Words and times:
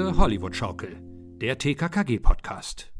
Tosende 0.00 0.18
Hollywood-Schaukel, 0.18 0.96
der 1.42 1.58
TKKG-Podcast. 1.58 2.90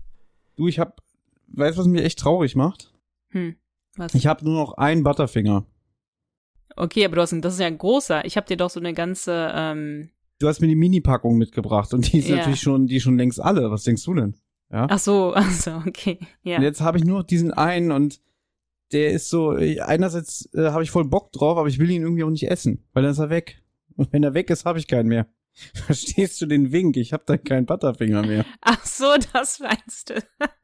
Du, 0.57 0.69
ich 0.69 0.79
hab, 0.79 1.01
weißt 1.49 1.79
du, 1.79 1.81
was 1.81 1.87
mich 1.89 2.03
echt 2.03 2.19
traurig 2.19 2.57
macht? 2.57 2.93
Hm, 3.31 3.57
was? 3.97 4.15
Ich 4.15 4.27
habe 4.27 4.45
nur 4.45 4.53
noch 4.53 4.75
einen 4.75 5.03
Butterfinger. 5.03 5.65
Okay, 6.77 7.07
aber 7.07 7.17
du 7.17 7.23
hast, 7.23 7.33
das 7.41 7.55
ist 7.55 7.61
ja 7.61 7.69
ein 7.69 7.79
großer. 7.79 8.27
Ich 8.27 8.37
habe 8.37 8.47
dir 8.47 8.59
doch 8.59 8.69
so 8.69 8.81
eine 8.81 8.93
ganze, 8.93 9.51
ähm, 9.55 10.11
Du 10.41 10.47
hast 10.49 10.61
mir 10.61 10.67
die 10.69 10.75
Mini-Packung 10.75 11.39
mitgebracht 11.39 11.95
und 11.95 12.13
die 12.13 12.19
ist 12.19 12.29
Ja. 12.29 12.37
natürlich 12.37 12.61
schon, 12.61 12.87
die 12.87 13.01
schon 13.01 13.17
längst 13.17 13.41
alle. 13.41 13.71
Was 13.71 13.85
denkst 13.85 14.05
du 14.05 14.13
denn? 14.13 14.35
Ja. 14.71 14.87
ach 14.91 14.99
so, 14.99 15.33
ach 15.35 15.51
so, 15.51 15.83
okay, 15.87 16.19
ja. 16.43 16.59
Und 16.59 16.65
jetzt 16.65 16.83
habe 16.83 16.99
ich 16.99 17.05
nur 17.05 17.21
noch 17.21 17.27
diesen 17.27 17.51
einen 17.51 17.93
und 17.93 18.21
der 18.93 19.13
ist 19.13 19.31
so, 19.31 19.53
einerseits 19.53 20.51
äh, 20.53 20.69
habe 20.71 20.83
ich 20.83 20.91
voll 20.91 21.07
Bock 21.07 21.33
drauf, 21.33 21.57
aber 21.57 21.69
ich 21.69 21.79
will 21.79 21.89
ihn 21.91 22.03
irgendwie 22.03 22.25
auch 22.25 22.31
nicht 22.31 22.51
essen, 22.51 22.85
weil 22.93 23.05
dann 23.05 23.13
ist 23.13 23.19
er 23.21 23.31
weg. 23.31 23.63
Und 23.97 24.13
wenn 24.13 24.23
er 24.23 24.35
weg 24.35 24.51
ist, 24.51 24.67
habe 24.67 24.79
ich 24.79 24.87
keinen 24.87 25.09
mehr. 25.09 25.27
Verstehst 25.87 26.41
du 26.41 26.47
den 26.47 26.73
Wink? 26.73 26.97
Ich 26.97 27.13
habe 27.13 27.23
dann 27.27 27.43
keinen 27.45 27.67
Butterfinger 27.67 28.23
mehr. 28.27 28.45
Ach 28.61 28.85
so, 28.85 29.07
das 29.33 29.61
meinst 29.61 30.11
du. 30.11 30.15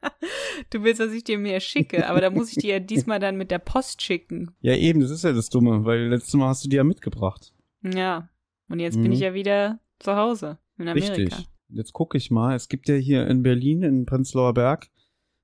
Du 0.71 0.83
willst, 0.83 0.99
dass 0.99 1.11
ich 1.13 1.23
dir 1.23 1.37
mehr 1.37 1.59
schicke, 1.59 2.07
aber 2.09 2.19
da 2.19 2.29
muss 2.31 2.49
ich 2.51 2.57
dir 2.57 2.73
ja 2.75 2.79
diesmal 2.79 3.19
dann 3.19 3.37
mit 3.37 3.51
der 3.51 3.59
Post 3.59 4.01
schicken. 4.01 4.51
Ja, 4.61 4.75
eben, 4.75 4.99
das 4.99 5.11
ist 5.11 5.23
ja 5.23 5.31
das 5.31 5.49
Dumme, 5.49 5.85
weil 5.85 6.07
letztes 6.07 6.33
Mal 6.33 6.47
hast 6.47 6.65
du 6.65 6.69
die 6.69 6.75
ja 6.77 6.83
mitgebracht. 6.83 7.53
Ja. 7.83 8.27
Und 8.67 8.79
jetzt 8.79 8.97
Mhm. 8.97 9.03
bin 9.03 9.11
ich 9.13 9.19
ja 9.19 9.33
wieder 9.33 9.79
zu 9.99 10.15
Hause 10.15 10.57
in 10.77 10.87
Amerika. 10.87 11.13
Richtig. 11.37 11.47
Jetzt 11.69 11.93
gucke 11.93 12.17
ich 12.17 12.31
mal. 12.31 12.55
Es 12.55 12.67
gibt 12.69 12.87
ja 12.89 12.95
hier 12.95 13.27
in 13.27 13.43
Berlin, 13.43 13.83
in 13.83 14.05
Prenzlauer 14.05 14.53
Berg, 14.53 14.87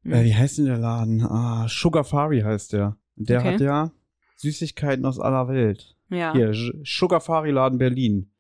Hm. 0.04 0.14
äh, 0.14 0.24
wie 0.26 0.36
heißt 0.36 0.58
denn 0.58 0.66
der 0.66 0.80
Laden? 0.80 1.22
Ah, 1.22 1.68
Sugarfari 1.70 2.42
heißt 2.42 2.74
der. 2.74 2.98
Der 3.16 3.40
Okay. 3.40 3.54
hat 3.54 3.62
ja 3.62 3.92
Süßigkeiten 4.38 5.06
aus 5.06 5.20
aller 5.20 5.48
Welt. 5.48 5.96
Ja. 6.09 6.34
Hier, 6.34 6.54
Sugarfari 6.84 7.52
Laden 7.52 7.78
Berlin. 7.78 8.31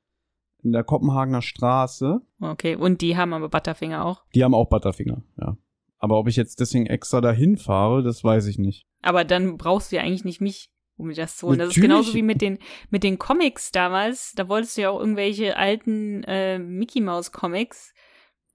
In 0.63 0.71
der 0.71 0.83
Kopenhagener 0.83 1.41
Straße. 1.41 2.21
Okay. 2.39 2.75
Und 2.75 3.01
die 3.01 3.17
haben 3.17 3.33
aber 3.33 3.49
Butterfinger 3.49 4.05
auch. 4.05 4.23
Die 4.33 4.43
haben 4.43 4.53
auch 4.53 4.69
Butterfinger, 4.69 5.23
ja. 5.39 5.57
Aber 5.99 6.17
ob 6.17 6.27
ich 6.27 6.35
jetzt 6.35 6.59
deswegen 6.59 6.85
extra 6.85 7.21
dahin 7.21 7.57
fahre, 7.57 8.03
das 8.03 8.23
weiß 8.23 8.47
ich 8.47 8.57
nicht. 8.57 8.85
Aber 9.01 9.23
dann 9.23 9.57
brauchst 9.57 9.91
du 9.91 9.97
ja 9.97 10.01
eigentlich 10.01 10.25
nicht 10.25 10.41
mich, 10.41 10.69
um 10.97 11.07
mir 11.07 11.13
das 11.15 11.37
zu 11.37 11.47
holen. 11.47 11.59
Das 11.59 11.69
ist 11.69 11.77
Natürlich. 11.77 11.89
genauso 11.89 12.13
wie 12.15 12.21
mit 12.21 12.41
den, 12.41 12.59
mit 12.89 13.03
den 13.03 13.17
Comics 13.19 13.71
damals. 13.71 14.33
Da 14.35 14.47
wolltest 14.49 14.77
du 14.77 14.81
ja 14.81 14.89
auch 14.89 14.99
irgendwelche 14.99 15.55
alten 15.57 16.23
äh, 16.23 16.59
Mickey 16.59 17.01
Mouse 17.01 17.31
Comics. 17.31 17.93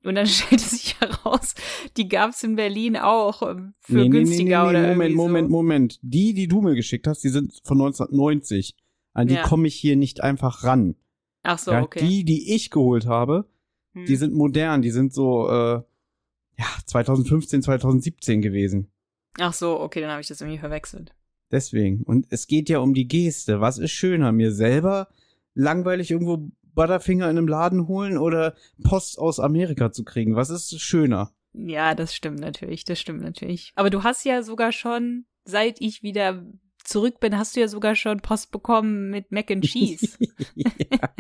Und 0.05 0.14
dann 0.14 0.27
stellte 0.29 0.62
sich 0.64 1.01
heraus, 1.01 1.55
die 1.97 2.09
gab's 2.09 2.42
in 2.42 2.56
Berlin 2.56 2.97
auch 2.97 3.42
ähm, 3.42 3.75
für 3.81 4.09
günstiger 4.09 4.69
oder 4.69 4.89
Moment, 4.89 5.14
Moment, 5.14 5.48
so. 5.48 5.56
Moment. 5.56 5.98
Die, 6.03 6.34
die 6.34 6.48
du 6.48 6.61
mir 6.62 6.75
geschickt 6.75 7.06
hast, 7.06 7.23
die 7.25 7.29
sind 7.31 7.53
von 7.64 7.79
1990. 7.81 8.77
An 9.14 9.27
die 9.27 9.34
Ja. 9.34 9.42
komme 9.42 9.67
ich 9.67 9.75
hier 9.75 9.97
nicht 9.97 10.23
einfach 10.23 10.64
ran. 10.64 10.95
Ach 11.43 11.59
so, 11.59 11.73
ja, 11.73 11.83
okay. 11.83 12.01
Die, 12.01 12.25
die 12.25 12.55
ich 12.55 12.71
geholt 12.71 13.07
habe, 13.07 13.49
Hm. 13.95 14.07
die 14.07 14.17
sind 14.17 14.35
modern, 14.35 14.83
die 14.83 14.91
sind 14.91 15.13
so, 15.13 15.49
äh, 15.49 15.83
ja, 16.59 16.67
2015, 16.87 17.63
2017 17.63 18.43
gewesen. 18.43 18.91
Ach 19.39 19.53
so, 19.53 19.81
okay, 19.81 20.01
dann 20.01 20.11
habe 20.11 20.21
ich 20.21 20.27
das 20.29 20.41
irgendwie 20.41 20.59
verwechselt. 20.59 21.15
Deswegen. 21.51 22.03
Und 22.03 22.27
es 22.31 22.47
geht 22.47 22.69
ja 22.69 22.81
um 22.81 22.93
die 22.93 23.09
Geste. 23.09 23.61
Was 23.61 23.79
ist 23.79 23.93
schöner? 23.93 24.33
Mir 24.33 24.53
selber 24.53 25.09
langweilig 25.55 26.11
irgendwo 26.11 26.51
Butterfinger 26.75 27.31
in 27.31 27.39
einem 27.39 27.49
Laden 27.49 27.89
holen 27.89 28.19
oder 28.19 28.55
Post 28.83 29.19
aus 29.19 29.41
Amerika 29.41 29.91
zu 29.91 30.05
kriegen? 30.05 30.37
Was 30.37 30.51
ist 30.51 30.79
schöner? 30.81 31.33
Ja, 31.55 31.95
das 31.95 32.15
stimmt 32.15 32.41
natürlich, 32.41 32.85
das 32.85 33.01
stimmt 33.01 33.23
natürlich. 33.23 33.73
Aber 33.75 33.91
du 33.91 34.03
hast 34.03 34.25
ja 34.25 34.43
sogar 34.43 34.73
schon, 34.73 35.25
seit 35.45 35.81
ich 35.81 36.03
wieder 36.03 36.45
zurück 36.89 37.21
bin, 37.21 37.39
hast 37.39 37.57
du 37.57 37.61
ja 37.61 37.69
sogar 37.69 37.95
schon 37.95 38.21
Post 38.21 38.51
bekommen 38.51 39.11
mit 39.11 39.31
Mac 39.31 39.51
and 39.51 39.65
Cheese. 39.65 40.09
ja. 40.55 41.11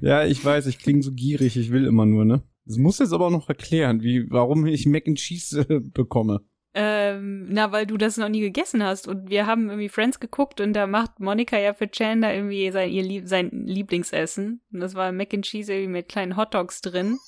ja, 0.00 0.24
ich 0.24 0.44
weiß, 0.44 0.66
ich 0.66 0.78
klinge 0.78 1.02
so 1.02 1.12
gierig, 1.12 1.56
ich 1.56 1.70
will 1.70 1.86
immer 1.86 2.06
nur, 2.06 2.24
ne? 2.24 2.42
Das 2.64 2.78
muss 2.78 2.98
jetzt 2.98 3.12
aber 3.12 3.26
auch 3.26 3.30
noch 3.30 3.48
erklären, 3.48 4.02
wie, 4.02 4.30
warum 4.30 4.66
ich 4.66 4.86
Mac 4.86 5.06
and 5.06 5.18
Cheese 5.18 5.66
äh, 5.68 5.80
bekomme. 5.80 6.40
ähm, 6.74 7.46
na, 7.50 7.72
weil 7.72 7.86
du 7.86 7.96
das 7.96 8.16
noch 8.16 8.28
nie 8.28 8.40
gegessen 8.40 8.82
hast. 8.82 9.06
Und 9.06 9.28
wir 9.28 9.46
haben 9.46 9.68
irgendwie 9.68 9.88
Friends 9.88 10.18
geguckt 10.18 10.60
und 10.60 10.72
da 10.72 10.86
macht 10.86 11.20
Monika 11.20 11.58
ja 11.58 11.74
für 11.74 11.90
Chandler 11.90 12.34
irgendwie 12.34 12.70
sein, 12.70 12.90
ihr 12.90 13.02
Lieb 13.02 13.28
sein 13.28 13.50
Lieblingsessen. 13.50 14.62
Und 14.72 14.80
das 14.80 14.94
war 14.94 15.12
Mac 15.12 15.34
and 15.34 15.44
Cheese 15.44 15.72
irgendwie 15.72 15.92
mit 15.92 16.08
kleinen 16.08 16.36
Hotdogs 16.36 16.80
drin. 16.80 17.18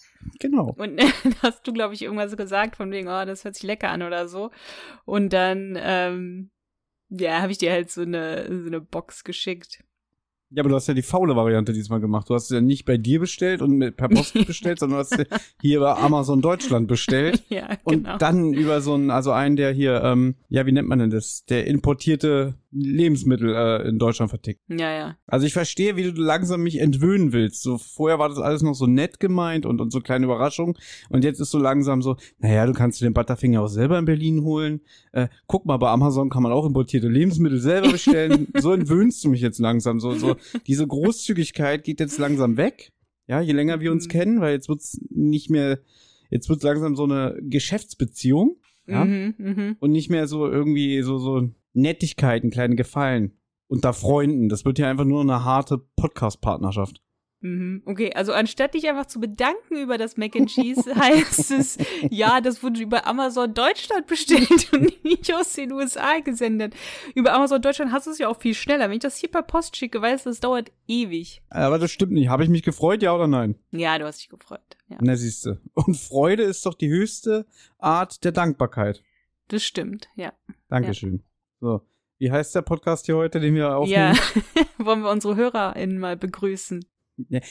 Genau. 0.40 0.74
Und 0.76 1.00
hast 1.42 1.66
du, 1.66 1.72
glaube 1.72 1.94
ich, 1.94 2.02
irgendwas 2.02 2.36
gesagt 2.36 2.76
von 2.76 2.90
wegen, 2.90 3.08
oh, 3.08 3.24
das 3.24 3.44
hört 3.44 3.54
sich 3.54 3.62
lecker 3.62 3.90
an 3.90 4.02
oder 4.02 4.28
so. 4.28 4.50
Und 5.04 5.32
dann, 5.32 5.78
ähm, 5.80 6.50
ja, 7.08 7.42
habe 7.42 7.52
ich 7.52 7.58
dir 7.58 7.72
halt 7.72 7.90
so 7.90 8.02
eine, 8.02 8.46
so 8.46 8.66
eine 8.66 8.80
Box 8.80 9.24
geschickt. 9.24 9.84
Ja, 10.56 10.62
aber 10.62 10.70
du 10.70 10.74
hast 10.76 10.86
ja 10.86 10.94
die 10.94 11.02
faule 11.02 11.36
Variante 11.36 11.74
diesmal 11.74 12.00
gemacht. 12.00 12.30
Du 12.30 12.34
hast 12.34 12.44
es 12.44 12.48
ja 12.50 12.62
nicht 12.62 12.86
bei 12.86 12.96
dir 12.96 13.20
bestellt 13.20 13.60
und 13.60 13.72
mit, 13.72 13.98
per 13.98 14.08
Post 14.08 14.32
bestellt, 14.46 14.78
sondern 14.78 15.00
du 15.00 15.04
hast 15.04 15.26
hier 15.60 15.80
bei 15.80 15.92
Amazon 15.92 16.40
Deutschland 16.40 16.88
bestellt. 16.88 17.44
Ja, 17.50 17.76
Und 17.84 18.04
genau. 18.04 18.16
dann 18.16 18.54
über 18.54 18.80
so 18.80 18.94
einen, 18.94 19.10
also 19.10 19.30
einen, 19.30 19.56
der 19.56 19.70
hier, 19.70 20.02
ähm, 20.02 20.34
ja, 20.48 20.64
wie 20.66 20.72
nennt 20.72 20.88
man 20.88 20.98
denn 20.98 21.10
das? 21.10 21.44
Der 21.44 21.66
importierte 21.66 22.54
Lebensmittel 22.72 23.54
äh, 23.54 23.88
in 23.88 23.98
Deutschland 23.98 24.30
vertickt. 24.30 24.60
ja, 24.68 24.90
ja. 24.92 25.16
Also 25.26 25.46
ich 25.46 25.52
verstehe, 25.52 25.96
wie 25.96 26.04
du 26.04 26.20
langsam 26.20 26.62
mich 26.62 26.78
entwöhnen 26.78 27.32
willst. 27.32 27.62
So 27.62 27.78
vorher 27.78 28.18
war 28.18 28.28
das 28.28 28.38
alles 28.38 28.62
noch 28.62 28.74
so 28.74 28.86
nett 28.86 29.20
gemeint 29.20 29.66
und, 29.66 29.80
und 29.80 29.92
so 29.92 30.00
kleine 30.00 30.24
Überraschungen. 30.24 30.74
Und 31.08 31.24
jetzt 31.24 31.40
ist 31.40 31.50
so 31.50 31.58
langsam 31.58 32.00
so, 32.02 32.16
naja, 32.38 32.66
du 32.66 32.72
kannst 32.72 33.00
dir 33.00 33.04
den 33.06 33.14
Butterfinger 33.14 33.62
auch 33.62 33.68
selber 33.68 33.98
in 33.98 34.04
Berlin 34.04 34.42
holen. 34.42 34.80
Äh, 35.12 35.28
guck 35.46 35.66
mal, 35.66 35.76
bei 35.76 35.88
Amazon 35.88 36.30
kann 36.30 36.42
man 36.42 36.52
auch 36.52 36.64
importierte 36.66 37.08
Lebensmittel 37.08 37.58
selber 37.58 37.92
bestellen. 37.92 38.48
so 38.58 38.72
entwöhnst 38.72 39.24
du 39.24 39.30
mich 39.30 39.40
jetzt 39.40 39.58
langsam. 39.58 40.00
So, 40.00 40.12
so 40.12 40.36
diese 40.66 40.86
Großzügigkeit 40.86 41.84
geht 41.84 42.00
jetzt 42.00 42.18
langsam 42.18 42.56
weg. 42.56 42.92
Ja, 43.26 43.40
je 43.40 43.52
länger 43.52 43.80
wir 43.80 43.92
uns 43.92 44.06
Mhm. 44.06 44.10
kennen, 44.10 44.40
weil 44.40 44.52
jetzt 44.54 44.68
wird's 44.68 45.00
nicht 45.10 45.50
mehr, 45.50 45.80
jetzt 46.30 46.48
wird's 46.48 46.62
langsam 46.62 46.94
so 46.96 47.04
eine 47.04 47.36
Geschäftsbeziehung. 47.42 48.56
Ja? 48.86 49.04
Mhm, 49.04 49.34
mhm. 49.38 49.76
und 49.80 49.90
nicht 49.90 50.10
mehr 50.10 50.28
so 50.28 50.48
irgendwie 50.48 51.02
so, 51.02 51.18
so 51.18 51.48
Nettigkeiten, 51.72 52.50
kleine 52.50 52.76
Gefallen 52.76 53.32
unter 53.66 53.92
Freunden. 53.92 54.48
Das 54.48 54.64
wird 54.64 54.78
ja 54.78 54.88
einfach 54.88 55.04
nur 55.04 55.20
eine 55.22 55.42
harte 55.44 55.78
Podcast-Partnerschaft. 55.96 57.02
Mhm. 57.46 57.82
Okay, 57.84 58.12
also 58.14 58.32
anstatt 58.32 58.74
dich 58.74 58.88
einfach 58.88 59.06
zu 59.06 59.20
bedanken 59.20 59.76
über 59.76 59.98
das 59.98 60.16
Mac 60.16 60.34
and 60.34 60.48
Cheese, 60.50 60.94
heißt 60.96 61.50
es, 61.52 61.78
ja, 62.10 62.40
das 62.40 62.62
wurde 62.62 62.80
über 62.80 63.06
Amazon 63.06 63.54
Deutschland 63.54 64.06
bestellt 64.06 64.72
und 64.72 65.04
nicht 65.04 65.32
aus 65.32 65.52
den 65.52 65.70
USA 65.72 66.18
gesendet. 66.18 66.74
Über 67.14 67.32
Amazon 67.32 67.62
Deutschland 67.62 67.92
hast 67.92 68.06
du 68.06 68.10
es 68.10 68.18
ja 68.18 68.28
auch 68.28 68.40
viel 68.40 68.54
schneller. 68.54 68.86
Wenn 68.88 68.96
ich 68.96 69.02
das 69.02 69.16
hier 69.16 69.30
per 69.30 69.42
Post 69.42 69.76
schicke, 69.76 70.02
weißt 70.02 70.26
du, 70.26 70.30
das 70.30 70.40
dauert 70.40 70.72
ewig. 70.88 71.42
Aber 71.50 71.78
das 71.78 71.90
stimmt 71.92 72.12
nicht. 72.12 72.28
Habe 72.28 72.42
ich 72.42 72.48
mich 72.48 72.62
gefreut, 72.62 73.02
ja 73.02 73.14
oder 73.14 73.26
nein? 73.28 73.54
Ja, 73.70 73.98
du 73.98 74.04
hast 74.06 74.20
dich 74.20 74.28
gefreut. 74.28 74.60
Ja, 74.88 74.98
Na, 75.00 75.14
siehste. 75.16 75.60
Und 75.74 75.96
Freude 75.96 76.42
ist 76.42 76.66
doch 76.66 76.74
die 76.74 76.88
höchste 76.88 77.46
Art 77.78 78.24
der 78.24 78.32
Dankbarkeit. 78.32 79.02
das 79.48 79.62
stimmt, 79.62 80.08
ja. 80.16 80.32
Dankeschön. 80.68 81.22
So. 81.60 81.82
Wie 82.18 82.30
heißt 82.32 82.54
der 82.54 82.62
Podcast 82.62 83.04
hier 83.06 83.16
heute, 83.16 83.40
den 83.40 83.54
wir 83.54 83.62
Ja, 83.64 83.76
aufnehmen? 83.76 84.18
wollen 84.78 85.02
wir 85.02 85.10
unsere 85.10 85.36
HörerInnen 85.36 85.98
mal 85.98 86.16
begrüßen. 86.16 86.82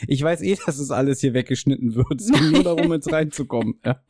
Ich 0.07 0.21
weiß 0.21 0.41
eh, 0.41 0.57
dass 0.65 0.77
es 0.77 0.91
alles 0.91 1.21
hier 1.21 1.33
weggeschnitten 1.33 1.95
wird. 1.95 2.21
Es 2.21 2.31
geht 2.31 2.51
nur 2.51 2.63
darum, 2.63 2.93
jetzt 2.93 3.11
reinzukommen. 3.11 3.79
Ja. 3.85 4.01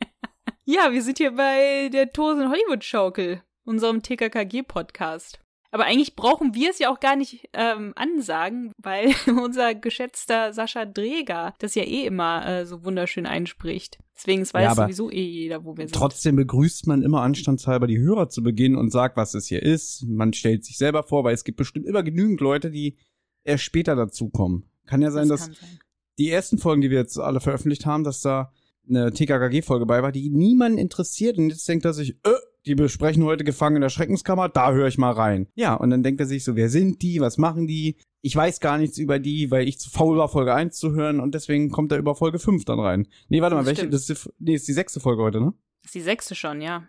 Ja, 0.68 0.90
wir 0.90 1.00
sind 1.00 1.18
hier 1.18 1.30
bei 1.30 1.88
der 1.92 2.10
Tosen 2.10 2.50
Hollywood 2.50 2.82
Schaukel, 2.82 3.40
unserem 3.64 4.02
TKKG-Podcast. 4.02 5.38
Aber 5.70 5.84
eigentlich 5.84 6.16
brauchen 6.16 6.54
wir 6.54 6.70
es 6.70 6.80
ja 6.80 6.90
auch 6.90 6.98
gar 6.98 7.14
nicht 7.14 7.48
ähm, 7.52 7.92
ansagen, 7.94 8.72
weil 8.82 9.14
unser 9.44 9.76
geschätzter 9.76 10.52
Sascha 10.52 10.84
Dreger 10.84 11.54
das 11.60 11.76
ja 11.76 11.84
eh 11.84 12.04
immer 12.04 12.46
äh, 12.46 12.66
so 12.66 12.84
wunderschön 12.84 13.26
einspricht. 13.26 13.98
Deswegen 14.16 14.42
es 14.42 14.54
weiß 14.54 14.64
Ja, 14.64 14.74
sowieso 14.74 15.10
eh 15.10 15.22
jeder, 15.22 15.64
wo 15.64 15.76
wir 15.76 15.86
sind. 15.86 15.94
Trotzdem 15.94 16.34
begrüßt 16.34 16.88
man 16.88 17.02
immer 17.02 17.22
anstandshalber 17.22 17.86
die 17.86 17.98
Hörer 17.98 18.28
zu 18.28 18.42
Beginn 18.42 18.74
und 18.74 18.90
sagt, 18.90 19.16
was 19.16 19.34
es 19.34 19.46
hier 19.46 19.62
ist. 19.62 20.04
Man 20.08 20.32
stellt 20.32 20.64
sich 20.64 20.78
selber 20.78 21.02
vor, 21.04 21.22
weil 21.22 21.34
es 21.34 21.44
gibt 21.44 21.58
bestimmt 21.58 21.86
immer 21.86 22.02
genügend 22.02 22.40
Leute, 22.40 22.70
die 22.72 22.96
erst 23.44 23.62
später 23.62 23.94
dazukommen. 23.94 24.64
Kann 24.86 25.02
ja 25.02 25.10
sein, 25.10 25.28
das 25.28 25.48
dass 25.48 25.58
sein. 25.58 25.78
die 26.18 26.30
ersten 26.30 26.58
Folgen, 26.58 26.80
die 26.82 26.90
wir 26.90 26.98
jetzt 26.98 27.18
alle 27.18 27.40
veröffentlicht 27.40 27.86
haben, 27.86 28.04
dass 28.04 28.20
da 28.20 28.52
eine 28.88 29.12
TKKG-Folge 29.12 29.84
bei 29.86 30.02
war, 30.02 30.12
die 30.12 30.30
niemanden 30.30 30.78
interessiert 30.78 31.38
und 31.38 31.50
jetzt 31.50 31.68
denkt 31.68 31.84
er 31.84 31.92
sich, 31.92 32.10
äh, 32.24 32.30
die 32.66 32.74
besprechen 32.74 33.24
heute 33.24 33.44
Gefangen 33.44 33.76
in 33.76 33.82
der 33.82 33.88
Schreckenskammer, 33.90 34.48
da 34.48 34.72
höre 34.72 34.88
ich 34.88 34.98
mal 34.98 35.12
rein. 35.12 35.48
Ja, 35.54 35.74
und 35.74 35.90
dann 35.90 36.02
denkt 36.02 36.20
er 36.20 36.26
sich 36.26 36.44
so, 36.44 36.56
wer 36.56 36.68
sind 36.68 37.02
die, 37.02 37.20
was 37.20 37.36
machen 37.38 37.66
die? 37.66 37.96
Ich 38.22 38.34
weiß 38.34 38.58
gar 38.60 38.78
nichts 38.78 38.98
über 38.98 39.18
die, 39.20 39.50
weil 39.52 39.68
ich 39.68 39.78
zu 39.78 39.88
faul 39.90 40.16
war, 40.18 40.28
Folge 40.28 40.52
1 40.54 40.76
zu 40.76 40.92
hören 40.92 41.20
und 41.20 41.34
deswegen 41.34 41.70
kommt 41.70 41.92
er 41.92 41.98
über 41.98 42.14
Folge 42.16 42.38
5 42.40 42.64
dann 42.64 42.80
rein. 42.80 43.06
Nee, 43.28 43.40
warte 43.40 43.54
mal, 43.54 43.60
Das 43.60 43.66
welche? 43.68 43.80
stimmt. 43.82 43.94
Das 43.94 44.08
ist, 44.10 44.24
die, 44.26 44.30
nee, 44.44 44.54
ist 44.54 44.66
die 44.68 44.72
sechste 44.72 44.98
Folge 45.00 45.22
heute, 45.22 45.40
ne? 45.40 45.52
Das 45.82 45.90
ist 45.90 45.94
die 45.94 46.00
sechste 46.00 46.34
schon, 46.34 46.60
ja. 46.60 46.84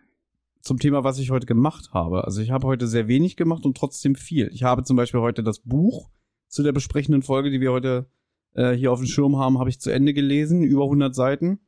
Zum 0.62 0.80
Thema, 0.80 1.04
was 1.04 1.20
ich 1.20 1.30
heute 1.30 1.46
gemacht 1.46 1.92
habe. 1.94 2.24
Also 2.26 2.42
ich 2.42 2.50
habe 2.52 2.66
heute 2.68 2.88
sehr 2.88 3.08
wenig 3.08 3.38
gemacht 3.38 3.64
und 3.66 3.78
trotzdem 3.78 4.16
viel. 4.16 4.50
Ich 4.52 4.64
habe 4.64 4.84
zum 4.84 4.98
Beispiel 4.98 5.20
heute 5.22 5.44
das 5.44 5.60
Buch 5.60 6.10
zu 6.48 6.64
der 6.64 6.72
besprechenden 6.72 7.22
Folge, 7.22 7.50
die 7.50 7.62
wir 7.62 7.72
heute 7.72 8.08
äh, 8.54 8.72
hier 8.74 8.92
auf 8.92 9.00
dem 9.00 9.08
Schirm 9.08 9.38
haben, 9.38 9.60
habe 9.60 9.70
ich 9.70 9.80
zu 9.80 9.92
Ende 9.92 10.14
gelesen, 10.14 10.64
über 10.64 10.84
100 10.84 11.14
Seiten. 11.14 11.60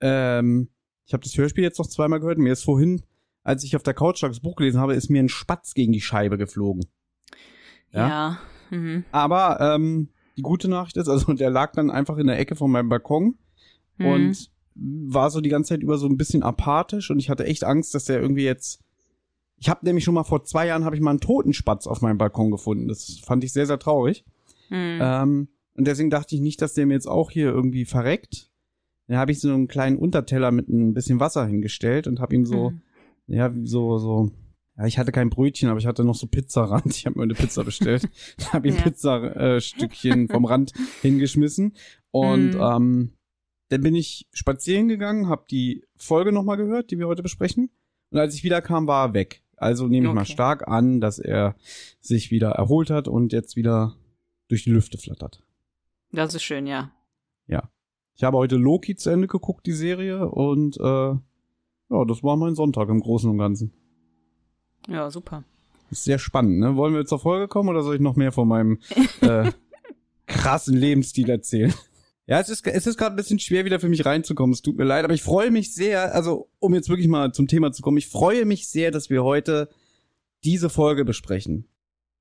Ähm, 0.00 0.68
ich 1.06 1.12
habe 1.12 1.22
das 1.22 1.36
Hörspiel 1.36 1.64
jetzt 1.64 1.78
noch 1.78 1.88
zweimal 1.88 2.20
gehört. 2.20 2.38
Mir 2.38 2.52
ist 2.52 2.64
vorhin, 2.64 3.02
als 3.42 3.64
ich 3.64 3.76
auf 3.76 3.82
der 3.82 3.94
Couch 3.94 4.22
das 4.22 4.40
Buch 4.40 4.56
gelesen 4.56 4.80
habe, 4.80 4.94
ist 4.94 5.10
mir 5.10 5.22
ein 5.22 5.28
Spatz 5.28 5.74
gegen 5.74 5.92
die 5.92 6.00
Scheibe 6.00 6.38
geflogen. 6.38 6.86
Ja. 7.92 8.08
Ja. 8.08 8.38
Mhm. 8.70 9.04
Aber 9.12 9.60
ähm, 9.60 10.08
die 10.36 10.42
gute 10.42 10.68
Nachricht 10.68 10.96
ist, 10.96 11.08
also 11.08 11.32
der 11.32 11.50
lag 11.50 11.72
dann 11.72 11.90
einfach 11.90 12.16
in 12.16 12.26
der 12.26 12.38
Ecke 12.38 12.56
von 12.56 12.70
meinem 12.70 12.88
Balkon. 12.88 13.36
Mhm. 13.98 14.06
und 14.06 14.50
war 14.74 15.30
so 15.30 15.40
die 15.40 15.50
ganze 15.50 15.70
Zeit 15.70 15.82
über 15.82 15.98
so 15.98 16.06
ein 16.06 16.16
bisschen 16.16 16.42
apathisch 16.42 17.10
und 17.10 17.18
ich 17.18 17.28
hatte 17.28 17.44
echt 17.44 17.64
Angst, 17.64 17.94
dass 17.94 18.06
der 18.06 18.20
irgendwie 18.20 18.44
jetzt. 18.44 18.80
Ich 19.62 19.68
habe 19.68 19.86
nämlich 19.86 20.02
schon 20.02 20.14
mal 20.14 20.24
vor 20.24 20.42
zwei 20.42 20.66
Jahren 20.66 20.84
habe 20.84 20.96
ich 20.96 21.00
mal 21.02 21.10
einen 21.10 21.20
Totenspatz 21.20 21.86
auf 21.86 22.00
meinem 22.00 22.18
Balkon 22.18 22.50
gefunden. 22.50 22.88
Das 22.88 23.20
fand 23.24 23.44
ich 23.44 23.52
sehr 23.52 23.66
sehr 23.66 23.78
traurig. 23.78 24.24
Mhm. 24.70 24.98
Ähm, 25.00 25.48
und 25.74 25.86
deswegen 25.86 26.10
dachte 26.10 26.34
ich 26.34 26.40
nicht, 26.40 26.60
dass 26.60 26.74
der 26.74 26.84
mir 26.86 26.94
jetzt 26.94 27.06
auch 27.06 27.30
hier 27.30 27.46
irgendwie 27.50 27.84
verreckt. 27.84 28.50
Dann 29.06 29.18
habe 29.18 29.30
ich 29.30 29.38
so 29.40 29.52
einen 29.52 29.68
kleinen 29.68 29.98
Unterteller 29.98 30.50
mit 30.50 30.68
ein 30.68 30.94
bisschen 30.94 31.20
Wasser 31.20 31.46
hingestellt 31.46 32.08
und 32.08 32.18
habe 32.18 32.34
ihm 32.34 32.44
so, 32.44 32.70
Mhm. 32.70 32.80
ja, 33.28 33.52
so, 33.62 33.98
so, 33.98 34.30
ja, 34.76 34.86
ich 34.86 34.98
hatte 34.98 35.12
kein 35.12 35.30
Brötchen, 35.30 35.68
aber 35.68 35.78
ich 35.78 35.86
hatte 35.86 36.02
noch 36.04 36.16
so 36.16 36.26
Pizzarand. 36.26 36.84
Ich 36.96 37.06
habe 37.06 37.18
mir 37.18 37.22
eine 37.22 37.34
Pizza 37.34 37.62
bestellt. 37.62 38.08
habe 38.52 38.66
ihm 38.68 38.74
Ja. 38.74 38.82
Pizzastückchen 38.82 40.24
äh, 40.28 40.32
vom 40.32 40.44
Rand 40.44 40.72
hingeschmissen. 41.02 41.74
Und 42.10 42.54
Mhm. 42.54 42.60
ähm, 42.60 43.12
dann 43.68 43.80
bin 43.80 43.94
ich 43.94 44.26
spazieren 44.32 44.88
gegangen, 44.88 45.28
habe 45.28 45.44
die 45.50 45.84
Folge 45.96 46.32
nochmal 46.32 46.56
gehört, 46.56 46.90
die 46.90 46.98
wir 46.98 47.06
heute 47.06 47.22
besprechen. 47.22 47.70
Und 48.10 48.18
als 48.18 48.34
ich 48.34 48.44
wiederkam, 48.44 48.86
war 48.86 49.08
er 49.08 49.14
weg. 49.14 49.41
Also 49.62 49.88
nehme 49.88 50.08
ich 50.08 50.12
mal 50.14 50.22
Okay. 50.22 50.32
stark 50.32 50.68
an, 50.68 51.00
dass 51.00 51.18
er 51.18 51.56
sich 52.00 52.30
wieder 52.30 52.50
erholt 52.50 52.90
hat 52.90 53.08
und 53.08 53.32
jetzt 53.32 53.56
wieder 53.56 53.94
durch 54.48 54.64
die 54.64 54.70
Lüfte 54.70 54.98
flattert. 54.98 55.42
Das 56.10 56.34
ist 56.34 56.42
schön, 56.42 56.66
ja. 56.66 56.90
Ich 58.14 58.24
habe 58.24 58.36
heute 58.36 58.56
Loki 58.56 58.94
zu 58.94 59.08
Ende 59.08 59.26
geguckt, 59.26 59.66
die 59.66 59.72
Serie, 59.72 60.28
und 60.28 60.76
äh, 60.76 60.82
ja, 60.82 62.04
das 62.06 62.22
war 62.22 62.36
mein 62.36 62.54
Sonntag 62.54 62.90
im 62.90 63.00
Großen 63.00 63.28
und 63.28 63.38
Ganzen. 63.38 63.72
Ja, 64.86 65.10
super. 65.10 65.44
Ist 65.90 66.04
sehr 66.04 66.18
spannend, 66.18 66.58
ne? 66.58 66.76
Wollen 66.76 66.92
wir 66.94 67.06
zur 67.06 67.18
Folge 67.20 67.48
kommen 67.48 67.70
oder 67.70 67.82
soll 67.82 67.94
ich 67.94 68.00
noch 68.02 68.14
mehr 68.14 68.30
von 68.30 68.46
meinem 68.46 68.78
äh, 69.22 69.50
krassen 70.26 70.76
Lebensstil 70.76 71.30
erzählen? 71.30 71.72
Ja, 72.32 72.40
es 72.40 72.48
ist, 72.48 72.66
es 72.66 72.86
ist 72.86 72.96
gerade 72.96 73.14
ein 73.14 73.16
bisschen 73.16 73.38
schwer, 73.38 73.66
wieder 73.66 73.78
für 73.78 73.90
mich 73.90 74.06
reinzukommen. 74.06 74.54
Es 74.54 74.62
tut 74.62 74.78
mir 74.78 74.84
leid, 74.84 75.04
aber 75.04 75.12
ich 75.12 75.22
freue 75.22 75.50
mich 75.50 75.74
sehr, 75.74 76.14
also 76.14 76.48
um 76.60 76.72
jetzt 76.72 76.88
wirklich 76.88 77.06
mal 77.06 77.30
zum 77.30 77.46
Thema 77.46 77.72
zu 77.72 77.82
kommen, 77.82 77.98
ich 77.98 78.08
freue 78.08 78.46
mich 78.46 78.68
sehr, 78.68 78.90
dass 78.90 79.10
wir 79.10 79.22
heute 79.22 79.68
diese 80.42 80.70
Folge 80.70 81.04
besprechen. 81.04 81.68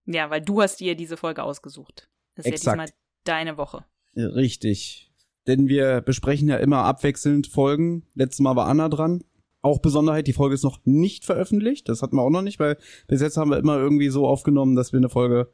Ja, 0.06 0.30
weil 0.30 0.42
du 0.42 0.62
hast 0.62 0.82
dir 0.82 0.96
diese 0.96 1.16
Folge 1.16 1.44
ausgesucht. 1.44 2.10
Das 2.36 2.46
ist 2.46 2.52
Exakt. 2.52 2.78
ja 2.78 2.84
diesmal 2.84 3.00
deine 3.24 3.56
Woche. 3.56 3.86
Richtig. 4.14 5.14
Denn 5.48 5.70
wir 5.70 6.02
besprechen 6.02 6.50
ja 6.50 6.58
immer 6.58 6.80
abwechselnd 6.80 7.48
Folgen. 7.48 8.06
Letztes 8.14 8.42
Mal 8.42 8.58
war 8.58 8.68
Anna 8.68 8.90
dran. 8.90 9.24
Auch 9.62 9.80
Besonderheit, 9.80 10.28
die 10.28 10.34
Folge 10.34 10.56
ist 10.56 10.66
noch 10.66 10.82
nicht 10.84 11.24
veröffentlicht. 11.24 11.88
Das 11.88 12.02
hatten 12.02 12.18
wir 12.18 12.24
auch 12.24 12.30
noch 12.30 12.42
nicht, 12.42 12.60
weil 12.60 12.78
bis 13.08 13.22
jetzt 13.22 13.38
haben 13.38 13.50
wir 13.50 13.60
immer 13.60 13.78
irgendwie 13.78 14.10
so 14.10 14.28
aufgenommen, 14.28 14.76
dass 14.76 14.92
wir 14.92 14.98
eine 14.98 15.08
Folge 15.08 15.54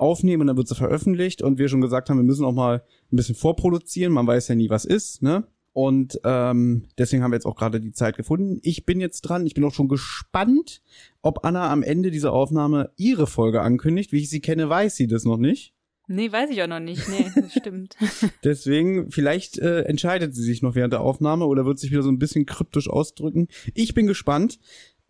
aufnehmen 0.00 0.42
und 0.42 0.46
dann 0.48 0.56
wird 0.56 0.68
sie 0.68 0.74
veröffentlicht 0.74 1.42
und 1.42 1.58
wir 1.58 1.68
schon 1.68 1.80
gesagt 1.80 2.10
haben, 2.10 2.18
wir 2.18 2.24
müssen 2.24 2.44
auch 2.44 2.52
mal 2.52 2.82
ein 3.12 3.16
bisschen 3.16 3.34
vorproduzieren. 3.34 4.12
Man 4.12 4.26
weiß 4.26 4.48
ja 4.48 4.54
nie, 4.54 4.70
was 4.70 4.84
ist, 4.84 5.22
ne? 5.22 5.44
Und 5.72 6.18
ähm, 6.24 6.88
deswegen 6.98 7.22
haben 7.22 7.30
wir 7.30 7.36
jetzt 7.36 7.46
auch 7.46 7.54
gerade 7.54 7.80
die 7.80 7.92
Zeit 7.92 8.16
gefunden. 8.16 8.58
Ich 8.62 8.84
bin 8.84 9.00
jetzt 9.00 9.20
dran. 9.20 9.46
Ich 9.46 9.54
bin 9.54 9.62
auch 9.62 9.72
schon 9.72 9.86
gespannt, 9.86 10.82
ob 11.22 11.44
Anna 11.44 11.70
am 11.70 11.84
Ende 11.84 12.10
dieser 12.10 12.32
Aufnahme 12.32 12.90
ihre 12.96 13.28
Folge 13.28 13.60
ankündigt. 13.60 14.10
Wie 14.10 14.18
ich 14.18 14.28
sie 14.28 14.40
kenne, 14.40 14.68
weiß 14.68 14.96
sie 14.96 15.06
das 15.06 15.24
noch 15.24 15.36
nicht. 15.36 15.74
Nee, 16.08 16.32
weiß 16.32 16.50
ich 16.50 16.62
auch 16.62 16.66
noch 16.66 16.80
nicht. 16.80 17.06
Nee, 17.08 17.30
das 17.34 17.52
stimmt. 17.52 17.96
Deswegen, 18.44 19.12
vielleicht 19.12 19.58
äh, 19.58 19.82
entscheidet 19.82 20.34
sie 20.34 20.42
sich 20.42 20.62
noch 20.62 20.74
während 20.74 20.94
der 20.94 21.02
Aufnahme 21.02 21.46
oder 21.46 21.66
wird 21.66 21.78
sich 21.78 21.90
wieder 21.92 22.02
so 22.02 22.10
ein 22.10 22.18
bisschen 22.18 22.46
kryptisch 22.46 22.88
ausdrücken. 22.88 23.46
Ich 23.74 23.94
bin 23.94 24.06
gespannt. 24.06 24.58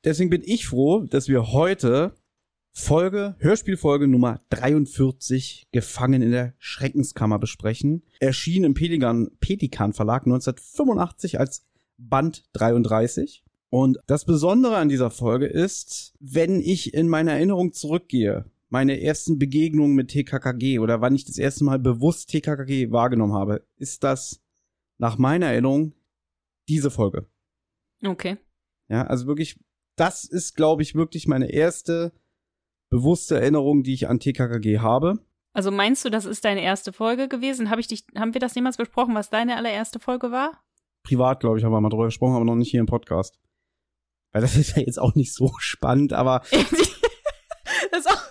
Deswegen 0.05 0.29
bin 0.29 0.43
ich 0.44 0.67
froh, 0.67 1.06
dass 1.08 1.29
wir 1.29 1.52
heute 1.52 2.12
Folge, 2.73 3.37
Hörspielfolge 3.38 4.06
Nummer 4.06 4.41
43, 4.50 5.69
Gefangen 5.73 6.23
in 6.23 6.31
der 6.31 6.55
Schreckenskammer 6.59 7.38
besprechen. 7.38 8.03
Erschien 8.20 8.65
im 8.65 8.75
Pelikan, 8.75 9.31
Pelikan 9.41 9.93
Verlag 9.93 10.26
1985 10.26 11.41
als 11.41 11.67
Band 11.97 12.44
33. 12.53 13.44
Und 13.70 13.99
das 14.06 14.25
Besondere 14.25 14.76
an 14.76 14.88
dieser 14.88 15.11
Folge 15.11 15.47
ist, 15.47 16.15
wenn 16.20 16.61
ich 16.61 16.94
in 16.94 17.09
meine 17.09 17.32
Erinnerung 17.32 17.73
zurückgehe, 17.73 18.47
meine 18.70 19.03
ersten 19.03 19.38
Begegnungen 19.38 19.94
mit 19.94 20.09
TKKG 20.09 20.79
oder 20.79 21.00
wann 21.00 21.15
ich 21.15 21.25
das 21.25 21.38
erste 21.38 21.65
Mal 21.65 21.79
bewusst 21.79 22.31
TKKG 22.31 22.91
wahrgenommen 22.91 23.35
habe, 23.35 23.67
ist 23.76 24.05
das 24.05 24.41
nach 24.99 25.19
meiner 25.19 25.47
Erinnerung 25.47 25.94
diese 26.69 26.91
Folge. 26.91 27.26
Okay. 28.05 28.37
Ja, 28.88 29.06
also 29.06 29.26
wirklich, 29.26 29.59
das 29.97 30.25
ist, 30.25 30.55
glaube 30.55 30.82
ich, 30.82 30.94
wirklich 30.94 31.26
meine 31.26 31.50
erste 31.50 32.12
bewusste 32.90 33.40
Erinnerung, 33.40 33.82
die 33.82 33.94
ich 33.94 34.08
an 34.08 34.20
TKKG 34.20 34.79
habe. 34.81 35.19
Also 35.52 35.70
meinst 35.70 36.05
du, 36.05 36.11
das 36.11 36.25
ist 36.25 36.44
deine 36.44 36.62
erste 36.62 36.93
Folge 36.93 37.29
gewesen? 37.29 37.70
Hab 37.70 37.79
ich 37.79 37.88
dich, 37.88 38.05
haben 38.17 38.35
wir 38.35 38.40
das 38.40 38.55
jemals 38.55 38.76
besprochen, 38.76 39.14
was 39.14 39.31
deine 39.31 39.56
allererste 39.56 39.99
Folge 39.99 40.31
war? 40.31 40.62
Privat, 41.02 41.40
glaube 41.40 41.58
ich, 41.58 41.64
haben 41.64 41.73
wir 41.73 41.81
mal 41.81 41.88
drüber 41.88 42.06
gesprochen, 42.06 42.37
aber 42.37 42.44
noch 42.44 42.55
nicht 42.55 42.70
hier 42.70 42.81
im 42.81 42.87
Podcast. 42.87 43.38
Weil 44.32 44.43
das 44.43 44.56
ist 44.56 44.76
ja 44.76 44.82
jetzt 44.82 44.99
auch 44.99 45.14
nicht 45.14 45.35
so 45.35 45.52
spannend, 45.58 46.12
aber 46.12 46.43
das 46.50 48.00
ist 48.00 48.11
auch 48.11 48.23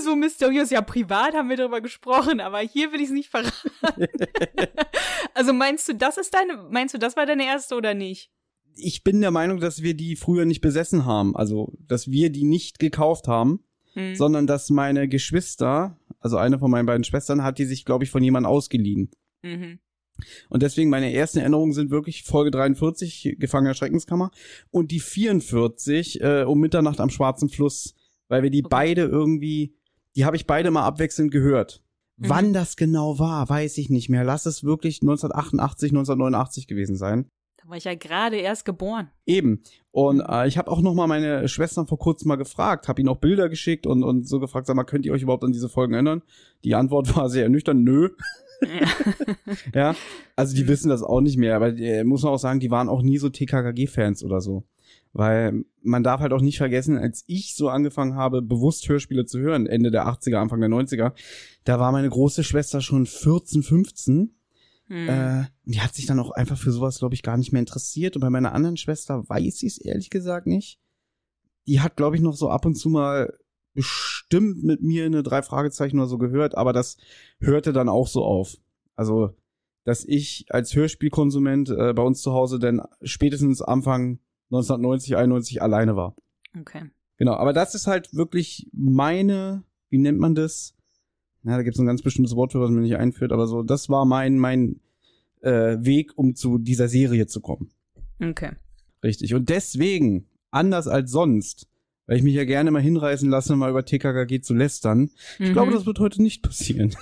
so 0.00 0.16
mysteriös. 0.16 0.70
Ja, 0.70 0.82
privat 0.82 1.34
haben 1.34 1.48
wir 1.48 1.56
darüber 1.56 1.80
gesprochen, 1.80 2.40
aber 2.40 2.60
hier 2.60 2.92
will 2.92 3.00
ich 3.00 3.08
es 3.08 3.12
nicht 3.12 3.30
verraten. 3.30 3.70
also 5.34 5.52
meinst 5.52 5.88
du, 5.88 5.94
das 5.94 6.16
ist 6.16 6.32
deine, 6.34 6.56
meinst 6.70 6.94
du, 6.94 6.98
das 6.98 7.16
war 7.16 7.26
deine 7.26 7.44
erste 7.44 7.74
oder 7.74 7.94
nicht? 7.94 8.30
Ich 8.76 9.04
bin 9.04 9.20
der 9.20 9.30
Meinung, 9.30 9.60
dass 9.60 9.82
wir 9.82 9.94
die 9.94 10.16
früher 10.16 10.44
nicht 10.44 10.60
besessen 10.60 11.04
haben. 11.04 11.36
Also, 11.36 11.72
dass 11.86 12.10
wir 12.10 12.30
die 12.30 12.44
nicht 12.44 12.78
gekauft 12.78 13.28
haben, 13.28 13.60
Hm. 13.94 14.16
sondern 14.16 14.46
dass 14.48 14.70
meine 14.70 15.08
Geschwister, 15.08 15.96
also 16.18 16.36
eine 16.36 16.58
von 16.58 16.70
meinen 16.70 16.86
beiden 16.86 17.04
Schwestern, 17.04 17.44
hat 17.44 17.58
die 17.58 17.64
sich, 17.64 17.84
glaube 17.84 18.02
ich, 18.04 18.10
von 18.10 18.22
jemandem 18.22 18.50
ausgeliehen. 18.50 19.10
Mhm. 19.42 19.78
Und 20.48 20.62
deswegen 20.62 20.90
meine 20.90 21.12
ersten 21.12 21.38
Erinnerungen 21.38 21.72
sind 21.72 21.90
wirklich 21.90 22.22
Folge 22.24 22.50
43, 22.50 23.36
Gefangener 23.38 23.74
Schreckenskammer, 23.74 24.30
und 24.70 24.90
die 24.90 25.00
44, 25.00 26.20
äh, 26.20 26.44
um 26.44 26.60
Mitternacht 26.60 27.00
am 27.00 27.10
Schwarzen 27.10 27.48
Fluss, 27.48 27.94
weil 28.28 28.42
wir 28.42 28.50
die 28.50 28.64
Okay. 28.64 28.68
beide 28.70 29.02
irgendwie, 29.02 29.74
die 30.16 30.24
habe 30.24 30.36
ich 30.36 30.46
beide 30.46 30.70
mal 30.70 30.84
abwechselnd 30.84 31.30
gehört. 31.30 31.82
Mhm. 32.16 32.28
Wann 32.28 32.52
das 32.52 32.76
genau 32.76 33.18
war, 33.18 33.48
weiß 33.48 33.78
ich 33.78 33.90
nicht 33.90 34.08
mehr. 34.08 34.24
Lass 34.24 34.46
es 34.46 34.64
wirklich 34.64 35.02
1988, 35.02 35.90
1989 35.90 36.66
gewesen 36.66 36.96
sein. 36.96 37.26
Da 37.64 37.70
war 37.70 37.78
ich 37.78 37.84
ja 37.84 37.94
gerade 37.94 38.36
erst 38.36 38.66
geboren. 38.66 39.08
Eben. 39.24 39.62
Und 39.90 40.20
äh, 40.20 40.46
ich 40.46 40.58
habe 40.58 40.70
auch 40.70 40.82
noch 40.82 40.92
mal 40.92 41.06
meine 41.06 41.48
Schwestern 41.48 41.86
vor 41.86 41.98
kurzem 41.98 42.28
mal 42.28 42.36
gefragt, 42.36 42.88
habe 42.88 43.00
ihnen 43.00 43.08
auch 43.08 43.16
Bilder 43.16 43.48
geschickt 43.48 43.86
und, 43.86 44.04
und 44.04 44.28
so 44.28 44.38
gefragt, 44.38 44.66
sag 44.66 44.76
mal, 44.76 44.84
könnt 44.84 45.06
ihr 45.06 45.12
euch 45.12 45.22
überhaupt 45.22 45.44
an 45.44 45.52
diese 45.52 45.70
Folgen 45.70 45.94
erinnern? 45.94 46.22
Die 46.62 46.74
Antwort 46.74 47.16
war 47.16 47.30
sehr 47.30 47.44
ernüchternd, 47.44 47.82
nö. 47.82 48.10
Ja. 48.60 48.86
Ja, 49.74 49.94
also 50.36 50.54
die 50.54 50.68
wissen 50.68 50.88
das 50.88 51.02
auch 51.02 51.20
nicht 51.20 51.36
mehr, 51.36 51.56
aber 51.56 51.76
äh, 51.76 52.04
muss 52.04 52.22
man 52.22 52.32
auch 52.32 52.38
sagen, 52.38 52.60
die 52.60 52.70
waren 52.70 52.88
auch 52.88 53.02
nie 53.02 53.18
so 53.18 53.28
TKKG-Fans 53.28 54.24
oder 54.24 54.40
so. 54.40 54.64
Weil 55.12 55.64
man 55.82 56.02
darf 56.02 56.20
halt 56.20 56.32
auch 56.32 56.40
nicht 56.40 56.58
vergessen, 56.58 56.96
als 56.96 57.24
ich 57.26 57.56
so 57.56 57.68
angefangen 57.68 58.14
habe, 58.14 58.42
bewusst 58.42 58.88
Hörspiele 58.88 59.26
zu 59.26 59.38
hören, 59.40 59.66
Ende 59.66 59.90
der 59.90 60.06
80er, 60.06 60.36
Anfang 60.36 60.60
der 60.60 60.70
90er, 60.70 61.12
da 61.64 61.78
war 61.78 61.92
meine 61.92 62.08
große 62.08 62.44
Schwester 62.44 62.80
schon 62.80 63.06
14, 63.06 63.62
15 63.62 64.34
Hm. 64.86 65.08
äh, 65.08 65.44
die 65.64 65.80
hat 65.80 65.94
sich 65.94 66.06
dann 66.06 66.20
auch 66.20 66.30
einfach 66.30 66.58
für 66.58 66.70
sowas, 66.70 66.98
glaube 66.98 67.14
ich, 67.14 67.22
gar 67.22 67.36
nicht 67.36 67.52
mehr 67.52 67.60
interessiert. 67.60 68.16
Und 68.16 68.20
bei 68.20 68.30
meiner 68.30 68.52
anderen 68.52 68.76
Schwester 68.76 69.28
weiß 69.28 69.62
ich 69.62 69.72
es 69.72 69.78
ehrlich 69.78 70.10
gesagt 70.10 70.46
nicht. 70.46 70.78
Die 71.66 71.80
hat, 71.80 71.96
glaube 71.96 72.16
ich, 72.16 72.22
noch 72.22 72.36
so 72.36 72.50
ab 72.50 72.66
und 72.66 72.74
zu 72.74 72.90
mal 72.90 73.32
bestimmt 73.72 74.62
mit 74.62 74.82
mir 74.82 75.04
eine 75.04 75.22
drei 75.22 75.42
Fragezeichen 75.42 75.98
oder 75.98 76.06
so 76.06 76.18
gehört, 76.18 76.56
aber 76.56 76.72
das 76.72 76.96
hörte 77.40 77.72
dann 77.72 77.88
auch 77.88 78.06
so 78.06 78.24
auf. 78.24 78.56
Also, 78.94 79.34
dass 79.84 80.04
ich 80.04 80.46
als 80.50 80.74
Hörspielkonsument 80.74 81.70
äh, 81.70 81.92
bei 81.92 82.02
uns 82.02 82.22
zu 82.22 82.32
Hause 82.32 82.58
dann 82.58 82.82
spätestens 83.02 83.62
Anfang 83.62 84.20
1990, 84.50 85.16
91 85.16 85.62
alleine 85.62 85.96
war. 85.96 86.14
okay. 86.58 86.90
Genau, 87.16 87.34
aber 87.34 87.52
das 87.52 87.74
ist 87.74 87.86
halt 87.86 88.12
wirklich 88.12 88.68
meine, 88.72 89.64
wie 89.88 89.98
nennt 89.98 90.18
man 90.18 90.34
das? 90.34 90.73
Na, 91.44 91.56
da 91.56 91.62
gibt 91.62 91.76
es 91.76 91.80
ein 91.80 91.86
ganz 91.86 92.02
bestimmtes 92.02 92.34
Wort 92.34 92.52
für, 92.52 92.60
was 92.60 92.70
mir 92.70 92.80
nicht 92.80 92.96
einführt, 92.96 93.30
aber 93.30 93.46
so, 93.46 93.62
das 93.62 93.90
war 93.90 94.06
mein, 94.06 94.38
mein 94.38 94.80
äh, 95.42 95.76
Weg, 95.78 96.12
um 96.16 96.34
zu 96.34 96.56
dieser 96.56 96.88
Serie 96.88 97.26
zu 97.26 97.40
kommen. 97.40 97.70
Okay. 98.20 98.52
Richtig. 99.02 99.34
Und 99.34 99.50
deswegen, 99.50 100.26
anders 100.50 100.88
als 100.88 101.10
sonst, 101.10 101.68
weil 102.06 102.16
ich 102.16 102.22
mich 102.22 102.34
ja 102.34 102.46
gerne 102.46 102.70
mal 102.70 102.80
hinreißen 102.80 103.28
lasse, 103.28 103.56
mal 103.56 103.70
über 103.70 103.84
TKKG 103.84 104.40
zu 104.40 104.54
lästern, 104.54 105.10
ich 105.38 105.52
glaube, 105.52 105.72
das 105.72 105.84
wird 105.84 106.00
heute 106.00 106.22
nicht 106.22 106.42
passieren. 106.42 106.94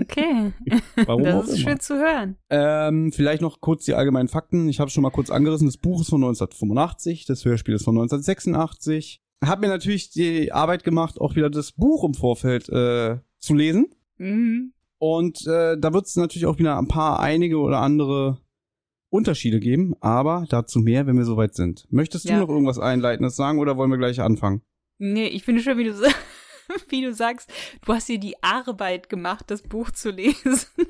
Okay. 0.00 0.52
Warum 1.06 1.24
auch 1.26 1.40
das 1.40 1.48
ist 1.48 1.58
immer. 1.58 1.70
schön 1.70 1.80
zu 1.80 1.94
hören. 1.96 2.36
Ähm, 2.48 3.12
vielleicht 3.12 3.42
noch 3.42 3.60
kurz 3.60 3.84
die 3.84 3.94
allgemeinen 3.94 4.28
Fakten. 4.28 4.68
Ich 4.68 4.80
habe 4.80 4.90
schon 4.90 5.02
mal 5.02 5.10
kurz 5.10 5.28
angerissen. 5.28 5.66
Das 5.66 5.76
Buch 5.76 6.00
ist 6.00 6.08
von 6.08 6.22
1985, 6.22 7.26
das 7.26 7.44
Hörspiel 7.44 7.74
ist 7.74 7.84
von 7.84 7.96
1986. 7.96 9.20
Hab 9.44 9.60
mir 9.60 9.68
natürlich 9.68 10.10
die 10.10 10.52
Arbeit 10.52 10.84
gemacht, 10.84 11.20
auch 11.20 11.34
wieder 11.34 11.50
das 11.50 11.72
Buch 11.72 12.04
im 12.04 12.14
Vorfeld 12.14 12.68
äh, 12.68 13.18
zu 13.42 13.54
lesen. 13.54 13.94
Mhm. 14.16 14.72
Und 14.98 15.46
äh, 15.46 15.76
da 15.78 15.92
wird 15.92 16.06
es 16.06 16.16
natürlich 16.16 16.46
auch 16.46 16.58
wieder 16.58 16.78
ein 16.78 16.88
paar 16.88 17.18
einige 17.20 17.58
oder 17.58 17.80
andere 17.80 18.38
Unterschiede 19.10 19.60
geben, 19.60 19.94
aber 20.00 20.46
dazu 20.48 20.78
mehr, 20.78 21.06
wenn 21.06 21.18
wir 21.18 21.24
soweit 21.24 21.54
sind. 21.54 21.86
Möchtest 21.90 22.24
du 22.24 22.30
Ja. 22.32 22.38
noch 22.38 22.48
irgendwas 22.48 22.78
Einleitendes 22.78 23.36
sagen 23.36 23.58
oder 23.58 23.76
wollen 23.76 23.90
wir 23.90 23.98
gleich 23.98 24.20
anfangen? 24.20 24.62
Nee, 24.98 25.26
ich 25.26 25.42
finde 25.44 25.60
schön, 25.60 25.76
wie 25.76 25.84
du, 25.84 25.92
wie 26.88 27.02
du 27.02 27.12
sagst, 27.12 27.52
du 27.84 27.92
hast 27.92 28.08
dir 28.08 28.18
die 28.18 28.42
Arbeit 28.42 29.08
gemacht, 29.08 29.46
das 29.48 29.62
Buch 29.62 29.90
zu 29.90 30.10
lesen. 30.10 30.56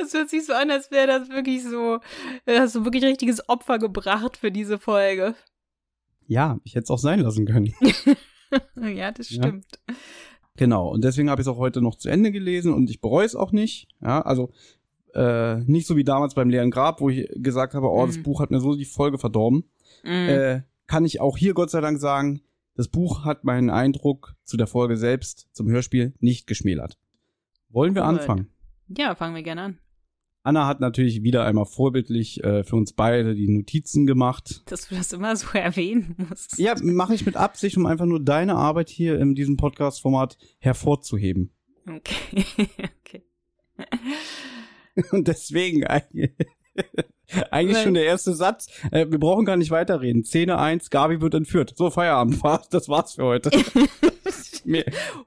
Es 0.00 0.12
hört 0.12 0.28
sich 0.28 0.44
so 0.44 0.52
an, 0.52 0.70
als 0.70 0.90
wäre 0.90 1.06
das 1.06 1.28
wirklich 1.30 1.62
so, 1.62 2.00
hast 2.46 2.74
du 2.74 2.84
wirklich 2.84 3.04
richtiges 3.04 3.48
Opfer 3.48 3.78
gebracht 3.78 4.36
für 4.36 4.52
diese 4.52 4.78
Folge. 4.78 5.34
Ja, 6.26 6.58
ich 6.64 6.74
hätte 6.74 6.84
es 6.84 6.90
auch 6.90 6.98
sein 6.98 7.20
lassen 7.20 7.46
können. 7.46 7.72
ja, 8.76 9.12
das 9.12 9.28
stimmt. 9.28 9.66
Ja. 9.88 9.94
Genau, 10.56 10.88
und 10.88 11.04
deswegen 11.04 11.30
habe 11.30 11.40
ich 11.40 11.46
es 11.46 11.52
auch 11.52 11.58
heute 11.58 11.82
noch 11.82 11.96
zu 11.96 12.08
Ende 12.08 12.32
gelesen 12.32 12.72
und 12.72 12.90
ich 12.90 13.00
bereue 13.00 13.26
es 13.26 13.36
auch 13.36 13.52
nicht. 13.52 13.88
Ja, 14.00 14.22
also 14.22 14.50
äh, 15.14 15.56
nicht 15.64 15.86
so 15.86 15.96
wie 15.96 16.04
damals 16.04 16.34
beim 16.34 16.50
leeren 16.50 16.70
Grab, 16.70 17.00
wo 17.00 17.08
ich 17.08 17.28
gesagt 17.34 17.74
habe, 17.74 17.88
oh, 17.88 18.02
mhm. 18.02 18.06
das 18.06 18.22
Buch 18.22 18.40
hat 18.40 18.50
mir 18.50 18.60
so 18.60 18.74
die 18.74 18.84
Folge 18.84 19.18
verdorben. 19.18 19.64
Mhm. 20.04 20.10
Äh, 20.10 20.62
kann 20.86 21.04
ich 21.04 21.20
auch 21.20 21.36
hier 21.36 21.54
Gott 21.54 21.70
sei 21.70 21.80
Dank 21.80 21.98
sagen, 21.98 22.42
das 22.74 22.88
Buch 22.88 23.24
hat 23.24 23.44
meinen 23.44 23.70
Eindruck 23.70 24.34
zu 24.44 24.56
der 24.56 24.66
Folge 24.66 24.96
selbst, 24.96 25.48
zum 25.52 25.68
Hörspiel, 25.68 26.14
nicht 26.20 26.46
geschmälert. 26.46 26.98
Wollen 27.70 27.94
wir 27.94 28.02
Gut. 28.02 28.10
anfangen? 28.10 28.50
Ja, 28.88 29.14
fangen 29.14 29.34
wir 29.34 29.42
gerne 29.42 29.62
an. 29.62 29.78
Anna 30.46 30.68
hat 30.68 30.78
natürlich 30.78 31.24
wieder 31.24 31.44
einmal 31.44 31.66
vorbildlich 31.66 32.42
äh, 32.44 32.62
für 32.62 32.76
uns 32.76 32.92
beide 32.92 33.34
die 33.34 33.48
Notizen 33.48 34.06
gemacht. 34.06 34.62
Dass 34.66 34.88
du 34.88 34.94
das 34.94 35.12
immer 35.12 35.34
so 35.34 35.46
erwähnen 35.58 36.14
musst. 36.16 36.56
Ja, 36.58 36.74
mache 36.80 37.14
ich 37.14 37.26
mit 37.26 37.36
Absicht, 37.36 37.76
um 37.76 37.84
einfach 37.84 38.06
nur 38.06 38.22
deine 38.22 38.54
Arbeit 38.54 38.88
hier 38.88 39.18
in 39.18 39.34
diesem 39.34 39.56
Podcast-Format 39.56 40.38
hervorzuheben. 40.60 41.50
Okay, 41.88 42.46
okay. 43.00 43.24
Und 45.10 45.26
deswegen 45.26 45.84
eigentlich, 45.84 46.30
eigentlich 47.50 47.82
schon 47.82 47.94
der 47.94 48.04
erste 48.04 48.32
Satz. 48.32 48.68
Äh, 48.92 49.10
wir 49.10 49.18
brauchen 49.18 49.46
gar 49.46 49.56
nicht 49.56 49.72
weiterreden. 49.72 50.24
Szene 50.24 50.58
1, 50.60 50.90
Gabi 50.90 51.20
wird 51.20 51.34
entführt. 51.34 51.74
So, 51.76 51.90
Feierabend. 51.90 52.40
Das 52.70 52.88
war's 52.88 53.14
für 53.14 53.24
heute. 53.24 53.50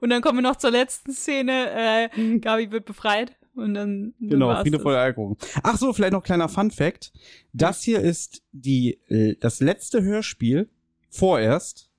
Und 0.00 0.10
dann 0.10 0.22
kommen 0.22 0.38
wir 0.38 0.42
noch 0.42 0.56
zur 0.56 0.70
letzten 0.70 1.12
Szene. 1.12 1.70
Äh, 1.70 2.08
mhm. 2.18 2.40
Gabi 2.40 2.70
wird 2.70 2.86
befreit. 2.86 3.36
Und 3.54 3.74
dann, 3.74 4.14
genau, 4.20 4.54
Friede 4.62 4.78
vor 4.78 4.92
der 4.92 5.00
Alkohol. 5.00 5.36
Ach 5.62 5.76
so, 5.76 5.92
vielleicht 5.92 6.12
noch 6.12 6.22
kleiner 6.22 6.48
Fun 6.48 6.70
Fact. 6.70 7.12
Das 7.52 7.82
hier 7.82 8.00
ist 8.00 8.42
die, 8.52 9.00
äh, 9.08 9.36
das 9.40 9.60
letzte 9.60 10.02
Hörspiel 10.02 10.68
vorerst 11.08 11.90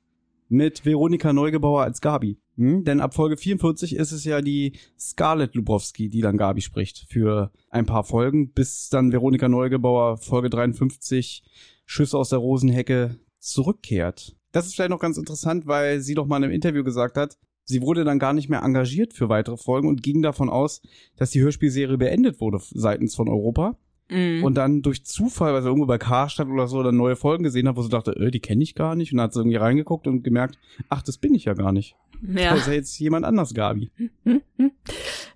mit 0.48 0.86
Veronika 0.86 1.34
Neugebauer 1.34 1.84
als 1.84 2.02
Gabi. 2.02 2.40
Hm? 2.58 2.84
Denn 2.84 3.00
ab 3.00 3.14
Folge 3.14 3.38
44 3.38 3.96
ist 3.96 4.12
es 4.12 4.26
ja 4.26 4.42
die 4.42 4.74
Scarlett 5.00 5.56
Lubowski, 5.56 6.10
die 6.10 6.22
dann 6.22 6.38
Gabi 6.38 6.62
spricht 6.62 7.06
für 7.10 7.52
ein 7.70 7.86
paar 7.86 8.04
Folgen, 8.04 8.52
bis 8.52 8.90
dann 8.90 9.12
Veronika 9.12 9.48
Neugebauer 9.48 10.18
Folge 10.18 10.50
53 10.50 11.44
Schüsse 11.86 12.18
aus 12.18 12.30
der 12.30 12.40
Rosenhecke 12.40 13.18
zurückkehrt. 13.40 14.36
Das 14.52 14.66
ist 14.66 14.76
vielleicht 14.76 14.90
noch 14.90 15.00
ganz 15.00 15.18
interessant, 15.18 15.68
weil 15.68 16.02
sie 16.02 16.14
doch 16.14 16.28
mal 16.28 16.38
in 16.38 16.44
einem 16.46 16.54
Interview 16.54 16.84
gesagt 16.84 17.18
hat, 17.18 17.38
sie 17.72 17.82
wurde 17.82 18.04
dann 18.04 18.20
gar 18.20 18.34
nicht 18.34 18.50
mehr 18.50 18.62
engagiert 18.62 19.14
für 19.14 19.30
weitere 19.30 19.58
Folgen 19.58 19.88
und 19.88 20.04
ging 20.04 20.22
davon 20.22 20.50
aus, 20.50 20.82
dass 21.16 21.32
die 21.32 21.42
Hörspielserie 21.42 21.98
beendet 21.98 22.40
wurde 22.40 22.60
seitens 22.62 23.16
von 23.16 23.28
Europa. 23.28 23.78
Mm. 24.10 24.44
Und 24.44 24.56
dann 24.56 24.82
durch 24.82 25.06
Zufall, 25.06 25.54
weil 25.54 25.62
sie 25.62 25.70
irgendwo 25.70 25.88
bei 25.88 25.98
Karstadt 25.98 26.50
oder 26.50 26.68
so 26.68 26.84
dann 26.84 26.98
neue 26.98 27.16
Folgen 27.16 27.44
gesehen 27.44 27.68
hat, 27.68 27.78
wo 27.78 27.82
sie 27.82 27.90
dachte, 27.90 28.12
äh, 28.12 28.30
die 28.30 28.42
kenne 28.42 28.62
ich 28.62 28.76
gar 28.76 28.96
nicht. 28.96 29.14
Und 29.14 29.18
dann 29.18 29.26
hat 29.26 29.34
sie 29.34 29.40
irgendwie 29.40 29.56
reingeguckt 29.56 30.06
und 30.06 30.24
gemerkt, 30.24 30.60
ach, 30.90 31.02
das 31.02 31.18
bin 31.18 31.34
ich 31.34 31.46
ja 31.46 31.54
gar 31.54 31.72
nicht. 31.72 31.96
Ja. 32.22 32.52
Das 32.52 32.62
ist 32.62 32.68
ja 32.68 32.74
jetzt 32.74 33.00
jemand 33.00 33.26
anders, 33.26 33.54
Gabi. 33.54 33.90
ne? 34.24 34.42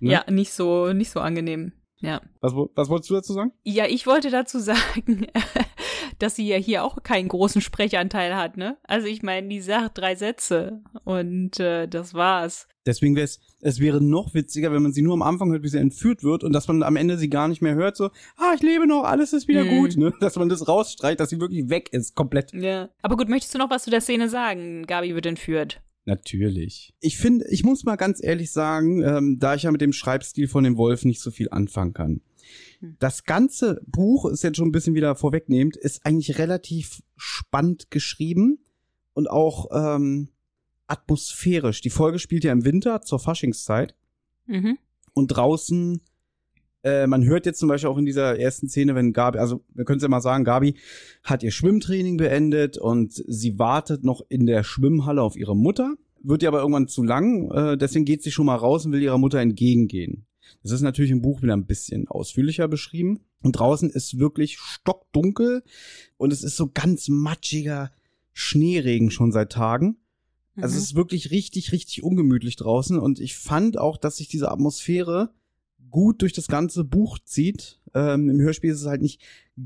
Ja, 0.00 0.24
nicht 0.30 0.52
so, 0.52 0.92
nicht 0.92 1.10
so 1.10 1.20
angenehm. 1.20 1.72
Ja. 2.00 2.20
Was, 2.40 2.52
was 2.52 2.88
wolltest 2.90 3.10
du 3.10 3.14
dazu 3.14 3.32
sagen? 3.32 3.52
Ja, 3.64 3.86
ich 3.86 4.06
wollte 4.06 4.30
dazu 4.30 4.58
sagen, 4.58 5.26
dass 6.18 6.36
sie 6.36 6.46
ja 6.46 6.56
hier 6.56 6.84
auch 6.84 7.02
keinen 7.02 7.28
großen 7.28 7.60
Sprechanteil 7.60 8.36
hat, 8.36 8.56
ne? 8.56 8.76
Also 8.84 9.06
ich 9.06 9.22
meine, 9.22 9.48
die 9.48 9.60
sagt 9.60 9.98
drei 9.98 10.14
Sätze 10.14 10.82
und 11.04 11.60
äh, 11.60 11.86
das 11.86 12.14
war's. 12.14 12.68
Deswegen 12.86 13.16
wäre 13.16 13.24
es, 13.24 13.40
es 13.60 13.80
wäre 13.80 14.00
noch 14.00 14.32
witziger, 14.32 14.72
wenn 14.72 14.82
man 14.82 14.92
sie 14.92 15.02
nur 15.02 15.14
am 15.14 15.22
Anfang 15.22 15.50
hört, 15.50 15.64
wie 15.64 15.68
sie 15.68 15.78
entführt 15.78 16.22
wird 16.22 16.44
und 16.44 16.52
dass 16.52 16.68
man 16.68 16.82
am 16.84 16.96
Ende 16.96 17.18
sie 17.18 17.28
gar 17.28 17.48
nicht 17.48 17.60
mehr 17.60 17.74
hört, 17.74 17.96
so, 17.96 18.10
ah, 18.36 18.54
ich 18.54 18.62
lebe 18.62 18.86
noch, 18.86 19.02
alles 19.02 19.32
ist 19.32 19.48
wieder 19.48 19.64
mm. 19.64 19.68
gut, 19.68 19.96
ne? 19.96 20.12
Dass 20.20 20.36
man 20.36 20.48
das 20.48 20.68
rausstreicht, 20.68 21.18
dass 21.18 21.30
sie 21.30 21.40
wirklich 21.40 21.68
weg 21.68 21.92
ist, 21.92 22.14
komplett. 22.14 22.52
Ja. 22.52 22.88
Aber 23.02 23.16
gut, 23.16 23.28
möchtest 23.28 23.54
du 23.54 23.58
noch 23.58 23.70
was 23.70 23.84
zu 23.84 23.90
der 23.90 24.00
Szene 24.00 24.28
sagen? 24.28 24.86
Gabi 24.86 25.14
wird 25.14 25.26
entführt. 25.26 25.80
Natürlich. 26.04 26.94
Ich 27.00 27.18
finde, 27.18 27.46
ich 27.50 27.64
muss 27.64 27.84
mal 27.84 27.96
ganz 27.96 28.22
ehrlich 28.22 28.52
sagen, 28.52 29.02
ähm, 29.02 29.38
da 29.40 29.56
ich 29.56 29.64
ja 29.64 29.72
mit 29.72 29.80
dem 29.80 29.92
Schreibstil 29.92 30.46
von 30.46 30.62
dem 30.62 30.76
Wolf 30.76 31.04
nicht 31.04 31.20
so 31.20 31.32
viel 31.32 31.48
anfangen 31.50 31.92
kann. 31.92 32.20
Hm. 32.86 32.96
Das 32.98 33.24
ganze 33.24 33.80
Buch, 33.86 34.26
ist 34.26 34.42
jetzt 34.42 34.56
schon 34.56 34.68
ein 34.68 34.72
bisschen 34.72 34.94
wieder 34.94 35.14
vorwegnehmend, 35.14 35.76
ist 35.76 36.04
eigentlich 36.04 36.38
relativ 36.38 37.02
spannend 37.16 37.90
geschrieben 37.90 38.58
und 39.12 39.30
auch 39.30 39.68
ähm, 39.72 40.28
atmosphärisch. 40.86 41.80
Die 41.80 41.90
Folge 41.90 42.18
spielt 42.18 42.44
ja 42.44 42.52
im 42.52 42.64
Winter 42.64 43.02
zur 43.02 43.18
Faschingszeit. 43.18 43.94
Mhm. 44.46 44.78
Und 45.12 45.28
draußen, 45.28 46.00
äh, 46.84 47.06
man 47.06 47.24
hört 47.24 47.46
jetzt 47.46 47.58
zum 47.58 47.68
Beispiel 47.68 47.88
auch 47.88 47.98
in 47.98 48.04
dieser 48.04 48.38
ersten 48.38 48.68
Szene, 48.68 48.94
wenn 48.94 49.12
Gabi, 49.12 49.38
also 49.38 49.64
wir 49.74 49.84
können 49.84 49.96
es 49.96 50.02
ja 50.02 50.08
mal 50.08 50.20
sagen, 50.20 50.44
Gabi 50.44 50.76
hat 51.22 51.42
ihr 51.42 51.50
Schwimmtraining 51.50 52.16
beendet 52.16 52.78
und 52.78 53.12
sie 53.12 53.58
wartet 53.58 54.04
noch 54.04 54.20
in 54.28 54.46
der 54.46 54.62
Schwimmhalle 54.62 55.22
auf 55.22 55.36
ihre 55.36 55.56
Mutter. 55.56 55.94
Wird 56.22 56.42
ihr 56.42 56.48
aber 56.48 56.60
irgendwann 56.60 56.88
zu 56.88 57.02
lang, 57.02 57.50
äh, 57.50 57.76
deswegen 57.76 58.04
geht 58.04 58.22
sie 58.22 58.30
schon 58.30 58.46
mal 58.46 58.56
raus 58.56 58.84
und 58.84 58.92
will 58.92 59.02
ihrer 59.02 59.18
Mutter 59.18 59.40
entgegengehen. 59.40 60.26
Das 60.62 60.72
ist 60.72 60.80
natürlich 60.80 61.10
im 61.10 61.22
Buch 61.22 61.42
wieder 61.42 61.56
ein 61.56 61.66
bisschen 61.66 62.08
ausführlicher 62.08 62.68
beschrieben. 62.68 63.20
Und 63.42 63.52
draußen 63.52 63.90
ist 63.90 64.18
wirklich 64.18 64.58
stockdunkel 64.58 65.62
und 66.16 66.32
es 66.32 66.42
ist 66.42 66.56
so 66.56 66.70
ganz 66.72 67.08
matschiger 67.08 67.92
Schneeregen 68.32 69.10
schon 69.10 69.32
seit 69.32 69.52
Tagen. 69.52 69.98
Also 70.56 70.74
mhm. 70.74 70.78
es 70.78 70.84
ist 70.84 70.94
wirklich 70.94 71.30
richtig, 71.30 71.72
richtig 71.72 72.02
ungemütlich 72.02 72.56
draußen 72.56 72.98
und 72.98 73.20
ich 73.20 73.36
fand 73.36 73.78
auch, 73.78 73.96
dass 73.96 74.16
sich 74.16 74.28
diese 74.28 74.50
Atmosphäre 74.50 75.30
gut 75.90 76.22
durch 76.22 76.32
das 76.32 76.48
ganze 76.48 76.84
Buch 76.84 77.18
zieht. 77.18 77.80
Ähm, 77.94 78.28
Im 78.28 78.40
Hörspiel 78.40 78.70
ist 78.70 78.80
es 78.80 78.86
halt 78.86 79.02
nicht 79.02 79.22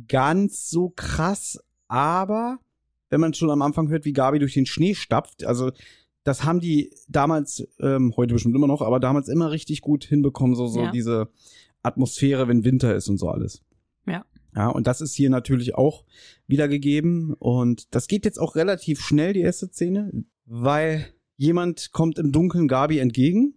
ganz 0.09 0.69
so 0.69 0.91
krass, 0.91 1.59
aber 1.89 2.59
wenn 3.09 3.21
man 3.21 3.35
schon 3.35 3.51
am 3.51 3.63
Anfang 3.63 3.89
hört, 3.89 4.05
wie 4.05 4.13
Gabi 4.13 4.39
durch 4.39 4.55
den 4.55 4.67
Schnee 4.67 4.95
stapft, 4.95 5.45
also 5.45 5.73
das 6.25 6.45
haben 6.45 6.61
die 6.61 6.93
damals, 7.09 7.67
ähm, 7.81 8.15
heute 8.17 8.35
bestimmt 8.35 8.55
immer 8.55 8.67
noch, 8.67 8.83
aber 8.83 9.01
damals 9.01 9.29
immer 9.29 9.51
richtig 9.51 9.81
gut 9.81 10.05
hinbekommen, 10.05 10.55
so, 10.55 10.67
so 10.67 10.83
ja. 10.83 10.91
diese 10.91 11.29
Atmosphäre, 11.83 12.49
wenn 12.49 12.65
Winter 12.65 12.95
ist 12.95 13.09
und 13.09 13.19
so 13.19 13.29
alles. 13.29 13.63
Ja. 14.07 14.25
Ja, 14.55 14.69
und 14.69 14.87
das 14.87 15.01
ist 15.01 15.15
hier 15.15 15.31
natürlich 15.31 15.75
auch 15.77 16.05
wiedergegeben. 16.47 17.35
Und 17.35 17.95
das 17.95 18.09
geht 18.09 18.25
jetzt 18.25 18.39
auch 18.39 18.57
relativ 18.57 19.01
schnell, 19.01 19.33
die 19.33 19.41
erste 19.41 19.69
Szene, 19.69 20.25
weil 20.45 21.07
jemand 21.37 21.93
kommt 21.93 22.19
im 22.19 22.33
Dunkeln 22.33 22.69
Gabi 22.69 22.99
entgegen. 22.99 23.55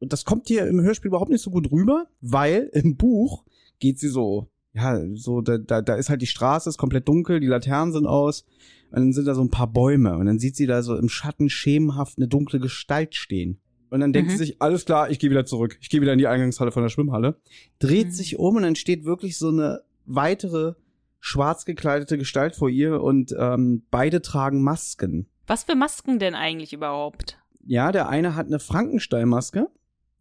Und 0.00 0.12
das 0.12 0.24
kommt 0.24 0.48
hier 0.48 0.66
im 0.66 0.80
Hörspiel 0.82 1.08
überhaupt 1.08 1.30
nicht 1.30 1.42
so 1.42 1.50
gut 1.50 1.72
rüber, 1.72 2.06
weil 2.20 2.68
im 2.74 2.96
Buch 2.96 3.44
geht 3.78 3.98
sie 3.98 4.08
so, 4.08 4.50
ja, 4.74 5.00
so, 5.14 5.40
da, 5.40 5.58
da, 5.58 5.82
da 5.82 5.94
ist 5.94 6.10
halt 6.10 6.20
die 6.20 6.26
Straße, 6.26 6.68
ist 6.68 6.78
komplett 6.78 7.08
dunkel, 7.08 7.40
die 7.40 7.46
Laternen 7.46 7.92
sind 7.92 8.06
aus. 8.06 8.44
Und 8.90 9.00
dann 9.00 9.12
sind 9.12 9.26
da 9.26 9.34
so 9.34 9.42
ein 9.42 9.50
paar 9.50 9.72
Bäume. 9.72 10.16
Und 10.18 10.26
dann 10.26 10.38
sieht 10.38 10.56
sie 10.56 10.66
da 10.66 10.82
so 10.82 10.96
im 10.96 11.08
Schatten 11.08 11.48
schemenhaft 11.48 12.18
eine 12.18 12.28
dunkle 12.28 12.60
Gestalt 12.60 13.14
stehen. 13.14 13.60
Und 13.90 14.00
dann 14.00 14.12
denkt 14.12 14.30
mhm. 14.30 14.36
sie 14.36 14.44
sich, 14.44 14.62
alles 14.62 14.84
klar, 14.84 15.10
ich 15.10 15.20
gehe 15.20 15.30
wieder 15.30 15.46
zurück. 15.46 15.78
Ich 15.80 15.88
gehe 15.88 16.00
wieder 16.00 16.12
in 16.12 16.18
die 16.18 16.26
Eingangshalle 16.26 16.72
von 16.72 16.82
der 16.82 16.90
Schwimmhalle. 16.90 17.40
Dreht 17.78 18.08
mhm. 18.08 18.12
sich 18.12 18.38
um 18.38 18.56
und 18.56 18.62
dann 18.62 18.76
steht 18.76 19.04
wirklich 19.04 19.38
so 19.38 19.48
eine 19.48 19.82
weitere 20.04 20.74
schwarz 21.20 21.64
gekleidete 21.64 22.18
Gestalt 22.18 22.56
vor 22.56 22.68
ihr 22.68 23.00
und 23.00 23.34
ähm, 23.38 23.84
beide 23.90 24.20
tragen 24.20 24.62
Masken. 24.62 25.26
Was 25.46 25.64
für 25.64 25.76
Masken 25.76 26.18
denn 26.18 26.34
eigentlich 26.34 26.72
überhaupt? 26.72 27.38
Ja, 27.64 27.92
der 27.92 28.08
eine 28.08 28.34
hat 28.34 28.46
eine 28.46 28.58
Frankenstein-Maske. 28.58 29.68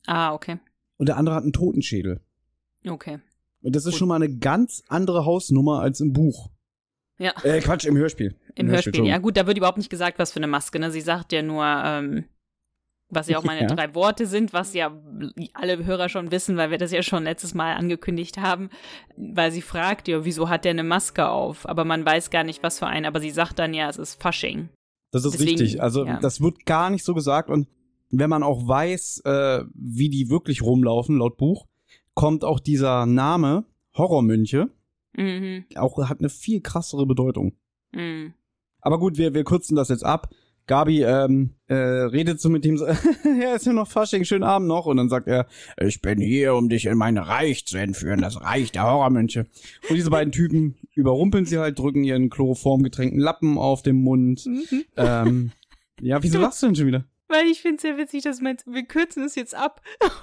Ah, 0.05 0.33
okay. 0.33 0.59
Und 0.97 1.09
der 1.09 1.17
andere 1.17 1.35
hat 1.35 1.43
einen 1.43 1.53
Totenschädel. 1.53 2.21
Okay. 2.87 3.19
Und 3.63 3.75
das 3.75 3.85
ist 3.85 3.95
schon 3.95 4.09
mal 4.09 4.15
eine 4.15 4.29
ganz 4.29 4.83
andere 4.89 5.25
Hausnummer 5.25 5.79
als 5.79 6.01
im 6.01 6.11
Buch. 6.11 6.51
Ja. 7.17 7.33
Äh, 7.43 7.61
Quatsch, 7.61 7.85
im 7.85 7.97
Hörspiel. 7.97 8.35
Im, 8.55 8.67
Im 8.67 8.71
Hörspiel, 8.71 8.93
Hörspiel 8.93 9.09
ja 9.09 9.17
gut, 9.19 9.37
da 9.37 9.47
wird 9.47 9.57
überhaupt 9.57 9.77
nicht 9.77 9.89
gesagt, 9.89 10.19
was 10.19 10.31
für 10.31 10.37
eine 10.37 10.47
Maske, 10.47 10.79
ne? 10.79 10.91
Sie 10.91 11.01
sagt 11.01 11.31
ja 11.31 11.41
nur, 11.41 11.63
ähm, 11.65 12.25
was 13.09 13.29
ja 13.29 13.37
auch 13.37 13.43
meine 13.43 13.61
ja. 13.67 13.67
drei 13.67 13.95
Worte 13.95 14.27
sind, 14.27 14.51
was 14.51 14.73
ja 14.73 14.91
alle 15.53 15.85
Hörer 15.85 16.09
schon 16.09 16.31
wissen, 16.31 16.57
weil 16.57 16.71
wir 16.71 16.77
das 16.77 16.91
ja 16.91 17.01
schon 17.01 17.23
letztes 17.23 17.53
Mal 17.53 17.75
angekündigt 17.75 18.37
haben, 18.37 18.69
weil 19.15 19.51
sie 19.51 19.61
fragt 19.61 20.07
ja, 20.07 20.25
wieso 20.25 20.49
hat 20.49 20.65
der 20.65 20.71
eine 20.71 20.83
Maske 20.83 21.29
auf? 21.29 21.67
Aber 21.67 21.85
man 21.85 22.05
weiß 22.05 22.29
gar 22.31 22.43
nicht, 22.43 22.63
was 22.63 22.79
für 22.79 22.87
einen, 22.87 23.05
aber 23.05 23.21
sie 23.21 23.31
sagt 23.31 23.59
dann 23.59 23.73
ja, 23.73 23.89
es 23.89 23.97
ist 23.97 24.21
Fasching. 24.21 24.69
Das 25.11 25.23
ist 25.23 25.33
Deswegen, 25.33 25.59
richtig. 25.59 25.81
Also 25.81 26.05
ja. 26.05 26.19
das 26.19 26.41
wird 26.41 26.65
gar 26.65 26.89
nicht 26.89 27.05
so 27.05 27.13
gesagt 27.13 27.49
und 27.49 27.67
wenn 28.09 28.29
man 28.29 28.43
auch 28.43 28.67
weiß, 28.67 29.21
äh, 29.25 29.63
wie 29.73 30.09
die 30.09 30.29
wirklich 30.29 30.61
rumlaufen, 30.61 31.17
laut 31.17 31.37
Buch, 31.37 31.65
kommt 32.13 32.43
auch 32.43 32.59
dieser 32.59 33.05
Name 33.05 33.65
Horrormönche. 33.95 34.69
Mhm. 35.15 35.65
Auch 35.75 35.97
hat 36.09 36.19
eine 36.19 36.29
viel 36.29 36.61
krassere 36.61 37.05
Bedeutung. 37.05 37.53
Mhm. 37.91 38.33
Aber 38.81 38.99
gut, 38.99 39.17
wir, 39.17 39.33
wir 39.33 39.43
kürzen 39.43 39.75
das 39.75 39.89
jetzt 39.89 40.05
ab. 40.05 40.29
Gabi 40.65 41.03
ähm, 41.03 41.55
äh, 41.67 41.75
redet 41.75 42.39
so 42.39 42.49
mit 42.49 42.65
ihm 42.65 42.77
so, 42.77 42.87
ja, 43.41 43.53
ist 43.53 43.65
ja 43.65 43.73
noch 43.73 43.89
Fasching, 43.89 44.23
schönen 44.23 44.43
Abend 44.43 44.67
noch. 44.67 44.85
Und 44.85 44.97
dann 44.97 45.09
sagt 45.09 45.27
er, 45.27 45.47
ich 45.77 46.01
bin 46.01 46.19
hier, 46.19 46.55
um 46.55 46.69
dich 46.69 46.85
in 46.85 46.97
mein 46.97 47.17
Reich 47.17 47.65
zu 47.65 47.77
entführen, 47.77 48.21
das 48.21 48.41
Reich 48.41 48.71
der 48.71 48.83
Horrormönche. 48.83 49.47
Und 49.89 49.95
diese 49.95 50.09
beiden 50.09 50.31
Typen 50.31 50.77
überrumpeln 50.95 51.45
sie 51.45 51.59
halt, 51.59 51.79
drücken 51.79 52.03
ihren 52.03 52.29
chloroformgetränkten 52.29 53.19
Lappen 53.19 53.57
auf 53.57 53.83
den 53.83 53.97
Mund. 53.97 54.45
Mhm. 54.45 54.83
Ähm, 54.95 55.51
ja, 56.01 56.23
wieso 56.23 56.39
lachst 56.39 56.61
du 56.63 56.67
denn 56.67 56.75
schon 56.75 56.87
wieder? 56.87 57.05
Weil 57.27 57.47
ich 57.47 57.61
finde 57.61 57.77
es 57.77 57.81
sehr 57.81 57.97
witzig, 57.97 58.23
dass 58.23 58.37
du 58.37 58.43
meinst, 58.43 58.65
wir 58.67 58.83
kürzen 58.83 59.23
es 59.23 59.35
jetzt 59.35 59.55
ab. 59.55 59.81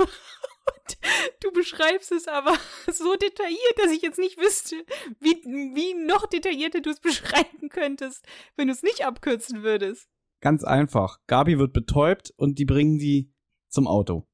Du 1.41 1.51
beschreibst 1.53 2.13
es 2.13 2.29
aber 2.29 2.55
so 2.93 3.15
detailliert, 3.17 3.79
dass 3.79 3.91
ich 3.91 4.03
jetzt 4.03 4.19
nicht 4.19 4.39
wüsste, 4.39 4.77
wie, 5.21 5.43
wie 5.45 5.95
noch 5.95 6.27
detaillierter 6.27 6.81
du 6.81 6.91
es 6.91 7.01
beschreiben 7.01 7.69
könntest, 7.71 8.25
wenn 8.57 8.69
du 8.69 8.75
es 8.75 8.83
nicht 8.83 9.05
abkürzen 9.05 9.63
würdest. 9.63 10.09
Ganz 10.41 10.65
einfach. 10.65 11.19
Gabi 11.27 11.59
wird 11.59 11.73
betäubt 11.73 12.33
und 12.37 12.59
die 12.59 12.65
bringen 12.65 12.99
die 12.99 13.33
zum 13.69 13.87
Auto. 13.87 14.27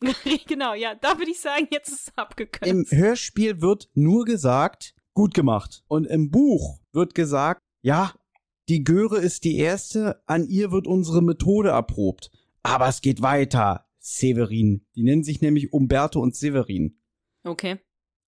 genau, 0.46 0.74
ja, 0.74 0.94
da 0.94 1.18
würde 1.18 1.30
ich 1.30 1.40
sagen, 1.40 1.66
jetzt 1.70 1.88
ist 1.88 2.08
es 2.08 2.12
abgekürzt. 2.18 2.70
Im 2.70 2.86
Hörspiel 2.88 3.60
wird 3.60 3.88
nur 3.94 4.24
gesagt, 4.24 4.94
gut 5.14 5.34
gemacht. 5.34 5.82
Und 5.88 6.04
im 6.04 6.30
Buch 6.30 6.78
wird 6.92 7.14
gesagt, 7.14 7.60
ja, 7.82 8.12
die 8.68 8.84
Göre 8.84 9.18
ist 9.18 9.44
die 9.44 9.56
erste, 9.56 10.22
an 10.26 10.46
ihr 10.46 10.70
wird 10.70 10.86
unsere 10.86 11.22
Methode 11.22 11.70
erprobt. 11.70 12.30
Aber 12.62 12.86
es 12.86 13.00
geht 13.00 13.22
weiter. 13.22 13.87
Severin. 14.16 14.86
Die 14.94 15.02
nennen 15.02 15.22
sich 15.24 15.40
nämlich 15.40 15.72
Umberto 15.72 16.20
und 16.20 16.34
Severin. 16.36 16.98
Okay. 17.44 17.78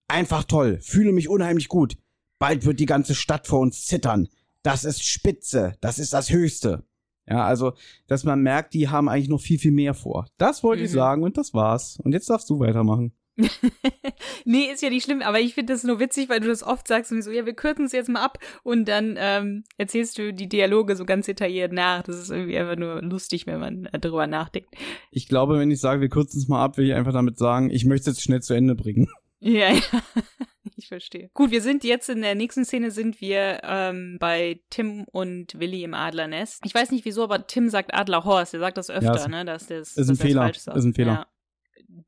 Einfach 0.07 0.43
toll. 0.43 0.79
Fühle 0.81 1.11
mich 1.11 1.29
unheimlich 1.29 1.67
gut. 1.67 1.97
Bald 2.39 2.65
wird 2.65 2.79
die 2.79 2.85
ganze 2.85 3.15
Stadt 3.15 3.47
vor 3.47 3.59
uns 3.59 3.85
zittern. 3.85 4.27
Das 4.63 4.83
ist 4.83 5.03
Spitze. 5.03 5.75
Das 5.81 5.99
ist 5.99 6.13
das 6.13 6.29
Höchste. 6.31 6.83
Ja, 7.27 7.45
also, 7.45 7.73
dass 8.07 8.23
man 8.23 8.41
merkt, 8.41 8.73
die 8.73 8.89
haben 8.89 9.07
eigentlich 9.07 9.29
noch 9.29 9.39
viel, 9.41 9.59
viel 9.59 9.71
mehr 9.71 9.93
vor. 9.93 10.27
Das 10.37 10.63
wollte 10.63 10.81
Mhm. 10.81 10.85
ich 10.85 10.91
sagen 10.91 11.23
und 11.23 11.37
das 11.37 11.53
war's. 11.53 11.97
Und 11.99 12.13
jetzt 12.13 12.29
darfst 12.29 12.49
du 12.49 12.59
weitermachen. 12.59 13.13
nee, 14.45 14.65
ist 14.71 14.81
ja 14.81 14.89
nicht 14.89 15.03
schlimm, 15.05 15.21
aber 15.21 15.39
ich 15.39 15.53
finde 15.53 15.73
das 15.73 15.83
nur 15.83 15.99
witzig, 15.99 16.29
weil 16.29 16.39
du 16.39 16.47
das 16.47 16.63
oft 16.63 16.87
sagst 16.87 17.11
und 17.11 17.21
so, 17.21 17.31
ja, 17.31 17.45
wir 17.45 17.53
kürzen 17.53 17.85
es 17.85 17.91
jetzt 17.91 18.09
mal 18.09 18.21
ab 18.23 18.37
und 18.63 18.87
dann 18.87 19.15
ähm, 19.17 19.63
erzählst 19.77 20.17
du 20.17 20.33
die 20.33 20.49
Dialoge 20.49 20.95
so 20.95 21.05
ganz 21.05 21.25
detailliert 21.25 21.71
nach. 21.73 22.03
Das 22.03 22.17
ist 22.17 22.29
irgendwie 22.31 22.57
einfach 22.57 22.75
nur 22.77 23.01
lustig, 23.01 23.47
wenn 23.47 23.59
man 23.59 23.85
äh, 23.87 23.99
drüber 23.99 24.27
nachdenkt. 24.27 24.73
Ich 25.11 25.27
glaube, 25.27 25.57
wenn 25.59 25.71
ich 25.71 25.79
sage, 25.79 26.01
wir 26.01 26.09
kürzen 26.09 26.39
es 26.39 26.47
mal 26.47 26.63
ab, 26.63 26.77
will 26.77 26.87
ich 26.87 26.93
einfach 26.93 27.13
damit 27.13 27.37
sagen, 27.37 27.69
ich 27.69 27.85
möchte 27.85 28.09
es 28.09 28.17
jetzt 28.17 28.23
schnell 28.23 28.41
zu 28.41 28.53
Ende 28.53 28.75
bringen. 28.75 29.07
Ja, 29.43 29.71
ja. 29.73 29.81
Ich 30.75 30.87
verstehe. 30.87 31.31
Gut, 31.33 31.49
wir 31.49 31.61
sind 31.63 31.83
jetzt 31.83 32.09
in 32.09 32.21
der 32.21 32.35
nächsten 32.35 32.63
Szene 32.63 32.91
sind 32.91 33.19
wir 33.21 33.59
ähm, 33.63 34.17
bei 34.19 34.61
Tim 34.69 35.05
und 35.11 35.59
Willi 35.59 35.83
im 35.83 35.95
Adlernest. 35.95 36.61
Ich 36.63 36.73
weiß 36.75 36.91
nicht 36.91 37.05
wieso, 37.05 37.23
aber 37.23 37.47
Tim 37.47 37.67
sagt 37.69 37.91
Adlerhorst. 37.93 38.53
Er 38.53 38.59
sagt 38.59 38.77
das 38.77 38.91
öfter, 38.91 39.05
Ja, 39.05 39.15
ist- 39.15 39.27
ne? 39.29 39.43
Dass 39.45 39.65
das, 39.65 39.97
ist 39.97 39.97
ein 39.97 40.07
dass 40.09 40.19
er 40.19 40.25
Fehler. 40.27 40.41
falsch 40.43 40.57
sagt. 40.59 40.77
Ist 40.77 40.83
ein 40.85 40.93
Fehler. 40.93 41.11
Ja. 41.13 41.27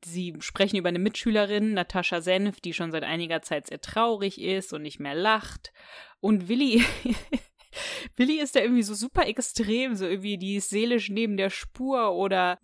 Sie 0.04 0.34
sprechen 0.40 0.76
über 0.76 0.88
eine 0.88 0.98
Mitschülerin, 0.98 1.74
Natascha 1.74 2.20
Senf, 2.20 2.60
die 2.60 2.72
schon 2.72 2.90
seit 2.92 3.02
einiger 3.04 3.42
Zeit 3.42 3.66
sehr 3.66 3.80
traurig 3.80 4.40
ist 4.40 4.72
und 4.72 4.82
nicht 4.82 4.98
mehr 5.00 5.14
lacht. 5.14 5.72
Und 6.20 6.48
Willi, 6.48 6.82
Willi 8.16 8.40
ist 8.40 8.54
da 8.56 8.60
irgendwie 8.60 8.82
so 8.82 8.94
super 8.94 9.26
extrem, 9.26 9.94
so 9.96 10.06
irgendwie 10.06 10.38
die 10.38 10.56
ist 10.56 10.70
seelisch 10.70 11.10
neben 11.10 11.36
der 11.36 11.50
Spur 11.50 12.12
oder 12.12 12.58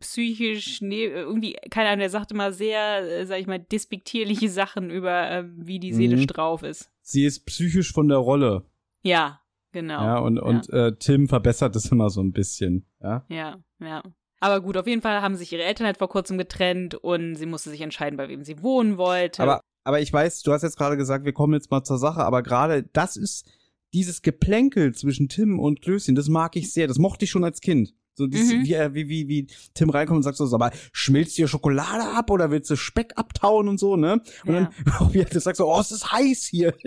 psychisch 0.00 0.80
ne 0.80 1.04
irgendwie, 1.04 1.56
keine 1.70 1.88
Ahnung, 1.88 2.00
der 2.00 2.10
sagt 2.10 2.32
immer 2.32 2.52
sehr, 2.52 2.98
äh, 3.20 3.26
sag 3.26 3.38
ich 3.40 3.46
mal, 3.46 3.60
despektierliche 3.60 4.48
Sachen 4.50 4.90
über, 4.90 5.30
äh, 5.30 5.44
wie 5.56 5.78
die 5.78 5.92
seelisch 5.92 6.22
Mhm. 6.22 6.26
drauf 6.26 6.62
ist. 6.62 6.90
Sie 7.02 7.24
ist 7.24 7.46
psychisch 7.46 7.92
von 7.92 8.08
der 8.08 8.18
Rolle. 8.18 8.66
Ja, 9.02 9.40
genau. 9.72 10.02
Ja, 10.02 10.18
und, 10.18 10.38
und 10.40 10.68
Äh, 10.70 10.96
Tim 10.98 11.28
verbessert 11.28 11.76
es 11.76 11.90
immer 11.92 12.10
so 12.10 12.20
ein 12.20 12.32
bisschen. 12.32 12.86
Ja. 13.00 13.24
Ja, 13.28 13.58
ja. 13.80 14.02
Aber 14.46 14.60
gut, 14.60 14.76
auf 14.76 14.86
jeden 14.86 15.02
Fall 15.02 15.22
haben 15.22 15.34
sich 15.34 15.52
ihre 15.52 15.64
Eltern 15.64 15.86
halt 15.86 15.98
vor 15.98 16.08
kurzem 16.08 16.38
getrennt 16.38 16.94
und 16.94 17.34
sie 17.34 17.46
musste 17.46 17.70
sich 17.70 17.80
entscheiden, 17.80 18.16
bei 18.16 18.28
wem 18.28 18.44
sie 18.44 18.62
wohnen 18.62 18.96
wollte. 18.96 19.42
Aber, 19.42 19.60
aber 19.82 20.00
ich 20.00 20.12
weiß, 20.12 20.42
du 20.42 20.52
hast 20.52 20.62
jetzt 20.62 20.76
gerade 20.76 20.96
gesagt, 20.96 21.24
wir 21.24 21.32
kommen 21.32 21.54
jetzt 21.54 21.70
mal 21.72 21.82
zur 21.82 21.98
Sache, 21.98 22.20
aber 22.24 22.42
gerade 22.44 22.84
das 22.92 23.16
ist 23.16 23.50
dieses 23.92 24.22
Geplänkel 24.22 24.94
zwischen 24.94 25.28
Tim 25.28 25.58
und 25.58 25.82
Klößchen, 25.82 26.14
das 26.14 26.28
mag 26.28 26.54
ich 26.54 26.72
sehr. 26.72 26.86
Das 26.86 26.98
mochte 26.98 27.24
ich 27.24 27.30
schon 27.32 27.42
als 27.42 27.60
Kind. 27.60 27.94
So 28.14 28.26
dieses, 28.28 28.52
Mhm. 28.54 28.62
wie, 28.64 28.72
er- 28.72 28.94
wie, 28.94 29.08
wie, 29.08 29.28
wie 29.28 29.46
Tim 29.74 29.90
reinkommt 29.90 30.18
und 30.18 30.22
sagt 30.22 30.36
so, 30.36 30.46
sag 30.46 30.58
mal, 30.60 30.70
schmilzt 30.92 31.36
dir 31.36 31.48
Schokolade 31.48 32.04
ab 32.16 32.30
oder 32.30 32.50
willst 32.52 32.70
du 32.70 32.76
Speck 32.76 33.12
abtauen 33.16 33.68
und 33.68 33.78
so, 33.78 33.96
ne? 33.96 34.22
Und 34.46 34.54
Ja. 34.54 34.70
dann, 35.00 35.12
wie 35.12 35.18
er 35.20 35.40
sagt 35.40 35.56
so, 35.56 35.66
oh, 35.66 35.80
es 35.80 35.90
ist 35.90 36.12
heiß 36.12 36.44
hier. 36.44 36.72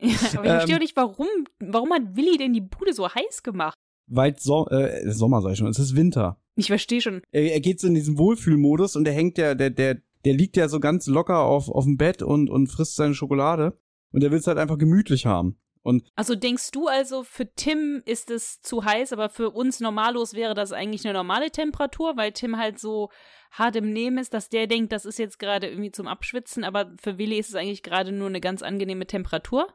Ja, 0.00 0.14
aber 0.34 0.44
ich 0.44 0.50
verstehe 0.50 0.52
Ähm. 0.70 0.74
auch 0.76 0.80
nicht, 0.80 0.96
warum, 0.96 1.26
warum 1.60 1.92
hat 1.92 2.02
Willi 2.16 2.36
denn 2.38 2.52
die 2.52 2.60
Bude 2.60 2.92
so 2.92 3.08
heiß 3.08 3.42
gemacht? 3.42 3.76
Weil 4.08 4.38
so 4.38 4.66
äh, 4.68 5.10
Sommer 5.10 5.42
sag 5.42 5.52
ich 5.52 5.58
schon, 5.58 5.68
es 5.68 5.78
ist 5.78 5.96
Winter. 5.96 6.40
Ich 6.56 6.68
verstehe 6.68 7.00
schon. 7.00 7.22
Er, 7.30 7.52
er 7.52 7.60
geht 7.60 7.80
so 7.80 7.86
in 7.86 7.94
diesen 7.94 8.18
Wohlfühlmodus 8.18 8.96
und 8.96 9.04
der 9.04 9.14
hängt 9.14 9.36
der, 9.36 9.54
der, 9.54 9.70
der, 9.70 9.98
der 10.24 10.34
liegt 10.34 10.56
ja 10.56 10.68
so 10.68 10.80
ganz 10.80 11.06
locker 11.06 11.40
auf, 11.40 11.68
auf 11.68 11.84
dem 11.84 11.96
Bett 11.96 12.22
und, 12.22 12.50
und 12.50 12.68
frisst 12.68 12.96
seine 12.96 13.14
Schokolade. 13.14 13.78
Und 14.10 14.22
der 14.22 14.30
will 14.30 14.38
es 14.38 14.46
halt 14.46 14.58
einfach 14.58 14.78
gemütlich 14.78 15.26
haben. 15.26 15.58
Und 15.82 16.04
Also 16.16 16.34
denkst 16.34 16.70
du 16.72 16.88
also, 16.88 17.22
für 17.22 17.46
Tim 17.54 18.02
ist 18.04 18.30
es 18.30 18.60
zu 18.62 18.84
heiß, 18.84 19.12
aber 19.12 19.28
für 19.28 19.50
uns 19.50 19.80
normallos 19.80 20.34
wäre 20.34 20.54
das 20.54 20.72
eigentlich 20.72 21.04
eine 21.04 21.14
normale 21.14 21.50
Temperatur, 21.50 22.16
weil 22.16 22.32
Tim 22.32 22.56
halt 22.56 22.78
so 22.78 23.10
hart 23.52 23.76
im 23.76 23.92
Nehmen 23.92 24.18
ist, 24.18 24.34
dass 24.34 24.48
der 24.48 24.66
denkt, 24.66 24.92
das 24.92 25.04
ist 25.04 25.18
jetzt 25.18 25.38
gerade 25.38 25.68
irgendwie 25.68 25.92
zum 25.92 26.06
Abschwitzen, 26.06 26.64
aber 26.64 26.92
für 27.00 27.18
Willi 27.18 27.38
ist 27.38 27.50
es 27.50 27.54
eigentlich 27.54 27.82
gerade 27.82 28.12
nur 28.12 28.28
eine 28.28 28.40
ganz 28.40 28.62
angenehme 28.62 29.06
Temperatur? 29.06 29.68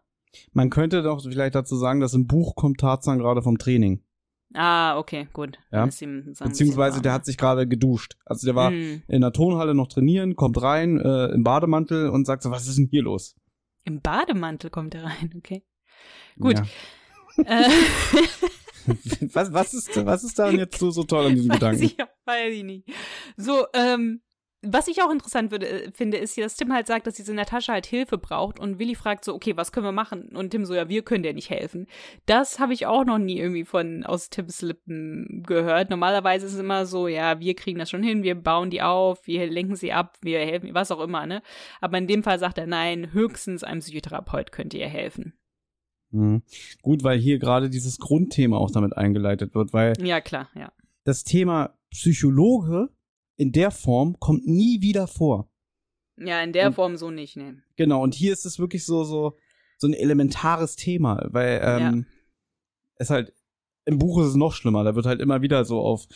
man 0.51 0.69
könnte 0.69 1.03
doch 1.03 1.21
vielleicht 1.21 1.55
dazu 1.55 1.75
sagen, 1.75 1.99
dass 1.99 2.13
im 2.13 2.27
Buch 2.27 2.55
kommt 2.55 2.79
Tarzan 2.79 3.19
gerade 3.19 3.41
vom 3.41 3.57
Training. 3.57 4.03
Ah, 4.53 4.97
okay, 4.99 5.27
gut. 5.33 5.57
Ja. 5.71 5.85
Beziehungsweise 5.85 7.01
der 7.01 7.11
hat 7.13 7.25
sich 7.25 7.37
gerade 7.37 7.67
geduscht. 7.67 8.15
Also 8.25 8.45
der 8.45 8.55
war 8.55 8.69
Hm. 8.71 9.01
in 9.07 9.21
der 9.21 9.31
Turnhalle 9.33 9.73
noch 9.73 9.87
trainieren, 9.87 10.35
kommt 10.35 10.61
rein 10.61 10.99
äh, 10.99 11.27
im 11.33 11.43
Bademantel 11.43 12.09
und 12.09 12.25
sagt 12.25 12.43
so, 12.43 12.51
was 12.51 12.67
ist 12.67 12.77
denn 12.77 12.87
hier 12.91 13.01
los? 13.03 13.35
Im 13.85 14.01
Bademantel 14.01 14.69
kommt 14.69 14.93
er 14.95 15.05
rein, 15.05 15.33
okay. 15.35 15.63
Gut. 16.39 16.59
Ja. 17.37 17.43
Äh, 17.45 17.69
Was, 19.33 19.53
was, 19.53 19.73
ist, 19.73 20.05
was 20.05 20.25
ist 20.25 20.37
daran 20.37 20.57
jetzt 20.57 20.77
so, 20.77 20.91
so 20.91 21.03
toll 21.05 21.27
an 21.27 21.35
diesem 21.35 21.49
weiß, 21.51 21.59
Gedanken? 21.59 21.83
ich, 21.83 21.97
weiß 22.25 22.53
ich 22.53 22.63
nicht. 22.63 22.89
So, 23.37 23.65
ähm, 23.73 24.21
was 24.65 24.87
ich 24.87 25.01
auch 25.01 25.11
interessant 25.11 25.51
würde, 25.51 25.67
äh, 25.67 25.91
finde, 25.91 26.17
ist 26.17 26.35
hier, 26.35 26.45
dass 26.45 26.55
Tim 26.55 26.73
halt 26.73 26.87
sagt, 26.87 27.05
dass 27.05 27.15
diese 27.15 27.33
Natascha 27.33 27.73
halt 27.73 27.85
Hilfe 27.85 28.17
braucht 28.17 28.59
und 28.59 28.79
Willi 28.79 28.95
fragt 28.95 29.25
so, 29.25 29.35
okay, 29.35 29.57
was 29.57 29.71
können 29.71 29.85
wir 29.85 29.91
machen? 29.91 30.29
Und 30.35 30.51
Tim 30.51 30.65
so, 30.65 30.73
ja, 30.73 30.89
wir 30.89 31.03
können 31.03 31.23
dir 31.23 31.33
nicht 31.33 31.49
helfen. 31.49 31.87
Das 32.25 32.59
habe 32.59 32.73
ich 32.73 32.85
auch 32.85 33.05
noch 33.05 33.17
nie 33.17 33.37
irgendwie 33.37 33.65
von 33.65 34.03
aus 34.05 34.29
Tims 34.29 34.61
Lippen 34.61 35.43
gehört. 35.45 35.89
Normalerweise 35.89 36.45
ist 36.45 36.53
es 36.53 36.59
immer 36.59 36.85
so, 36.85 37.07
ja, 37.07 37.39
wir 37.39 37.55
kriegen 37.55 37.79
das 37.79 37.89
schon 37.89 38.03
hin, 38.03 38.23
wir 38.23 38.35
bauen 38.35 38.69
die 38.69 38.81
auf, 38.81 39.27
wir 39.27 39.45
lenken 39.47 39.75
sie 39.75 39.91
ab, 39.91 40.17
wir 40.21 40.39
helfen, 40.39 40.73
was 40.73 40.91
auch 40.91 41.01
immer, 41.01 41.25
ne? 41.25 41.41
Aber 41.81 41.97
in 41.97 42.07
dem 42.07 42.23
Fall 42.23 42.39
sagt 42.39 42.57
er, 42.57 42.67
nein, 42.67 43.11
höchstens 43.11 43.63
einem 43.63 43.81
Psychotherapeut 43.81 44.51
könnt 44.51 44.73
ihr 44.73 44.87
helfen. 44.87 45.33
Mhm. 46.11 46.43
Gut, 46.81 47.03
weil 47.03 47.19
hier 47.19 47.39
gerade 47.39 47.69
dieses 47.69 47.97
Grundthema 47.97 48.57
auch 48.57 48.71
damit 48.71 48.95
eingeleitet 48.95 49.55
wird, 49.55 49.73
weil 49.73 49.93
Ja, 49.99 50.21
klar, 50.21 50.49
ja. 50.55 50.71
das 51.03 51.23
Thema 51.23 51.77
Psychologe 51.91 52.89
in 53.37 53.51
der 53.51 53.71
Form 53.71 54.19
kommt 54.19 54.45
nie 54.47 54.81
wieder 54.81 55.07
vor. 55.07 55.49
Ja, 56.17 56.41
in 56.43 56.53
der 56.53 56.67
Und- 56.67 56.73
Form 56.73 56.97
so 56.97 57.09
nicht, 57.11 57.35
ne. 57.37 57.63
Genau, 57.75 58.03
und 58.03 58.13
hier 58.13 58.33
ist 58.33 58.45
es 58.45 58.59
wirklich 58.59 58.85
so, 58.85 59.03
so, 59.03 59.37
so 59.77 59.87
ein 59.87 59.93
elementares 59.93 60.75
Thema, 60.75 61.27
weil 61.31 61.59
ähm, 61.63 62.05
es 62.95 63.09
halt, 63.09 63.33
im 63.85 63.97
Buch 63.97 64.21
ist 64.21 64.27
es 64.27 64.35
noch 64.35 64.53
schlimmer, 64.53 64.83
da 64.83 64.95
wird 64.95 65.05
halt 65.05 65.19
immer 65.21 65.41
wieder 65.41 65.65
so 65.65 65.79
auf 65.79 66.07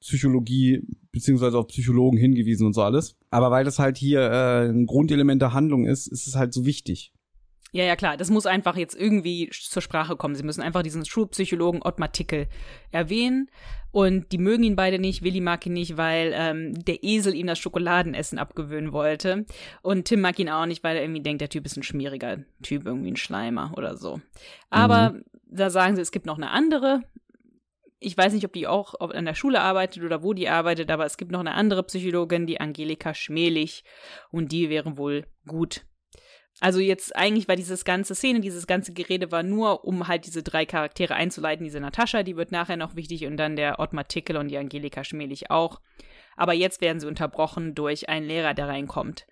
Psychologie 0.00 0.82
beziehungsweise 1.12 1.58
auf 1.58 1.68
Psychologen 1.68 2.16
hingewiesen 2.18 2.66
und 2.66 2.72
so 2.72 2.82
alles. 2.82 3.16
Aber 3.30 3.50
weil 3.50 3.64
das 3.64 3.78
halt 3.78 3.96
hier 3.98 4.20
äh, 4.22 4.68
ein 4.68 4.86
Grundelement 4.86 5.40
der 5.40 5.52
Handlung 5.52 5.84
ist, 5.86 6.06
ist 6.08 6.26
es 6.26 6.34
halt 6.34 6.52
so 6.52 6.64
wichtig. 6.66 7.12
Ja, 7.74 7.84
ja, 7.84 7.96
klar. 7.96 8.18
Das 8.18 8.28
muss 8.30 8.44
einfach 8.44 8.76
jetzt 8.76 8.94
irgendwie 8.94 9.48
zur 9.50 9.80
Sprache 9.80 10.16
kommen. 10.16 10.34
Sie 10.34 10.42
müssen 10.42 10.60
einfach 10.60 10.82
diesen 10.82 11.06
Schulpsychologen 11.06 11.82
Ottmar 11.82 12.12
Tickel 12.12 12.46
erwähnen. 12.90 13.50
Und 13.92 14.32
die 14.32 14.38
mögen 14.38 14.62
ihn 14.62 14.76
beide 14.76 14.98
nicht. 14.98 15.22
Willi 15.22 15.40
mag 15.40 15.64
ihn 15.64 15.72
nicht, 15.72 15.96
weil 15.96 16.32
ähm, 16.34 16.84
der 16.84 17.02
Esel 17.02 17.34
ihm 17.34 17.46
das 17.46 17.58
Schokoladenessen 17.58 18.38
abgewöhnen 18.38 18.92
wollte. 18.92 19.46
Und 19.80 20.04
Tim 20.04 20.20
mag 20.20 20.38
ihn 20.38 20.50
auch 20.50 20.66
nicht, 20.66 20.84
weil 20.84 20.96
er 20.96 21.02
irgendwie 21.02 21.22
denkt, 21.22 21.40
der 21.40 21.48
Typ 21.48 21.64
ist 21.64 21.76
ein 21.78 21.82
schmieriger 21.82 22.38
Typ, 22.62 22.86
irgendwie 22.86 23.10
ein 23.10 23.16
Schleimer 23.16 23.72
oder 23.76 23.96
so. 23.96 24.20
Aber 24.68 25.14
da 25.46 25.70
sagen 25.70 25.96
sie, 25.96 26.02
es 26.02 26.12
gibt 26.12 26.26
noch 26.26 26.36
eine 26.36 26.50
andere. 26.50 27.02
Ich 28.00 28.16
weiß 28.16 28.34
nicht, 28.34 28.44
ob 28.44 28.52
die 28.52 28.66
auch 28.66 28.98
an 29.00 29.24
der 29.24 29.34
Schule 29.34 29.60
arbeitet 29.60 30.02
oder 30.02 30.22
wo 30.22 30.34
die 30.34 30.48
arbeitet, 30.48 30.90
aber 30.90 31.06
es 31.06 31.16
gibt 31.16 31.30
noch 31.30 31.40
eine 31.40 31.54
andere 31.54 31.82
Psychologin, 31.84 32.46
die 32.46 32.60
Angelika 32.60 33.14
Schmelig. 33.14 33.84
Und 34.30 34.52
die 34.52 34.68
wäre 34.68 34.98
wohl 34.98 35.24
gut. 35.46 35.84
Also 36.62 36.78
jetzt 36.78 37.16
eigentlich 37.16 37.48
war 37.48 37.56
dieses 37.56 37.84
ganze 37.84 38.14
Szene, 38.14 38.38
dieses 38.40 38.68
ganze 38.68 38.92
Gerede 38.92 39.32
war 39.32 39.42
nur, 39.42 39.84
um 39.84 40.06
halt 40.06 40.26
diese 40.26 40.44
drei 40.44 40.64
Charaktere 40.64 41.14
einzuleiten. 41.16 41.64
Diese 41.64 41.80
Natascha, 41.80 42.22
die 42.22 42.36
wird 42.36 42.52
nachher 42.52 42.76
noch 42.76 42.94
wichtig 42.94 43.26
und 43.26 43.36
dann 43.36 43.56
der 43.56 43.80
Ottmar 43.80 44.06
Tickel 44.06 44.36
und 44.36 44.46
die 44.48 44.58
Angelika 44.58 45.02
Schmelig 45.02 45.50
auch. 45.50 45.80
Aber 46.36 46.52
jetzt 46.52 46.80
werden 46.80 47.00
sie 47.00 47.08
unterbrochen 47.08 47.74
durch 47.74 48.08
einen 48.08 48.26
Lehrer, 48.28 48.54
der 48.54 48.68
reinkommt. 48.68 49.26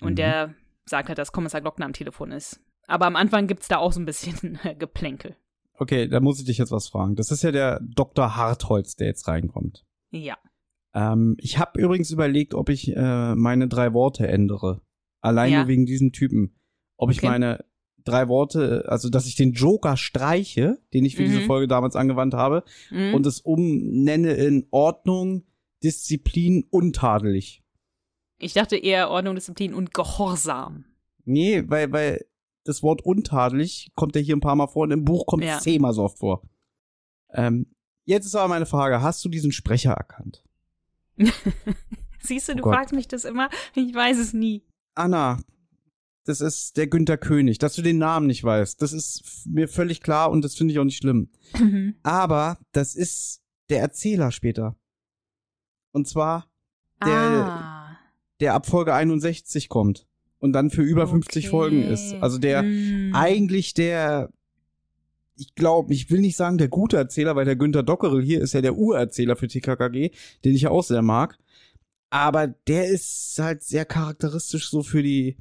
Und 0.00 0.12
Mhm. 0.12 0.16
der 0.16 0.54
sagt 0.86 1.08
halt, 1.08 1.18
dass 1.18 1.32
Kommissar 1.32 1.60
Glockner 1.60 1.84
am 1.84 1.92
Telefon 1.92 2.32
ist. 2.32 2.60
Aber 2.86 3.04
am 3.04 3.14
Anfang 3.16 3.46
gibt's 3.46 3.68
da 3.68 3.76
auch 3.76 3.92
so 3.92 4.00
ein 4.00 4.06
bisschen 4.06 4.58
Geplänkel. 4.78 5.36
Okay, 5.74 6.08
da 6.08 6.20
muss 6.20 6.40
ich 6.40 6.46
dich 6.46 6.56
jetzt 6.58 6.72
was 6.72 6.88
fragen. 6.88 7.14
Das 7.14 7.30
ist 7.30 7.42
ja 7.42 7.52
der 7.52 7.80
Dr. 7.82 8.36
Hartholz, 8.36 8.96
der 8.96 9.08
jetzt 9.08 9.28
reinkommt. 9.28 9.84
Ja. 10.12 10.38
Ähm, 10.94 11.36
ich 11.38 11.58
habe 11.58 11.78
übrigens 11.78 12.10
überlegt, 12.10 12.54
ob 12.54 12.70
ich 12.70 12.96
äh, 12.96 13.34
meine 13.34 13.68
drei 13.68 13.92
Worte 13.92 14.26
ändere. 14.26 14.80
Alleine 15.20 15.52
Ja. 15.52 15.68
wegen 15.68 15.84
diesem 15.84 16.12
Typen. 16.12 16.56
Ob 17.00 17.10
ich 17.10 17.18
Okay. 17.18 17.28
meine 17.28 17.64
drei 18.04 18.28
Worte, 18.28 18.84
also 18.88 19.08
dass 19.08 19.26
ich 19.26 19.36
den 19.36 19.52
Joker 19.52 19.96
streiche, 19.96 20.78
den 20.92 21.04
ich 21.04 21.16
für 21.16 21.24
diese 21.24 21.40
Mhm. 21.40 21.46
Folge 21.46 21.66
damals 21.68 21.96
angewandt 21.96 22.34
habe, 22.34 22.62
Mhm. 22.90 23.14
und 23.14 23.26
es 23.26 23.40
umnenne 23.40 24.32
in 24.34 24.66
Ordnung, 24.70 25.44
Disziplin, 25.82 26.66
untadelig. 26.70 27.62
Ich 28.38 28.52
dachte 28.52 28.76
eher 28.76 29.10
Ordnung, 29.10 29.34
Disziplin 29.34 29.72
und 29.74 29.94
Gehorsam. 29.94 30.84
Nee, 31.24 31.62
weil, 31.68 31.90
weil 31.92 32.26
das 32.64 32.82
Wort 32.82 33.02
untadelig 33.02 33.92
kommt 33.94 34.14
ja 34.16 34.20
hier 34.22 34.36
ein 34.36 34.40
paar 34.40 34.56
Mal 34.56 34.66
vor 34.66 34.82
und 34.82 34.90
im 34.90 35.04
Buch 35.04 35.24
kommt 35.26 35.42
es 35.42 35.48
Ja. 35.50 35.58
zehnmal 35.60 35.92
so 35.94 36.02
oft 36.02 36.18
vor. 36.18 36.42
Ähm, 37.32 37.66
jetzt 38.04 38.26
ist 38.26 38.34
aber 38.34 38.48
meine 38.48 38.66
Frage, 38.66 39.00
hast 39.02 39.24
du 39.24 39.28
diesen 39.28 39.52
Sprecher 39.52 39.92
erkannt? 39.92 40.42
Siehst 42.22 42.48
du, 42.48 42.52
Oh 42.52 42.56
du 42.56 42.62
Gott. 42.62 42.74
fragst 42.74 42.94
mich 42.94 43.08
das 43.08 43.24
immer. 43.24 43.48
Ich 43.74 43.94
weiß 43.94 44.18
es 44.18 44.32
nie. 44.32 44.62
Anna, 44.94 45.38
das 46.24 46.40
ist 46.40 46.76
der 46.76 46.86
Günther 46.86 47.16
König. 47.16 47.58
Dass 47.58 47.74
du 47.74 47.82
den 47.82 47.98
Namen 47.98 48.26
nicht 48.26 48.44
weißt, 48.44 48.80
das 48.80 48.92
ist 48.92 49.46
mir 49.46 49.68
völlig 49.68 50.00
klar 50.00 50.30
und 50.30 50.42
das 50.42 50.54
finde 50.54 50.72
ich 50.72 50.78
auch 50.78 50.84
nicht 50.84 50.98
schlimm. 50.98 51.30
Aber 52.02 52.58
das 52.72 52.94
ist 52.94 53.42
der 53.68 53.80
Erzähler 53.80 54.30
später. 54.30 54.76
Und 55.92 56.06
zwar 56.08 56.50
der, 57.04 57.12
ah, 57.12 57.98
der 58.40 58.54
ab 58.54 58.66
Folge 58.66 58.94
61 58.94 59.68
kommt 59.68 60.06
und 60.38 60.52
dann 60.52 60.70
für 60.70 60.82
über 60.82 61.06
50 61.06 61.44
okay. 61.44 61.50
Folgen 61.50 61.82
ist. 61.82 62.14
Also 62.14 62.38
der 62.38 62.62
Hm. 62.62 63.12
eigentlich 63.14 63.74
der, 63.74 64.30
ich 65.36 65.54
glaube, 65.54 65.94
ich 65.94 66.10
will 66.10 66.20
nicht 66.20 66.36
sagen 66.36 66.58
der 66.58 66.68
gute 66.68 66.96
Erzähler, 66.96 67.36
weil 67.36 67.44
der 67.44 67.56
Günther 67.56 67.82
Dockerel 67.82 68.22
hier 68.22 68.40
ist 68.40 68.52
ja 68.52 68.60
der 68.60 68.76
Urerzähler 68.76 69.36
für 69.36 69.48
TKKG, 69.48 70.10
den 70.44 70.54
ich 70.54 70.62
ja 70.62 70.70
auch 70.70 70.84
sehr 70.84 71.02
mag. 71.02 71.38
Aber 72.10 72.48
der 72.48 72.88
ist 72.88 73.38
halt 73.38 73.62
sehr 73.62 73.84
charakteristisch 73.84 74.68
so 74.68 74.82
für 74.82 75.02
die 75.02 75.36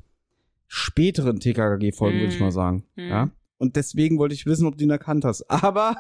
späteren 0.70 1.40
TKKG-Folgen, 1.40 2.20
würde 2.20 2.32
ich 2.34 2.40
Mhm. 2.40 2.46
mal 2.46 2.52
sagen. 2.52 2.86
Mhm. 2.96 3.08
Ja. 3.10 3.30
Und 3.58 3.76
deswegen 3.76 4.18
wollte 4.20 4.36
ich 4.36 4.46
wissen, 4.46 4.66
ob 4.68 4.78
du 4.78 4.86
ihn 4.86 4.90
erkannt 4.90 5.26
hast. 5.26 5.42
Aber 5.50 5.98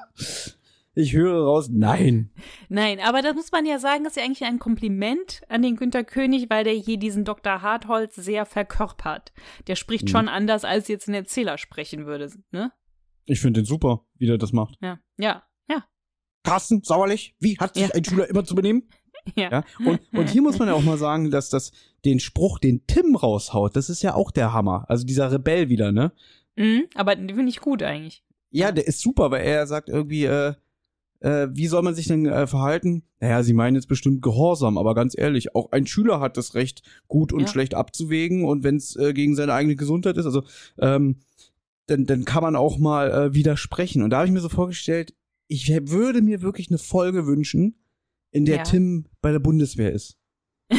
ich 0.95 1.13
höre 1.13 1.43
raus, 1.43 1.69
nein. 1.71 2.31
Nein, 2.67 2.99
aber 2.99 3.21
das 3.21 3.33
muss 3.35 3.51
man 3.51 3.65
ja 3.65 3.79
sagen, 3.79 4.05
ist 4.05 4.17
ja 4.17 4.23
eigentlich 4.23 4.43
ein 4.43 4.59
Kompliment 4.59 5.41
an 5.47 5.61
den 5.61 5.75
Günter 5.75 6.03
König, 6.03 6.49
weil 6.49 6.63
der 6.63 6.73
hier 6.73 6.97
diesen 6.97 7.25
Dr. 7.25 7.61
Hartholz 7.61 8.15
sehr 8.15 8.45
verkörpert. 8.45 9.31
Der 9.67 9.75
spricht 9.75 10.05
Mhm. 10.05 10.09
schon 10.09 10.27
anders, 10.29 10.65
als 10.65 10.87
jetzt 10.87 11.07
ein 11.07 11.13
Erzähler 11.13 11.57
sprechen 11.57 12.05
würde, 12.05 12.29
ne? 12.51 12.71
Ich 13.25 13.39
finde 13.39 13.61
den 13.61 13.65
super, 13.65 14.05
wie 14.17 14.25
der 14.27 14.37
das 14.37 14.51
macht. 14.53 14.75
Ja, 14.81 14.99
ja, 15.17 15.43
ja, 15.69 15.85
Carsten, 16.43 16.81
sauerlich, 16.83 17.35
wie 17.39 17.57
hat 17.59 17.75
sich 17.75 17.83
Ja. 17.87 17.93
ein 17.93 18.03
Schüler 18.03 18.27
immer 18.29 18.43
zu 18.43 18.55
benehmen? 18.55 18.89
ja. 19.35 19.49
Ja, 19.51 19.63
und, 19.85 19.99
und 20.13 20.29
hier 20.29 20.41
muss 20.41 20.59
man 20.59 20.67
ja 20.67 20.73
auch 20.73 20.83
mal 20.83 20.97
sagen, 20.97 21.31
dass 21.31 21.49
das 21.49 21.71
den 22.05 22.19
Spruch, 22.19 22.59
den 22.59 22.85
Tim 22.87 23.15
raushaut, 23.15 23.75
das 23.75 23.89
ist 23.89 24.01
ja 24.01 24.15
auch 24.15 24.31
der 24.31 24.53
Hammer. 24.53 24.85
Also 24.87 25.05
dieser 25.05 25.31
Rebell 25.31 25.69
wieder, 25.69 25.91
ne? 25.91 26.11
Mhm, 26.55 26.83
aber 26.95 27.15
den 27.15 27.27
finde 27.29 27.49
ich 27.49 27.59
gut 27.59 27.83
eigentlich. 27.83 28.23
Ja, 28.51 28.71
der 28.71 28.87
ist 28.87 29.01
super, 29.01 29.31
weil 29.31 29.43
er 29.45 29.67
sagt 29.67 29.89
irgendwie, 29.89 30.25
äh, 30.25 30.53
äh, 31.19 31.47
wie 31.51 31.67
soll 31.67 31.81
man 31.83 31.95
sich 31.95 32.07
denn 32.07 32.25
äh, 32.25 32.47
verhalten? 32.47 33.03
Naja, 33.19 33.43
sie 33.43 33.53
meinen 33.53 33.75
jetzt 33.75 33.87
bestimmt 33.87 34.21
Gehorsam, 34.21 34.77
aber 34.77 34.95
ganz 34.95 35.17
ehrlich, 35.17 35.53
auch 35.55 35.71
ein 35.71 35.85
Schüler 35.85 36.19
hat 36.19 36.37
das 36.37 36.55
Recht, 36.55 36.81
gut 37.07 37.33
und 37.33 37.41
Ja. 37.41 37.47
schlecht 37.47 37.75
abzuwägen 37.75 38.45
und 38.45 38.63
wenn 38.63 38.77
es 38.77 38.95
äh, 38.95 39.13
gegen 39.13 39.35
seine 39.35 39.53
eigene 39.53 39.75
Gesundheit 39.75 40.17
ist, 40.17 40.25
also 40.25 40.43
ähm, 40.79 41.17
dann, 41.87 42.05
dann 42.05 42.23
kann 42.23 42.43
man 42.43 42.55
auch 42.55 42.77
mal 42.77 43.11
äh, 43.11 43.33
widersprechen. 43.33 44.03
Und 44.03 44.11
da 44.11 44.17
habe 44.17 44.27
ich 44.27 44.33
mir 44.33 44.39
so 44.39 44.49
vorgestellt, 44.49 45.13
ich 45.47 45.69
würde 45.69 46.21
mir 46.21 46.41
wirklich 46.41 46.69
eine 46.69 46.77
Folge 46.77 47.25
wünschen, 47.25 47.75
in 48.31 48.45
der 48.45 48.57
Ja. 48.57 48.63
Tim 48.63 49.05
bei 49.21 49.31
der 49.31 49.39
Bundeswehr 49.39 49.91
ist. 49.91 50.17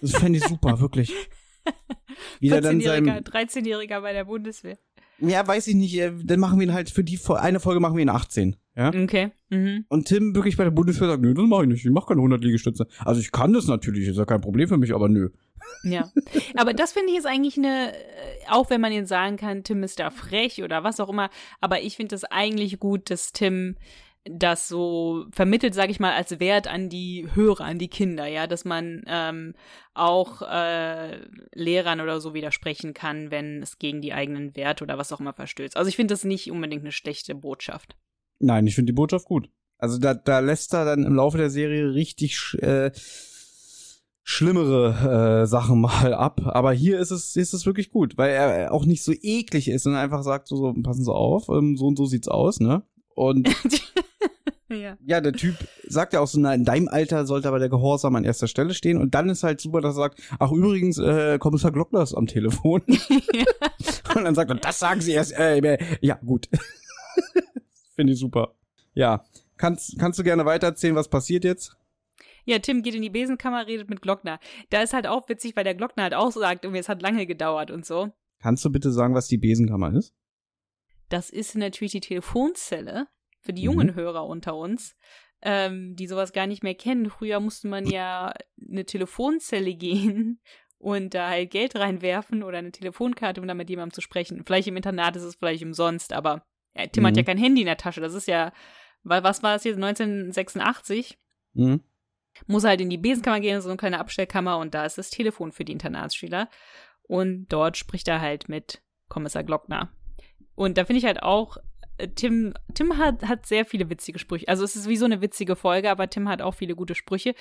Das 0.00 0.12
fände 0.12 0.38
ich 0.38 0.44
super, 0.44 0.80
wirklich. 0.80 1.12
Wie 2.38 2.48
der 2.48 2.60
dann 2.62 2.80
14-Jähriger, 2.80 3.04
seinem, 3.04 3.24
13-Jähriger 3.24 4.00
bei 4.00 4.12
der 4.14 4.24
Bundeswehr. 4.24 4.78
ja, 5.18 5.46
weiß 5.46 5.66
ich 5.66 5.74
nicht, 5.74 5.98
äh, 5.98 6.12
dann 6.24 6.40
machen 6.40 6.58
wir 6.58 6.66
ihn 6.66 6.72
halt 6.72 6.88
für 6.90 7.04
die 7.04 7.18
eine 7.28 7.60
Folge 7.60 7.80
machen 7.80 7.96
wir 7.96 8.02
ihn 8.02 8.08
18, 8.08 8.56
ja? 8.76 8.88
Okay. 8.88 9.30
Mhm. 9.50 9.84
Und 9.88 10.06
Tim 10.06 10.34
wirklich 10.34 10.56
bei 10.56 10.64
der 10.64 10.70
Bundeswehr 10.70 11.08
sagt, 11.08 11.22
nö, 11.22 11.34
das 11.34 11.44
mache 11.46 11.62
ich 11.64 11.68
nicht, 11.68 11.84
ich 11.84 11.90
mache 11.90 12.06
keine 12.06 12.20
100 12.20 12.42
Liegestütze. 12.42 12.86
Also 13.04 13.20
ich 13.20 13.30
kann 13.30 13.52
das 13.52 13.66
natürlich, 13.66 14.08
ist 14.08 14.16
ja 14.16 14.24
kein 14.24 14.40
Problem 14.40 14.68
für 14.68 14.78
mich, 14.78 14.94
aber 14.94 15.08
nö. 15.08 15.28
Ja. 15.82 16.10
Aber 16.56 16.72
das 16.72 16.92
finde 16.92 17.12
ich 17.12 17.18
ist 17.18 17.26
eigentlich 17.26 17.58
eine, 17.58 17.92
äh, 17.92 17.96
auch 18.48 18.70
wenn 18.70 18.80
man 18.80 18.92
jetzt 18.92 19.08
sagen 19.08 19.36
kann, 19.36 19.64
Tim 19.64 19.82
ist 19.82 19.98
da 19.98 20.10
frech 20.10 20.62
oder 20.62 20.82
was 20.82 21.00
auch 21.00 21.10
immer, 21.10 21.28
aber 21.60 21.82
ich 21.82 21.96
finde 21.96 22.14
es 22.14 22.24
eigentlich 22.24 22.78
gut, 22.78 23.10
dass 23.10 23.32
Tim 23.32 23.76
das 24.32 24.68
so 24.68 25.26
vermittelt, 25.32 25.74
sage 25.74 25.90
ich 25.90 26.00
mal, 26.00 26.12
als 26.12 26.38
Wert 26.40 26.68
an 26.68 26.88
die 26.88 27.26
Hörer, 27.34 27.64
an 27.64 27.78
die 27.78 27.88
Kinder, 27.88 28.26
ja, 28.26 28.46
dass 28.46 28.64
man 28.64 29.02
ähm, 29.06 29.54
auch 29.94 30.42
äh, 30.42 31.20
Lehrern 31.54 32.00
oder 32.00 32.20
so 32.20 32.34
widersprechen 32.34 32.94
kann, 32.94 33.30
wenn 33.30 33.62
es 33.62 33.78
gegen 33.78 34.00
die 34.00 34.12
eigenen 34.12 34.54
Werte 34.56 34.84
oder 34.84 34.98
was 34.98 35.12
auch 35.12 35.20
immer 35.20 35.32
verstößt. 35.32 35.76
Also 35.76 35.88
ich 35.88 35.96
finde 35.96 36.14
das 36.14 36.24
nicht 36.24 36.50
unbedingt 36.50 36.82
eine 36.82 36.92
schlechte 36.92 37.34
Botschaft. 37.34 37.96
Nein, 38.38 38.66
ich 38.66 38.74
finde 38.74 38.92
die 38.92 38.96
Botschaft 38.96 39.26
gut. 39.26 39.50
Also 39.78 39.98
da, 39.98 40.14
da 40.14 40.40
lässt 40.40 40.74
er 40.74 40.84
dann 40.84 41.04
im 41.04 41.14
Laufe 41.14 41.38
der 41.38 41.50
Serie 41.50 41.94
richtig 41.94 42.54
äh, 42.60 42.90
schlimmere 44.22 45.42
äh, 45.42 45.46
Sachen 45.46 45.80
mal 45.82 46.14
ab. 46.14 46.40
Aber 46.44 46.72
hier 46.72 47.00
ist 47.00 47.10
es, 47.10 47.36
ist 47.36 47.54
es 47.54 47.66
wirklich 47.66 47.90
gut, 47.90 48.16
weil 48.16 48.30
er 48.30 48.72
auch 48.72 48.84
nicht 48.84 49.02
so 49.02 49.12
eklig 49.12 49.68
ist, 49.68 49.84
sondern 49.84 50.02
einfach 50.02 50.22
sagt 50.22 50.46
so, 50.46 50.56
so 50.56 50.74
passen 50.82 51.04
Sie 51.04 51.12
auf, 51.12 51.48
ähm, 51.48 51.76
so 51.76 51.86
und 51.86 51.96
so 51.96 52.06
sieht's 52.06 52.28
aus, 52.28 52.60
ne? 52.60 52.82
Und 53.14 53.48
ja. 54.68 54.96
ja, 55.04 55.20
der 55.20 55.32
Typ 55.32 55.56
sagt 55.86 56.12
ja 56.12 56.20
auch 56.20 56.26
so, 56.26 56.40
na, 56.40 56.54
in 56.54 56.64
deinem 56.64 56.88
Alter 56.88 57.26
sollte 57.26 57.48
aber 57.48 57.58
der 57.58 57.68
Gehorsam 57.68 58.16
an 58.16 58.24
erster 58.24 58.48
Stelle 58.48 58.74
stehen. 58.74 58.98
Und 58.98 59.14
dann 59.14 59.28
ist 59.28 59.42
halt 59.42 59.60
super, 59.60 59.80
dass 59.80 59.94
er 59.94 60.02
sagt, 60.02 60.22
ach 60.38 60.52
übrigens, 60.52 60.98
äh, 60.98 61.38
Kommissar 61.38 61.72
Glockner 61.72 62.02
ist 62.02 62.14
am 62.14 62.26
Telefon. 62.26 62.82
Und 64.14 64.24
dann 64.24 64.34
sagt 64.34 64.50
er, 64.50 64.56
das 64.56 64.78
sagen 64.78 65.00
sie 65.00 65.12
erst. 65.12 65.32
Äh, 65.32 65.58
äh, 65.58 65.78
ja, 66.00 66.14
gut. 66.14 66.48
Finde 67.94 68.12
ich 68.12 68.18
super. 68.18 68.54
Ja. 68.94 69.24
Kannst, 69.56 69.98
kannst 69.98 70.18
du 70.18 70.22
gerne 70.22 70.46
weitererzählen, 70.46 70.96
was 70.96 71.08
passiert 71.08 71.44
jetzt? 71.44 71.76
Ja, 72.44 72.58
Tim 72.58 72.82
geht 72.82 72.94
in 72.94 73.02
die 73.02 73.10
Besenkammer, 73.10 73.66
redet 73.66 73.90
mit 73.90 74.00
Glockner. 74.00 74.40
Da 74.70 74.82
ist 74.82 74.94
halt 74.94 75.06
auch 75.06 75.28
witzig, 75.28 75.54
weil 75.56 75.64
der 75.64 75.74
Glockner 75.74 76.04
halt 76.04 76.14
auch 76.14 76.32
sagt, 76.32 76.64
irgendwie, 76.64 76.80
es 76.80 76.88
hat 76.88 77.02
lange 77.02 77.26
gedauert 77.26 77.70
und 77.70 77.84
so. 77.84 78.10
Kannst 78.40 78.64
du 78.64 78.70
bitte 78.70 78.90
sagen, 78.90 79.14
was 79.14 79.28
die 79.28 79.36
Besenkammer 79.36 79.94
ist? 79.94 80.14
Das 81.10 81.28
ist 81.28 81.54
natürlich 81.56 81.92
die 81.92 82.00
Telefonzelle 82.00 83.06
für 83.42 83.52
die 83.52 83.62
Mhm. 83.62 83.72
jungen 83.72 83.94
Hörer 83.94 84.26
unter 84.26 84.56
uns, 84.56 84.96
ähm, 85.42 85.94
die 85.96 86.06
sowas 86.06 86.32
gar 86.32 86.46
nicht 86.46 86.62
mehr 86.62 86.74
kennen. 86.74 87.10
Früher 87.10 87.40
musste 87.40 87.68
man 87.68 87.86
ja 87.86 88.32
eine 88.68 88.84
Telefonzelle 88.86 89.74
gehen 89.74 90.40
und 90.78 91.12
da 91.14 91.28
halt 91.28 91.50
Geld 91.50 91.76
reinwerfen 91.76 92.42
oder 92.42 92.58
eine 92.58 92.72
Telefonkarte, 92.72 93.40
um 93.40 93.46
da 93.48 93.54
mit 93.54 93.68
jemandem 93.70 93.92
zu 93.94 94.00
sprechen. 94.00 94.42
Vielleicht 94.46 94.68
im 94.68 94.76
Internat 94.76 95.16
ist 95.16 95.22
es 95.24 95.34
vielleicht 95.36 95.62
umsonst, 95.62 96.12
aber 96.12 96.46
ja, 96.74 96.86
Tim 96.86 97.04
hat 97.06 97.12
Mhm. 97.12 97.18
ja 97.18 97.24
kein 97.24 97.38
Handy 97.38 97.60
in 97.62 97.66
der 97.66 97.76
Tasche. 97.76 98.00
Das 98.00 98.14
ist 98.14 98.28
ja, 98.28 98.52
weil 99.02 99.22
was 99.24 99.42
war 99.42 99.56
es 99.56 99.64
jetzt, 99.64 99.78
1986? 99.78 101.18
Mhm. 101.54 101.82
muss 102.46 102.62
halt 102.64 102.80
in 102.80 102.88
die 102.90 102.96
Besenkammer 102.98 103.40
gehen, 103.40 103.60
so 103.60 103.68
eine 103.68 103.76
kleine 103.76 103.98
Abstellkammer 103.98 104.58
und 104.58 104.72
da 104.72 104.84
ist 104.86 104.96
das 104.98 105.10
Telefon 105.10 105.50
für 105.52 105.64
die 105.64 105.72
Internatsschüler. 105.72 106.48
Und 107.02 107.48
dort 107.48 107.76
spricht 107.76 108.06
er 108.06 108.20
halt 108.20 108.48
mit 108.48 108.82
Kommissar 109.08 109.42
Glockner. 109.42 109.92
Und 110.60 110.76
da 110.76 110.84
finde 110.84 110.98
ich 110.98 111.06
halt 111.06 111.22
auch, 111.22 111.56
äh, 111.96 112.08
Tim, 112.08 112.52
Tim 112.74 112.98
hat, 112.98 113.22
hat 113.24 113.46
sehr 113.46 113.64
viele 113.64 113.88
witzige 113.88 114.18
Sprüche. 114.18 114.46
Also 114.46 114.62
es 114.62 114.76
ist 114.76 114.88
wie 114.88 114.96
so 114.98 115.06
eine 115.06 115.22
witzige 115.22 115.56
Folge, 115.56 115.90
aber 115.90 116.10
Tim 116.10 116.28
hat 116.28 116.42
auch 116.42 116.52
viele 116.54 116.74
gute 116.74 116.94
Sprüche, 116.94 117.34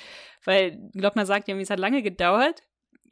weil 0.45 0.77
Glockner 0.93 1.25
sagt 1.25 1.49
ja, 1.49 1.57
es 1.57 1.69
hat 1.69 1.79
lange 1.79 2.01
gedauert. 2.01 2.61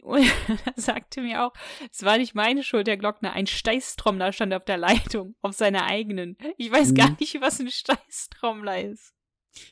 Und 0.01 0.25
da 0.65 0.71
sagt 0.77 1.11
Tim 1.11 1.25
ja 1.27 1.45
auch, 1.45 1.53
es 1.91 2.03
war 2.03 2.17
nicht 2.17 2.35
meine 2.35 2.63
Schuld, 2.63 2.87
der 2.87 2.95
Glockner. 2.95 3.33
Ein 3.33 3.47
Steißtrommler 3.47 4.31
stand 4.31 4.53
auf 4.53 4.63
der 4.63 4.77
Leitung, 4.77 5.35
auf 5.41 5.53
seiner 5.53 5.83
eigenen. 5.85 6.37
Ich 6.57 6.71
weiß 6.71 6.93
gar 6.93 7.09
Mhm. 7.09 7.17
nicht, 7.19 7.41
was 7.41 7.59
ein 7.59 7.69
Steißtrommler 7.69 8.83
ist. 8.85 9.13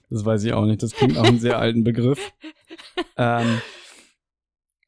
Das 0.09 0.25
weiß 0.25 0.43
ich 0.43 0.51
auch 0.51 0.65
nicht. 0.65 0.83
Das 0.83 0.91
klingt 0.91 1.13
nach 1.15 1.23
einem 1.23 1.39
sehr 1.39 1.57
alten 1.59 1.83
Begriff. 1.85 2.19
Ähm, 3.17 3.61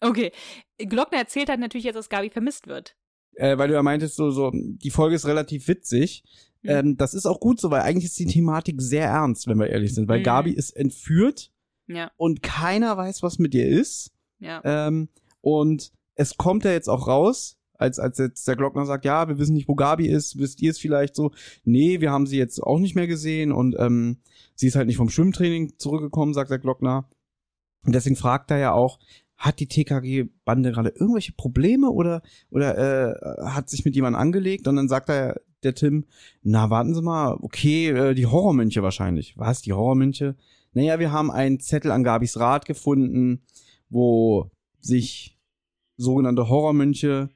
Okay. 0.02 0.32
Glockner 0.78 1.20
erzählt 1.20 1.48
halt 1.50 1.60
natürlich 1.62 1.86
jetzt, 1.86 1.96
dass 1.96 2.10
Gabi 2.10 2.30
vermisst 2.30 2.68
wird. 2.68 2.96
Äh, 3.38 3.58
weil 3.58 3.68
du 3.70 3.74
ja 3.76 3.84
meintest, 3.84 4.16
so, 4.16 4.30
so, 4.32 4.52
die 4.54 4.92
Folge 4.92 5.16
ist 5.16 5.26
relativ 5.26 5.68
witzig. 5.68 6.24
Mhm. 6.64 6.70
Ähm, 6.70 6.98
das 6.98 7.14
ist 7.14 7.26
auch 7.26 7.40
gut 7.40 7.60
so, 7.60 7.70
weil 7.72 7.82
eigentlich 7.82 8.06
ist 8.06 8.20
die 8.20 8.26
Thematik 8.26 8.82
sehr 8.82 9.06
ernst, 9.06 9.48
wenn 9.48 9.58
wir 9.60 9.70
ehrlich 9.70 9.94
sind. 9.94 10.08
Weil 10.10 10.20
Mhm. 10.20 10.24
Gabi 10.24 10.52
ist 10.52 10.72
entführt 10.72 11.52
Ja, 11.88 12.12
und 12.18 12.42
keiner 12.44 12.98
weiß, 12.98 13.24
was 13.24 13.40
mit 13.40 13.54
ihr 13.56 13.68
ist. 13.68 14.12
ja. 14.40 14.62
Ähm, 14.64 15.10
und 15.42 15.92
es 16.16 16.36
kommt 16.38 16.66
ja 16.66 16.72
jetzt 16.72 16.90
auch 16.90 17.08
raus, 17.08 17.58
als, 17.76 18.00
als 18.00 18.18
jetzt 18.18 18.48
der 18.48 18.56
Glockner 18.56 18.86
sagt, 18.88 19.06
ja, 19.06 19.28
wir 19.30 19.38
wissen 19.38 19.54
nicht, 19.54 19.68
wo 19.68 19.76
Gabi 19.76 20.08
ist, 20.08 20.40
wisst 20.40 20.62
ihr 20.64 20.72
es 20.72 20.80
vielleicht 20.80 21.16
so? 21.16 21.32
Nee, 21.64 22.02
wir 22.02 22.12
haben 22.12 22.26
sie 22.26 22.38
jetzt 22.38 22.60
auch 22.62 22.80
nicht 22.80 22.96
mehr 22.96 23.06
gesehen 23.08 23.52
und 23.52 23.76
ähm, 23.78 24.18
sie 24.56 24.68
ist 24.68 24.76
halt 24.76 24.88
nicht 24.88 24.98
vom 24.98 25.10
Schwimmtraining 25.10 25.78
zurückgekommen, 25.78 26.34
sagt 26.34 26.50
der 26.50 26.58
Glockner. 26.60 27.08
Und 27.86 27.94
deswegen 27.94 28.16
fragt 28.16 28.50
er 28.52 28.58
ja 28.58 28.74
auch, 28.74 29.00
hat 29.38 29.60
die 29.60 29.68
TKG-Bande 29.68 30.72
gerade 30.72 30.90
irgendwelche 30.90 31.34
Probleme 31.34 31.92
oder, 31.92 32.22
oder 32.50 32.78
äh, 32.78 33.46
hat 33.46 33.70
sich 33.70 33.86
mit 33.86 33.96
jemandem 33.96 34.20
angelegt? 34.20 34.68
Und 34.68 34.76
dann 34.76 34.90
sagt 34.90 35.10
er, 35.10 35.40
der 35.64 35.76
Tim, 35.76 36.06
na, 36.42 36.70
warten 36.70 36.94
Sie 36.94 37.02
mal, 37.02 37.38
okay, 37.42 37.90
äh, 37.90 38.14
die 38.14 38.26
Horrormönche 38.26 38.84
wahrscheinlich. 38.84 39.38
Was, 39.38 39.62
die 39.62 39.74
Horrormönche? 39.74 40.36
Naja, 40.74 41.00
wir 41.00 41.12
haben 41.12 41.32
einen 41.32 41.60
Zettel 41.60 41.92
an 41.92 42.04
Gabis 42.04 42.40
Rad 42.40 42.66
gefunden, 42.66 43.44
wo 43.90 44.50
sich 44.80 45.38
sogenannte 45.98 46.50
Horrormönche 46.50 47.30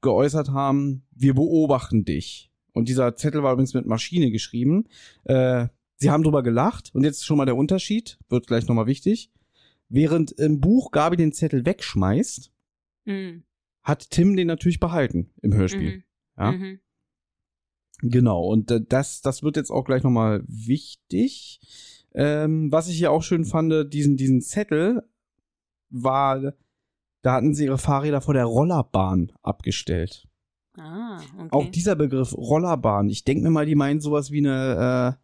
geäußert 0.00 0.50
haben, 0.50 1.06
wir 1.10 1.34
beobachten 1.34 2.04
dich. 2.04 2.50
Und 2.72 2.88
dieser 2.88 3.16
Zettel 3.16 3.42
war 3.42 3.52
übrigens 3.52 3.74
mit 3.74 3.86
Maschine 3.86 4.30
geschrieben. 4.30 4.84
Äh, 5.24 5.68
sie 5.96 6.10
haben 6.10 6.22
drüber 6.22 6.42
gelacht 6.42 6.90
und 6.94 7.04
jetzt 7.04 7.24
schon 7.24 7.36
mal 7.36 7.44
der 7.44 7.56
Unterschied, 7.56 8.18
wird 8.28 8.46
gleich 8.46 8.66
nochmal 8.66 8.86
wichtig. 8.86 9.30
Während 9.94 10.32
im 10.32 10.58
Buch 10.58 10.90
Gabi 10.90 11.16
den 11.16 11.32
Zettel 11.32 11.66
wegschmeißt, 11.66 12.50
Mhm. 13.04 13.44
hat 13.82 14.10
Tim 14.10 14.36
den 14.36 14.46
natürlich 14.46 14.80
behalten 14.80 15.30
im 15.42 15.52
Hörspiel. 15.52 15.96
Mhm. 15.96 16.02
Ja? 16.38 16.52
Mhm. 16.52 16.80
Genau, 18.00 18.44
und 18.46 18.70
äh, 18.70 18.80
das, 18.80 19.20
das 19.20 19.42
wird 19.42 19.56
jetzt 19.56 19.70
auch 19.70 19.84
gleich 19.84 20.02
nochmal 20.02 20.42
wichtig. 20.46 21.60
Ähm, 22.14 22.72
was 22.72 22.88
ich 22.88 22.96
hier 22.96 23.10
auch 23.12 23.22
schön 23.22 23.44
fand, 23.44 23.92
diesen, 23.92 24.16
diesen 24.16 24.40
Zettel 24.40 25.02
war, 25.90 26.54
da 27.22 27.34
hatten 27.34 27.54
sie 27.54 27.66
ihre 27.66 27.78
Fahrräder 27.78 28.20
vor 28.22 28.34
der 28.34 28.44
Rollerbahn 28.46 29.32
abgestellt. 29.42 30.26
Ah, 30.78 31.20
okay. 31.36 31.48
Auch 31.50 31.70
dieser 31.70 31.96
Begriff 31.96 32.32
Rollerbahn, 32.32 33.08
ich 33.10 33.24
denke 33.24 33.44
mir 33.44 33.50
mal, 33.50 33.66
die 33.66 33.74
meinen 33.74 34.00
sowas 34.00 34.30
wie 34.30 34.38
eine, 34.38 35.18
äh, 35.18 35.21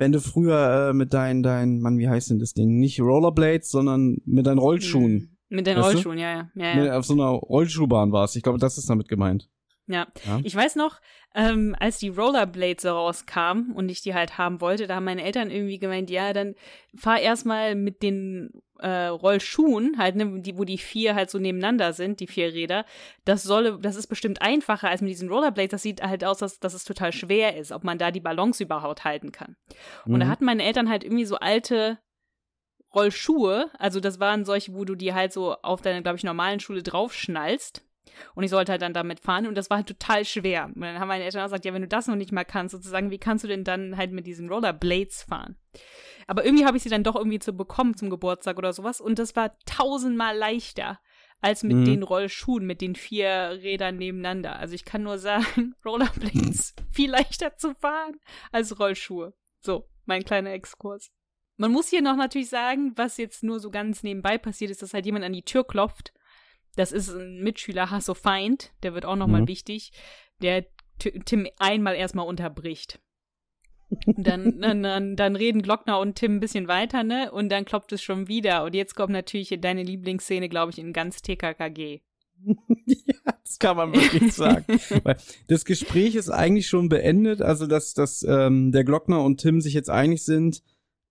wenn 0.00 0.12
du 0.12 0.20
früher 0.20 0.88
äh, 0.88 0.92
mit 0.94 1.12
deinen, 1.12 1.42
dein, 1.42 1.80
Mann, 1.80 1.98
wie 1.98 2.08
heißt 2.08 2.30
denn 2.30 2.38
das 2.38 2.54
Ding? 2.54 2.78
Nicht 2.78 3.00
Rollerblades, 3.00 3.70
sondern 3.70 4.16
mit 4.24 4.46
deinen 4.46 4.58
Rollschuhen. 4.58 5.12
Mhm. 5.12 5.56
Mit 5.56 5.66
den 5.66 5.76
du? 5.76 5.82
Rollschuhen, 5.82 6.16
ja, 6.16 6.32
ja. 6.32 6.50
ja, 6.54 6.74
Mit, 6.74 6.86
ja. 6.86 6.98
auf 6.98 7.04
so 7.04 7.12
einer 7.12 7.28
Rollschuhbahn 7.28 8.10
warst. 8.10 8.34
Ich 8.34 8.42
glaube, 8.42 8.58
das 8.58 8.78
ist 8.78 8.88
damit 8.88 9.08
gemeint. 9.08 9.50
ja. 9.86 10.06
Ja? 10.26 10.40
Ich 10.42 10.56
weiß 10.56 10.76
noch, 10.76 11.00
ähm, 11.34 11.76
als 11.78 11.98
die 11.98 12.08
Rollerblades 12.08 12.82
so 12.82 12.88
rauskamen 12.88 13.72
und 13.72 13.90
ich 13.90 14.00
die 14.00 14.14
halt 14.14 14.38
haben 14.38 14.62
wollte, 14.62 14.86
da 14.86 14.96
haben 14.96 15.04
meine 15.04 15.22
Eltern 15.22 15.50
irgendwie 15.50 15.78
gemeint, 15.78 16.08
ja, 16.08 16.32
dann 16.32 16.54
fahr 16.96 17.20
erstmal 17.20 17.74
mit 17.74 18.02
den 18.02 18.50
äh, 18.80 19.06
Rollschuhen, 19.06 19.96
halt, 19.98 20.16
ne, 20.16 20.40
die, 20.40 20.58
wo 20.58 20.64
die 20.64 20.78
vier 20.78 21.14
halt 21.14 21.30
so 21.30 21.38
nebeneinander 21.38 21.92
sind, 21.92 22.20
die 22.20 22.26
vier 22.26 22.52
Räder. 22.52 22.84
Das 23.24 23.42
solle, 23.42 23.78
das 23.80 23.96
ist 23.96 24.06
bestimmt 24.08 24.42
einfacher 24.42 24.88
als 24.88 25.00
mit 25.00 25.10
diesen 25.10 25.28
Rollerblades. 25.28 25.70
Das 25.70 25.82
sieht 25.82 26.02
halt 26.02 26.24
aus, 26.24 26.38
dass, 26.38 26.60
dass 26.60 26.74
es 26.74 26.84
total 26.84 27.12
schwer 27.12 27.56
ist, 27.56 27.72
ob 27.72 27.84
man 27.84 27.98
da 27.98 28.10
die 28.10 28.20
Balance 28.20 28.62
überhaupt 28.62 29.04
halten 29.04 29.32
kann. 29.32 29.56
Und 30.06 30.20
da 30.20 30.26
Mhm. 30.26 30.30
hatten 30.30 30.44
meine 30.44 30.64
Eltern 30.64 30.88
halt 30.88 31.04
irgendwie 31.04 31.24
so 31.26 31.36
alte 31.36 31.98
Rollschuhe. 32.94 33.70
Also 33.78 34.00
das 34.00 34.18
waren 34.20 34.44
solche, 34.44 34.74
wo 34.74 34.84
du 34.84 34.94
die 34.94 35.14
halt 35.14 35.32
so 35.32 35.54
auf 35.62 35.80
deine, 35.82 36.02
glaube 36.02 36.16
ich, 36.16 36.24
normalen 36.24 36.60
Schule 36.60 36.82
draufschnallst. 36.82 37.84
Und 38.34 38.44
ich 38.44 38.50
sollte 38.50 38.72
halt 38.72 38.82
dann 38.82 38.92
damit 38.92 39.20
fahren 39.20 39.46
und 39.46 39.54
das 39.56 39.70
war 39.70 39.78
halt 39.78 39.86
total 39.88 40.24
schwer. 40.24 40.66
Und 40.74 40.80
dann 40.80 40.98
haben 41.00 41.08
meine 41.08 41.24
Eltern 41.24 41.40
auch 41.42 41.46
gesagt, 41.46 41.64
ja, 41.64 41.72
wenn 41.74 41.82
du 41.82 41.88
das 41.88 42.06
noch 42.06 42.16
nicht 42.16 42.32
mal 42.32 42.44
kannst, 42.44 42.72
sozusagen, 42.72 43.10
wie 43.10 43.18
kannst 43.18 43.44
du 43.44 43.48
denn 43.48 43.64
dann 43.64 43.96
halt 43.96 44.12
mit 44.12 44.26
diesen 44.26 44.48
Rollerblades 44.48 45.22
fahren? 45.24 45.56
Aber 46.26 46.44
irgendwie 46.44 46.64
habe 46.64 46.76
ich 46.76 46.82
sie 46.82 46.88
dann 46.88 47.02
doch 47.04 47.16
irgendwie 47.16 47.38
zu 47.38 47.52
bekommen 47.52 47.96
zum 47.96 48.10
Geburtstag 48.10 48.56
oder 48.58 48.72
sowas 48.72 49.00
und 49.00 49.18
das 49.18 49.34
war 49.36 49.56
tausendmal 49.66 50.36
leichter 50.36 51.00
als 51.40 51.62
mit 51.62 51.78
Mhm. 51.78 51.84
den 51.86 52.02
Rollschuhen, 52.02 52.66
mit 52.66 52.80
den 52.82 52.94
vier 52.94 53.58
Rädern 53.62 53.96
nebeneinander. 53.96 54.56
Also 54.56 54.74
ich 54.74 54.84
kann 54.84 55.02
nur 55.02 55.18
sagen, 55.18 55.74
Rollerblades 55.84 56.74
viel 56.90 57.10
leichter 57.10 57.56
zu 57.56 57.74
fahren 57.74 58.20
als 58.52 58.78
Rollschuhe. 58.78 59.32
So, 59.60 59.88
mein 60.04 60.22
kleiner 60.24 60.50
Exkurs. 60.52 61.10
Man 61.56 61.72
muss 61.72 61.88
hier 61.88 62.02
noch 62.02 62.16
natürlich 62.16 62.48
sagen, 62.48 62.92
was 62.96 63.16
jetzt 63.16 63.42
nur 63.42 63.60
so 63.60 63.70
ganz 63.70 64.02
nebenbei 64.02 64.38
passiert 64.38 64.70
ist, 64.70 64.82
dass 64.82 64.94
halt 64.94 65.04
jemand 65.06 65.24
an 65.24 65.32
die 65.32 65.44
Tür 65.44 65.64
klopft. 65.66 66.12
Das 66.76 66.92
ist 66.92 67.10
ein 67.10 67.42
Mitschüler 67.42 67.90
Hasso 67.90 68.14
Feind, 68.14 68.72
der 68.82 68.94
wird 68.94 69.04
auch 69.04 69.16
nochmal 69.16 69.42
Mhm. 69.42 69.48
wichtig, 69.48 69.92
der 70.42 70.66
Tim 71.24 71.46
einmal 71.58 71.94
erstmal 71.94 72.26
unterbricht. 72.26 73.00
Dann, 74.16 74.60
dann, 74.60 75.16
dann, 75.16 75.34
reden 75.34 75.62
Glockner 75.62 75.98
und 75.98 76.14
Tim 76.14 76.36
ein 76.36 76.40
bisschen 76.40 76.68
weiter, 76.68 77.02
ne? 77.02 77.32
Und 77.32 77.48
dann 77.48 77.64
klopft 77.64 77.90
es 77.90 78.00
schon 78.00 78.28
wieder. 78.28 78.62
Und 78.62 78.76
jetzt 78.76 78.94
kommt 78.94 79.12
natürlich 79.12 79.58
deine 79.60 79.82
Lieblingsszene, 79.82 80.48
glaube 80.48 80.70
ich, 80.70 80.78
in 80.78 80.92
ganz 80.92 81.22
TKKG. 81.22 82.00
ja, 82.86 83.14
das 83.42 83.58
kann 83.58 83.76
man 83.76 83.92
wirklich 83.92 84.32
sagen. 84.32 84.64
Das 85.48 85.64
Gespräch 85.64 86.14
ist 86.14 86.30
eigentlich 86.30 86.68
schon 86.68 86.88
beendet, 86.88 87.42
also 87.42 87.66
dass, 87.66 87.92
dass 87.92 88.22
ähm, 88.22 88.70
der 88.70 88.84
Glockner 88.84 89.24
und 89.24 89.40
Tim 89.40 89.60
sich 89.60 89.74
jetzt 89.74 89.90
einig 89.90 90.24
sind. 90.24 90.62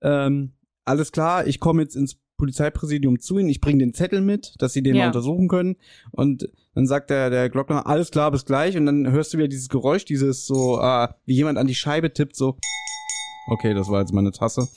Ähm, 0.01 0.53
alles 0.85 1.11
klar, 1.11 1.47
ich 1.47 1.59
komme 1.59 1.81
jetzt 1.81 1.95
ins 1.97 2.17
Polizeipräsidium 2.39 3.19
zu 3.19 3.37
ihnen, 3.37 3.49
ich 3.49 3.61
bringe 3.61 3.77
den 3.77 3.93
Zettel 3.93 4.21
mit, 4.21 4.55
dass 4.57 4.73
sie 4.73 4.81
den 4.81 4.95
Ja. 4.95 5.01
mal 5.03 5.07
untersuchen 5.07 5.47
können. 5.47 5.75
Und 6.11 6.49
dann 6.73 6.87
sagt 6.87 7.11
der, 7.11 7.29
der 7.29 7.49
Glockner, 7.49 7.85
alles 7.85 8.09
klar, 8.09 8.31
bis 8.31 8.45
gleich. 8.45 8.75
Und 8.75 8.87
dann 8.87 9.11
hörst 9.11 9.33
du 9.33 9.37
wieder 9.37 9.47
dieses 9.47 9.69
Geräusch, 9.69 10.05
dieses 10.05 10.45
so, 10.47 10.79
äh, 10.81 11.07
wie 11.25 11.35
jemand 11.35 11.59
an 11.59 11.67
die 11.67 11.75
Scheibe 11.75 12.11
tippt, 12.11 12.35
so. 12.35 12.57
Okay, 13.47 13.73
das 13.75 13.89
war 13.89 13.99
jetzt 14.01 14.13
meine 14.13 14.31
Tasse. 14.31 14.67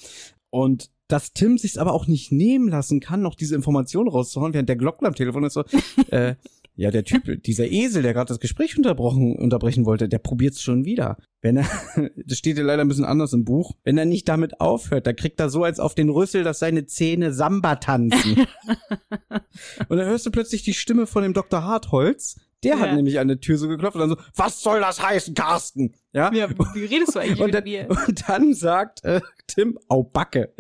Und 0.51 0.90
dass 1.09 1.33
Tim 1.33 1.59
sich's 1.59 1.77
aber 1.79 1.92
auch 1.92 2.07
nicht 2.07 2.33
nehmen 2.33 2.68
lassen 2.68 3.01
kann, 3.01 3.20
noch 3.22 3.35
diese 3.35 3.55
Information 3.55 4.09
rauszuhauen, 4.09 4.55
während 4.55 4.68
der 4.68 4.77
Glockner 4.77 5.09
am 5.09 5.14
Telefon 5.14 5.44
ist 5.44 5.55
so, 5.55 5.64
äh, 6.11 6.35
ja, 6.74 6.90
der 6.90 7.04
Typ, 7.04 7.42
dieser 7.42 7.70
Esel, 7.70 8.02
der 8.02 8.14
gerade 8.14 8.28
das 8.28 8.40
Gespräch 8.40 8.76
unterbrochen, 8.76 9.37
unterbrechen 9.37 9.85
wollte, 9.85 10.08
der 10.08 10.18
probiert's 10.18 10.62
schon 10.62 10.85
wieder. 10.85 11.16
Wenn 11.42 11.58
er, 11.58 11.66
das 12.26 12.38
steht 12.38 12.56
ja 12.56 12.64
leider 12.64 12.82
ein 12.82 12.88
bisschen 12.88 13.04
anders 13.04 13.32
im 13.35 13.44
Buch, 13.44 13.72
wenn 13.85 13.98
er 13.98 14.04
nicht 14.06 14.28
damit 14.28 14.61
aufhört, 14.61 15.06
dann 15.06 15.16
kriegt 15.16 15.38
er 15.40 15.50
so 15.50 15.64
als 15.64 15.78
auf 15.80 15.94
den 15.94 16.08
Rüssel, 16.08 16.44
dass 16.44 16.58
seine 16.61 16.87
Zähne 16.87 17.32
Samba 17.32 17.76
tanzen. 17.76 18.46
und 19.88 19.96
dann 19.98 20.06
hörst 20.06 20.26
du 20.26 20.30
plötzlich 20.30 20.62
die 20.62 20.74
Stimme 20.74 21.06
von 21.06 21.22
dem 21.22 21.35
Dr. 21.35 21.62
Hartholz, 21.64 22.40
der 22.64 22.78
hat 22.78 22.87
Ja. 22.90 22.94
nämlich 22.94 23.18
an 23.18 23.26
der 23.28 23.40
Tür 23.40 23.58
so 23.58 23.66
geklopft 23.68 23.96
und 23.96 24.00
dann 24.00 24.11
so, 24.11 24.16
was 24.37 24.62
soll 24.62 24.80
das 24.80 25.02
heißen, 25.02 25.35
Carsten? 25.35 25.94
Ja, 26.12 26.32
Ja, 26.32 26.48
wie 26.74 26.85
redest 26.85 27.14
du 27.14 27.18
eigentlich 27.18 27.40
und 27.40 27.46
mit 27.46 27.54
dann, 27.54 27.64
mir? 27.64 27.88
und 28.06 28.28
dann 28.28 28.54
sagt 28.54 29.04
äh, 29.04 29.20
Tim, 29.48 29.78
au 29.88 30.04
Backe. 30.04 30.54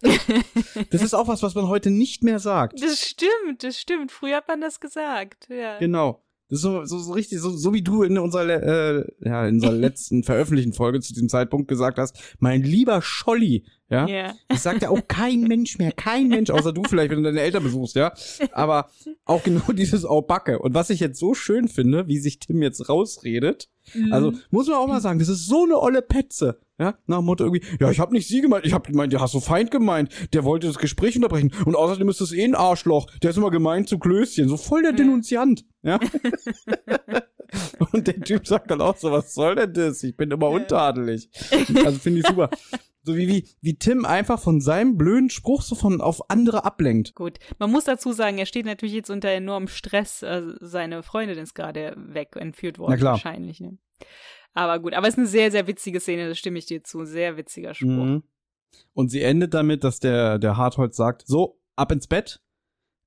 das 0.90 1.02
ist 1.02 1.14
auch 1.14 1.28
was, 1.28 1.42
was 1.42 1.54
man 1.54 1.68
heute 1.68 1.90
nicht 1.90 2.22
mehr 2.22 2.38
sagt. 2.38 2.82
Das 2.82 3.00
stimmt, 3.00 3.62
das 3.62 3.78
stimmt. 3.78 4.12
Früher 4.12 4.36
hat 4.36 4.48
man 4.48 4.60
das 4.60 4.80
gesagt. 4.80 5.48
Ja. 5.48 5.78
Genau. 5.78 6.22
Das 6.48 6.58
ist 6.58 6.62
so, 6.62 6.84
so, 6.84 6.98
so 6.98 7.12
richtig, 7.12 7.40
so, 7.40 7.50
so 7.50 7.74
wie 7.74 7.82
du 7.82 8.02
in 8.02 8.16
unserer, 8.18 8.48
äh, 8.48 9.04
ja, 9.20 9.46
in 9.46 9.56
unserer 9.56 9.72
letzten 9.74 10.22
veröffentlichten 10.22 10.72
Folge 10.72 11.00
zu 11.00 11.12
diesem 11.12 11.28
Zeitpunkt 11.28 11.68
gesagt 11.68 11.98
hast, 11.98 12.18
mein 12.38 12.62
lieber 12.62 13.02
Scholli, 13.02 13.66
ja. 13.90 14.06
Ja. 14.06 14.34
Das 14.48 14.62
sagt 14.62 14.82
ja 14.82 14.90
auch 14.90 15.06
kein 15.08 15.42
Mensch 15.42 15.78
mehr, 15.78 15.92
kein 15.92 16.28
Mensch, 16.28 16.50
außer 16.50 16.72
du 16.72 16.82
vielleicht, 16.84 17.10
wenn 17.10 17.18
du 17.22 17.24
deine 17.24 17.40
Eltern 17.40 17.62
besuchst, 17.62 17.96
ja. 17.96 18.12
Aber 18.52 18.90
auch 19.24 19.42
genau 19.42 19.60
dieses 19.72 20.04
Au 20.04 20.22
Backe. 20.22 20.58
Und 20.58 20.74
was 20.74 20.90
ich 20.90 21.00
jetzt 21.00 21.18
so 21.18 21.34
schön 21.34 21.68
finde, 21.68 22.06
wie 22.08 22.18
sich 22.18 22.38
Tim 22.38 22.62
jetzt 22.62 22.88
rausredet, 22.88 23.68
also 24.10 24.32
Mhm. 24.32 24.40
muss 24.50 24.66
man 24.66 24.76
auch 24.76 24.86
mal 24.86 25.00
sagen, 25.00 25.18
das 25.18 25.28
ist 25.28 25.46
so 25.46 25.64
eine 25.64 25.80
olle 25.80 26.02
Petze. 26.02 26.60
Ja, 26.80 26.96
nach 27.06 27.22
Motto 27.22 27.42
irgendwie, 27.42 27.64
ja, 27.80 27.90
ich 27.90 27.98
habe 27.98 28.12
nicht 28.12 28.28
sie 28.28 28.40
gemeint, 28.40 28.64
ich 28.64 28.72
habe 28.72 28.88
gemeint, 28.88 29.12
der 29.12 29.20
hast 29.20 29.34
du 29.34 29.40
Feind 29.40 29.72
gemeint, 29.72 30.12
der 30.32 30.44
wollte 30.44 30.68
das 30.68 30.78
Gespräch 30.78 31.16
unterbrechen 31.16 31.52
und 31.64 31.74
außerdem 31.74 32.08
ist 32.08 32.20
das 32.20 32.30
eh 32.32 32.44
ein 32.44 32.54
Arschloch, 32.54 33.10
der 33.20 33.30
ist 33.30 33.36
immer 33.36 33.50
gemeint 33.50 33.88
zu 33.88 33.98
Klößchen, 33.98 34.48
so 34.48 34.56
voll 34.56 34.82
der. 34.82 34.92
Denunziant, 34.92 35.64
ja. 35.82 35.98
und 37.92 38.06
der 38.06 38.20
Typ 38.20 38.46
sagt 38.46 38.70
dann 38.70 38.80
auch 38.80 38.96
so, 38.96 39.10
was 39.10 39.34
soll 39.34 39.54
denn 39.56 39.72
das? 39.72 40.02
Ich 40.02 40.16
bin 40.16 40.30
immer 40.30 40.50
untadelig. 40.50 41.30
Also 41.84 41.98
finde 41.98 42.20
ich 42.20 42.26
super. 42.26 42.50
So 43.08 43.16
wie, 43.16 43.26
wie, 43.26 43.48
wie 43.62 43.74
Tim 43.78 44.04
einfach 44.04 44.38
von 44.38 44.60
seinem 44.60 44.98
blöden 44.98 45.30
Spruch 45.30 45.62
so 45.62 45.74
von 45.74 46.02
auf 46.02 46.28
andere 46.30 46.66
ablenkt. 46.66 47.14
Gut, 47.14 47.38
man 47.58 47.70
muss 47.70 47.84
dazu 47.84 48.12
sagen, 48.12 48.36
er 48.36 48.44
steht 48.44 48.66
natürlich 48.66 48.94
jetzt 48.94 49.08
unter 49.08 49.30
enormem 49.30 49.68
Stress. 49.68 50.22
Äh, 50.22 50.42
seine 50.60 51.02
Freundin 51.02 51.38
ist 51.38 51.54
gerade 51.54 51.94
weg, 51.96 52.36
entführt 52.36 52.78
worden, 52.78 52.90
Na 52.92 52.96
klar. 52.98 53.12
wahrscheinlich. 53.14 53.60
Ne? 53.60 53.78
Aber 54.52 54.78
gut, 54.78 54.92
aber 54.92 55.06
es 55.08 55.14
ist 55.14 55.18
eine 55.18 55.26
sehr, 55.26 55.50
sehr 55.50 55.66
witzige 55.66 56.00
Szene, 56.00 56.28
das 56.28 56.36
stimme 56.36 56.58
ich 56.58 56.66
dir 56.66 56.84
zu. 56.84 57.06
Sehr 57.06 57.38
witziger 57.38 57.72
Spruch. 57.74 57.88
Mhm. 57.88 58.22
Und 58.92 59.08
sie 59.08 59.22
endet 59.22 59.54
damit, 59.54 59.84
dass 59.84 60.00
der, 60.00 60.38
der 60.38 60.58
Hartholz 60.58 60.96
sagt, 60.96 61.26
so, 61.26 61.58
ab 61.76 61.90
ins 61.92 62.06
Bett. 62.08 62.42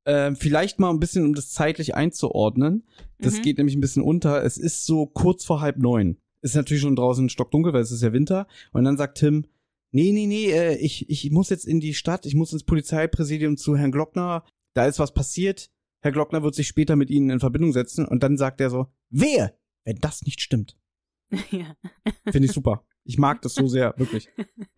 Ähm, 0.08 0.36
vielleicht 0.36 0.80
mal 0.80 0.90
ein 0.90 1.00
bisschen, 1.00 1.24
um 1.26 1.36
das 1.36 1.52
zeitlich 1.52 1.94
einzuordnen. 1.94 2.88
Das 3.20 3.38
Mhm. 3.38 3.42
geht 3.44 3.58
nämlich 3.60 3.76
ein 3.76 3.82
bisschen 3.82 4.02
unter. 4.02 4.44
Es 4.44 4.58
ist 4.58 4.88
so 4.88 5.06
kurz 5.06 5.46
vor 5.46 5.62
halb 5.62 5.78
neun. 5.78 6.18
Ist 6.42 6.56
natürlich 6.56 6.82
schon 6.82 6.96
draußen 6.96 7.30
stockdunkel, 7.30 7.72
weil 7.74 7.82
es 7.84 7.92
ist 7.92 8.02
ja 8.02 8.12
Winter. 8.12 8.48
Und 8.74 8.84
dann 8.84 8.98
sagt 8.98 9.20
Tim, 9.20 9.46
nee, 9.92 10.12
nee, 10.12 10.28
nee, 10.28 10.52
äh, 10.52 10.76
ich, 10.78 11.10
ich 11.10 11.30
muss 11.32 11.50
jetzt 11.50 11.66
in 11.66 11.80
die 11.80 11.94
Stadt, 11.94 12.26
ich 12.26 12.36
muss 12.36 12.54
ins 12.54 12.64
Polizeipräsidium 12.64 13.58
zu 13.58 13.78
Herrn 13.78 13.92
Glockner. 13.92 14.46
Da 14.74 14.86
ist 14.86 15.00
was 15.00 15.14
passiert. 15.14 15.70
Herr 16.02 16.12
Glockner 16.12 16.44
wird 16.44 16.56
sich 16.56 16.68
später 16.68 16.96
mit 16.96 17.10
Ihnen 17.10 17.30
in 17.30 17.40
Verbindung 17.40 17.74
setzen. 17.74 18.06
Und 18.06 18.24
dann 18.24 18.38
sagt 18.38 18.62
er 18.62 18.70
so, 18.70 18.88
wehe, 19.10 19.54
wenn 19.84 19.98
das 19.98 20.24
nicht 20.24 20.42
stimmt. 20.42 20.78
ja. 21.52 21.76
Finde 22.30 22.48
ich 22.48 22.52
super. 22.52 22.86
Ich 23.04 23.18
mag 23.18 23.42
das 23.42 23.56
so 23.56 23.68
sehr, 23.68 23.94
wirklich. 23.98 24.30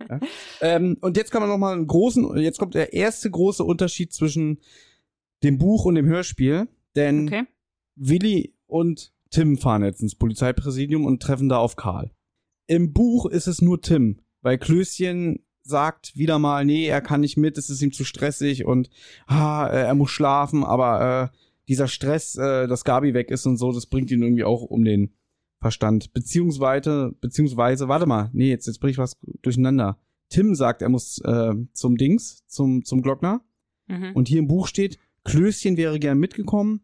Ja. 0.10 0.20
Ähm, 0.62 0.98
und 1.02 1.18
jetzt 1.18 1.32
kann 1.32 1.42
man 1.42 1.50
noch 1.50 1.58
mal 1.58 1.74
einen 1.74 1.88
großen, 1.88 2.38
jetzt 2.38 2.60
kommt 2.60 2.74
der 2.74 2.94
erste 2.94 3.30
große 3.30 3.64
Unterschied 3.64 4.14
zwischen 4.14 4.60
dem 5.44 5.58
Buch 5.58 5.86
und 5.86 5.96
dem 5.96 6.06
Hörspiel, 6.06 6.68
denn 6.96 7.28
Okay. 7.28 7.44
Willi 7.96 8.56
und 8.66 9.14
Tim 9.30 9.58
fahren 9.58 9.84
jetzt 9.84 10.02
ins 10.02 10.16
Polizeipräsidium 10.16 11.06
und 11.06 11.22
treffen 11.22 11.50
da 11.50 11.58
auf 11.58 11.76
Karl. 11.76 12.12
Im 12.68 12.94
Buch 12.94 13.26
ist 13.26 13.48
es 13.48 13.62
nur 13.62 13.82
Tim, 13.82 14.22
weil 14.44 14.60
Klößchen 14.60 15.40
sagt 15.64 16.16
wieder 16.16 16.38
mal, 16.38 16.66
nee, 16.66 16.86
er 16.86 17.02
kann 17.02 17.22
nicht 17.22 17.38
mit, 17.38 17.58
es 17.58 17.70
ist 17.70 17.82
ihm 17.82 17.92
zu 17.92 18.04
stressig 18.04 18.66
und 18.66 18.90
ah, 19.26 19.66
er 19.68 19.96
muss 19.96 20.12
schlafen, 20.12 20.64
aber 20.64 21.32
äh, 21.34 21.38
dieser 21.68 21.88
Stress, 21.88 22.36
äh, 22.36 22.68
dass 22.68 22.84
Gabi 22.84 23.14
weg 23.14 23.32
ist 23.32 23.46
und 23.46 23.58
so, 23.58 23.72
das 23.72 23.88
bringt 23.88 24.12
ihn 24.12 24.22
irgendwie 24.22 24.44
auch 24.44 24.62
um 24.62 24.84
den 24.84 25.14
Verstand. 25.62 26.14
Beziehungsweise, 26.14 27.16
beziehungsweise, 27.22 27.88
warte 27.88 28.06
mal, 28.06 28.30
nee, 28.34 28.50
jetzt, 28.50 28.68
jetzt 28.68 28.80
bring 28.80 28.92
ich 28.92 28.98
was 28.98 29.18
durcheinander. 29.42 29.98
Tim 30.30 30.56
sagt, 30.56 30.82
er 30.82 30.90
muss 30.90 31.20
äh, 31.20 31.54
zum 31.72 31.96
Dings, 31.96 32.46
zum, 32.48 32.84
zum 32.84 33.02
Glockner. 33.02 33.42
Mhm. 33.88 34.12
Und 34.14 34.28
hier 34.28 34.40
im 34.40 34.48
Buch 34.48 34.68
steht, 34.68 35.00
Klößchen 35.24 35.78
wäre 35.78 36.00
gern 36.00 36.20
mitgekommen, 36.20 36.82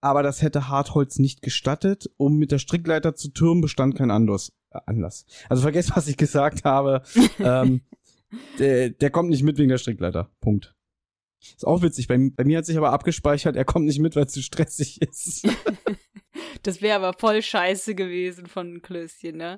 aber 0.00 0.22
das 0.22 0.40
hätte 0.40 0.68
Hartholz 0.68 1.18
nicht 1.18 1.42
gestattet. 1.42 2.10
Um 2.16 2.36
mit 2.38 2.50
der 2.50 2.58
Strickleiter 2.58 3.14
zu 3.14 3.28
türmen, 3.28 3.60
bestand 3.60 3.94
kein 3.94 4.10
Anlass. 4.10 4.52
Äh, 4.74 4.80
Anlass. 4.86 5.24
Also 5.48 5.62
vergesst, 5.62 5.92
was 5.96 6.08
ich 6.08 6.16
gesagt 6.16 6.64
habe. 6.64 7.02
ähm, 7.38 7.82
der, 8.58 8.90
der 8.90 9.10
kommt 9.10 9.30
nicht 9.30 9.42
mit 9.42 9.58
wegen 9.58 9.68
der 9.68 9.78
Strickleiter. 9.78 10.30
Punkt. 10.40 10.74
Ist 11.40 11.66
auch 11.66 11.82
witzig. 11.82 12.08
Bei, 12.08 12.16
bei 12.34 12.44
mir 12.44 12.58
hat 12.58 12.66
sich 12.66 12.76
aber 12.76 12.92
abgespeichert, 12.92 13.54
er 13.56 13.64
kommt 13.64 13.86
nicht 13.86 13.98
mit, 14.00 14.16
weil 14.16 14.24
es 14.24 14.32
zu 14.32 14.42
stressig 14.42 15.02
ist. 15.02 15.46
das 16.62 16.80
wäre 16.80 16.96
aber 16.96 17.12
voll 17.18 17.42
scheiße 17.42 17.94
gewesen 17.94 18.46
von 18.46 18.80
Klößchen, 18.82 19.36
ne? 19.36 19.56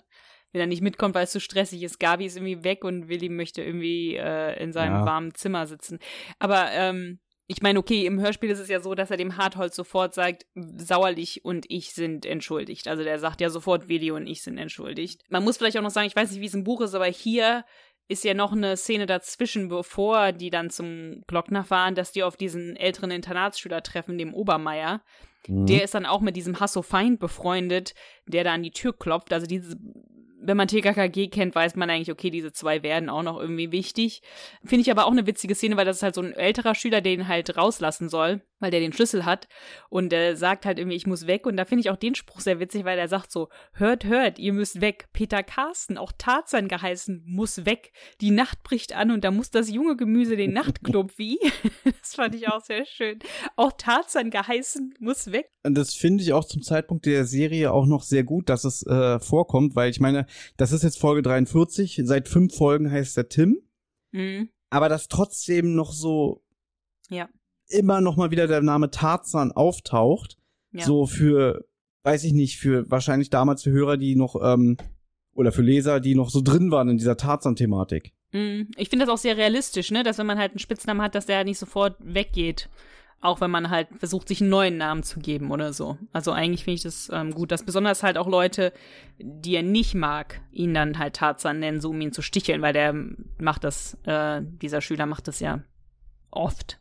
Wenn 0.53 0.61
er 0.61 0.67
nicht 0.67 0.83
mitkommt, 0.83 1.15
weil 1.15 1.25
es 1.25 1.33
zu 1.33 1.41
stressig 1.41 1.83
ist. 1.83 2.01
Gabi 2.01 2.27
ist 2.27 2.37
irgendwie 2.37 2.65
weg 2.65 2.85
und 2.85 3.09
Willi 3.09 3.29
möchte 3.29 3.63
irgendwie 3.63 4.17
äh, 4.17 4.61
in 4.63 4.73
seinem 4.73 4.97
Ja. 4.97 5.07
warmen 5.07 5.35
Zimmer 5.35 5.67
sitzen. 5.67 5.99
Aber 6.39 6.71
ähm, 6.73 7.21
ich 7.49 7.63
meine, 7.63 7.79
okay, 7.79 8.07
im 8.07 8.21
Hörspiel 8.21 8.51
ist 8.51 8.59
es 8.59 8.69
ja 8.69 8.81
so, 8.81 8.95
dass 8.95 9.11
er 9.11 9.17
dem 9.17 9.37
Hartholz 9.37 9.77
sofort 9.77 10.15
sagt, 10.15 10.47
Sauerlich 10.55 11.45
und 11.45 11.65
ich 11.69 11.93
sind 11.93 12.27
entschuldigt. 12.27 12.89
Also 12.89 13.05
der 13.05 13.19
sagt 13.19 13.41
ja 13.41 13.51
sofort, 13.51 13.89
Willi 13.89 14.11
und 14.11 14.27
ich 14.27 14.43
sind 14.43 14.59
entschuldigt. 14.59 15.23
Man 15.29 15.45
muss 15.45 15.57
vielleicht 15.57 15.79
auch 15.79 15.83
noch 15.83 15.91
sagen, 15.91 16.09
ich 16.09 16.17
weiß 16.17 16.31
nicht, 16.31 16.41
wie 16.41 16.47
es 16.47 16.55
im 16.55 16.65
Buch 16.65 16.81
ist, 16.81 16.95
aber 16.95 17.07
hier 17.07 17.65
ist 18.09 18.25
ja 18.25 18.35
noch 18.35 18.53
eine 18.53 18.77
Szene 18.77 19.07
dazwischen, 19.07 19.69
bevor 19.69 20.33
die 20.33 20.51
dann 20.51 20.71
zum 20.71 21.23
Glockner 21.27 21.65
fahren, 21.65 21.95
dass 21.95 22.13
die 22.13 22.23
auf 22.23 22.37
diesen 22.37 22.77
älteren 22.77 23.11
Internatsschüler 23.11 23.83
treffen, 23.83 24.19
dem 24.19 24.35
Obermeier. 24.35 25.03
Mhm. 25.47 25.67
Der 25.67 25.85
ist 25.85 25.95
dann 25.95 26.07
auch 26.07 26.21
mit 26.21 26.37
diesem 26.37 26.59
Hasso-Feind 26.59 27.19
befreundet, 27.19 27.95
der 28.27 28.45
da 28.45 28.55
an 28.55 28.63
die 28.63 28.71
Tür 28.71 28.97
klopft. 28.97 29.33
Also 29.33 29.47
diese, 29.47 29.77
wenn 30.39 30.57
man 30.57 30.69
TKKG 30.69 31.29
kennt, 31.29 31.55
weiß 31.55 31.77
man 31.77 31.91
eigentlich, 31.91 32.11
okay, 32.11 32.31
diese 32.31 32.53
zwei 32.53 32.83
werden 32.83 33.09
auch 33.09 33.23
noch 33.23 33.41
irgendwie 33.41 33.73
wichtig. 33.73 34.23
Finde 34.65 34.83
ich 34.83 34.91
aber 34.91 35.07
auch 35.07 35.13
eine 35.13 35.27
witzige 35.27 35.55
Szene, 35.55 35.77
weil 35.77 35.85
das 35.85 35.97
ist 35.97 36.03
halt 36.03 36.15
so 36.15 36.21
ein 36.21 36.33
älterer 36.33 36.75
Schüler, 36.75 37.01
der 37.01 37.13
ihn 37.13 37.29
halt 37.29 37.57
rauslassen 37.57 38.09
soll, 38.09 38.43
weil 38.59 38.71
der 38.71 38.81
den 38.81 38.93
Schlüssel 38.93 39.25
hat. 39.25 39.49
Und 39.89 40.11
der 40.11 40.37
sagt 40.37 40.67
halt 40.67 40.79
irgendwie, 40.79 40.97
ich 40.97 41.07
muss 41.07 41.27
weg. 41.27 41.47
Und 41.47 41.57
da 41.57 41.65
finde 41.65 41.81
ich 41.81 41.91
auch 41.91 41.97
den 41.97 42.15
Spruch 42.15 42.41
sehr 42.41 42.61
witzig, 42.61 42.85
weil 42.85 42.99
er 42.99 43.09
sagt 43.09 43.33
so, 43.33 43.49
hört, 43.73 44.05
hört, 44.05 44.39
ihr 44.39 44.53
müsst 44.53 44.81
weg. 44.81 45.09
Peter 45.13 45.43
Carsten, 45.43 45.99
auch 45.99 46.13
Tarzan 46.17 46.69
geheißen, 46.69 47.23
muss 47.27 47.65
weg. 47.65 47.93
Die 48.21 48.31
Nacht 48.31 48.63
bricht 48.63 48.95
an 48.95 49.11
und 49.11 49.25
da 49.25 49.31
muss 49.31 49.51
das 49.51 49.71
junge 49.71 49.97
Gemüse 49.97 50.37
den 50.37 50.53
Nachtclub 50.53 51.17
wie. 51.17 51.39
das 51.85 52.15
fand 52.15 52.35
ich 52.35 52.49
auch 52.49 52.63
sehr 52.63 52.85
schön. 52.85 53.19
Auch 53.57 53.73
Tarzan 53.73 54.31
geheißen, 54.31 54.95
muss 55.01 55.33
weg. 55.33 55.51
Und 55.67 55.75
das 55.75 55.95
finde 55.95 56.23
ich 56.23 56.33
auch 56.33 56.45
zum 56.45 56.63
Zeitpunkt 56.63 57.07
der 57.07 57.25
Serie 57.25 57.73
auch 57.73 57.87
noch 57.87 58.03
sehr 58.03 58.25
gut, 58.25 58.49
dass 58.49 58.65
es 58.65 58.85
äh, 58.87 59.19
vorkommt, 59.21 59.75
weil 59.77 59.91
ich 59.91 60.01
meine, 60.01 60.27
das 60.57 60.73
ist 60.73 60.83
jetzt 60.85 60.99
Folge 60.99 61.23
43, 61.23 62.01
seit 62.05 62.29
fünf 62.29 62.55
Folgen 62.55 62.91
heißt 62.91 63.17
er 63.19 63.29
Tim, 63.29 63.59
Mhm. 64.13 64.49
aber 64.71 64.89
dass 64.89 65.09
trotzdem 65.09 65.75
noch 65.75 65.93
so 65.93 66.43
Ja. 67.11 67.29
immer 67.69 68.01
noch 68.01 68.17
mal 68.17 68.31
wieder 68.31 68.47
der 68.47 68.63
Name 68.63 68.91
Tarzan 68.91 69.51
auftaucht, 69.53 70.39
Ja. 70.73 70.85
so 70.85 71.07
für, 71.07 71.67
weiß 72.05 72.25
ich 72.25 72.33
nicht, 72.33 72.59
für 72.59 72.89
wahrscheinlich 72.91 73.31
damals 73.31 73.63
für 73.65 73.71
Hörer, 73.73 73.97
die 73.97 74.15
noch, 74.17 74.37
ähm, 74.43 74.77
oder 75.35 75.53
für 75.53 75.63
Leser, 75.63 76.01
die 76.01 76.15
noch 76.15 76.31
so 76.31 76.41
drin 76.41 76.71
waren 76.71 76.89
in 76.89 76.97
dieser 76.99 77.17
Tarzan-Thematik. 77.17 78.13
Mhm. 78.33 78.71
Ich 78.77 78.89
finde 78.89 79.05
das 79.05 79.13
auch 79.13 79.19
sehr 79.19 79.37
realistisch, 79.37 79.91
ne, 79.91 80.03
dass 80.05 80.19
wenn 80.19 80.27
man 80.27 80.39
halt 80.39 80.53
einen 80.53 80.59
Spitznamen 80.61 81.03
hat, 81.03 81.15
dass 81.15 81.27
der 81.27 81.43
nicht 81.45 81.59
sofort 81.59 81.97
weggeht. 82.01 82.69
Auch 83.21 83.41
wenn 83.41 83.51
man 83.51 83.71
halt 83.71 83.89
versucht, 83.99 84.29
sich 84.29 84.41
einen 84.41 84.51
neuen 84.51 84.77
Namen 84.77 85.03
zu 85.03 85.21
geben 85.21 85.51
oder 85.51 85.73
so. 85.73 85.99
Also 86.13 86.33
eigentlich 86.33 86.65
finde 86.65 86.77
ich 86.77 86.83
das 86.83 87.11
ähm, 87.13 87.33
gut, 87.33 87.51
dass 87.51 87.65
besonders 87.65 88.03
halt 88.03 88.19
auch 88.19 88.29
Leute, 88.29 88.73
die 89.19 89.57
er 89.57 89.63
nicht 89.63 89.95
mag, 89.95 90.41
ihn 90.53 90.75
dann 90.75 90.99
halt 90.99 91.17
Tarzan 91.17 91.59
nennen, 91.59 91.81
so 91.81 91.91
um 91.91 92.01
ihn 92.01 92.13
zu 92.13 92.23
sticheln, 92.23 92.63
weil 92.63 92.73
der 92.73 92.95
macht 93.39 93.65
das, 93.65 93.97
äh, 94.05 94.43
dieser 94.43 94.81
Schüler 94.81 95.07
macht 95.07 95.29
das 95.29 95.41
ja 95.41 95.63
oft. 96.31 96.79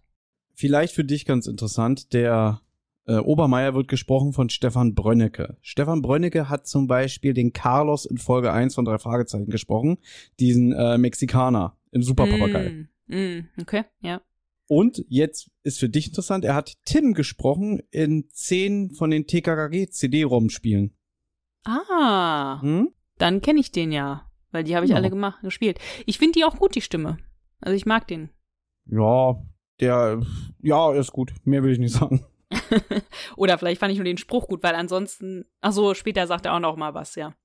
Vielleicht 0.54 0.93
für 0.93 1.04
dich 1.04 1.26
ganz 1.26 1.48
interessant, 1.48 2.13
der 2.13 2.62
äh, 3.08 3.17
Obermeier 3.17 3.76
wird 3.76 3.88
gesprochen 3.88 4.34
von 4.34 4.50
Stefan 4.50 4.95
Brönnecke. 4.95 5.58
Stefan 5.62 6.02
Brönnecke 6.02 6.50
hat 6.50 6.67
zum 6.67 6.88
Beispiel 6.88 7.34
den 7.34 7.54
Carlos 7.54 8.06
in 8.06 8.17
Folge 8.17 8.52
1 8.52 8.76
von 8.76 8.86
drei 8.86 8.98
Fragezeichen 8.98 9.50
gesprochen, 9.50 9.98
diesen 10.39 10.74
äh, 10.74 10.98
Mexikaner 10.98 11.78
im 11.91 12.04
Superpapagei. 12.04 12.88
Mm, 13.08 13.15
mm, 13.15 13.48
okay, 13.62 13.84
ja. 14.02 14.21
Und 14.67 15.06
jetzt 15.10 15.51
ist 15.63 15.80
für 15.80 15.89
dich 15.89 16.08
interessant, 16.08 16.43
er 16.43 16.56
hat 16.56 16.73
Tim 16.86 17.13
gesprochen 17.13 17.82
in 17.91 18.28
10 18.32 18.91
von 18.91 19.12
den 19.12 19.28
TKKG 19.28 19.88
CD-ROM-Spielen. 19.89 20.95
Ah, 21.65 22.62
Hm? 22.62 22.89
dann 23.17 23.41
kenne 23.41 23.60
ich 23.60 23.71
den 23.71 23.91
ja, 23.91 24.30
weil 24.51 24.63
die 24.63 24.75
habe 24.75 24.86
ich 24.86 24.91
Ja. 24.91 24.97
alle 24.97 25.10
gemacht, 25.10 25.41
gespielt. 25.41 25.80
Ich 26.06 26.17
finde 26.17 26.34
die 26.34 26.43
auch 26.45 26.58
gut, 26.58 26.75
die 26.75 26.82
Stimme. 26.82 27.17
Also 27.62 27.75
ich 27.75 27.86
mag 27.86 28.08
den. 28.08 28.30
Ja, 28.88 29.41
der, 29.80 30.21
ja, 30.62 30.93
ist 30.93 31.12
gut. 31.12 31.34
Mehr 31.43 31.63
will 31.63 31.71
ich 31.71 31.80
nicht 31.80 31.93
sagen. 31.95 32.25
Oder 33.38 33.58
vielleicht 33.58 33.80
fand 33.80 33.91
ich 33.91 33.97
nur 33.97 34.06
den 34.06 34.17
Spruch 34.17 34.47
gut, 34.47 34.63
weil 34.63 34.75
ansonsten, 34.75 35.45
ach 35.62 35.71
so, 35.73 35.93
später 35.93 36.28
sagt 36.28 36.45
er 36.45 36.54
auch 36.54 36.60
noch 36.60 36.75
mal 36.78 36.93
was, 36.93 37.15
ja. 37.15 37.36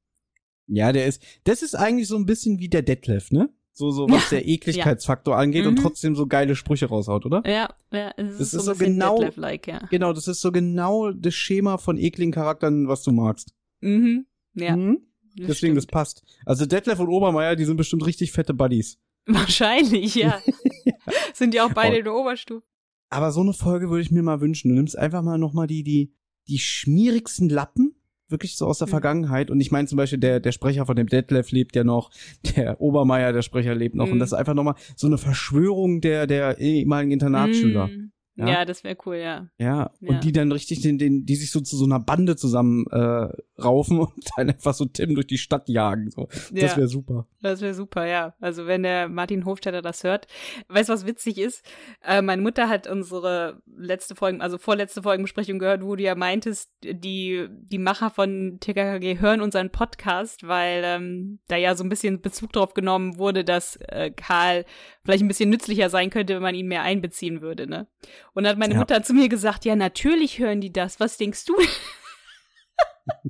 Ja, 0.66 0.92
der 0.92 1.06
ist, 1.06 1.22
das 1.44 1.62
ist 1.62 1.74
eigentlich 1.74 2.06
so 2.08 2.16
ein 2.16 2.26
bisschen 2.26 2.58
wie 2.58 2.68
der 2.68 2.82
Detlef, 2.82 3.30
ne? 3.30 3.48
So, 3.72 3.90
so 3.90 4.08
was 4.10 4.30
Ja, 4.30 4.38
der 4.38 4.48
Ekligkeitsfaktor 4.48 5.36
angeht 5.36 5.64
und 5.66 5.74
Mhm. 5.74 5.82
trotzdem 5.82 6.14
so 6.16 6.26
geile 6.26 6.56
Sprüche 6.56 6.86
raushaut, 6.86 7.24
oder? 7.24 7.42
Ja, 7.46 7.70
ja, 7.92 8.12
es 8.16 8.32
ist, 8.32 8.40
Das 8.40 8.50
so, 8.50 8.58
ist 8.72 8.78
so 8.78 8.84
genau- 8.84 9.16
Detlef-like, 9.18 9.66
ja. 9.68 9.78
Genau, 9.90 10.12
das 10.12 10.28
ist 10.28 10.40
so 10.40 10.52
genau 10.52 11.12
das 11.12 11.34
Schema 11.34 11.78
von 11.78 11.96
ekligen 11.96 12.32
Charakteren, 12.32 12.88
was 12.88 13.02
du 13.02 13.12
magst. 13.12 13.54
Mhm. 13.80 14.26
Ja, 14.54 14.76
Mhm. 14.76 14.98
das 15.36 15.46
Deswegen, 15.46 15.74
das 15.76 15.84
stimmt. 15.84 15.92
passt. 15.92 16.22
Also 16.44 16.66
Detlef 16.66 16.98
und 16.98 17.08
Obermeier, 17.08 17.56
die 17.56 17.64
sind 17.64 17.76
bestimmt 17.76 18.04
richtig 18.04 18.32
fette 18.32 18.52
Buddies. 18.54 18.98
Wahrscheinlich, 19.26 20.14
ja. 20.16 20.40
Sind 21.34 21.54
ja 21.54 21.64
auch 21.66 21.72
beide 21.72 21.94
Oh. 21.96 21.98
in 21.98 22.04
der 22.04 22.14
Oberstufe. 22.14 22.64
Aber 23.08 23.30
so 23.32 23.40
eine 23.40 23.52
Folge 23.52 23.88
würde 23.88 24.02
ich 24.02 24.10
mir 24.10 24.22
mal 24.22 24.40
wünschen. 24.40 24.68
Du 24.68 24.74
nimmst 24.74 24.96
einfach 24.98 25.22
mal 25.22 25.38
nochmal 25.38 25.66
die, 25.66 25.82
die, 25.84 26.12
die 26.48 26.58
schmierigsten 26.58 27.48
Lappen, 27.48 27.94
wirklich 28.30 28.56
so 28.56 28.66
aus 28.66 28.78
der 28.78 28.86
Mhm. 28.86 28.90
Vergangenheit. 28.90 29.50
Und 29.50 29.60
ich 29.60 29.70
meine 29.70 29.88
zum 29.88 29.96
Beispiel, 29.96 30.18
der, 30.18 30.40
der 30.40 30.52
Sprecher 30.52 30.86
von 30.86 30.96
dem 30.96 31.06
Detlef 31.08 31.50
lebt 31.50 31.76
ja 31.76 31.84
noch, 31.84 32.10
der 32.56 32.80
Obermeier, 32.80 33.32
der 33.32 33.42
Sprecher 33.42 33.74
lebt 33.74 33.94
noch. 33.94 34.06
Und 34.08 34.14
Mhm. 34.14 34.18
das 34.20 34.32
ist 34.32 34.38
einfach 34.38 34.54
nochmal 34.54 34.74
so 34.96 35.06
eine 35.06 35.18
Verschwörung 35.18 36.00
der, 36.00 36.26
der 36.26 36.58
ehemaligen 36.58 37.12
Internatsschüler. 37.12 37.88
Mm. 37.88 38.12
Ja. 38.36 38.48
Ja. 38.48 38.64
das 38.64 38.84
wäre 38.84 38.96
cool, 39.06 39.16
ja. 39.16 39.48
Ja, 39.58 39.90
Ja. 40.00 40.10
und 40.10 40.24
die 40.24 40.32
dann 40.32 40.50
richtig, 40.52 40.80
den, 40.80 40.98
den, 40.98 41.26
die 41.26 41.36
sich 41.36 41.50
so 41.50 41.60
zu 41.60 41.76
so 41.76 41.84
einer 41.84 42.00
Bande 42.00 42.36
zusammen 42.36 42.86
äh, 42.90 43.28
raufen 43.60 43.98
und 44.00 44.12
dann 44.36 44.50
einfach 44.50 44.74
so 44.74 44.84
Tim 44.86 45.14
durch 45.14 45.26
die 45.26 45.38
Stadt 45.38 45.68
jagen. 45.68 46.10
So. 46.10 46.28
Das 46.50 46.72
ja. 46.72 46.76
wäre 46.76 46.88
super. 46.88 47.26
Das 47.42 47.60
wäre 47.60 47.74
super, 47.74 48.06
ja. 48.06 48.34
Also 48.40 48.66
wenn 48.66 48.82
der 48.82 49.08
Martin 49.08 49.44
Hofstetter 49.44 49.82
das 49.82 50.04
hört. 50.04 50.26
Weißt 50.68 50.88
du, 50.88 50.92
was 50.92 51.06
witzig 51.06 51.38
ist? 51.38 51.64
Äh, 52.02 52.22
meine 52.22 52.42
Mutter 52.42 52.68
hat 52.68 52.86
unsere 52.86 53.60
letzte 53.76 54.14
Folgen, 54.14 54.40
also 54.40 54.58
vorletzte 54.58 55.02
Folgenbesprechung 55.02 55.58
gehört, 55.58 55.82
wo 55.82 55.96
du 55.96 56.02
ja 56.02 56.14
meintest, 56.14 56.70
die, 56.82 57.46
die 57.50 57.78
Macher 57.78 58.10
von 58.10 58.58
TKKG 58.60 59.20
hören 59.20 59.40
unseren 59.40 59.70
Podcast, 59.70 60.46
weil 60.46 60.82
ähm, 60.84 61.40
da 61.48 61.56
ja 61.56 61.74
so 61.74 61.84
ein 61.84 61.88
bisschen 61.88 62.20
Bezug 62.20 62.52
drauf 62.52 62.74
genommen 62.74 63.18
wurde, 63.18 63.44
dass 63.44 63.76
äh, 63.76 64.10
Karl 64.10 64.64
vielleicht 65.04 65.22
ein 65.24 65.28
bisschen 65.28 65.50
nützlicher 65.50 65.90
sein 65.90 66.10
könnte, 66.10 66.34
wenn 66.34 66.42
man 66.42 66.54
ihn 66.54 66.68
mehr 66.68 66.82
einbeziehen 66.82 67.40
würde, 67.40 67.66
ne? 67.66 67.86
Und 68.34 68.44
dann 68.44 68.52
hat 68.52 68.58
meine 68.58 68.74
Ja. 68.74 68.80
Mutter 68.80 69.02
zu 69.02 69.12
mir 69.14 69.28
gesagt, 69.28 69.64
ja, 69.64 69.76
natürlich 69.76 70.38
hören 70.38 70.60
die 70.60 70.72
das. 70.72 71.00
Was 71.00 71.16
denkst 71.16 71.44
du 71.46 71.54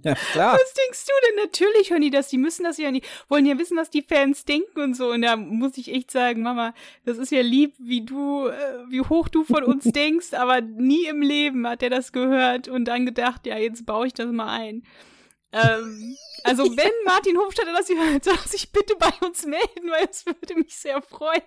Ja, 0.03 0.14
klar. 0.33 0.55
was 0.55 0.75
denkst 0.75 1.07
du 1.07 1.12
denn? 1.29 1.45
Natürlich 1.45 1.91
hören 1.91 2.03
die 2.03 2.11
das. 2.11 2.29
Die 2.29 2.37
müssen 2.39 2.64
das 2.64 2.77
ja 2.77 2.91
nicht, 2.91 3.07
wollen 3.29 3.47
ja 3.47 3.59
wissen, 3.59 3.77
was 3.79 3.89
die 3.89 4.03
Fans 4.03 4.45
denken 4.45 4.79
und 4.81 4.95
so. 4.95 5.11
Und 5.11 5.22
da 5.22 5.37
muss 5.37 5.79
ich 5.79 5.93
echt 5.93 6.11
sagen, 6.11 6.43
Mama, 6.43 6.75
das 7.07 7.16
ist 7.18 7.33
ja 7.33 7.41
lieb, 7.41 7.75
wie 7.79 8.05
du, 8.05 8.47
äh, 8.49 8.85
wie 8.91 9.01
hoch 9.01 9.29
du 9.29 9.43
von 9.45 9.64
uns 9.64 9.85
denkst, 9.93 10.35
aber 10.35 10.61
nie 10.61 11.07
im 11.07 11.22
Leben 11.22 11.66
hat 11.66 11.83
er 11.83 11.89
das 11.91 12.12
gehört 12.12 12.68
und 12.68 12.85
dann 12.87 13.07
gedacht, 13.07 13.47
ja, 13.47 13.57
jetzt 13.57 13.87
baue 13.87 14.07
ich 14.09 14.12
das 14.14 14.31
mal 14.31 14.49
ein. 14.49 14.85
Ähm, 15.53 16.16
also 16.45 16.64
wenn 16.64 16.93
Martin 17.07 17.39
Hofstadter 17.39 17.72
das 17.72 17.89
hört, 17.89 18.25
soll 18.25 18.35
er 18.35 18.49
sich 18.49 18.70
bitte 18.72 18.95
bei 18.99 19.12
uns 19.27 19.47
melden, 19.47 19.91
weil 19.91 20.07
es 20.11 20.27
würde 20.27 20.57
mich 20.57 20.77
sehr 20.77 21.01
freuen. 21.01 21.43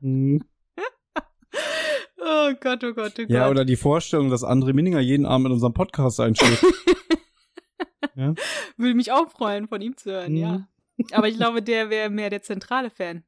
Mhm. 0.00 0.42
Oh 2.18 2.52
Gott, 2.60 2.82
oh 2.84 2.92
Gott, 2.92 3.12
oh 3.18 3.22
Gott. 3.22 3.28
Ja, 3.30 3.48
oder 3.50 3.64
die 3.64 3.76
Vorstellung, 3.76 4.30
dass 4.30 4.42
André 4.44 4.72
Minninger 4.72 5.00
jeden 5.00 5.26
Abend 5.26 5.46
in 5.46 5.52
unserem 5.52 5.74
Podcast 5.74 6.18
einschläft. 6.20 6.64
ja. 8.16 8.34
Würde 8.76 8.94
mich 8.94 9.12
auch 9.12 9.28
freuen, 9.30 9.68
von 9.68 9.80
ihm 9.80 9.96
zu 9.96 10.10
hören, 10.10 10.32
Mhm. 10.32 10.38
ja. 10.38 10.68
Aber 11.12 11.28
ich 11.28 11.36
glaube, 11.36 11.62
der 11.62 11.90
wäre 11.90 12.08
mehr 12.08 12.30
der 12.30 12.42
zentrale 12.42 12.88
Fan. 12.90 13.22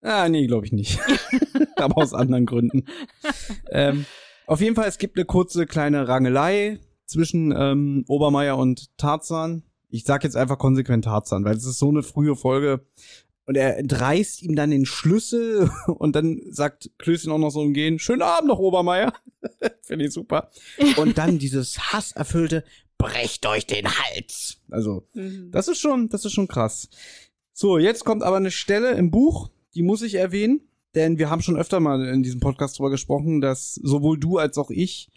Ah, 0.00 0.28
nee, 0.28 0.46
glaube 0.46 0.64
ich 0.64 0.72
nicht. 0.72 1.00
Aber 1.76 1.98
aus 2.00 2.14
anderen 2.14 2.46
Gründen. 2.46 2.84
ähm, 3.70 4.06
auf 4.46 4.60
jeden 4.60 4.76
Fall, 4.76 4.86
es 4.88 4.98
gibt 4.98 5.16
eine 5.16 5.24
kurze 5.26 5.66
kleine 5.66 6.06
Rangelei 6.06 6.78
zwischen 7.04 7.52
ähm, 7.56 8.04
Obermeier 8.06 8.56
und 8.56 8.96
Tarzan. 8.96 9.64
Ich 9.88 10.04
sag 10.04 10.22
jetzt 10.22 10.36
einfach 10.36 10.58
konsequent 10.58 11.04
Tarzan, 11.06 11.44
weil 11.44 11.56
es 11.56 11.64
ist 11.66 11.78
so 11.80 11.88
eine 11.88 12.02
frühe 12.04 12.36
Folge. 12.36 12.86
Und 13.48 13.56
er 13.56 13.78
entreißt 13.78 14.42
ihm 14.42 14.54
dann 14.56 14.70
den 14.70 14.84
Schlüssel 14.84 15.70
und 15.86 16.14
dann 16.14 16.42
sagt 16.50 16.90
Klößchen 16.98 17.32
auch 17.32 17.38
noch 17.38 17.48
so 17.48 17.62
im 17.62 17.72
Gehen, 17.72 17.98
schönen 17.98 18.20
Abend 18.20 18.48
noch, 18.48 18.58
Obermeier. 18.58 19.14
Finde 19.80 20.04
ich 20.04 20.12
super. 20.12 20.50
Und 20.98 21.16
dann 21.16 21.38
dieses 21.38 21.78
hasserfüllte, 21.92 22.62
brecht 22.98 23.46
euch 23.46 23.66
den 23.66 23.86
Hals. 23.88 24.58
Also, 24.70 25.06
Mhm. 25.14 25.50
das 25.50 25.66
ist 25.68 25.78
schon, 25.78 26.10
das 26.10 26.26
ist 26.26 26.32
schon 26.32 26.46
krass. 26.46 26.90
So, 27.54 27.78
jetzt 27.78 28.04
kommt 28.04 28.22
aber 28.22 28.36
eine 28.36 28.50
Stelle 28.50 28.90
im 28.92 29.10
Buch, 29.10 29.48
die 29.74 29.82
muss 29.82 30.02
ich 30.02 30.16
erwähnen, 30.16 30.60
denn 30.94 31.18
wir 31.18 31.30
haben 31.30 31.40
schon 31.40 31.56
öfter 31.56 31.80
mal 31.80 32.04
in 32.06 32.22
diesem 32.22 32.40
Podcast 32.40 32.78
drüber 32.78 32.90
gesprochen, 32.90 33.40
dass 33.40 33.76
sowohl 33.76 34.18
du 34.18 34.36
als 34.36 34.58
auch 34.58 34.70
ich 34.70 35.08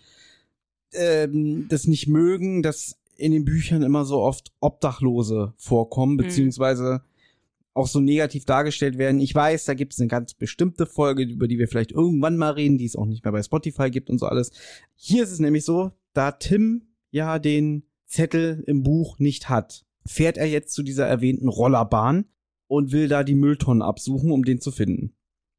ähm, 0.93 1.67
das 1.69 1.85
nicht 1.85 2.07
mögen, 2.07 2.63
dass 2.63 2.95
in 3.17 3.31
den 3.33 3.43
Büchern 3.45 3.81
immer 3.83 4.05
so 4.05 4.19
oft 4.19 4.51
Obdachlose 4.61 5.53
vorkommen, 5.57 6.13
Mhm. 6.13 6.17
beziehungsweise 6.17 7.01
auch 7.73 7.87
so 7.87 7.99
negativ 7.99 8.45
dargestellt 8.45 8.97
werden. 8.97 9.21
Ich 9.21 9.33
weiß, 9.33 9.65
da 9.65 9.73
gibt 9.73 9.93
es 9.93 9.99
eine 9.99 10.07
ganz 10.07 10.33
bestimmte 10.33 10.85
Folge, 10.85 11.23
über 11.23 11.47
die 11.47 11.57
wir 11.57 11.67
vielleicht 11.67 11.91
irgendwann 11.91 12.37
mal 12.37 12.51
reden, 12.51 12.77
die 12.77 12.85
es 12.85 12.95
auch 12.95 13.05
nicht 13.05 13.23
mehr 13.23 13.31
bei 13.31 13.43
Spotify 13.43 13.89
gibt 13.89 14.09
und 14.09 14.19
so 14.19 14.25
alles. 14.25 14.51
Hier 14.95 15.23
ist 15.23 15.31
es 15.31 15.39
nämlich 15.39 15.63
so, 15.63 15.91
da 16.13 16.31
Tim 16.31 16.87
ja 17.11 17.39
den 17.39 17.83
Zettel 18.05 18.63
im 18.67 18.83
Buch 18.83 19.19
nicht 19.19 19.49
hat, 19.49 19.85
fährt 20.05 20.37
er 20.37 20.47
jetzt 20.47 20.73
zu 20.73 20.83
dieser 20.83 21.07
erwähnten 21.07 21.47
Rollerbahn 21.47 22.25
und 22.67 22.91
will 22.91 23.07
da 23.07 23.23
die 23.23 23.35
Mülltonnen 23.35 23.81
absuchen, 23.81 24.31
um 24.31 24.43
den 24.43 24.59
zu 24.59 24.71
finden. 24.71 25.13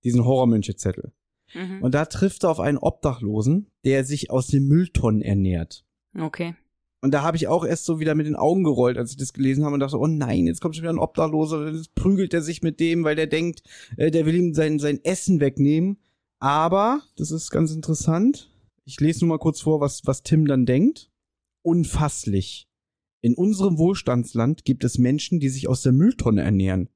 Diesen 0.05 0.25
Horrormönche-Zettel. 0.25 1.13
Mhm. 1.55 1.83
Und 1.83 1.95
da 1.95 2.07
trifft 2.07 2.45
er 2.45 2.51
auf 2.51 2.61
einen 2.61 2.79
Obdachlosen, 2.79 3.71
der 3.85 4.05
sich 4.05 4.31
aus 4.31 4.49
den 4.49 4.67
Mülltonnen 4.67 5.23
ernährt. 5.23 5.85
Okay. 6.19 6.55
Und 7.03 7.13
da 7.13 7.23
habe 7.23 7.37
ich 7.37 7.49
auch 7.49 7.65
erst 7.65 7.85
so 7.85 7.99
wieder 7.99 8.15
mit 8.15 8.27
den 8.27 8.37
Augen 8.37 8.63
gerollt, 8.63 8.97
als 8.97 9.11
ich 9.11 9.17
das 9.17 9.33
gelesen 9.33 9.65
habe 9.65 9.75
und 9.75 9.81
dachte, 9.81 9.99
oh 9.99 10.07
nein, 10.07 10.47
jetzt 10.47 10.61
kommt 10.61 10.77
schon 10.77 10.85
wieder 10.85 10.93
ein 10.93 11.01
Obdachloser, 11.01 11.73
jetzt 11.73 11.95
prügelt 11.97 12.33
er 12.33 12.43
sich 12.43 12.63
mit 12.63 12.79
dem, 12.79 13.03
weil 13.03 13.17
der 13.17 13.27
denkt, 13.27 13.65
äh, 13.97 14.13
der 14.13 14.25
will 14.25 14.37
ihm 14.37 14.55
sein, 14.55 14.79
sein 14.79 15.05
Essen 15.05 15.41
wegnehmen. 15.41 15.99
Aber, 16.39 17.03
das 17.17 17.33
ist 17.33 17.51
ganz 17.51 17.73
interessant, 17.73 18.53
ich 18.85 19.01
lese 19.01 19.21
nur 19.21 19.31
mal 19.31 19.39
kurz 19.39 19.61
vor, 19.61 19.81
was, 19.81 20.07
was 20.07 20.23
Tim 20.23 20.47
dann 20.47 20.65
denkt. 20.65 21.11
Unfasslich. 21.63 22.69
In 23.21 23.35
unserem 23.35 23.79
Wohlstandsland 23.79 24.65
gibt 24.65 24.85
es 24.85 24.99
Menschen, 24.99 25.41
die 25.41 25.49
sich 25.49 25.69
aus 25.69 25.83
der 25.83 25.93
Mülltonne 25.93 26.43
ernähren. 26.43 26.89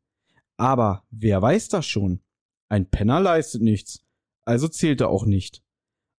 Aber 0.57 1.05
wer 1.11 1.43
weiß 1.43 1.69
das 1.69 1.87
schon? 1.87 2.21
Ein 2.69 2.91
Penner 2.91 3.21
leistet 3.21 3.63
nichts. 3.63 4.05
Also 4.45 4.69
zählt 4.69 5.01
er 5.01 5.11
auch 5.11 5.27
nicht. 5.27 5.63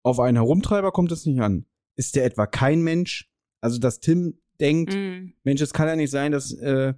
Auf 0.03 0.19
einen 0.19 0.38
Herumtreiber 0.38 0.91
kommt 0.91 1.11
es 1.11 1.25
nicht 1.25 1.41
an. 1.41 1.65
Ist 1.95 2.15
der 2.15 2.25
etwa 2.25 2.45
kein 2.45 2.81
Mensch? 2.81 3.29
Also, 3.62 3.80
dass 3.80 3.99
Tim 3.99 4.36
denkt, 4.60 4.93
Mhm. 4.93 5.34
Mensch, 5.43 5.62
es 5.62 5.74
kann 5.74 5.88
ja 5.88 5.95
nicht 5.95 6.12
sein, 6.12 6.32
dass 6.32 6.51
äh, 6.53 6.93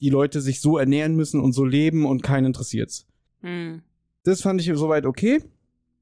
die 0.00 0.10
Leute 0.10 0.40
sich 0.40 0.60
so 0.60 0.76
ernähren 0.78 1.16
müssen 1.16 1.40
und 1.40 1.52
so 1.52 1.64
leben 1.64 2.04
und 2.04 2.22
keinen 2.22 2.46
interessiert's. 2.46 3.06
Mhm. 3.42 3.82
Das 4.24 4.42
fand 4.42 4.60
ich 4.60 4.70
soweit 4.74 5.06
okay. 5.06 5.42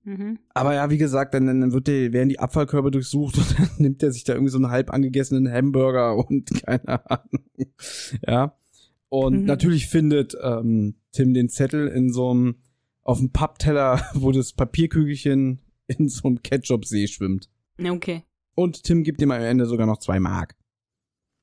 Mhm. 0.05 0.39
Aber 0.55 0.75
ja, 0.75 0.91
wie 0.91 0.99
gesagt, 0.99 1.35
dann, 1.35 1.47
dann 1.47 1.73
wird 1.73 1.87
die, 1.87 2.13
werden 2.13 2.29
die 2.29 2.41
Abfallkörbe 2.41 2.91
durchsucht 2.91 3.37
und 3.39 3.59
dann 3.59 3.69
nimmt 3.79 4.03
er 4.03 4.11
sich 4.13 4.25
da 4.25 4.33
irgendwie 4.35 4.51
so 4.51 4.59
einen 4.59 4.71
halb 4.71 4.91
angegessenen 4.93 5.51
Hamburger 5.53 6.17
und 6.29 6.51
keine 6.65 7.09
Ahnung. 7.11 7.45
Ja. 8.27 8.57
Und 9.09 9.41
Mhm. 9.41 9.45
natürlich 9.45 9.87
findet 9.89 10.37
ähm, 10.43 10.95
Tim 11.13 11.35
den 11.35 11.49
Zettel 11.51 11.87
in 11.89 12.13
so 12.13 12.31
einem, 12.31 12.57
auf 13.03 13.19
dem 13.19 13.31
Pappteller, 13.31 14.03
wo 14.15 14.33
das 14.33 14.53
Papierkügelchen 14.55 15.61
in 15.87 16.09
so 16.09 16.27
einem 16.29 16.43
Ketchup-See 16.43 17.07
schwimmt. 17.09 17.51
Okay. 17.85 18.23
Und 18.55 18.83
Tim 18.85 19.03
gibt 19.03 19.21
ihm 19.23 19.31
am 19.31 19.41
Ende 19.41 19.67
sogar 19.67 19.87
noch 19.87 19.99
zwei 19.99 20.21
Mark. 20.21 20.55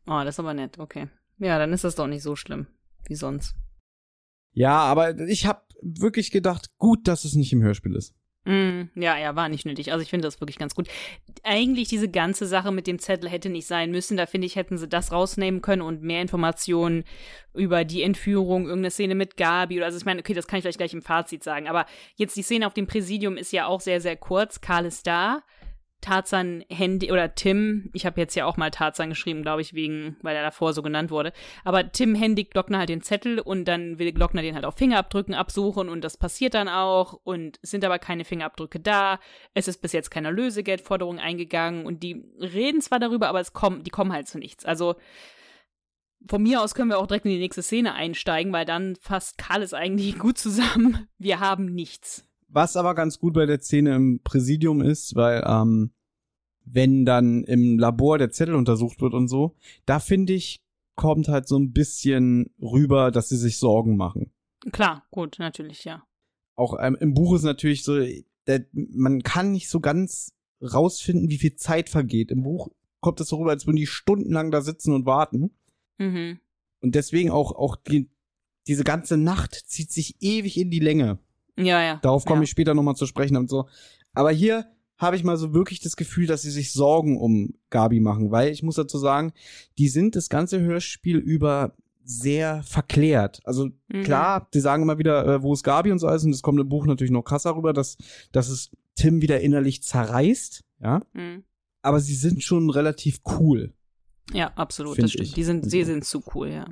Oh, 0.06 0.22
das 0.24 0.36
ist 0.36 0.40
aber 0.40 0.54
nett, 0.54 0.80
okay. 0.80 1.08
Ja, 1.38 1.58
dann 1.58 1.74
ist 1.74 1.84
das 1.84 1.96
doch 1.96 2.08
nicht 2.08 2.24
so 2.24 2.36
schlimm 2.36 2.68
wie 3.08 3.16
sonst. 3.16 3.56
Ja, 4.54 4.78
aber 4.78 5.18
ich 5.20 5.46
habe 5.46 5.62
wirklich 5.82 6.32
gedacht, 6.32 6.72
gut, 6.78 7.08
dass 7.08 7.26
es 7.26 7.36
nicht 7.36 7.54
im 7.54 7.62
Hörspiel 7.62 7.96
ist. 7.96 8.14
Mm, 8.46 8.90
ja, 8.96 9.18
ja, 9.18 9.36
war 9.36 9.50
nicht 9.50 9.66
nötig. 9.66 9.92
Also 9.92 10.02
ich 10.02 10.10
finde 10.10 10.28
das 10.28 10.40
wirklich 10.40 10.58
ganz 10.58 10.74
gut. 10.74 10.88
Eigentlich 11.44 11.88
diese 11.90 12.10
ganze 12.10 12.46
Sache 12.46 12.72
mit 12.72 12.88
dem 12.88 12.98
Zettel 12.98 13.30
hätte 13.30 13.50
nicht 13.50 13.68
sein 13.68 13.92
müssen. 13.92 14.18
Da 14.18 14.26
finde 14.26 14.48
ich, 14.48 14.56
hätten 14.56 14.78
sie 14.78 14.88
das 14.88 15.12
rausnehmen 15.12 15.62
können 15.62 15.82
und 15.82 16.02
mehr 16.02 16.22
Informationen 16.22 17.04
über 17.54 17.84
die 17.84 18.02
Entführung, 18.02 18.64
irgendeine 18.64 18.92
Szene 18.92 19.16
mit 19.16 19.38
Gabi 19.38 19.78
oder 19.78 19.86
also 19.86 19.98
ich 19.98 20.06
meine, 20.06 20.22
okay, 20.22 20.34
das 20.34 20.48
kann 20.48 20.58
ich 20.58 20.64
vielleicht 20.64 20.78
gleich 20.78 20.94
im 20.94 21.02
Fazit 21.02 21.44
sagen. 21.44 21.68
Aber 21.68 21.86
jetzt 22.16 22.38
die 22.38 22.42
Szene 22.42 22.66
auf 22.66 22.74
dem 22.74 22.88
Präsidium 22.88 23.38
ist 23.38 23.52
ja 23.52 23.68
auch 23.68 23.82
sehr, 23.82 24.02
sehr 24.02 24.16
kurz. 24.16 24.62
Karl 24.62 24.86
ist 24.86 25.06
da. 25.06 25.44
Tarzan 26.02 26.64
Handy 26.70 27.12
oder 27.12 27.36
Tim, 27.36 27.90
ich 27.94 28.06
habe 28.06 28.20
jetzt 28.22 28.36
ja 28.36 28.46
auch 28.46 28.58
mal 28.58 28.72
Tarzan 28.72 29.10
geschrieben, 29.10 29.42
glaube 29.42 29.62
ich, 29.62 29.74
wegen, 29.74 30.18
weil 30.22 30.36
er 30.36 30.44
davor 30.44 30.74
so 30.74 30.82
genannt 30.82 31.12
wurde. 31.12 31.34
Aber 31.64 31.92
Tim 31.92 32.16
händigt 32.16 32.52
Glockner 32.52 32.80
halt 32.80 32.90
den 32.90 33.02
Zettel 33.02 33.40
und 33.40 33.66
dann 33.66 34.00
will 34.00 34.12
Glockner 34.14 34.42
den 34.42 34.56
halt 34.56 34.66
auf 34.66 34.76
Fingerabdrücken 34.76 35.34
absuchen 35.34 35.90
und 35.90 36.04
das 36.04 36.18
passiert 36.18 36.54
dann 36.54 36.70
auch 36.70 37.14
und 37.24 37.60
sind 37.62 37.84
aber 37.84 38.00
keine 38.00 38.24
Fingerabdrücke 38.24 38.80
da. 38.80 39.20
Es 39.54 39.68
ist 39.68 39.82
bis 39.82 39.92
jetzt 39.92 40.10
keine 40.10 40.32
Lösegeldforderung 40.32 41.20
eingegangen 41.20 41.86
und 41.86 42.02
die 42.02 42.24
reden 42.40 42.82
zwar 42.82 43.00
darüber, 43.00 43.28
aber 43.28 43.42
es 43.42 43.54
kommen, 43.54 43.84
die 43.84 43.92
kommen 43.92 44.14
halt 44.14 44.28
zu 44.28 44.38
nichts. 44.38 44.66
Also 44.66 44.96
von 46.28 46.42
mir 46.44 46.62
aus 46.62 46.76
können 46.76 46.90
wir 46.90 47.00
auch 47.00 47.08
direkt 47.08 47.26
in 47.26 47.32
die 47.32 47.40
nächste 47.40 47.62
Szene 47.62 47.94
einsteigen, 47.94 48.52
weil 48.52 48.66
dann 48.66 48.96
fasst 48.98 49.38
Karl 49.38 49.62
es 49.62 49.74
eigentlich 49.74 50.18
gut 50.20 50.38
zusammen. 50.38 51.08
Wir 51.18 51.40
haben 51.40 51.66
nichts. 51.66 52.29
Was 52.50 52.76
aber 52.76 52.96
ganz 52.96 53.20
gut 53.20 53.34
bei 53.34 53.46
der 53.46 53.60
Szene 53.60 53.96
im 53.96 54.22
Präsidium 54.24 54.82
ist, 54.82 55.16
weil 55.16 55.44
ähm, 55.46 55.92
wenn 56.66 57.06
dann 57.06 57.44
im 57.44 57.78
Labor 57.78 58.18
der 58.18 58.32
Zettel 58.32 58.56
untersucht 58.56 59.02
wird 59.02 59.14
und 59.14 59.28
so, 59.28 59.56
da 59.86 60.00
finde 60.00 60.34
ich, 60.34 60.64
kommt 60.96 61.28
halt 61.28 61.48
so 61.48 61.58
ein 61.58 61.72
bisschen 61.72 62.54
rüber, 62.62 63.12
dass 63.12 63.30
sie 63.30 63.38
sich 63.38 63.58
Sorgen 63.58 63.96
machen. 63.96 64.32
Klar, 64.72 65.06
gut, 65.12 65.38
natürlich, 65.40 65.86
ja. 65.86 66.04
Auch 66.56 66.76
ähm, 66.80 66.98
im 67.00 67.14
Buch 67.14 67.36
ist 67.36 67.44
natürlich 67.44 67.84
so, 67.84 67.98
der, 68.48 68.66
man 68.74 69.24
kann 69.24 69.52
nicht 69.52 69.70
so 69.70 69.80
ganz 69.80 70.34
rausfinden, 70.62 71.30
wie 71.30 71.38
viel 71.38 71.56
Zeit 71.56 71.88
vergeht. 71.90 72.32
Im 72.32 72.44
Buch 72.44 72.70
kommt 73.00 73.22
es 73.22 73.30
so 73.30 73.38
rüber, 73.38 73.52
als 73.52 73.66
würden 73.66 73.78
die 73.78 73.88
stundenlang 73.88 74.52
da 74.52 74.62
sitzen 74.62 74.94
und 74.94 75.06
warten. 75.06 75.52
Mhm. 75.98 76.40
Und 76.82 76.96
deswegen 76.96 77.32
auch, 77.32 77.54
auch 77.54 77.76
die, 77.76 78.10
diese 78.68 78.84
ganze 78.84 79.18
Nacht 79.18 79.54
zieht 79.54 79.92
sich 79.92 80.22
ewig 80.22 80.58
in 80.58 80.70
die 80.70 80.80
Länge. 80.80 81.20
Ja, 81.60 81.82
ja. 81.84 82.00
Darauf 82.02 82.26
komme 82.26 82.40
ja. 82.40 82.44
ich 82.44 82.50
später 82.50 82.74
nochmal 82.74 82.96
zu 82.96 83.06
sprechen 83.06 83.38
und 83.38 83.50
so. 83.50 83.68
Aber 84.14 84.32
hier 84.32 84.66
habe 84.98 85.16
ich 85.16 85.24
mal 85.24 85.38
so 85.38 85.54
wirklich 85.54 85.80
das 85.80 85.96
Gefühl, 85.96 86.28
dass 86.28 86.42
sie 86.42 86.52
sich 86.52 86.74
Sorgen 86.74 87.18
um 87.20 87.54
Gabi 87.70 88.00
machen, 88.00 88.32
weil 88.32 88.52
ich 88.52 88.64
muss 88.64 88.76
dazu 88.76 88.98
sagen, 88.98 89.32
die 89.78 89.88
sind 89.88 90.16
das 90.16 90.30
ganze 90.30 90.60
Hörspiel 90.60 91.18
über 91.18 91.74
sehr 92.04 92.64
verklärt. 92.64 93.40
Also 93.46 93.70
Mhm. 93.88 94.04
klar, 94.04 94.48
die 94.54 94.60
sagen 94.60 94.84
immer 94.84 94.98
wieder, 94.98 95.26
äh, 95.28 95.44
wo 95.44 95.54
ist 95.54 95.64
Gabi 95.64 95.92
und 95.92 96.00
so 96.00 96.08
alles, 96.08 96.24
und 96.24 96.32
das 96.32 96.42
kommt 96.42 96.60
im 96.60 96.68
Buch 96.68 96.86
natürlich 96.86 97.12
noch 97.12 97.22
krasser 97.24 97.56
rüber, 97.56 97.72
dass, 97.72 97.98
dass 98.32 98.50
es 98.50 98.72
Tim 98.96 99.22
wieder 99.22 99.40
innerlich 99.42 99.84
zerreißt, 99.84 100.64
ja. 100.82 101.02
Mhm. 101.14 101.44
Aber 101.82 102.00
sie 102.02 102.16
sind 102.16 102.44
schon 102.44 102.70
relativ 102.70 103.20
cool. 103.40 103.74
Ja, 104.34 104.52
absolut, 104.56 105.02
das 105.02 105.12
stimmt. 105.12 105.28
ich. 105.30 105.34
Die 105.34 105.44
sind, 105.44 105.60
Also- 105.60 105.70
sie 105.70 105.84
sind 105.86 106.04
zu 106.04 106.22
cool, 106.34 106.50
ja. 106.50 106.66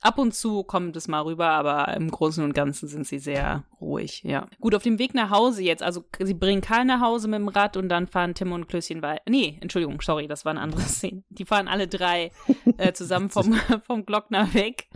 Ab 0.00 0.18
und 0.18 0.32
zu 0.32 0.62
kommt 0.62 0.96
es 0.96 1.08
mal 1.08 1.22
rüber, 1.22 1.48
aber 1.48 1.92
im 1.96 2.08
Großen 2.10 2.44
und 2.44 2.52
Ganzen 2.52 2.88
sind 2.88 3.06
sie 3.06 3.18
sehr 3.18 3.64
ruhig, 3.80 4.22
ja. 4.22 4.48
Gut, 4.60 4.76
auf 4.76 4.84
dem 4.84 5.00
Weg 5.00 5.12
nach 5.12 5.30
Hause 5.30 5.62
jetzt, 5.62 5.82
also 5.82 6.04
sie 6.20 6.34
bringen 6.34 6.60
Karl 6.60 6.84
nach 6.84 7.00
Hause 7.00 7.26
mit 7.26 7.40
dem 7.40 7.48
Rad 7.48 7.76
und 7.76 7.88
dann 7.88 8.06
fahren 8.06 8.34
Tim 8.34 8.52
und 8.52 8.68
Klößchen 8.68 9.02
weiter. 9.02 9.22
Nee, 9.28 9.58
Entschuldigung, 9.60 10.00
sorry, 10.00 10.28
das 10.28 10.44
war 10.44 10.50
eine 10.50 10.60
andere 10.60 10.82
Szene. 10.82 11.24
Die 11.30 11.44
fahren 11.44 11.66
alle 11.66 11.88
drei 11.88 12.30
äh, 12.76 12.92
zusammen 12.94 13.28
vom, 13.28 13.52
vom 13.86 14.06
Glockner 14.06 14.54
weg. 14.54 14.88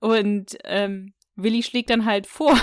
Und 0.00 0.58
ähm, 0.64 1.14
Willi 1.34 1.62
schlägt 1.62 1.88
dann 1.88 2.04
halt 2.04 2.26
vor, 2.26 2.54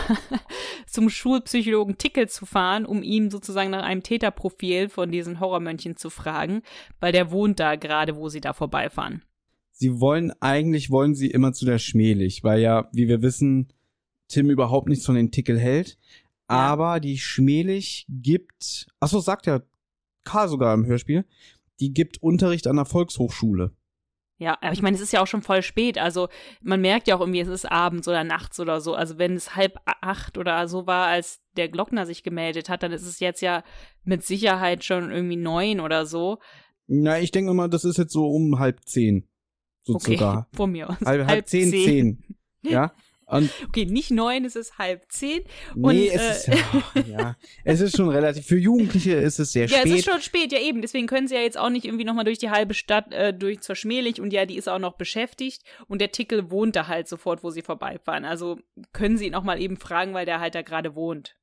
zum 0.85 1.09
Schulpsychologen 1.09 1.97
Tickel 1.97 2.29
zu 2.29 2.45
fahren, 2.45 2.85
um 2.85 3.01
ihm 3.01 3.31
sozusagen 3.31 3.71
nach 3.71 3.83
einem 3.83 4.03
Täterprofil 4.03 4.89
von 4.89 5.11
diesen 5.11 5.39
Horrormönchen 5.39 5.97
zu 5.97 6.11
fragen, 6.11 6.61
weil 6.99 7.11
der 7.11 7.31
wohnt 7.31 7.59
da 7.59 7.75
gerade, 7.75 8.15
wo 8.15 8.29
sie 8.29 8.41
da 8.41 8.53
vorbeifahren. 8.53 9.23
Sie 9.79 10.01
wollen, 10.01 10.33
eigentlich 10.41 10.89
wollen 10.89 11.15
sie 11.15 11.31
immer 11.31 11.53
zu 11.53 11.65
der 11.65 11.79
Schmelig, 11.79 12.43
weil 12.43 12.59
ja, 12.59 12.89
wie 12.91 13.07
wir 13.07 13.21
wissen, 13.21 13.71
Tim 14.27 14.49
überhaupt 14.49 14.89
nichts 14.89 15.05
von 15.05 15.15
den 15.15 15.31
Tickel 15.31 15.57
hält. 15.57 15.97
Aber 16.47 16.99
die 16.99 17.17
Schmelig 17.17 18.05
gibt, 18.09 18.87
ach 18.99 19.07
so, 19.07 19.19
sagt 19.19 19.45
ja 19.45 19.61
Karl 20.25 20.49
sogar 20.49 20.73
im 20.73 20.85
Hörspiel, 20.85 21.25
die 21.79 21.93
gibt 21.93 22.21
Unterricht 22.21 22.67
an 22.67 22.75
der 22.75 22.85
Volkshochschule. 22.85 23.71
Ja, 24.37 24.57
aber 24.61 24.73
ich 24.73 24.81
meine, 24.81 24.95
es 24.95 25.01
ist 25.01 25.13
ja 25.13 25.21
auch 25.21 25.27
schon 25.27 25.41
voll 25.41 25.61
spät. 25.61 25.97
Also 25.97 26.27
man 26.61 26.81
merkt 26.81 27.07
ja 27.07 27.15
auch 27.15 27.21
irgendwie, 27.21 27.39
es 27.39 27.47
ist 27.47 27.69
abends 27.69 28.07
oder 28.07 28.25
nachts 28.25 28.59
oder 28.59 28.81
so. 28.81 28.95
Also 28.95 29.17
wenn 29.17 29.33
es 29.33 29.55
halb 29.55 29.79
acht 29.85 30.37
oder 30.37 30.67
so 30.67 30.87
war, 30.87 31.07
als 31.07 31.39
der 31.55 31.69
Glockner 31.69 32.05
sich 32.05 32.23
gemeldet 32.23 32.67
hat, 32.67 32.83
dann 32.83 32.91
ist 32.91 33.05
es 33.05 33.19
jetzt 33.19 33.41
ja 33.41 33.63
mit 34.03 34.25
Sicherheit 34.25 34.83
schon 34.83 35.11
irgendwie 35.11 35.37
neun 35.37 35.79
oder 35.79 36.05
so. 36.05 36.39
Na, 36.87 37.19
ich 37.19 37.31
denke 37.31 37.51
immer, 37.51 37.69
das 37.69 37.85
ist 37.85 37.97
jetzt 37.97 38.13
so 38.13 38.29
um 38.29 38.59
halb 38.59 38.85
zehn. 38.85 39.27
So 39.89 39.95
Okay, 39.95 40.17
von 40.53 40.71
mir 40.71 40.89
aus. 40.89 40.97
Halb, 41.03 41.27
halb 41.27 41.47
zehn, 41.47 41.69
zehn. 41.69 42.23
Ja. 42.61 42.91
Und 43.25 43.49
Okay, 43.67 43.85
nicht 43.85 44.09
neun, 44.11 44.43
es 44.43 44.55
ist 44.55 44.77
halb 44.79 45.03
zehn. 45.09 45.41
Und, 45.75 45.95
nee, 45.95 46.07
äh, 46.07 46.15
es 46.15 46.39
ist 46.39 46.47
ja, 46.47 47.01
ja, 47.07 47.35
es 47.63 47.79
ist 47.79 47.95
schon 47.95 48.09
relativ. 48.09 48.45
Für 48.45 48.57
Jugendliche 48.57 49.13
ist 49.13 49.39
es 49.39 49.51
sehr 49.51 49.67
Ja, 49.67 49.77
spät. 49.77 49.91
es 49.93 49.99
ist 49.99 50.09
schon 50.11 50.21
spät, 50.21 50.51
ja 50.51 50.59
eben. 50.59 50.81
Deswegen 50.81 51.05
können 51.07 51.27
sie 51.27 51.35
ja 51.35 51.41
jetzt 51.41 51.57
auch 51.57 51.69
nicht 51.69 51.85
irgendwie 51.85 52.05
nochmal 52.05 52.25
durch 52.25 52.39
die 52.39 52.49
halbe 52.49 52.73
Stadt 52.73 53.13
äh, 53.13 53.31
durch 53.33 53.61
zur 53.61 53.75
Schmelig 53.75 54.19
und 54.19 54.33
ja, 54.33 54.45
die 54.47 54.57
ist 54.57 54.67
auch 54.67 54.79
noch 54.79 54.97
beschäftigt 54.97 55.61
und 55.87 56.01
der 56.01 56.11
Tickel 56.11 56.49
wohnt 56.49 56.75
da 56.75 56.87
halt 56.87 57.07
sofort, 57.07 57.43
wo 57.43 57.51
sie 57.51 57.61
vorbeifahren. 57.61 58.25
Also 58.25 58.57
können 58.93 59.17
sie 59.17 59.27
ihn 59.27 59.35
auch 59.35 59.43
mal 59.43 59.61
eben 59.61 59.77
fragen, 59.77 60.13
weil 60.15 60.25
der 60.25 60.39
halt 60.39 60.55
da 60.55 60.63
gerade 60.63 60.95
wohnt. 60.95 61.35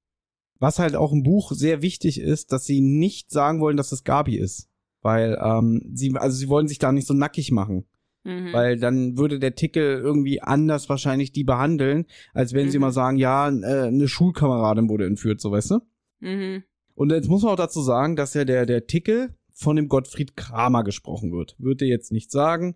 Was 0.58 0.78
halt 0.80 0.96
auch 0.96 1.12
im 1.12 1.22
Buch 1.22 1.52
sehr 1.52 1.82
wichtig 1.82 2.20
ist, 2.20 2.50
dass 2.50 2.64
sie 2.64 2.80
nicht 2.80 3.30
sagen 3.30 3.60
wollen, 3.60 3.76
dass 3.76 3.92
es 3.92 4.04
Gabi 4.04 4.36
ist. 4.36 4.68
Weil 5.02 5.38
ähm, 5.40 5.82
sie, 5.94 6.12
also 6.16 6.36
sie 6.36 6.48
wollen 6.48 6.66
sich 6.66 6.78
da 6.78 6.90
nicht 6.90 7.06
so 7.06 7.14
nackig 7.14 7.52
machen. 7.52 7.86
Mhm. 8.26 8.52
Weil 8.52 8.78
dann 8.78 9.16
würde 9.16 9.38
der 9.38 9.54
Tickel 9.54 9.98
irgendwie 10.00 10.42
anders 10.42 10.88
wahrscheinlich 10.88 11.30
die 11.32 11.44
behandeln, 11.44 12.06
als 12.34 12.52
wenn 12.54 12.70
sie 12.70 12.78
Mhm. 12.78 12.82
mal 12.82 12.92
sagen, 12.92 13.16
ja, 13.18 13.48
äh, 13.48 13.86
eine 13.86 14.08
Schulkameradin 14.08 14.88
wurde 14.88 15.06
entführt, 15.06 15.40
so 15.40 15.52
weißt 15.52 15.70
du? 15.70 15.78
mhm. 16.20 16.64
Und 16.94 17.12
jetzt 17.12 17.28
muss 17.28 17.42
man 17.42 17.52
auch 17.52 17.56
dazu 17.56 17.82
sagen, 17.82 18.16
dass 18.16 18.32
ja 18.34 18.44
der, 18.46 18.64
der 18.64 18.86
Tickel 18.86 19.34
von 19.52 19.76
dem 19.76 19.86
Gottfried 19.88 20.34
Kramer 20.34 20.82
gesprochen 20.82 21.30
wird. 21.30 21.54
Würde 21.58 21.84
jetzt 21.84 22.10
nicht 22.10 22.30
sagen. 22.30 22.74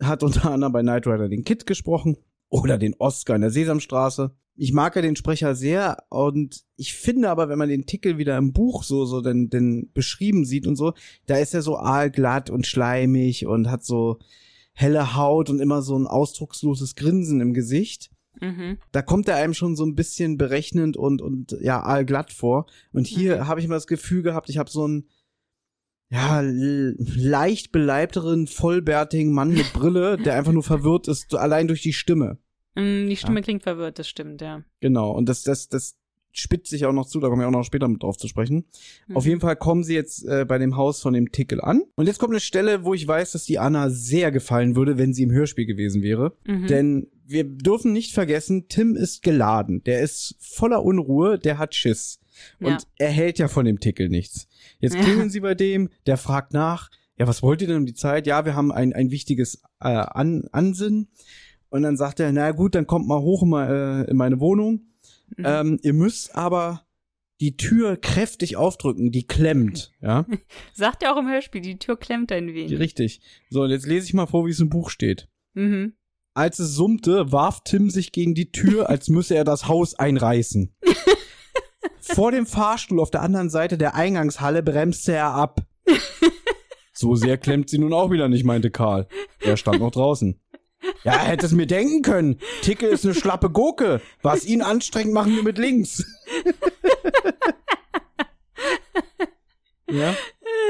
Hat 0.00 0.22
unter 0.22 0.50
anderem 0.52 0.72
bei 0.72 0.82
Knight 0.82 1.06
Rider 1.06 1.28
den 1.28 1.44
Kid 1.44 1.66
gesprochen. 1.66 2.16
oder 2.52 2.78
den 2.78 2.94
Oscar 2.98 3.36
in 3.36 3.42
der 3.42 3.50
Sesamstraße. 3.50 4.32
Ich 4.56 4.72
mag 4.72 4.94
ja 4.96 5.02
den 5.02 5.14
Sprecher 5.16 5.54
sehr 5.54 6.02
und 6.10 6.64
ich 6.76 6.94
finde 6.94 7.30
aber, 7.30 7.48
wenn 7.48 7.58
man 7.58 7.68
den 7.68 7.86
Tickel 7.86 8.18
wieder 8.18 8.36
im 8.36 8.52
Buch 8.52 8.82
so, 8.82 9.04
so 9.06 9.20
denn, 9.22 9.48
denn 9.48 9.90
beschrieben 9.94 10.44
sieht 10.44 10.66
und 10.66 10.74
so, 10.76 10.92
da 11.26 11.36
ist 11.38 11.54
er 11.54 11.62
so 11.62 11.78
aalglatt 11.78 12.50
und 12.50 12.66
schleimig 12.66 13.46
und 13.46 13.70
hat 13.70 13.84
so 13.84 14.18
helle 14.80 15.14
Haut 15.16 15.50
und 15.50 15.60
immer 15.60 15.82
so 15.82 15.96
ein 15.98 16.06
ausdrucksloses 16.06 16.94
Grinsen 16.94 17.40
im 17.40 17.52
Gesicht. 17.54 18.10
Mhm. 18.40 18.78
Da 18.92 19.02
kommt 19.02 19.28
er 19.28 19.36
einem 19.36 19.54
schon 19.54 19.76
so 19.76 19.84
ein 19.84 19.94
bisschen 19.94 20.38
berechnend 20.38 20.96
und, 20.96 21.20
und 21.20 21.56
ja, 21.60 21.82
aalglatt 21.82 22.32
vor. 22.32 22.66
Und 22.92 23.06
hier 23.06 23.36
Mhm. 23.38 23.46
habe 23.48 23.60
ich 23.60 23.68
mal 23.68 23.74
das 23.74 23.86
Gefühl 23.86 24.22
gehabt, 24.22 24.48
ich 24.48 24.56
habe 24.58 24.70
so 24.70 24.84
einen 24.84 25.08
ja, 26.12 26.40
leicht 26.42 27.70
beleibteren, 27.70 28.46
vollbärtigen 28.48 29.32
Mann 29.32 29.50
mit 29.54 29.72
Brille, 29.72 30.16
der 30.18 30.34
einfach 30.34 30.52
nur 30.52 30.64
verwirrt 30.64 31.06
ist, 31.06 31.34
allein 31.34 31.68
durch 31.68 31.82
die 31.82 31.92
Stimme. 31.92 32.38
Mm, 32.74 33.06
Die 33.08 33.16
Stimme 33.16 33.42
klingt 33.42 33.62
verwirrt, 33.62 33.98
das 33.98 34.08
stimmt, 34.08 34.40
ja. 34.40 34.64
Genau, 34.80 35.12
und 35.12 35.28
das, 35.28 35.42
das, 35.44 35.68
das 35.68 35.96
spitzt 36.32 36.70
sich 36.70 36.86
auch 36.86 36.92
noch 36.92 37.06
zu, 37.06 37.18
da 37.20 37.28
kommen 37.28 37.40
wir 37.40 37.48
auch 37.48 37.52
noch 37.52 37.64
später 37.64 37.88
mit 37.88 38.02
drauf 38.02 38.16
zu 38.16 38.28
sprechen. 38.28 38.64
Mhm. 39.08 39.16
Auf 39.16 39.26
jeden 39.26 39.40
Fall 39.40 39.56
kommen 39.56 39.82
sie 39.84 39.94
jetzt 39.94 40.24
äh, 40.26 40.44
bei 40.46 40.58
dem 40.58 40.76
Haus 40.76 41.00
von 41.02 41.12
dem 41.12 41.32
Tickel 41.32 41.60
an. 41.60 41.82
Und 41.96 42.06
jetzt 42.06 42.18
kommt 42.18 42.32
eine 42.32 42.40
Stelle, 42.40 42.84
wo 42.84 42.94
ich 42.94 43.06
weiß, 43.06 43.32
dass 43.32 43.44
die 43.44 43.58
Anna 43.58 43.90
sehr 43.90 44.30
gefallen 44.30 44.76
würde, 44.76 44.96
wenn 44.98 45.12
sie 45.12 45.24
im 45.24 45.32
Hörspiel 45.32 45.66
gewesen 45.66 46.02
wäre. 46.02 46.36
Mhm. 46.46 46.66
Denn 46.66 47.06
wir 47.26 47.44
dürfen 47.44 47.92
nicht 47.92 48.12
vergessen, 48.12 48.66
Tim 48.68 48.96
ist 48.96 49.22
geladen. 49.22 49.82
Der 49.84 50.00
ist 50.00 50.36
voller 50.40 50.82
Unruhe, 50.84 51.38
der 51.38 51.58
hat 51.58 51.74
Schiss. 51.74 52.18
Und 52.60 52.68
Ja. 52.70 52.78
er 52.98 53.10
hält 53.10 53.38
ja 53.38 53.48
von 53.48 53.64
dem 53.64 53.80
Tickel 53.80 54.08
nichts. 54.08 54.48
Jetzt 54.78 54.94
Ja. 54.96 55.02
klingeln 55.02 55.30
sie 55.30 55.40
bei 55.40 55.54
dem, 55.54 55.90
der 56.06 56.16
fragt 56.16 56.52
nach, 56.54 56.90
ja, 57.18 57.26
was 57.26 57.42
wollt 57.42 57.60
ihr 57.60 57.68
denn 57.68 57.76
um 57.76 57.86
die 57.86 57.94
Zeit? 57.94 58.26
Ja, 58.26 58.44
wir 58.46 58.54
haben 58.54 58.72
ein, 58.72 58.92
ein 58.94 59.10
wichtiges 59.10 59.62
äh, 59.80 59.88
An 59.88 60.44
Ansinnen. 60.52 61.08
Und 61.68 61.82
dann 61.82 61.96
sagt 61.96 62.18
er, 62.18 62.32
na 62.32 62.50
gut, 62.52 62.74
dann 62.74 62.86
kommt 62.86 63.06
mal 63.06 63.20
hoch 63.20 63.42
in, 63.42 63.52
äh, 63.52 64.10
in 64.10 64.16
meine 64.16 64.40
Wohnung. 64.40 64.86
Mhm. 65.36 65.44
Ähm, 65.46 65.78
ihr 65.82 65.92
müsst 65.92 66.34
aber 66.34 66.86
die 67.40 67.56
Tür 67.56 67.96
kräftig 67.96 68.56
aufdrücken, 68.56 69.10
die 69.10 69.26
klemmt, 69.26 69.92
ja? 70.00 70.26
Sagt 70.74 71.02
er 71.02 71.14
auch 71.14 71.18
im 71.18 71.28
Hörspiel, 71.28 71.62
die 71.62 71.78
Tür 71.78 71.96
klemmt 71.96 72.30
ein 72.32 72.54
wenig. 72.54 72.78
Richtig. 72.78 73.20
So, 73.48 73.62
und 73.62 73.70
jetzt 73.70 73.86
lese 73.86 74.06
ich 74.06 74.14
mal 74.14 74.26
vor, 74.26 74.46
wie 74.46 74.50
es 74.50 74.60
im 74.60 74.68
Buch 74.68 74.90
steht. 74.90 75.28
Mhm. 75.54 75.94
Als 76.34 76.58
es 76.58 76.74
summte, 76.74 77.32
warf 77.32 77.62
Tim 77.64 77.90
sich 77.90 78.12
gegen 78.12 78.34
die 78.34 78.52
Tür, 78.52 78.88
als 78.90 79.08
müsse 79.08 79.34
er 79.34 79.44
das 79.44 79.68
Haus 79.68 79.94
einreißen. 79.94 80.74
Vor 82.00 82.32
dem 82.32 82.46
Fahrstuhl 82.46 83.00
auf 83.00 83.10
der 83.10 83.22
anderen 83.22 83.50
Seite 83.50 83.78
der 83.78 83.94
Eingangshalle 83.94 84.62
bremste 84.62 85.12
er 85.12 85.32
ab. 85.32 85.66
So 86.92 87.14
sehr 87.14 87.38
klemmt 87.38 87.70
sie 87.70 87.78
nun 87.78 87.92
auch 87.92 88.10
wieder 88.10 88.28
nicht, 88.28 88.44
meinte 88.44 88.70
Karl. 88.70 89.06
Er 89.40 89.56
stand 89.56 89.80
noch 89.80 89.90
draußen. 89.90 90.40
Ja, 91.04 91.12
er 91.12 91.18
hätte 91.28 91.46
es 91.46 91.52
mir 91.52 91.66
denken 91.66 92.02
können. 92.02 92.38
Ticke 92.62 92.86
ist 92.86 93.04
eine 93.04 93.14
schlappe 93.14 93.50
Gurke. 93.50 94.00
Was 94.22 94.44
ihn 94.44 94.62
anstrengt, 94.62 95.12
machen 95.12 95.34
wir 95.36 95.42
mit 95.42 95.58
links. 95.58 96.04
ja, 99.90 100.14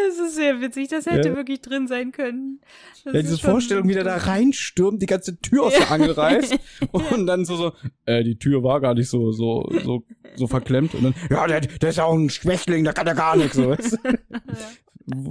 Es 0.08 0.18
ist 0.18 0.34
sehr 0.36 0.60
witzig, 0.60 0.88
das 0.88 1.06
hätte 1.06 1.28
Ja. 1.30 1.36
wirklich 1.36 1.60
drin 1.60 1.86
sein 1.86 2.10
können. 2.12 2.60
Das 3.04 3.14
ja 3.14 3.20
diese 3.22 3.38
Vorstellung, 3.38 3.88
wie 3.88 3.94
der 3.94 4.04
da 4.04 4.16
reinstürmt, 4.16 5.00
die 5.02 5.06
ganze 5.06 5.38
Tür 5.40 5.64
aus 5.64 5.74
der 5.74 5.90
Angel 5.90 6.12
reißt 6.12 6.56
und 6.92 7.26
dann 7.26 7.44
so, 7.44 7.56
so, 7.56 7.72
äh, 8.06 8.22
die 8.24 8.38
Tür 8.38 8.62
war 8.62 8.80
gar 8.80 8.94
nicht 8.94 9.08
so, 9.08 9.30
so, 9.32 9.68
so, 9.84 10.04
so 10.36 10.46
verklemmt 10.46 10.94
und 10.94 11.04
dann, 11.04 11.14
ja, 11.28 11.46
der, 11.46 11.60
der 11.60 11.90
ist 11.90 11.96
ja 11.96 12.04
auch 12.04 12.14
ein 12.14 12.30
Schwächling, 12.30 12.84
der 12.84 12.92
kann 12.92 13.06
ja 13.06 13.14
gar 13.14 13.36
nichts, 13.36 13.56
so, 13.56 13.68
weißt? 13.70 13.98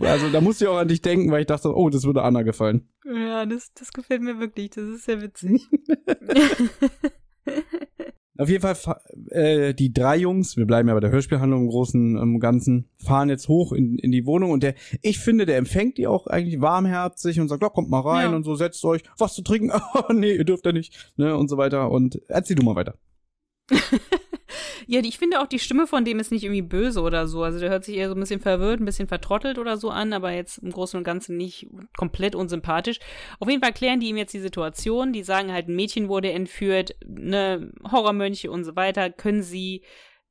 Also, 0.02 0.30
da 0.32 0.42
musste 0.42 0.66
ich 0.66 0.70
auch 0.70 0.78
an 0.78 0.88
dich 0.88 1.02
denken, 1.02 1.32
weil 1.32 1.42
ich 1.42 1.48
dachte, 1.48 1.76
oh, 1.76 1.90
das 1.90 2.04
würde 2.06 2.22
Anna 2.24 2.42
gefallen. 2.44 2.88
Ja, 3.06 3.46
das, 3.46 3.74
das 3.74 3.92
gefällt 3.94 4.22
mir 4.22 4.40
wirklich. 4.40 4.70
Das 4.72 4.84
ist 4.86 5.06
sehr 5.06 5.22
witzig. 5.22 5.68
Auf 8.38 8.48
jeden 8.48 8.62
Fall, 8.62 8.76
fa- 8.76 9.02
äh, 9.32 9.74
die 9.74 9.92
drei 9.92 10.16
Jungs, 10.16 10.56
wir 10.56 10.66
bleiben 10.66 10.88
ja 10.88 10.94
bei 10.94 11.02
der 11.02 11.12
Hörspielhandlung 11.12 11.64
im 11.64 11.70
Großen 11.70 12.16
im 12.16 12.40
Ganzen, 12.40 12.88
fahren 12.98 13.28
jetzt 13.28 13.50
hoch 13.50 13.74
in, 13.74 13.98
in 13.98 14.12
die 14.14 14.26
Wohnung 14.26 14.52
und 14.52 14.64
der, 14.64 14.76
ich 15.02 15.20
finde, 15.20 15.46
der 15.46 15.58
empfängt 15.58 15.98
die 15.98 16.08
auch 16.08 16.26
eigentlich 16.26 16.62
warmherzig 16.62 17.42
und 17.42 17.50
sagt, 17.50 17.62
ja, 17.64 17.68
kommt 17.68 17.90
mal 17.90 18.00
rein 18.00 18.30
Ja. 18.32 18.36
und 18.38 18.46
so, 18.46 18.56
setzt 18.56 18.86
euch, 18.86 19.04
was 19.18 19.34
zu 19.34 19.42
trinken, 19.42 19.72
oh, 19.94 20.14
nee, 20.14 20.32
ihr 20.36 20.46
dürft 20.46 20.66
ja 20.66 20.72
nicht, 20.72 21.12
ne, 21.18 21.36
und 21.36 21.50
so 21.50 21.58
weiter 21.58 21.92
und 21.92 22.22
erzähl 22.30 22.56
du 22.56 22.64
mal 22.64 22.76
weiter. 22.76 22.96
ja, 24.88 25.02
ich 25.02 25.18
finde 25.18 25.42
auch, 25.42 25.48
die 25.48 25.60
Stimme 25.60 25.88
von 25.88 26.06
dem 26.06 26.20
ist 26.20 26.32
nicht 26.32 26.44
irgendwie 26.44 26.62
böse 26.62 27.02
oder 27.02 27.28
so. 27.28 27.44
Also 27.44 27.60
der 27.60 27.70
hört 27.70 27.86
sich 27.86 27.96
eher 27.96 28.10
so 28.10 28.16
ein 28.16 28.20
bisschen 28.20 28.40
verwirrt, 28.40 28.80
ein 28.80 28.86
bisschen 28.86 29.08
vertrottelt 29.08 29.58
oder 29.58 29.78
so 29.78 29.90
an, 29.90 30.14
aber 30.14 30.32
jetzt 30.32 30.58
im 30.60 30.72
Großen 30.72 30.98
und 30.98 31.04
Ganzen 31.04 31.38
nicht 31.38 31.68
komplett 31.98 32.36
unsympathisch. 32.36 33.00
Auf 33.40 33.50
jeden 33.50 33.62
Fall 33.62 33.74
klären 33.74 34.00
die 34.00 34.10
ihm 34.10 34.18
jetzt 34.18 34.34
die 34.34 34.40
Situation. 34.40 35.14
Die 35.14 35.24
sagen 35.24 35.52
halt, 35.52 35.68
ein 35.68 35.76
Mädchen 35.76 36.10
wurde 36.10 36.32
entführt, 36.32 36.96
ne, 37.06 37.72
Horrormönche 37.92 38.52
und 38.52 38.64
so 38.64 38.76
weiter. 38.76 39.10
Können 39.10 39.44
sie, 39.44 39.84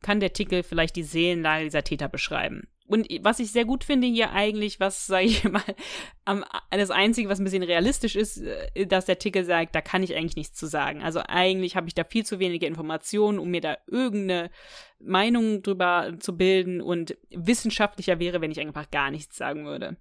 kann 0.03 0.21
der 0.21 0.33
Tickel 0.33 0.63
vielleicht 0.63 0.97
die 0.97 1.03
Seelenlage 1.03 1.65
dieser 1.65 1.85
Täter 1.85 2.09
beschreiben? 2.09 2.69
Und 2.89 3.07
was 3.21 3.39
ich 3.39 3.53
sehr 3.53 3.67
gut 3.67 3.85
finde 3.85 4.07
hier 4.07 4.33
eigentlich, 4.33 4.81
was, 4.81 5.07
sage 5.07 5.27
ich 5.27 5.45
mal, 5.51 5.63
am, 6.25 6.45
das 6.71 6.91
Einzige, 6.91 7.29
was 7.29 7.39
ein 7.39 7.45
bisschen 7.45 7.63
realistisch 7.63 8.17
ist, 8.17 8.39
äh, 8.39 8.87
dass 8.87 9.05
der 9.05 9.19
Tickel 9.19 9.45
sagt, 9.45 9.75
da 9.75 9.81
kann 9.81 10.03
ich 10.03 10.17
eigentlich 10.17 10.37
nichts 10.37 10.59
zu 10.59 10.67
sagen. 10.67 11.03
Also 11.03 11.21
eigentlich 11.27 11.77
habe 11.77 11.87
ich 11.87 11.95
da 11.95 12.05
viel 12.05 12.25
zu 12.25 12.39
wenige 12.39 12.67
Informationen, 12.67 13.39
um 13.39 13.51
mir 13.51 13.61
da 13.61 13.77
irgendeine 13.87 14.51
Meinung 14.99 15.63
drüber 15.63 16.15
zu 16.19 16.37
bilden 16.37 16.81
und 16.81 17.17
wissenschaftlicher 17.31 18.19
wäre, 18.19 18.41
wenn 18.41 18.51
ich 18.51 18.61
einfach 18.61 18.91
gar 18.91 19.11
nichts 19.11 19.37
sagen 19.37 19.67
würde. 19.67 19.97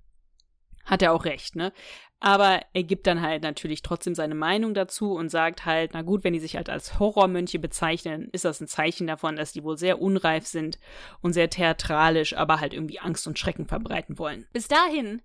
Hat 0.88 1.01
er 1.03 1.13
auch 1.13 1.25
recht, 1.25 1.55
ne? 1.55 1.71
Aber 2.19 2.61
er 2.73 2.81
gibt 2.81 3.05
dann 3.05 3.21
halt 3.21 3.43
natürlich 3.43 3.83
trotzdem 3.83 4.15
seine 4.15 4.33
Meinung 4.33 4.73
dazu 4.73 5.13
und 5.13 5.29
sagt 5.29 5.65
halt, 5.65 5.91
na 5.93 6.01
gut, 6.01 6.23
wenn 6.23 6.33
die 6.33 6.39
sich 6.39 6.55
halt 6.55 6.67
als 6.67 6.97
Horrormönche 6.97 7.59
bezeichnen, 7.59 8.29
ist 8.31 8.43
das 8.43 8.59
ein 8.59 8.67
Zeichen 8.67 9.05
davon, 9.05 9.35
dass 9.35 9.51
die 9.51 9.63
wohl 9.63 9.77
sehr 9.77 10.01
unreif 10.01 10.47
sind 10.47 10.79
und 11.21 11.33
sehr 11.33 11.51
theatralisch, 11.51 12.35
aber 12.35 12.59
halt 12.59 12.73
irgendwie 12.73 12.99
Angst 12.99 13.27
und 13.27 13.38
Schrecken 13.38 13.67
verbreiten 13.67 14.17
wollen. 14.17 14.47
Bis 14.51 14.67
dahin 14.67 15.21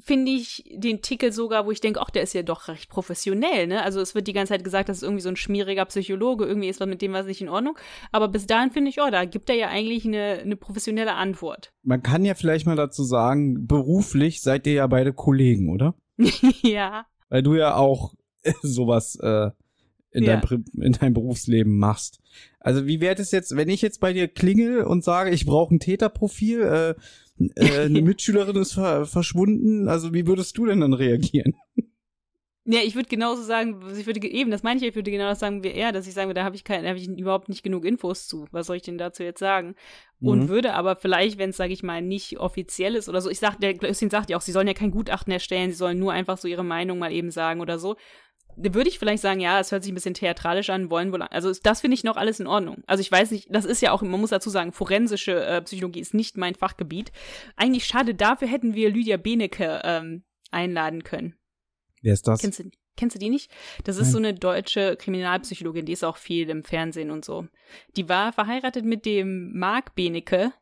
finde 0.00 0.30
ich 0.32 0.64
den 0.74 1.02
Tickel 1.02 1.32
sogar, 1.32 1.66
wo 1.66 1.70
ich 1.72 1.80
denke, 1.80 2.00
ach, 2.00 2.10
der 2.10 2.22
ist 2.22 2.32
ja 2.32 2.42
doch 2.42 2.68
recht 2.68 2.88
professionell, 2.88 3.66
ne? 3.66 3.82
Also 3.82 4.00
es 4.00 4.14
wird 4.14 4.26
die 4.28 4.32
ganze 4.32 4.52
Zeit 4.52 4.64
gesagt, 4.64 4.88
das 4.88 4.98
ist 4.98 5.02
irgendwie 5.02 5.22
so 5.22 5.28
ein 5.28 5.36
schmieriger 5.36 5.84
Psychologe, 5.86 6.44
irgendwie 6.46 6.68
ist 6.68 6.80
was 6.80 6.86
mit 6.88 7.02
dem 7.02 7.12
was 7.12 7.26
nicht 7.26 7.40
in 7.40 7.48
Ordnung. 7.48 7.76
Aber 8.12 8.28
bis 8.28 8.46
dahin 8.46 8.70
finde 8.70 8.90
ich, 8.90 9.00
oh, 9.00 9.10
da 9.10 9.24
gibt 9.24 9.50
er 9.50 9.56
ja 9.56 9.68
eigentlich 9.68 10.04
eine, 10.04 10.38
eine 10.42 10.56
professionelle 10.56 11.14
Antwort. 11.14 11.72
Man 11.82 12.02
kann 12.02 12.24
ja 12.24 12.34
vielleicht 12.34 12.66
mal 12.66 12.76
dazu 12.76 13.02
sagen, 13.02 13.66
beruflich 13.66 14.40
seid 14.42 14.66
ihr 14.66 14.74
ja 14.74 14.86
beide 14.86 15.12
Kollegen, 15.12 15.70
oder? 15.70 15.94
ja. 16.62 17.06
Weil 17.28 17.42
du 17.42 17.54
ja 17.54 17.74
auch 17.76 18.14
sowas 18.62 19.16
äh, 19.20 19.50
in, 20.10 20.24
Ja. 20.24 20.36
deinem, 20.36 20.40
Pri- 20.42 20.82
in 20.84 20.92
deinem 20.92 21.14
Berufsleben 21.14 21.76
machst. 21.76 22.20
Also 22.60 22.86
wie 22.86 23.00
wäre 23.00 23.20
es 23.20 23.30
jetzt, 23.30 23.56
wenn 23.56 23.68
ich 23.68 23.82
jetzt 23.82 24.00
bei 24.00 24.12
dir 24.12 24.28
klingel 24.28 24.82
und 24.84 25.04
sage, 25.04 25.30
ich 25.30 25.44
brauche 25.46 25.74
ein 25.74 25.80
Täterprofil, 25.80 26.62
äh, 26.62 26.94
äh, 27.54 27.80
eine 27.86 28.02
Mitschülerin 28.02 28.56
ist 28.56 28.72
ver 28.74 29.06
verschwunden, 29.06 29.88
also 29.88 30.12
wie 30.14 30.26
würdest 30.26 30.56
du 30.58 30.66
denn 30.66 30.80
dann 30.80 30.92
reagieren? 30.92 31.54
Ja, 32.70 32.80
ich 32.84 32.94
würde 32.94 33.08
genauso 33.08 33.42
sagen, 33.42 33.82
ich 33.98 34.04
würde 34.04 34.20
eben, 34.28 34.50
das 34.50 34.62
meine 34.62 34.78
ich, 34.78 34.86
ich 34.86 34.94
würde 34.94 35.10
genau 35.10 35.24
das 35.30 35.40
sagen 35.40 35.64
wie 35.64 35.68
er, 35.68 35.90
dass 35.90 36.06
ich 36.06 36.12
sagen 36.12 36.28
würde, 36.28 36.40
da 36.40 36.44
habe 36.44 36.54
ich 36.54 36.64
kein, 36.64 36.82
da 36.82 36.90
habe 36.90 36.98
ich 36.98 37.08
überhaupt 37.08 37.48
nicht 37.48 37.62
genug 37.62 37.86
Infos 37.86 38.26
zu. 38.26 38.46
Was 38.50 38.66
soll 38.66 38.76
ich 38.76 38.82
denn 38.82 38.98
dazu 38.98 39.22
jetzt 39.22 39.38
sagen? 39.38 39.74
Und 40.20 40.40
Mhm. 40.44 40.48
würde 40.48 40.74
aber 40.74 40.94
vielleicht, 40.96 41.38
wenn 41.38 41.48
es, 41.48 41.56
sage 41.56 41.72
ich 41.72 41.82
mal, 41.82 42.02
nicht 42.02 42.38
offiziell 42.38 42.94
ist 42.94 43.08
oder 43.08 43.22
so, 43.22 43.30
ich 43.30 43.38
sag, 43.38 43.58
der 43.58 43.72
Christine 43.72 44.10
sagt 44.10 44.28
ja 44.28 44.36
auch, 44.36 44.42
sie 44.42 44.52
sollen 44.52 44.66
ja 44.66 44.74
kein 44.74 44.90
Gutachten 44.90 45.32
erstellen, 45.32 45.70
sie 45.70 45.78
sollen 45.78 45.98
nur 45.98 46.12
einfach 46.12 46.36
so 46.36 46.46
ihre 46.46 46.64
Meinung 46.64 46.98
mal 46.98 47.10
eben 47.10 47.30
sagen 47.30 47.62
oder 47.62 47.78
so. 47.78 47.96
Würde 48.60 48.88
ich 48.88 48.98
vielleicht 48.98 49.22
sagen, 49.22 49.40
ja, 49.40 49.60
es 49.60 49.70
hört 49.70 49.84
sich 49.84 49.92
ein 49.92 49.94
bisschen 49.94 50.14
theatralisch 50.14 50.70
an, 50.70 50.90
wollen 50.90 51.12
wohl, 51.12 51.22
also 51.22 51.52
das 51.62 51.80
finde 51.80 51.94
ich 51.94 52.02
noch 52.02 52.16
alles 52.16 52.40
in 52.40 52.48
Ordnung. 52.48 52.82
Also 52.86 53.00
ich 53.00 53.10
weiß 53.10 53.30
nicht, 53.30 53.46
das 53.50 53.64
ist 53.64 53.80
ja 53.80 53.92
auch, 53.92 54.02
man 54.02 54.20
muss 54.20 54.30
dazu 54.30 54.50
sagen, 54.50 54.72
forensische 54.72 55.44
äh, 55.44 55.62
Psychologie 55.62 56.00
ist 56.00 56.12
nicht 56.14 56.36
mein 56.36 56.54
Fachgebiet. 56.54 57.12
Eigentlich 57.56 57.84
schade, 57.84 58.14
dafür 58.14 58.48
hätten 58.48 58.74
wir 58.74 58.90
Lydia 58.90 59.16
Benecke 59.16 59.80
ähm, 59.84 60.24
einladen 60.50 61.04
können. 61.04 61.36
Wer 62.02 62.14
ist 62.14 62.26
das? 62.26 62.40
Kennst 62.40 62.58
du, 62.58 62.70
kennst 62.96 63.14
du 63.14 63.20
die 63.20 63.30
nicht? 63.30 63.50
Das 63.84 63.96
ist 63.96 64.04
Nein. 64.04 64.12
so 64.12 64.18
eine 64.18 64.34
deutsche 64.34 64.96
Kriminalpsychologin, 64.96 65.86
die 65.86 65.92
ist 65.92 66.04
auch 66.04 66.16
viel 66.16 66.50
im 66.50 66.64
Fernsehen 66.64 67.10
und 67.10 67.24
so. 67.24 67.46
Die 67.96 68.08
war 68.08 68.32
verheiratet 68.32 68.84
mit 68.84 69.06
dem 69.06 69.56
Marc 69.56 69.94
Benecke. 69.94 70.52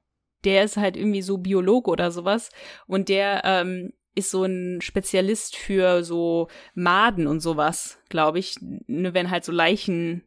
Der 0.45 0.65
ist 0.65 0.77
halt 0.77 0.97
irgendwie 0.97 1.23
so 1.23 1.39
Biologe 1.39 1.91
oder 1.91 2.11
sowas. 2.11 2.51
Und 2.87 3.09
der 3.09 3.43
ähm, 3.45 3.93
ist 4.17 4.31
so 4.33 4.43
ein 4.45 4.81
Spezialist 4.81 5.55
für 5.57 6.03
so 6.03 6.49
Maden 6.75 7.27
und 7.29 7.39
sowas, 7.41 7.99
glaube 8.09 8.41
ich. 8.41 8.57
Ne, 8.89 9.15
Wenn 9.15 9.31
halt 9.31 9.45
so 9.45 9.53
Leichen 9.53 10.23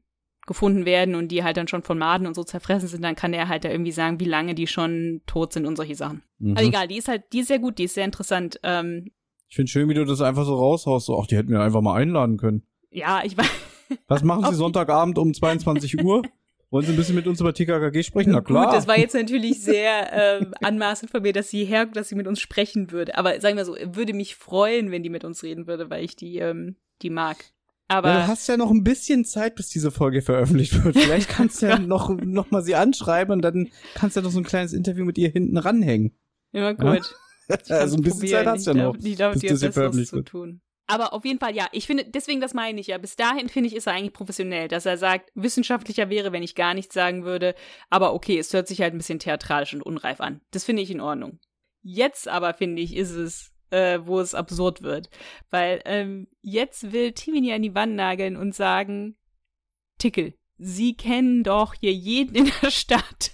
gefunden 0.48 0.86
werden 0.86 1.14
und 1.16 1.28
die 1.28 1.44
halt 1.44 1.58
dann 1.58 1.68
schon 1.68 1.84
von 1.84 1.98
Maden 2.00 2.26
und 2.26 2.34
so 2.36 2.44
zerfressen 2.44 2.88
sind, 2.88 3.04
dann 3.04 3.16
kann 3.16 3.34
der 3.34 3.50
halt 3.50 3.66
da 3.66 3.70
irgendwie 3.70 3.92
sagen, 3.92 4.20
wie 4.20 4.26
lange 4.26 4.56
die 4.56 4.66
schon 4.68 5.22
tot 5.28 5.54
sind 5.54 5.66
und 5.66 5.76
solche 5.76 5.96
Sachen. 5.96 6.24
Mhm. 6.40 6.56
Also 6.58 6.70
egal, 6.70 6.88
die 6.88 6.98
ist 6.98 7.08
halt, 7.08 7.24
die 7.34 7.40
ist 7.40 7.48
sehr 7.50 7.60
gut, 7.60 7.78
die 7.78 7.84
ist 7.84 7.94
sehr 7.96 8.06
interessant. 8.06 8.60
Ähm, 8.64 9.12
Ich 9.50 9.56
finde 9.56 9.70
schön, 9.72 9.90
wie 9.90 9.94
du 9.94 10.06
das 10.06 10.22
einfach 10.22 10.46
so 10.46 10.56
raushaust. 10.56 11.06
So, 11.08 11.20
ach, 11.20 11.28
die 11.28 11.36
hätten 11.38 11.50
wir 11.52 11.62
einfach 11.62 11.82
mal 11.82 11.96
einladen 11.96 12.38
können. 12.38 12.64
ja, 12.92 13.22
ich 13.24 13.38
weiß. 13.38 13.50
Was 14.08 14.24
machen 14.24 14.46
Sie 14.50 14.56
Sonntagabend 14.56 15.18
um 15.20 15.34
22 15.34 16.04
Uhr? 16.04 16.24
Wollen 16.72 16.86
Sie 16.86 16.91
ein 16.93 16.97
bisschen 16.97 17.15
mit 17.15 17.26
uns 17.26 17.41
über 17.41 17.53
TKKG 17.53 18.03
sprechen? 18.03 18.32
Na 18.32 18.41
klar. 18.41 18.65
Gut, 18.65 18.76
das 18.76 18.88
war 18.88 18.97
jetzt 18.99 19.15
natürlich 19.15 19.61
sehr 19.61 20.11
ähm, 20.13 20.53
anmaßend 20.61 21.09
von 21.09 21.24
mir, 21.24 21.34
dass 21.34 21.49
sie 21.49 21.65
her, 21.65 21.88
dass 21.88 22.09
sie 22.09 22.15
mit 22.15 22.28
uns 22.28 22.39
sprechen 22.39 22.91
würde. 22.91 23.17
Aber 23.17 23.41
sagen 23.41 23.57
wir 23.57 23.65
so, 23.65 23.76
würde 23.76 24.13
mich 24.13 24.36
freuen, 24.36 24.91
wenn 24.91 25.01
die 25.01 25.09
mit 25.09 25.24
uns 25.24 25.41
reden 25.41 25.65
würde, 25.65 25.89
weil 25.89 26.03
ich 26.03 26.15
die, 26.15 26.38
ähm, 26.38 26.76
die 27.01 27.09
mag. 27.09 27.38
Aber 27.88 28.09
ja, 28.09 28.22
du 28.22 28.28
hast 28.28 28.47
ja 28.47 28.55
noch 28.55 28.70
ein 28.70 28.84
bisschen 28.84 29.26
Zeit, 29.26 29.55
bis 29.55 29.70
diese 29.70 29.89
Folge 29.89 30.22
veröffentlicht 30.22 30.84
wird. 30.84 30.95
Vielleicht 30.95 31.28
kannst 31.30 31.63
du 31.63 31.65
ja 31.65 31.80
noch, 31.80 32.09
noch 32.09 32.51
mal 32.51 32.61
sie 32.61 32.76
anschreiben 32.76 33.34
und 33.34 33.41
dann 33.41 33.70
kannst 33.95 34.15
du 34.15 34.20
ja 34.20 34.24
noch 34.26 34.32
so 34.32 34.39
ein 34.39 34.43
kleines 34.43 34.74
Interview 34.74 35.05
mit 35.05 35.17
ihr 35.17 35.30
hinten 35.30 35.57
ranhängen. 35.57 36.13
immer 36.51 36.74
gut. 36.76 37.15
Ich 37.65 37.72
Also 37.72 37.95
ein 37.95 38.03
bisschen 38.03 38.28
Zeit 38.28 38.45
hast 38.45 38.67
du 38.67 38.74
ja 38.74 38.84
noch, 38.84 38.95
bis 38.95 39.17
das 39.17 39.41
hier 39.41 39.72
veröffentlicht 39.72 40.13
wird. 40.13 40.28
tun. 40.28 40.61
Aber 40.90 41.14
auf 41.14 41.24
jeden 41.24 41.38
Fall, 41.38 41.56
ja, 41.56 41.68
ich 41.72 41.86
finde, 41.86 42.04
deswegen, 42.04 42.42
das 42.42 42.56
meine 42.56 42.82
ich 42.82 42.88
ja. 42.88 42.98
Bis 42.98 43.16
dahin, 43.16 43.48
finde 43.48 43.68
ich, 43.68 43.76
ist 43.76 43.86
er 43.86 43.94
eigentlich 43.94 44.12
professionell, 44.12 44.68
dass 44.68 44.88
er 44.88 44.98
sagt, 44.98 45.30
wissenschaftlicher 45.36 46.10
wäre, 46.10 46.32
wenn 46.32 46.42
ich 46.42 46.56
gar 46.56 46.74
nichts 46.74 46.96
sagen 46.96 47.24
würde. 47.26 47.54
Aber 47.92 48.16
okay, 48.16 48.40
es 48.40 48.52
hört 48.54 48.68
sich 48.68 48.82
halt 48.82 48.96
ein 48.96 48.98
bisschen 48.98 49.20
theatralisch 49.20 49.76
und 49.76 49.84
unreif 49.84 50.20
an. 50.20 50.42
Das 50.50 50.64
finde 50.64 50.82
ich 50.82 50.90
in 50.90 51.00
Ordnung. 51.00 51.40
Jetzt 51.84 52.28
aber, 52.28 52.56
finde 52.56 52.82
ich, 52.82 52.96
ist 52.96 53.12
es, 53.12 53.52
äh, 53.70 54.00
wo 54.02 54.20
es 54.20 54.34
absurd 54.34 54.82
wird. 54.82 55.12
Weil 55.52 55.80
ähm, 55.86 56.28
jetzt 56.42 56.92
will 56.92 57.12
Timini 57.12 57.54
an 57.54 57.62
die 57.62 57.76
Wand 57.76 57.94
nageln 57.94 58.36
und 58.36 58.56
sagen, 58.56 59.16
Tickel, 60.00 60.34
Sie 60.58 60.96
kennen 60.96 61.44
doch 61.44 61.76
hier 61.76 61.94
jeden 61.94 62.36
in 62.36 62.52
der 62.62 62.72
Stadt, 62.72 63.32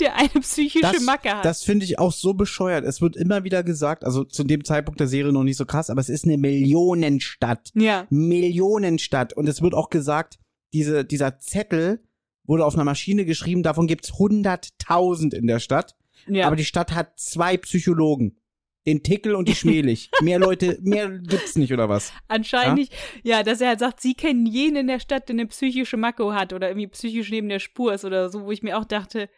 der 0.00 0.16
eine 0.16 0.28
psychische 0.40 0.80
Das, 0.92 1.02
Macke 1.02 1.34
hat. 1.34 1.44
das 1.44 1.62
finde 1.62 1.84
ich 1.84 1.98
auch 1.98 2.12
so 2.12 2.34
bescheuert. 2.34 2.84
Es 2.84 3.00
wird 3.00 3.16
immer 3.16 3.44
wieder 3.44 3.62
gesagt, 3.62 4.04
also 4.04 4.24
zu 4.24 4.44
dem 4.44 4.64
Zeitpunkt 4.64 5.00
der 5.00 5.08
Serie 5.08 5.32
noch 5.32 5.44
nicht 5.44 5.56
so 5.56 5.66
krass, 5.66 5.90
aber 5.90 6.00
es 6.00 6.08
ist 6.08 6.24
eine 6.24 6.38
Millionenstadt. 6.38 7.70
ja, 7.74 8.06
Millionenstadt. 8.10 9.32
Und 9.32 9.48
es 9.48 9.62
wird 9.62 9.74
auch 9.74 9.90
gesagt, 9.90 10.38
diese, 10.72 11.04
dieser 11.04 11.38
Zettel 11.38 12.02
wurde 12.44 12.64
auf 12.64 12.74
einer 12.74 12.84
Maschine 12.84 13.24
geschrieben, 13.24 13.62
davon 13.62 13.86
gibt's 13.86 14.12
100.000 14.14 15.34
in 15.34 15.46
der 15.46 15.60
Stadt. 15.60 15.94
ja. 16.26 16.46
Aber 16.46 16.56
die 16.56 16.64
Stadt 16.64 16.92
hat 16.94 17.18
zwei 17.18 17.56
Psychologen. 17.56 18.38
Den 18.84 19.04
Tickel 19.04 19.36
und 19.36 19.46
die 19.48 19.54
Schmelig. 19.54 20.10
mehr 20.22 20.40
Leute, 20.40 20.76
mehr 20.82 21.08
gibt's 21.08 21.54
nicht, 21.54 21.72
oder 21.72 21.88
was? 21.88 22.12
Anscheinend 22.26 22.78
nicht. 22.78 22.92
Ja, 23.22 23.44
dass 23.44 23.60
er 23.60 23.68
halt 23.68 23.78
sagt, 23.78 24.00
sie 24.00 24.14
kennen 24.14 24.44
jeden 24.44 24.74
in 24.74 24.86
der 24.88 24.98
Stadt, 24.98 25.28
der 25.28 25.34
eine 25.34 25.46
psychische 25.46 25.96
Makro 25.96 26.32
hat 26.32 26.52
oder 26.52 26.68
irgendwie 26.68 26.88
psychisch 26.88 27.30
neben 27.30 27.48
der 27.48 27.60
Spur 27.60 27.94
ist 27.94 28.04
oder 28.04 28.28
so, 28.28 28.44
wo 28.44 28.50
ich 28.50 28.64
mir 28.64 28.76
auch 28.76 28.84
dachte, 28.84 29.28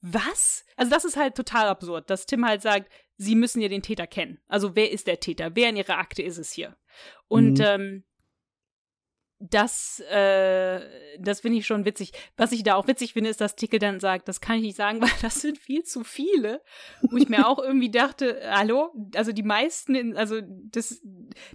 was? 0.00 0.64
Also 0.76 0.90
das 0.90 1.04
ist 1.04 1.16
halt 1.16 1.34
total 1.34 1.68
absurd, 1.68 2.08
dass 2.10 2.26
Tim 2.26 2.44
halt 2.46 2.62
sagt, 2.62 2.90
sie 3.16 3.34
müssen 3.34 3.60
ja 3.60 3.68
den 3.68 3.82
Täter 3.82 4.06
kennen. 4.06 4.38
Also 4.48 4.76
wer 4.76 4.90
ist 4.90 5.06
der 5.06 5.20
Täter? 5.20 5.54
Wer 5.54 5.70
in 5.70 5.76
ihrer 5.76 5.98
Akte 5.98 6.22
ist 6.22 6.38
es 6.38 6.52
hier? 6.52 6.76
Und 7.26 7.58
Mhm. 7.58 7.64
ähm, 7.64 8.04
das, 9.40 10.00
äh, 10.10 10.80
das 11.20 11.40
finde 11.40 11.58
ich 11.58 11.66
schon 11.66 11.84
witzig. 11.84 12.12
Was 12.36 12.50
ich 12.50 12.64
da 12.64 12.74
auch 12.74 12.88
witzig 12.88 13.12
finde, 13.12 13.30
ist, 13.30 13.40
dass 13.40 13.54
Tickel 13.54 13.78
dann 13.78 14.00
sagt, 14.00 14.26
das 14.26 14.40
kann 14.40 14.56
ich 14.56 14.62
nicht 14.62 14.76
sagen, 14.76 15.00
weil 15.02 15.10
das 15.22 15.40
sind 15.40 15.58
viel 15.58 15.84
zu 15.84 16.02
viele. 16.02 16.60
Wo 17.02 17.16
ich 17.16 17.28
mir 17.28 17.46
auch 17.46 17.58
irgendwie 17.58 17.90
dachte, 17.90 18.40
hallo, 18.50 18.92
also 19.14 19.32
die 19.32 19.44
meisten, 19.44 19.94
in, 19.94 20.16
also 20.16 20.40
das, 20.42 21.00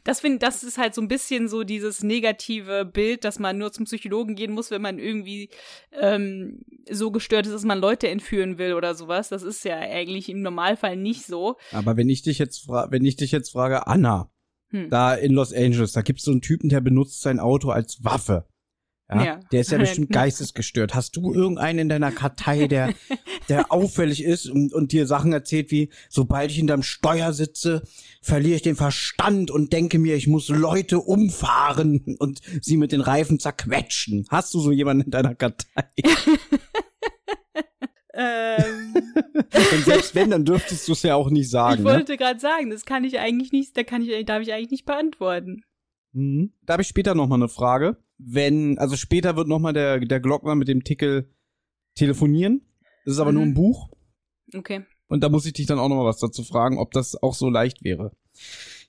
das 0.04 0.22
finde, 0.22 0.40
das 0.40 0.64
ist 0.64 0.78
halt 0.78 0.96
so 0.96 1.02
ein 1.02 1.10
bisschen 1.10 1.50
so 1.50 1.64
dieses 1.64 2.04
negative 2.04 2.86
Bild, 2.86 3.26
dass 3.26 3.38
man 3.38 3.58
nur 3.58 3.74
zum 3.74 3.86
Psychologen 3.86 4.36
gehen 4.36 4.54
muss, 4.54 4.72
wenn 4.72 4.82
man 4.82 4.98
irgendwie 4.98 5.50
ähm, 5.92 6.62
so 6.90 7.12
gestört 7.12 7.48
ist, 7.48 7.54
dass 7.54 7.66
man 7.66 7.80
Leute 7.80 8.08
entführen 8.08 8.58
will 8.58 8.74
oder 8.74 8.96
sowas. 8.96 9.28
Das 9.28 9.44
ist 9.44 9.66
ja 9.66 9.78
eigentlich 9.78 10.30
im 10.30 10.42
Normalfall 10.42 10.96
nicht 10.96 11.26
so. 11.26 11.58
Aber 11.74 11.98
wenn 11.98 12.08
ich 12.08 12.22
dich 12.22 12.40
jetzt 12.40 12.66
fra 12.66 12.88
wenn 12.92 13.04
ich 13.04 13.18
dich 13.18 13.32
jetzt 13.32 13.52
frage, 13.52 13.88
Anna, 13.88 14.30
Hm. 14.74 14.90
da 14.90 15.14
in 15.14 15.34
Los 15.34 15.54
Angeles, 15.54 15.92
da 15.92 16.02
gibt's 16.02 16.24
so 16.24 16.32
einen 16.32 16.42
Typen, 16.42 16.68
der 16.68 16.82
benutzt 16.82 17.22
sein 17.22 17.40
Auto 17.40 17.70
als 17.70 18.04
Waffe. 18.04 18.46
Ja, 19.10 19.24
Ja. 19.24 19.40
Der 19.52 19.62
ist 19.62 19.72
ja 19.72 19.78
bestimmt 19.80 20.12
geistesgestört. 20.12 20.96
Hast 20.96 21.16
du 21.16 21.34
irgendeinen 21.34 21.80
in 21.80 21.90
deiner 21.90 22.12
Kartei, 22.12 22.68
der, 22.68 22.94
der 23.50 23.72
auffällig 23.72 24.24
ist 24.24 24.50
und, 24.50 24.74
und 24.74 24.92
dir 24.92 25.06
Sachen 25.06 25.32
erzählt 25.32 25.70
wie, 25.72 25.90
sobald 26.10 26.50
ich 26.50 26.58
hinterm 26.58 26.82
Steuer 26.84 27.34
sitze, 27.34 27.84
verliere 28.22 28.56
ich 28.56 28.62
den 28.64 28.76
Verstand 28.76 29.52
und 29.52 29.74
denke 29.74 30.00
mir, 30.00 30.16
ich 30.16 30.28
muss 30.28 30.50
Leute 30.50 31.00
umfahren 31.00 32.16
und 32.18 32.42
sie 32.62 32.78
mit 32.78 32.92
den 32.92 33.02
Reifen 33.02 33.40
zerquetschen. 33.40 34.26
Hast 34.30 34.54
du 34.54 34.60
so 34.60 34.72
jemanden 34.72 35.04
in 35.06 35.12
deiner 35.12 35.36
Kartei? 35.36 35.84
Ähm, 38.14 38.94
und 39.36 39.86
selbst 39.86 40.14
wenn, 40.16 40.30
dann 40.30 40.46
dürftest 40.46 40.88
du 40.88 40.92
es 40.92 41.04
ja 41.04 41.16
auch 41.16 41.30
nicht 41.30 41.50
sagen. 41.50 41.80
ich 41.80 41.86
ne? 41.86 41.92
wollte 41.92 42.18
gerade 42.18 42.40
sagen, 42.40 42.70
das 42.70 42.86
kann 42.86 43.04
ich 43.04 43.20
eigentlich 43.20 43.52
nicht, 43.52 43.76
da 43.76 43.84
kann 43.84 44.02
ich, 44.02 44.26
darf 44.26 44.42
ich 44.42 44.54
eigentlich 44.54 44.72
nicht 44.72 44.86
beantworten. 44.86 45.64
Mhm. 46.14 46.54
Da 46.64 46.74
habe 46.74 46.84
ich 46.84 46.88
später 46.88 47.16
noch 47.16 47.28
mal 47.28 47.36
eine 47.36 47.50
Frage. 47.50 47.98
Wenn, 48.18 48.78
also 48.78 48.96
später 48.96 49.36
wird 49.36 49.48
noch 49.48 49.60
mal 49.60 49.74
der, 49.74 50.00
der 50.00 50.20
Glockner 50.20 50.56
mit 50.56 50.68
dem 50.68 50.84
Tickel 50.84 51.30
telefonieren. 51.96 52.62
Das 53.06 53.16
ist 53.16 53.20
aber 53.20 53.32
Mhm. 53.32 53.38
nur 53.38 53.46
ein 53.46 53.54
Buch. 53.56 53.90
Okay. 54.56 54.86
Und 55.08 55.24
da 55.24 55.30
muss 55.30 55.46
ich 55.46 55.54
dich 55.54 55.66
dann 55.66 55.80
auch 55.80 55.90
noch 55.90 55.98
mal 55.98 56.06
was 56.06 56.20
dazu 56.20 56.44
fragen, 56.44 56.78
ob 56.78 56.92
das 56.92 57.22
auch 57.22 57.34
so 57.34 57.50
leicht 57.50 57.84
wäre. 57.84 58.12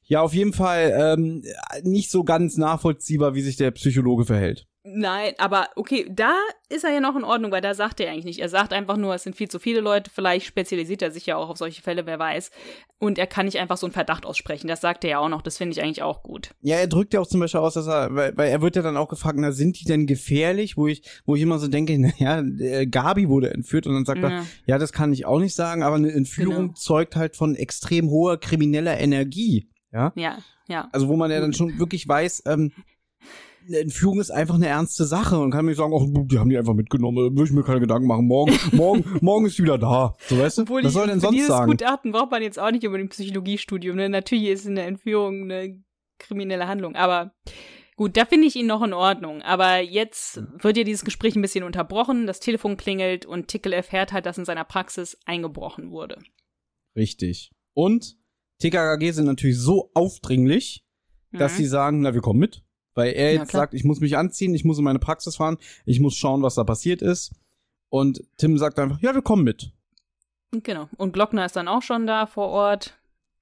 Ja, 0.07 0.21
auf 0.21 0.35
jeden 0.35 0.53
Fall 0.53 0.93
ähm, 0.97 1.43
nicht 1.83 2.11
so 2.11 2.25
ganz 2.25 2.57
nachvollziehbar, 2.59 3.35
wie 3.35 3.41
sich 3.41 3.57
der 3.57 3.71
Psychologe 3.71 4.27
verhält. 4.27 4.67
Nein, 4.87 5.33
aber 5.39 5.69
okay, 5.77 6.07
da 6.11 6.35
ist 6.69 6.85
er 6.85 6.93
ja 6.93 7.01
noch 7.01 7.17
in 7.17 7.25
Ordnung, 7.25 7.51
weil 7.51 7.63
da 7.63 7.73
sagt 7.73 8.01
er 8.01 8.11
eigentlich 8.11 8.27
nicht. 8.27 8.41
Er 8.41 8.51
sagt 8.51 8.75
einfach 8.75 8.99
nur, 8.99 9.15
es 9.15 9.23
sind 9.23 9.35
viel 9.35 9.49
zu 9.49 9.59
viele 9.59 9.81
Leute, 9.81 10.11
vielleicht 10.15 10.45
spezialisiert 10.45 11.01
er 11.01 11.11
sich 11.11 11.25
ja 11.25 11.37
auch 11.37 11.49
auf 11.49 11.57
solche 11.57 11.81
Fälle, 11.81 12.05
wer 12.05 12.19
weiß. 12.19 12.51
Und 12.99 13.19
er 13.19 13.27
kann 13.27 13.47
nicht 13.47 13.59
einfach 13.59 13.79
so 13.79 13.87
einen 13.87 13.95
Verdacht 13.95 14.27
aussprechen. 14.27 14.69
Das 14.69 14.83
sagt 14.83 15.03
er 15.05 15.11
ja 15.11 15.19
auch 15.21 15.31
noch, 15.31 15.41
das 15.41 15.57
finde 15.57 15.73
ich 15.73 15.83
eigentlich 15.83 16.03
auch 16.03 16.23
gut. 16.23 16.51
Ja, 16.61 16.77
er 16.77 16.87
drückt 16.87 17.15
ja 17.15 17.21
auch 17.21 17.27
zum 17.27 17.41
Beispiel 17.41 17.61
aus, 17.61 17.75
dass 17.75 17.87
er, 17.87 18.15
weil, 18.15 18.37
weil 18.37 18.51
er 18.51 18.61
wird 18.61 18.77
ja 18.77 18.83
dann 18.83 18.99
auch 18.99 19.09
gefragt, 19.09 19.39
na, 19.39 19.53
sind 19.53 19.81
die 19.81 19.85
denn 19.87 20.07
gefährlich? 20.07 20.77
Wo 20.77 20.87
ich, 20.87 21.03
wo 21.25 21.35
ich 21.35 21.41
immer 21.41 21.59
so 21.59 21.69
denke, 21.69 21.99
naja, 22.21 22.43
äh, 22.59 22.87
Gabi 22.87 23.31
wurde 23.31 23.55
entführt 23.55 23.87
und 23.87 23.95
dann 23.95 24.05
sagt 24.05 24.23
er, 24.23 24.31
Ja. 24.31 24.47
ja, 24.67 24.79
das 24.79 24.93
kann 24.93 25.15
ich 25.15 25.25
auch 25.25 25.39
nicht 25.41 25.55
sagen, 25.55 25.83
aber 25.83 25.97
eine 25.97 26.13
Entführung 26.13 26.55
Genau. 26.67 26.73
zeugt 26.75 27.17
halt 27.17 27.37
von 27.37 27.55
extrem 27.57 28.11
hoher 28.11 28.39
krimineller 28.39 28.99
Energie. 29.01 29.71
Ja. 29.93 30.13
Ja, 30.15 30.39
ja. 30.69 30.89
Also 30.93 31.09
wo 31.09 31.17
man 31.17 31.31
ja 31.31 31.41
dann 31.41 31.55
schon 31.55 31.79
wirklich 31.79 32.07
weiß, 32.07 32.43
ähm, 32.47 32.73
eine 33.67 33.79
Entführung 33.79 34.21
ist 34.21 34.31
einfach 34.31 34.55
eine 34.57 34.67
ernste 34.67 35.05
Sache 35.05 35.39
und 35.39 35.51
kann 35.51 35.65
mir 35.65 35.75
sagen, 35.75 35.93
ach, 35.97 36.03
die 36.27 36.39
haben 36.39 36.51
die 36.51 36.59
einfach 36.59 36.75
mitgenommen, 36.75 37.37
will 37.37 37.45
ich 37.45 37.53
mir 37.53 37.63
keine 37.63 37.81
Gedanken 37.81 38.07
machen. 38.07 38.27
Morgen, 38.27 38.53
morgen, 38.73 39.05
morgen 39.21 39.47
ist 39.47 39.57
sie 39.57 39.63
wieder 39.63 39.79
da. 39.79 40.15
So 40.29 40.39
weißt 40.39 40.59
du? 40.59 40.63
Obwohl 40.63 40.83
Was 40.85 40.91
ich, 40.91 40.95
soll 40.95 41.07
denn 41.07 41.21
sonst 41.21 41.35
dieses 41.35 41.49
sagen? 41.49 41.71
Gutachten 41.71 42.13
braucht 42.13 42.31
man 42.31 42.43
jetzt 42.43 42.59
auch 42.59 42.71
nicht 42.71 42.85
über 42.85 42.97
ein 42.97 43.09
Psychologiestudium. 43.09 43.97
Ne? 43.97 44.09
Natürlich 44.09 44.47
ist 44.49 44.67
eine 44.67 44.83
Entführung 44.83 45.45
eine 45.51 45.83
kriminelle 46.19 46.69
Handlung, 46.69 46.95
aber 46.95 47.35
gut, 47.97 48.17
da 48.17 48.25
finde 48.25 48.47
ich 48.47 48.57
ihn 48.57 48.67
noch 48.67 48.83
in 48.83 48.93
Ordnung. 48.93 49.43
Aber 49.43 49.81
jetzt 49.81 50.43
wird 50.63 50.77
ja 50.77 50.85
dieses 50.85 51.05
Gespräch 51.05 51.35
ein 51.37 51.43
bisschen 51.43 51.65
unterbrochen, 51.65 52.27
das 52.27 52.41
Telefon 52.41 52.77
klingelt 52.77 53.27
und 53.27 53.49
Tickel 53.49 53.73
erfährt 53.73 54.13
halt, 54.13 54.27
dass 54.27 54.39
in 54.39 54.45
seiner 54.45 54.65
Praxis 54.65 55.19
eingebrochen 55.27 55.91
wurde. 55.91 56.19
Richtig. 56.97 57.51
Und 57.73 58.17
TKKG 58.61 59.11
sind 59.11 59.27
natürlich 59.27 59.59
so 59.59 59.91
aufdringlich, 59.95 60.85
dass 61.33 61.53
Mhm. 61.55 61.57
sie 61.57 61.67
sagen, 61.67 62.01
na, 62.03 62.15
wir 62.15 62.21
kommen 62.21 62.39
mit. 62.39 62.63
Weil 62.95 63.13
er 63.13 63.33
Ja, 63.33 63.41
jetzt 63.41 63.51
klar. 63.51 63.63
sagt, 63.63 63.75
ich 63.75 63.85
muss 63.85 64.01
mich 64.01 64.17
anziehen, 64.17 64.55
ich 64.55 64.65
muss 64.65 64.79
in 64.79 64.85
meine 64.85 64.99
Praxis 64.99 65.37
fahren, 65.37 65.59
ich 65.85 66.01
muss 66.01 66.17
schauen, 66.17 66.43
was 66.43 66.55
da 66.55 66.65
passiert 66.65 67.03
ist. 67.03 67.33
Und 67.89 68.23
Tim 68.39 68.59
sagt 68.59 68.79
einfach, 68.79 69.01
ja, 69.01 69.15
wir 69.15 69.23
kommen 69.23 69.45
mit. 69.45 69.73
Genau. 70.53 70.89
Und 70.97 71.13
Glockner 71.13 71.45
ist 71.45 71.57
dann 71.57 71.69
auch 71.69 71.83
schon 71.83 72.07
da 72.07 72.27
vor 72.27 72.49
Ort. 72.49 72.97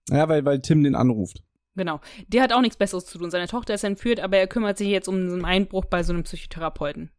Ja, 0.09 0.29
weil, 0.29 0.45
weil 0.45 0.61
Tim 0.61 0.83
den 0.83 0.95
anruft. 0.95 1.43
Genau. 1.75 2.01
Der 2.29 2.43
hat 2.43 2.53
auch 2.53 2.61
nichts 2.61 2.77
Besseres 2.77 3.07
zu 3.07 3.19
tun. 3.19 3.31
Seine 3.31 3.49
Tochter 3.49 3.75
ist 3.75 3.85
entführt, 3.85 4.21
aber 4.21 4.37
er 4.39 4.47
kümmert 4.47 4.77
sich 4.79 4.89
jetzt 4.89 5.09
um 5.09 5.15
einen 5.17 5.45
Einbruch 5.45 5.85
bei 5.87 6.03
so 6.03 6.13
einem 6.13 6.23
Psychotherapeuten. 6.23 7.11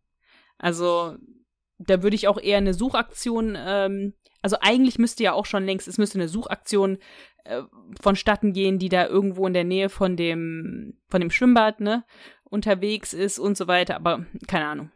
Also, 0.58 1.16
da 1.80 2.04
würde 2.04 2.16
ich 2.16 2.28
auch 2.28 2.40
eher 2.40 2.58
eine 2.58 2.74
Suchaktion, 2.74 3.58
ähm, 3.58 4.14
also 4.42 4.58
eigentlich 4.62 5.00
müsste 5.00 5.24
ja 5.24 5.34
auch 5.34 5.46
schon 5.46 5.66
längst, 5.66 5.88
es 5.88 5.98
müsste 5.98 6.20
eine 6.20 6.28
Suchaktion 6.28 6.98
äh, 7.46 7.64
vonstatten 8.02 8.54
gehen, 8.54 8.80
die 8.80 8.90
da 8.90 9.08
irgendwo 9.08 9.46
in 9.48 9.54
der 9.54 9.64
Nähe 9.64 9.90
von 9.90 10.16
dem, 10.16 10.98
von 11.08 11.22
dem 11.22 11.32
Schwimmbad, 11.32 11.80
ne, 11.80 12.04
unterwegs 12.44 13.14
ist 13.14 13.40
und 13.40 13.58
so 13.58 13.68
weiter, 13.68 13.96
aber 13.96 14.26
keine 14.48 14.66
Ahnung. 14.66 14.92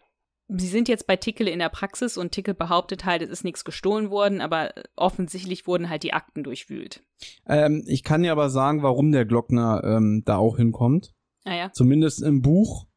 Sie 0.50 0.68
sind 0.68 0.88
jetzt 0.88 1.08
bei 1.08 1.18
Tickel 1.18 1.48
in 1.50 1.60
der 1.60 1.68
Praxis 1.68 2.16
und 2.16 2.32
Tickel 2.32 2.54
behauptet 2.54 3.04
halt, 3.04 3.22
es 3.22 3.30
ist 3.30 3.44
nichts 3.44 3.66
gestohlen 3.66 4.10
worden, 4.10 4.40
aber 4.40 4.74
offensichtlich 4.96 5.68
wurden 5.68 5.90
halt 5.90 6.04
die 6.04 6.14
Akten 6.14 6.44
durchwühlt. 6.44 7.04
Ähm, 7.48 7.84
ich 7.86 8.04
kann 8.04 8.24
dir 8.24 8.32
aber 8.32 8.50
sagen, 8.50 8.82
warum 8.82 9.12
der 9.12 9.26
Glockner 9.26 9.84
ähm, 9.84 10.24
da 10.26 10.38
auch 10.38 10.56
hinkommt. 10.56 11.14
Naja. 11.44 11.72
Zumindest 11.74 12.24
im 12.24 12.42
Buch 12.42 12.88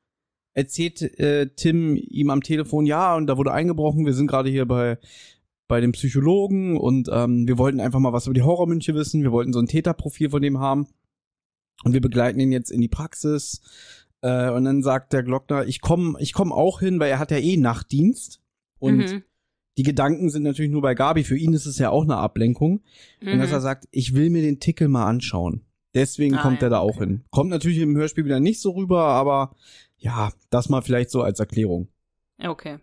erzählt 0.52 1.02
äh, 1.18 1.48
Tim 1.56 1.96
ihm 1.96 2.30
am 2.30 2.42
Telefon, 2.42 2.86
ja, 2.86 3.16
und 3.16 3.26
da 3.26 3.36
wurde 3.36 3.52
eingebrochen, 3.52 4.06
wir 4.06 4.14
sind 4.14 4.28
gerade 4.28 4.50
hier 4.50 4.66
bei, 4.66 4.98
bei 5.70 5.80
dem 5.80 5.92
Psychologen 5.92 6.76
und 6.76 7.08
ähm, 7.10 7.48
wir 7.48 7.56
wollten 7.56 7.80
einfach 7.80 7.98
mal 8.00 8.12
was 8.12 8.26
über 8.26 8.34
die 8.34 8.42
Horrormünche 8.42 8.94
wissen, 8.94 9.22
wir 9.22 9.32
wollten 9.32 9.54
so 9.54 9.58
ein 9.60 9.66
Täterprofil 9.68 10.28
von 10.30 10.42
dem 10.42 10.58
haben 10.58 10.88
und 11.84 11.94
wir 11.94 12.00
begleiten 12.02 12.38
ihn 12.40 12.52
jetzt 12.52 12.70
in 12.70 12.80
die 12.82 12.88
Praxis 12.88 13.62
äh, 14.20 14.50
und 14.50 14.64
dann 14.66 14.82
sagt 14.82 15.12
der 15.14 15.22
Glockner, 15.22 15.64
ich 15.66 15.80
komme 15.80 16.18
ich 16.20 16.34
komm 16.34 16.52
auch 16.52 16.80
hin, 16.80 17.00
weil 17.00 17.10
er 17.10 17.18
hat 17.18 17.30
ja 17.30 17.38
eh 17.38 17.56
Nachtdienst 17.56 18.42
und 18.78 18.96
Mhm. 18.98 19.22
die 19.78 19.82
Gedanken 19.82 20.28
sind 20.28 20.42
natürlich 20.42 20.70
nur 20.70 20.82
bei 20.82 20.94
Gabi, 20.94 21.24
für 21.24 21.38
ihn 21.38 21.54
ist 21.54 21.64
es 21.66 21.78
ja 21.78 21.88
auch 21.90 22.02
eine 22.04 22.16
Ablenkung 22.16 22.82
und 23.22 23.38
dass 23.38 23.48
Mhm. 23.48 23.54
er 23.54 23.60
sagt, 23.62 23.88
ich 23.92 24.14
will 24.14 24.28
mir 24.28 24.42
den 24.42 24.60
Tickel 24.60 24.88
mal 24.88 25.06
anschauen. 25.06 25.62
Deswegen 25.94 26.36
Ah, 26.36 26.42
kommt 26.42 26.60
ja, 26.62 26.66
er 26.68 26.70
da 26.70 26.78
auch 26.80 26.96
okay. 26.96 27.06
hin. 27.06 27.24
Kommt 27.30 27.50
natürlich 27.50 27.78
im 27.78 27.96
Hörspiel 27.96 28.24
wieder 28.24 28.38
nicht 28.40 28.60
so 28.60 28.72
rüber, 28.72 29.02
aber 29.04 29.56
ja, 29.98 30.30
das 30.50 30.68
mal 30.68 30.82
vielleicht 30.82 31.10
so 31.10 31.22
als 31.22 31.40
Erklärung. 31.40 31.88
Okay. 32.42 32.78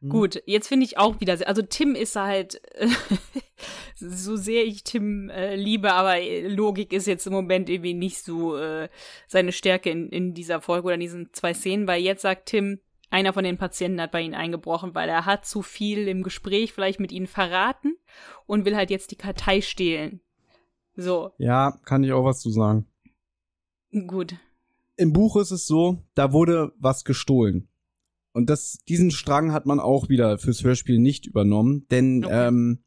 Mhm. 0.00 0.08
Gut, 0.10 0.42
jetzt 0.46 0.68
finde 0.68 0.86
ich 0.86 0.98
auch 0.98 1.20
wieder, 1.20 1.38
also 1.46 1.62
Tim 1.62 1.94
ist 1.94 2.14
halt, 2.16 2.60
so 3.96 4.36
sehr 4.36 4.64
ich 4.64 4.84
Tim 4.84 5.28
äh, 5.30 5.56
liebe, 5.56 5.92
aber 5.92 6.16
Logik 6.48 6.92
ist 6.92 7.06
jetzt 7.06 7.26
im 7.26 7.32
Moment 7.32 7.68
irgendwie 7.68 7.94
nicht 7.94 8.22
so 8.22 8.56
äh, 8.56 8.88
seine 9.26 9.52
Stärke 9.52 9.90
in, 9.90 10.08
in 10.08 10.34
dieser 10.34 10.60
Folge 10.60 10.86
oder 10.86 10.94
in 10.94 11.00
diesen 11.00 11.32
zwei 11.32 11.52
Szenen, 11.54 11.88
weil 11.88 12.02
jetzt 12.02 12.22
sagt 12.22 12.46
Tim, 12.46 12.80
einer 13.10 13.32
von 13.32 13.44
den 13.44 13.58
Patienten 13.58 14.00
hat 14.00 14.12
bei 14.12 14.20
ihnen 14.20 14.34
eingebrochen, 14.34 14.94
weil 14.94 15.08
er 15.08 15.24
hat 15.24 15.46
zu 15.46 15.62
viel 15.62 16.08
im 16.08 16.22
Gespräch 16.22 16.72
vielleicht 16.72 17.00
mit 17.00 17.10
ihnen 17.10 17.26
verraten 17.26 17.96
und 18.46 18.64
will 18.64 18.76
halt 18.76 18.90
jetzt 18.90 19.10
die 19.10 19.16
Kartei 19.16 19.62
stehlen. 19.62 20.20
So, 20.94 21.30
Ja, 21.38 21.78
kann 21.84 22.04
ich 22.04 22.12
auch 22.12 22.24
was 22.24 22.40
zu 22.40 22.50
sagen. 22.50 22.86
gut. 24.06 24.36
Im 24.96 25.12
Buch 25.12 25.36
ist 25.36 25.52
es 25.52 25.66
so, 25.66 26.02
da 26.14 26.32
wurde 26.32 26.72
was 26.78 27.04
gestohlen. 27.04 27.68
Und 28.38 28.48
das, 28.48 28.78
diesen 28.88 29.10
Strang 29.10 29.52
hat 29.52 29.66
man 29.66 29.80
auch 29.80 30.08
wieder 30.08 30.38
fürs 30.38 30.62
Hörspiel 30.62 30.98
nicht 31.00 31.26
übernommen, 31.26 31.86
denn 31.90 32.24
Okay. 32.24 32.48
ähm, 32.48 32.78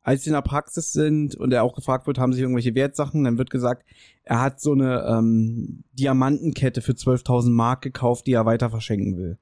als 0.00 0.22
sie 0.22 0.30
in 0.30 0.34
der 0.34 0.42
Praxis 0.42 0.92
sind 0.92 1.34
und 1.34 1.52
er 1.52 1.64
auch 1.64 1.74
gefragt 1.74 2.06
wird, 2.06 2.18
haben 2.18 2.32
sie 2.32 2.40
irgendwelche 2.40 2.74
Wertsachen, 2.74 3.24
dann 3.24 3.38
wird 3.38 3.50
gesagt, 3.50 3.84
er 4.22 4.40
hat 4.40 4.60
so 4.60 4.72
eine 4.72 5.04
ähm, 5.06 5.84
Diamantenkette 5.92 6.80
für 6.80 6.92
12.000 6.92 7.50
Mark 7.50 7.82
gekauft, 7.82 8.26
die 8.26 8.32
er 8.32 8.46
weiter 8.46 8.70
verschenken 8.70 9.16
will. 9.18 9.38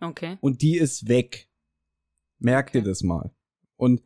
Okay. 0.00 0.38
und 0.40 0.62
die 0.62 0.78
ist 0.78 1.08
weg. 1.08 1.48
Merkt 2.38 2.74
ihr 2.74 2.80
Okay. 2.80 2.88
das 2.88 3.02
mal. 3.02 3.32
Und 3.76 4.00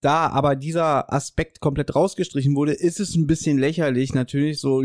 da 0.00 0.28
aber 0.28 0.54
dieser 0.54 1.12
Aspekt 1.12 1.58
komplett 1.60 1.96
rausgestrichen 1.96 2.54
wurde, 2.54 2.72
ist 2.72 3.00
es 3.00 3.16
ein 3.16 3.26
bisschen 3.26 3.58
lächerlich, 3.58 4.14
natürlich 4.14 4.60
so, 4.60 4.82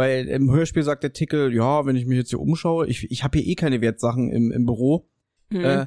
weil 0.00 0.28
im 0.28 0.50
Hörspiel 0.50 0.82
sagt 0.82 1.02
der 1.02 1.12
Tickel, 1.12 1.54
ja, 1.54 1.84
wenn 1.84 1.94
ich 1.94 2.06
mich 2.06 2.16
jetzt 2.16 2.30
hier 2.30 2.40
umschaue, 2.40 2.86
ich, 2.86 3.10
ich 3.10 3.22
habe 3.22 3.38
hier 3.38 3.48
eh 3.48 3.54
keine 3.54 3.82
Wertsachen 3.82 4.32
im, 4.32 4.50
im 4.50 4.64
Büro. 4.64 5.10
Mhm. 5.50 5.62
Äh, 5.62 5.86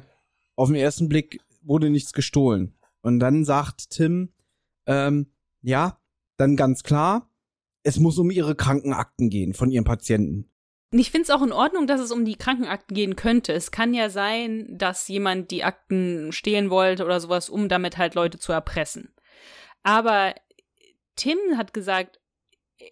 auf 0.54 0.68
den 0.68 0.76
ersten 0.76 1.08
Blick 1.08 1.40
wurde 1.62 1.90
nichts 1.90 2.12
gestohlen. 2.12 2.78
Und 3.00 3.18
dann 3.18 3.44
sagt 3.44 3.90
Tim, 3.90 4.28
ähm, 4.86 5.26
ja, 5.62 5.98
dann 6.36 6.54
ganz 6.54 6.84
klar, 6.84 7.28
es 7.82 7.98
muss 7.98 8.16
um 8.18 8.30
ihre 8.30 8.54
Krankenakten 8.54 9.30
gehen 9.30 9.52
von 9.52 9.72
ihren 9.72 9.82
Patienten. 9.84 10.48
Ich 10.92 11.10
finde 11.10 11.24
es 11.24 11.30
auch 11.30 11.42
in 11.42 11.52
Ordnung, 11.52 11.88
dass 11.88 12.00
es 12.00 12.12
um 12.12 12.24
die 12.24 12.36
Krankenakten 12.36 12.94
gehen 12.94 13.16
könnte. 13.16 13.52
Es 13.52 13.72
kann 13.72 13.94
ja 13.94 14.10
sein, 14.10 14.78
dass 14.78 15.08
jemand 15.08 15.50
die 15.50 15.64
Akten 15.64 16.30
stehlen 16.30 16.70
wollte 16.70 17.04
oder 17.04 17.18
sowas, 17.18 17.50
um 17.50 17.68
damit 17.68 17.98
halt 17.98 18.14
Leute 18.14 18.38
zu 18.38 18.52
erpressen. 18.52 19.12
Aber 19.82 20.36
Tim 21.16 21.38
hat 21.56 21.74
gesagt, 21.74 22.20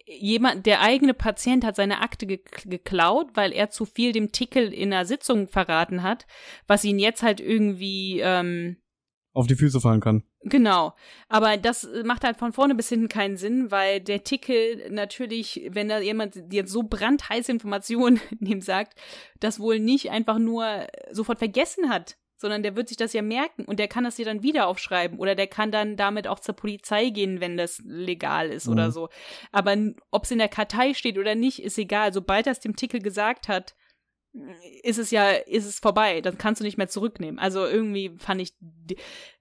jemand, 0.05 0.65
der 0.65 0.81
eigene 0.81 1.13
Patient 1.13 1.65
hat 1.65 1.75
seine 1.75 2.01
Akte 2.01 2.25
ge 2.25 2.39
geklaut, 2.65 3.27
weil 3.33 3.51
er 3.51 3.69
zu 3.69 3.85
viel 3.85 4.11
dem 4.11 4.31
Tickel 4.31 4.73
in 4.73 4.91
der 4.91 5.05
Sitzung 5.05 5.47
verraten 5.47 6.03
hat, 6.03 6.25
was 6.67 6.83
ihn 6.83 6.99
jetzt 6.99 7.23
halt 7.23 7.39
irgendwie 7.39 8.19
ähm, 8.21 8.77
Auf 9.33 9.47
die 9.47 9.55
Füße 9.55 9.79
fallen 9.79 10.01
kann. 10.01 10.23
Genau. 10.45 10.93
Aber 11.29 11.57
das 11.57 11.87
macht 12.03 12.23
halt 12.23 12.37
von 12.37 12.53
vorne 12.53 12.75
bis 12.75 12.89
hinten 12.89 13.07
keinen 13.07 13.37
Sinn, 13.37 13.71
weil 13.71 14.01
der 14.01 14.23
Tickel 14.23 14.91
natürlich, 14.91 15.69
wenn 15.69 15.89
da 15.89 15.99
jemand 15.99 16.41
jetzt 16.51 16.71
so 16.71 16.83
brandheiße 16.83 17.51
Informationen 17.51 18.19
ihm 18.39 18.61
sagt, 18.61 18.99
das 19.39 19.59
wohl 19.59 19.79
nicht 19.79 20.11
einfach 20.11 20.39
nur 20.39 20.87
sofort 21.11 21.39
vergessen 21.39 21.89
hat, 21.89 22.17
sondern 22.43 22.61
der 22.61 22.75
wird 22.75 22.89
sich 22.89 22.97
das 22.97 23.13
ja 23.13 23.21
merken 23.21 23.63
und 23.63 23.79
der 23.79 23.87
kann 23.87 24.03
das 24.03 24.17
dir 24.17 24.25
dann 24.25 24.43
wieder 24.43 24.67
aufschreiben 24.67 25.17
oder 25.17 25.33
der 25.33 25.47
kann 25.47 25.71
dann 25.71 25.95
damit 25.95 26.27
auch 26.27 26.39
zur 26.39 26.55
Polizei 26.55 27.09
gehen, 27.09 27.39
wenn 27.39 27.55
das 27.55 27.81
legal 27.85 28.51
ist 28.51 28.67
oder 28.67 28.87
Mhm. 28.87 28.91
so. 28.91 29.09
Aber 29.53 29.75
ob 30.11 30.25
es 30.25 30.31
in 30.31 30.39
der 30.39 30.49
Kartei 30.49 30.93
steht 30.93 31.17
oder 31.17 31.35
nicht, 31.35 31.63
ist 31.63 31.77
egal. 31.77 32.11
Sobald 32.11 32.45
er 32.45 32.51
es 32.51 32.59
dem 32.59 32.75
Tickel 32.75 32.99
gesagt 32.99 33.47
hat, 33.47 33.75
ist 34.81 34.97
es 34.99 35.11
ja, 35.11 35.29
ist 35.29 35.65
es 35.65 35.79
vorbei. 35.79 36.19
Dann 36.19 36.37
kannst 36.37 36.59
du 36.59 36.65
nicht 36.65 36.77
mehr 36.77 36.89
zurücknehmen. 36.89 37.39
Also 37.39 37.65
irgendwie 37.65 38.11
fand 38.17 38.41
ich 38.41 38.53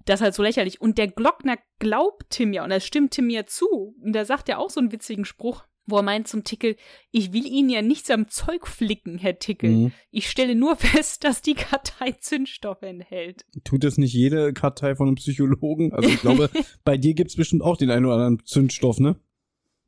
das 0.05 0.21
halt 0.21 0.35
so 0.35 0.43
lächerlich. 0.43 0.81
Und 0.81 0.97
der 0.99 1.09
Glockner 1.09 1.57
glaubt 1.81 2.31
Tim 2.31 2.53
ja 2.53 2.63
und 2.63 2.71
das 2.71 2.87
stimmt 2.87 3.13
Tim 3.13 3.29
ja 3.31 3.45
zu. 3.47 3.97
Und 4.03 4.13
da 4.13 4.25
sagt 4.25 4.49
er 4.49 4.59
auch 4.59 4.71
so 4.71 4.81
einen 4.81 4.93
witzigen 4.93 5.25
Spruch, 5.25 5.65
wo 5.87 5.97
er 5.97 6.03
meint 6.03 6.29
zum 6.29 6.45
Tickel, 6.45 6.77
ich 7.11 7.33
will 7.33 7.47
Ihnen 7.47 7.71
ja 7.71 7.83
nichts 7.83 8.11
am 8.11 8.29
Zeug 8.29 8.67
flicken, 8.67 9.19
Herr 9.19 9.39
Tickel. 9.39 9.71
Mhm. 9.71 9.93
Ich 10.11 10.31
stelle 10.31 10.55
nur 10.55 10.77
fest, 10.79 11.25
dass 11.25 11.43
die 11.43 11.55
Kartei 11.55 12.13
Zündstoff 12.13 12.83
enthält. 12.83 13.45
Tut 13.65 13.85
das 13.85 13.99
nicht 13.99 14.13
jede 14.13 14.53
Kartei 14.53 14.95
von 14.95 15.09
einem 15.09 15.17
Psychologen? 15.17 15.93
Also 15.93 16.09
ich 16.09 16.21
glaube, 16.21 16.51
bei 16.85 16.97
dir 16.97 17.15
gibt's 17.15 17.37
bestimmt 17.37 17.63
auch 17.63 17.77
den 17.77 17.91
einen 17.91 18.07
oder 18.07 18.15
anderen 18.15 18.45
Zündstoff, 18.45 19.01
ne? 19.01 19.17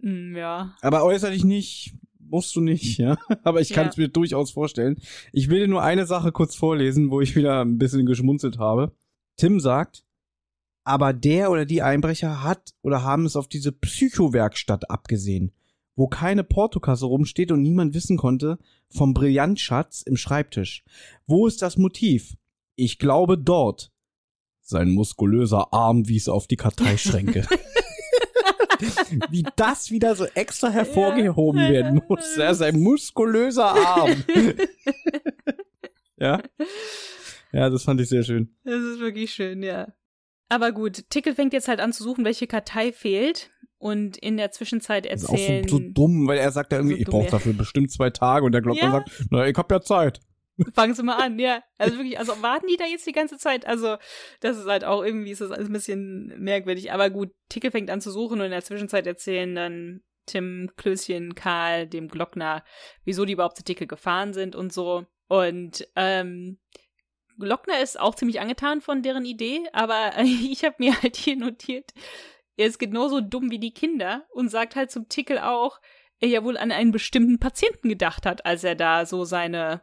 Hm, 0.03 0.37
ja. 0.37 0.75
Aber 0.81 1.05
äußerlich 1.05 1.45
nicht, 1.45 1.95
musst 2.19 2.55
du 2.57 2.61
nicht, 2.61 2.99
ja? 2.99 3.17
Aber 3.45 3.61
ich 3.61 3.71
kann 3.71 3.89
es 3.89 3.97
mir 3.97 4.09
durchaus 4.09 4.51
vorstellen. 4.51 4.97
Ich 5.33 5.49
will 5.49 5.61
dir 5.61 5.69
nur 5.69 5.83
eine 5.83 6.07
Sache 6.07 6.33
kurz 6.33 6.57
vorlesen, 6.57 7.11
wo 7.11 7.21
ich 7.21 7.37
wieder 7.37 7.65
ein 7.65 7.79
bisschen 7.79 8.07
geschmunzelt 8.07 8.59
habe. 8.59 8.93
Tim 9.37 9.61
sagt, 9.61 10.05
aber 10.85 11.15
der 11.15 11.51
oder 11.51 11.65
die 11.65 11.83
Einbrecher 11.83 12.43
hat 12.43 12.75
oder 12.83 13.03
haben 13.03 13.25
es 13.25 13.37
auf 13.37 13.49
diese 13.49 13.73
Psychowerkstatt 13.73 14.91
abgesehen, 14.91 15.53
wo 15.97 16.09
keine 16.09 16.45
Portokasse 16.45 17.07
rumsteht 17.07 17.53
und 17.53 17.63
niemand 17.63 17.95
wissen 17.95 18.17
konnte 18.17 18.59
vom 18.89 19.15
Brillantschatz 19.15 20.03
im 20.03 20.17
Schreibtisch. 20.17 20.85
Wo 21.27 21.47
ist 21.47 21.63
das 21.63 21.77
Motiv? 21.77 22.35
Ich 22.77 22.99
glaube 22.99 23.39
dort. 23.39 23.93
Sein 24.61 24.91
muskulöser 24.91 25.73
Arm 25.73 26.09
wies 26.09 26.29
auf 26.29 26.47
die 26.47 26.57
Karteischränke. 26.57 27.47
Wie 29.31 29.45
das 29.57 29.91
wieder 29.91 30.17
so 30.17 30.25
extra 30.35 30.69
hervorgehoben 30.71 31.61
Ja. 31.61 31.71
werden 31.71 32.03
muss. 32.09 32.37
Ja, 32.37 32.55
sein 32.55 32.81
muskulöser 32.81 33.67
Arm. 33.67 34.25
ja. 36.17 36.43
Ja, 37.53 37.71
das 37.71 37.85
fand 37.85 38.01
ich 38.01 38.09
sehr 38.09 38.25
schön. 38.25 38.55
Das 38.65 38.83
ist 38.83 38.99
wirklich 39.01 39.33
schön, 39.33 39.63
ja. 39.63 39.93
Aber 40.49 40.73
gut, 40.73 41.09
Tickel 41.11 41.35
fängt 41.35 41.53
jetzt 41.53 41.69
halt 41.69 41.81
an 41.81 41.93
zu 41.93 42.03
suchen, 42.03 42.25
welche 42.25 42.47
Kartei 42.47 42.93
fehlt. 42.93 43.51
Und 43.85 44.17
in 44.17 44.39
der 44.39 44.51
Zwischenzeit 44.51 45.05
Das 45.05 45.25
ist 45.25 45.29
auch 45.29 45.33
erzählen. 45.35 45.69
so, 45.69 45.77
so 45.77 45.83
dumm, 45.93 46.27
weil 46.27 46.39
er 46.39 46.51
sagt 46.51 46.73
ja 46.73 46.79
irgendwie, 46.79 46.95
So 46.97 47.01
ich 47.03 47.07
brauche 47.07 47.31
dafür 47.31 47.53
bestimmt 47.53 47.93
zwei 47.93 48.09
Tage 48.09 48.47
und 48.47 48.53
der 48.53 48.63
Glockner 48.63 48.85
Ja. 48.85 48.91
sagt, 48.93 49.11
na, 49.31 49.47
ich 49.47 49.55
hab 49.59 49.71
ja 49.71 49.83
Zeit. 49.83 50.21
Fangen 50.75 50.95
Sie 50.95 51.03
mal 51.03 51.23
an, 51.23 51.39
ja. 51.39 51.63
Also 51.77 51.99
wirklich, 51.99 52.19
also 52.19 52.41
warten 52.41 52.67
die 52.67 52.79
da 52.79 52.87
jetzt 52.87 53.07
die 53.07 53.13
ganze 53.13 53.37
Zeit? 53.37 53.67
Also, 53.67 53.97
das 54.41 54.57
ist 54.57 54.65
halt 54.67 54.85
auch 54.85 55.05
irgendwie, 55.05 55.33
ist 55.33 55.43
das 55.43 55.51
alles 55.51 55.69
ein 55.69 55.73
bisschen 55.75 56.33
merkwürdig. 56.39 56.93
Aber 56.93 57.11
gut, 57.11 57.33
Tickel 57.51 57.71
fängt 57.73 57.91
an 57.91 58.01
zu 58.01 58.11
suchen 58.11 58.39
und 58.39 58.47
in 58.47 58.53
der 58.53 58.65
Zwischenzeit 58.65 59.07
erzählen 59.07 59.55
dann 59.55 60.01
Tim, 60.25 60.71
Klößchen, 60.79 61.35
Karl, 61.35 61.87
dem 61.87 62.09
Glockner, 62.09 62.65
wieso 63.05 63.27
die 63.27 63.35
überhaupt 63.35 63.59
zu 63.59 63.65
Tickel 63.65 63.87
gefahren 63.87 64.33
sind 64.33 64.57
und 64.57 64.73
so. 64.73 65.05
Und 65.29 65.87
ähm, 65.95 66.59
Glockner 67.39 67.83
ist 67.83 68.01
auch 68.01 68.15
ziemlich 68.15 68.41
angetan 68.41 68.81
von 68.81 69.03
deren 69.03 69.27
Idee, 69.27 69.61
aber 69.75 70.13
ich 70.23 70.65
habe 70.65 70.77
mir 70.79 71.03
halt 71.03 71.17
hier 71.17 71.37
notiert, 71.37 71.91
er 72.57 72.67
ist 72.67 72.79
genauso 72.79 73.21
dumm 73.21 73.51
wie 73.51 73.59
die 73.59 73.75
Kinder 73.75 74.25
und 74.33 74.51
sagt 74.51 74.77
halt 74.77 74.91
zum 74.91 75.09
Tickel 75.09 75.39
auch, 75.39 75.81
er 76.21 76.29
ja 76.29 76.45
wohl 76.45 76.57
an 76.57 76.73
einen 76.73 76.93
bestimmten 76.93 77.39
Patienten 77.39 77.89
gedacht 77.89 78.27
hat, 78.27 78.47
als 78.47 78.65
er 78.65 78.75
da 78.75 79.07
so 79.07 79.25
seine 79.25 79.83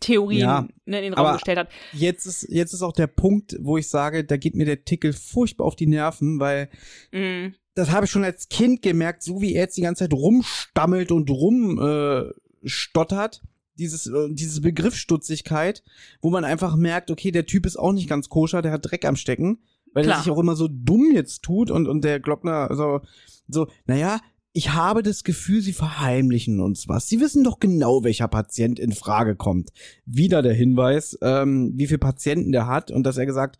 Theorien 0.00 0.40
Ja, 0.40 0.68
ne, 0.84 0.98
in 0.98 1.04
den 1.04 1.14
Raum 1.14 1.34
gestellt 1.34 1.58
hat. 1.58 1.68
Jetzt 1.92 2.26
ist, 2.26 2.46
jetzt 2.48 2.72
ist 2.72 2.82
auch 2.82 2.92
der 2.92 3.08
Punkt, 3.08 3.56
wo 3.60 3.78
ich 3.78 3.88
sage, 3.88 4.24
da 4.24 4.36
geht 4.36 4.54
mir 4.54 4.64
der 4.64 4.84
Tickel 4.84 5.12
furchtbar 5.12 5.66
auf 5.66 5.76
die 5.76 5.88
Nerven, 5.88 6.40
weil 6.40 6.70
Mm, 7.12 7.48
das 7.74 7.90
habe 7.90 8.06
ich 8.06 8.10
schon 8.10 8.24
als 8.24 8.48
Kind 8.48 8.82
gemerkt, 8.82 9.22
so 9.22 9.40
wie 9.40 9.54
er 9.54 9.62
jetzt 9.62 9.76
die 9.76 9.82
ganze 9.82 10.04
Zeit 10.04 10.12
rumstammelt 10.12 11.12
und 11.12 11.30
rumstottert, 11.30 13.36
äh, 13.36 13.40
dieses, 13.78 14.08
äh, 14.08 14.28
diese 14.30 14.60
Begriffsstutzigkeit, 14.60 15.84
wo 16.20 16.30
man 16.30 16.44
einfach 16.44 16.74
merkt, 16.74 17.08
okay, 17.10 17.30
der 17.30 17.46
Typ 17.46 17.66
ist 17.66 17.76
auch 17.76 17.92
nicht 17.92 18.08
ganz 18.08 18.28
koscher, 18.28 18.62
der 18.62 18.72
hat 18.72 18.90
Dreck 18.90 19.04
am 19.04 19.14
Stecken, 19.14 19.62
weil 19.94 20.04
Klar. 20.04 20.18
er 20.18 20.22
sich 20.22 20.30
auch 20.32 20.38
immer 20.38 20.56
so 20.56 20.68
dumm 20.68 21.10
jetzt 21.12 21.42
tut 21.42 21.70
und, 21.70 21.86
und 21.86 22.02
der 22.04 22.20
Glockner 22.20 22.68
so, 22.74 23.00
so, 23.48 23.66
naja, 23.86 24.20
ich 24.52 24.70
habe 24.72 25.02
das 25.02 25.24
Gefühl, 25.24 25.60
sie 25.60 25.72
verheimlichen 25.72 26.60
uns 26.60 26.88
was. 26.88 27.06
Sie 27.06 27.20
wissen 27.20 27.44
doch 27.44 27.60
genau, 27.60 28.02
welcher 28.02 28.28
Patient 28.28 28.78
in 28.78 28.92
Frage 28.92 29.36
kommt. 29.36 29.70
Wieder 30.04 30.42
der 30.42 30.54
Hinweis, 30.54 31.16
ähm, 31.22 31.72
wie 31.76 31.86
viele 31.86 31.98
Patienten 31.98 32.50
der 32.52 32.66
hat 32.66 32.90
und 32.90 33.04
dass 33.04 33.18
er 33.18 33.26
gesagt, 33.26 33.58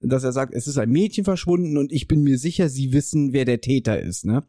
dass 0.00 0.24
er 0.24 0.32
sagt, 0.32 0.52
es 0.52 0.66
ist 0.66 0.76
ein 0.76 0.90
Mädchen 0.90 1.24
verschwunden 1.24 1.78
und 1.78 1.92
ich 1.92 2.08
bin 2.08 2.22
mir 2.22 2.36
sicher, 2.38 2.68
sie 2.68 2.92
wissen, 2.92 3.32
wer 3.32 3.44
der 3.46 3.60
Täter 3.60 4.00
ist, 4.00 4.24
ne? 4.26 4.42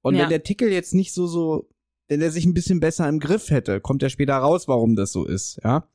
Und 0.00 0.14
Ja. 0.14 0.22
wenn 0.22 0.28
der 0.30 0.42
Tickel 0.44 0.70
jetzt 0.70 0.94
nicht 0.94 1.12
so, 1.12 1.26
so, 1.26 1.68
wenn 2.08 2.22
er 2.22 2.30
sich 2.30 2.46
ein 2.46 2.54
bisschen 2.54 2.80
besser 2.80 3.08
im 3.08 3.18
Griff 3.20 3.50
hätte, 3.50 3.80
kommt 3.80 4.02
er 4.02 4.08
später 4.10 4.34
raus, 4.36 4.66
warum 4.68 4.96
das 4.96 5.12
so 5.12 5.26
ist, 5.26 5.58
ja? 5.62 5.86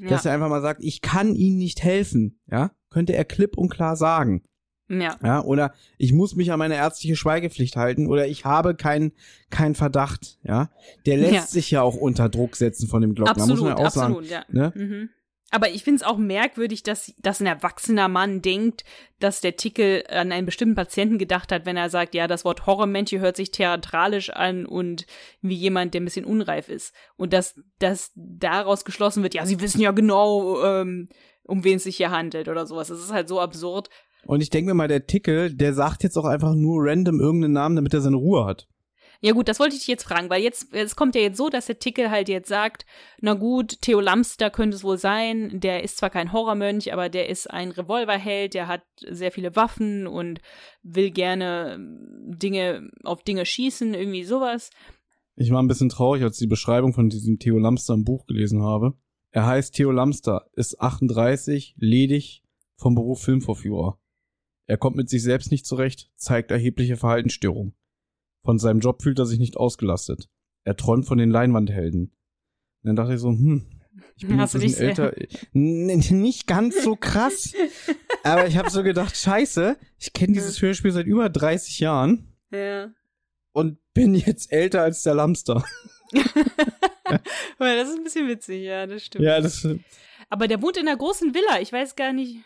ja, 0.00 0.08
Dass 0.08 0.24
er 0.24 0.32
einfach 0.32 0.48
mal 0.48 0.62
sagt, 0.62 0.82
ich 0.82 1.02
kann 1.02 1.34
Ihnen 1.34 1.58
nicht 1.58 1.82
helfen, 1.82 2.38
ja? 2.50 2.70
Könnte 2.94 3.12
er 3.16 3.24
klipp 3.24 3.58
und 3.58 3.70
klar 3.70 3.96
sagen, 3.96 4.42
ja, 4.88 5.16
ja? 5.20 5.42
Oder 5.42 5.72
ich 5.98 6.12
muss 6.12 6.36
mich 6.36 6.52
an 6.52 6.60
meine 6.60 6.76
ärztliche 6.76 7.16
Schweigepflicht 7.16 7.74
halten 7.74 8.06
oder 8.06 8.28
ich 8.28 8.44
habe 8.44 8.76
keinen 8.76 9.10
keinen 9.50 9.74
Verdacht, 9.74 10.38
ja? 10.44 10.70
Der 11.06 11.16
lässt 11.16 11.32
Ja. 11.34 11.40
sich 11.42 11.72
ja 11.72 11.82
auch 11.82 11.96
unter 11.96 12.28
Druck 12.28 12.54
setzen 12.54 12.86
von 12.86 13.02
dem 13.02 13.16
Glockner, 13.16 13.32
absolut, 13.32 13.50
muss 13.50 13.68
man 13.68 13.76
ja 13.78 13.84
auch 13.84 13.90
sagen. 13.90 14.14
absolut, 14.14 14.30
ja. 14.30 14.44
ne? 14.48 14.72
Mhm. 14.76 15.08
Aber 15.50 15.70
ich 15.70 15.84
finde 15.84 15.96
es 15.96 16.02
auch 16.06 16.18
merkwürdig, 16.18 16.82
dass, 16.82 17.12
dass 17.18 17.40
ein 17.40 17.46
erwachsener 17.46 18.08
Mann 18.08 18.42
denkt, 18.42 18.84
dass 19.20 19.40
der 19.40 19.56
Tickel 19.56 20.02
an 20.08 20.32
einen 20.32 20.46
bestimmten 20.46 20.74
Patienten 20.74 21.16
gedacht 21.16 21.52
hat, 21.52 21.64
wenn 21.64 21.76
er 21.76 21.90
sagt, 21.90 22.14
ja, 22.14 22.26
das 22.26 22.44
Wort 22.44 22.66
Horrormönche 22.66 23.20
hört 23.20 23.36
sich 23.36 23.52
theatralisch 23.52 24.30
an 24.30 24.66
und 24.66 25.06
wie 25.42 25.54
jemand, 25.54 25.94
der 25.94 26.00
ein 26.00 26.06
bisschen 26.06 26.24
unreif 26.24 26.68
ist. 26.68 26.92
Und 27.16 27.32
dass, 27.32 27.54
dass 27.78 28.10
daraus 28.16 28.84
geschlossen 28.84 29.22
wird, 29.22 29.34
ja, 29.34 29.46
sie 29.46 29.60
wissen 29.60 29.80
ja 29.80 29.92
genau, 29.92 30.60
ähm, 30.64 31.08
um 31.44 31.64
wen 31.64 31.76
es 31.76 31.84
sich 31.84 31.96
hier 31.96 32.10
handelt 32.10 32.48
oder 32.48 32.66
sowas. 32.66 32.88
Das 32.88 33.00
ist 33.00 33.12
halt 33.12 33.28
so 33.28 33.40
absurd. 33.40 33.90
Und 34.26 34.40
ich 34.40 34.50
denke 34.50 34.70
mir 34.70 34.74
mal, 34.74 34.88
der 34.88 35.06
Tickel, 35.06 35.54
der 35.54 35.74
sagt 35.74 36.02
jetzt 36.02 36.16
auch 36.16 36.24
einfach 36.24 36.54
nur 36.54 36.84
random 36.84 37.20
irgendeinen 37.20 37.52
Namen, 37.52 37.76
damit 37.76 37.94
er 37.94 38.00
seine 38.00 38.16
Ruhe 38.16 38.44
hat. 38.46 38.66
Ja 39.20 39.32
gut, 39.32 39.48
das 39.48 39.58
wollte 39.58 39.74
ich 39.74 39.80
dich 39.80 39.88
jetzt 39.88 40.04
fragen, 40.04 40.28
weil 40.28 40.42
jetzt, 40.42 40.74
es 40.74 40.96
kommt 40.96 41.14
ja 41.14 41.22
jetzt 41.22 41.38
so, 41.38 41.48
dass 41.48 41.64
der 41.64 41.78
Tickel 41.78 42.10
halt 42.10 42.28
jetzt 42.28 42.48
sagt, 42.48 42.84
na 43.22 43.32
gut, 43.32 43.80
Theo 43.80 44.00
Lamster 44.00 44.50
könnte 44.50 44.76
es 44.76 44.84
wohl 44.84 44.98
sein, 44.98 45.60
der 45.60 45.82
ist 45.82 45.96
zwar 45.96 46.10
kein 46.10 46.30
Horrormönch, 46.30 46.92
aber 46.92 47.08
der 47.08 47.30
ist 47.30 47.50
ein 47.50 47.70
Revolverheld, 47.70 48.52
der 48.52 48.68
hat 48.68 48.82
sehr 49.08 49.32
viele 49.32 49.56
Waffen 49.56 50.06
und 50.06 50.40
will 50.82 51.10
gerne 51.10 51.74
ähm, 51.76 52.36
Dinge, 52.38 52.90
auf 53.02 53.22
Dinge 53.22 53.46
schießen, 53.46 53.94
irgendwie 53.94 54.24
sowas. 54.24 54.68
Ich 55.36 55.50
war 55.50 55.62
ein 55.62 55.68
bisschen 55.68 55.88
traurig, 55.88 56.22
als 56.22 56.36
ich 56.36 56.44
die 56.44 56.50
Beschreibung 56.50 56.92
von 56.92 57.08
diesem 57.08 57.38
Theo 57.38 57.58
Lamster 57.58 57.94
im 57.94 58.04
Buch 58.04 58.26
gelesen 58.26 58.62
habe. 58.62 58.92
Er 59.34 59.46
heißt 59.46 59.74
Theo 59.74 59.90
Lamster, 59.90 60.48
ist 60.52 60.80
38, 60.80 61.74
ledig, 61.76 62.44
vom 62.76 62.94
Beruf 62.94 63.20
Filmvorführer. 63.24 63.98
Er 64.68 64.76
kommt 64.76 64.94
mit 64.94 65.10
sich 65.10 65.24
selbst 65.24 65.50
nicht 65.50 65.66
zurecht, 65.66 66.12
zeigt 66.14 66.52
erhebliche 66.52 66.96
Verhaltensstörungen. 66.96 67.74
Von 68.44 68.60
seinem 68.60 68.78
Job 68.78 69.02
fühlt 69.02 69.18
er 69.18 69.26
sich 69.26 69.40
nicht 69.40 69.56
ausgelastet. 69.56 70.30
Er 70.62 70.76
träumt 70.76 71.06
von 71.06 71.18
den 71.18 71.30
Leinwandhelden. 71.30 72.12
Und 72.12 72.14
dann 72.84 72.94
dachte 72.94 73.14
ich 73.14 73.20
so, 73.20 73.30
hm, 73.30 73.66
ich 74.14 74.28
bin 74.28 74.40
Hast 74.40 74.54
jetzt 74.54 74.80
ein 74.80 74.88
älter. 74.88 75.12
Nicht 75.52 76.46
ganz 76.46 76.84
so 76.84 76.94
krass. 76.94 77.54
aber 78.22 78.46
ich 78.46 78.56
habe 78.56 78.70
so 78.70 78.84
gedacht, 78.84 79.16
scheiße, 79.16 79.76
ich 79.98 80.12
kenne 80.12 80.34
dieses 80.34 80.62
Hörspiel 80.62 80.92
seit 80.92 81.06
über 81.06 81.28
30 81.28 81.80
Jahren 81.80 82.28
Ja. 82.52 82.94
und 83.50 83.78
bin 83.94 84.14
jetzt 84.14 84.52
älter 84.52 84.82
als 84.82 85.02
der 85.02 85.14
Lamster. 85.16 85.64
Das 87.58 87.88
ist 87.88 87.96
ein 87.96 88.04
bisschen 88.04 88.28
witzig, 88.28 88.62
ja, 88.62 88.86
das 88.86 89.04
stimmt. 89.04 89.24
Ja, 89.24 89.40
das, 89.40 89.66
Aber 90.30 90.48
der 90.48 90.60
wohnt 90.62 90.76
in 90.76 90.88
einer 90.88 90.96
großen 90.96 91.34
Villa, 91.34 91.60
ich 91.60 91.72
weiß 91.72 91.96
gar 91.96 92.12
nicht. 92.12 92.40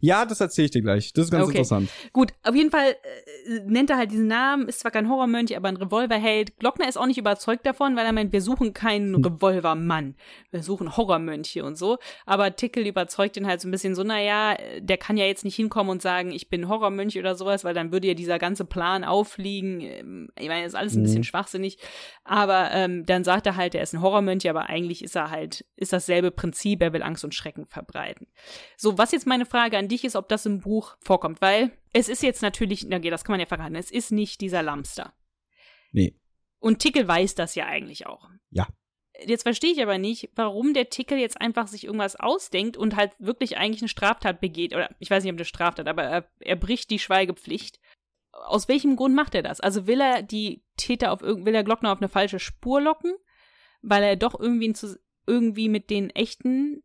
Ja, 0.00 0.24
das 0.24 0.40
erzähle 0.40 0.66
ich 0.66 0.70
dir 0.70 0.82
gleich. 0.82 1.12
Das 1.12 1.26
ist 1.26 1.30
ganz 1.30 1.44
Okay. 1.44 1.58
interessant. 1.58 1.90
Gut, 2.12 2.32
auf 2.42 2.54
jeden 2.54 2.70
Fall 2.70 2.90
äh, 3.46 3.60
nennt 3.66 3.90
er 3.90 3.96
halt 3.96 4.12
diesen 4.12 4.28
Namen, 4.28 4.68
ist 4.68 4.80
zwar 4.80 4.90
kein 4.90 5.08
Horrormönch, 5.08 5.56
aber 5.56 5.68
ein 5.68 5.76
Revolverheld. 5.76 6.58
Glockner 6.58 6.88
ist 6.88 6.96
auch 6.96 7.06
nicht 7.06 7.18
überzeugt 7.18 7.66
davon, 7.66 7.96
weil 7.96 8.06
er 8.06 8.12
meint, 8.12 8.32
wir 8.32 8.40
suchen 8.40 8.72
keinen 8.72 9.14
Hm. 9.16 9.24
Revolvermann. 9.24 10.14
Wir 10.50 10.62
suchen 10.62 10.96
Horrormönche 10.96 11.64
und 11.64 11.76
so. 11.76 11.98
Aber 12.24 12.54
Tickel 12.54 12.86
überzeugt 12.86 13.36
ihn 13.36 13.46
halt 13.46 13.60
so 13.60 13.68
ein 13.68 13.72
bisschen 13.72 13.94
so, 13.94 14.04
naja, 14.04 14.56
der 14.78 14.96
kann 14.96 15.16
ja 15.16 15.26
jetzt 15.26 15.44
nicht 15.44 15.56
hinkommen 15.56 15.90
und 15.90 16.02
sagen, 16.02 16.30
ich 16.32 16.48
bin 16.48 16.68
Horrormönch 16.68 17.18
oder 17.18 17.34
sowas, 17.34 17.64
weil 17.64 17.74
dann 17.74 17.90
würde 17.92 18.08
ja 18.08 18.14
dieser 18.14 18.38
ganze 18.38 18.64
Plan 18.64 19.02
auffliegen. 19.04 19.80
Ähm, 19.80 20.28
Ich 20.38 20.48
meine, 20.48 20.62
das 20.62 20.72
ist 20.74 20.78
alles 20.78 20.94
ein 20.94 21.02
bisschen 21.02 21.18
Mhm. 21.18 21.24
schwachsinnig. 21.24 21.78
Aber 22.22 22.70
ähm, 22.72 23.04
dann 23.06 23.24
sagt 23.24 23.46
er 23.46 23.56
halt, 23.56 23.74
er 23.74 23.82
ist 23.82 23.92
ein 23.92 24.00
Horrormönch, 24.02 24.48
aber 24.48 24.68
eigentlich 24.68 25.02
ist 25.02 25.16
er 25.16 25.30
halt, 25.30 25.64
ist 25.76 25.92
dasselbe 25.92 26.30
Prinzip, 26.30 26.80
er 26.80 26.92
will 26.92 27.02
Angst 27.02 27.24
und 27.24 27.34
Schrecken 27.34 27.66
verbreiten. 27.66 28.28
So, 28.76 28.96
was 28.98 29.12
jetzt 29.12 29.26
meine 29.26 29.46
Frage 29.46 29.63
an 29.72 29.88
dich 29.88 30.04
ist, 30.04 30.16
ob 30.16 30.28
das 30.28 30.44
im 30.44 30.60
Buch 30.60 30.96
vorkommt, 31.00 31.40
weil 31.40 31.72
es 31.92 32.08
ist 32.08 32.22
jetzt 32.22 32.42
natürlich, 32.42 32.84
na 32.86 32.98
okay, 32.98 33.10
das 33.10 33.24
kann 33.24 33.32
man 33.32 33.40
ja 33.40 33.46
verraten, 33.46 33.76
es 33.76 33.90
ist 33.90 34.12
nicht 34.12 34.40
dieser 34.40 34.62
Lamster. 34.62 35.14
Nee. 35.92 36.18
Und 36.58 36.80
Tickel 36.80 37.06
weiß 37.06 37.34
das 37.34 37.54
ja 37.54 37.66
eigentlich 37.66 38.06
auch. 38.06 38.28
Ja. 38.50 38.66
Jetzt 39.24 39.44
verstehe 39.44 39.72
ich 39.72 39.82
aber 39.82 39.98
nicht, 39.98 40.30
warum 40.34 40.74
der 40.74 40.90
Tickel 40.90 41.18
jetzt 41.18 41.40
einfach 41.40 41.68
sich 41.68 41.84
irgendwas 41.84 42.16
ausdenkt 42.16 42.76
und 42.76 42.96
halt 42.96 43.12
wirklich 43.18 43.56
eigentlich 43.56 43.82
eine 43.82 43.88
Straftat 43.88 44.40
begeht. 44.40 44.74
Oder 44.74 44.90
ich 44.98 45.10
weiß 45.10 45.22
nicht, 45.22 45.32
ob 45.32 45.38
eine 45.38 45.44
Straftat, 45.44 45.86
aber 45.86 46.02
er, 46.02 46.28
er 46.40 46.56
bricht 46.56 46.90
die 46.90 46.98
Schweigepflicht. 46.98 47.80
Aus 48.32 48.66
welchem 48.66 48.96
Grund 48.96 49.14
macht 49.14 49.34
er 49.34 49.42
das? 49.42 49.60
Also 49.60 49.86
will 49.86 50.00
er 50.00 50.22
die 50.22 50.64
Täter 50.76 51.12
auf 51.12 51.22
will 51.22 51.54
er 51.54 51.62
Glockner 51.62 51.92
auf 51.92 51.98
eine 51.98 52.08
falsche 52.08 52.40
Spur 52.40 52.80
locken, 52.80 53.14
weil 53.82 54.02
er 54.02 54.16
doch 54.16 54.38
irgendwie, 54.38 54.74
irgendwie 55.26 55.68
mit 55.68 55.90
den 55.90 56.10
echten 56.10 56.82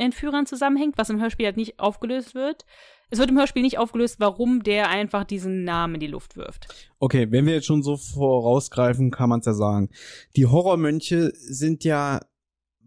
Entführern 0.00 0.46
zusammenhängt, 0.46 0.98
was 0.98 1.10
im 1.10 1.20
Hörspiel 1.20 1.46
halt 1.46 1.56
nicht 1.56 1.78
aufgelöst 1.78 2.34
wird. 2.34 2.64
Es 3.10 3.18
wird 3.18 3.30
im 3.30 3.38
Hörspiel 3.38 3.62
nicht 3.62 3.78
aufgelöst, 3.78 4.16
warum 4.20 4.62
der 4.62 4.88
einfach 4.88 5.24
diesen 5.24 5.64
Namen 5.64 5.94
in 5.94 6.00
die 6.00 6.06
Luft 6.06 6.36
wirft. 6.36 6.68
Okay, 7.00 7.26
wenn 7.30 7.44
wir 7.46 7.54
jetzt 7.54 7.66
schon 7.66 7.82
so 7.82 7.96
vorausgreifen, 7.96 9.10
kann 9.10 9.28
man 9.28 9.40
es 9.40 9.46
ja 9.46 9.52
sagen. 9.54 9.90
Die 10.36 10.46
Horrormönche 10.46 11.32
sind 11.34 11.84
ja 11.84 12.20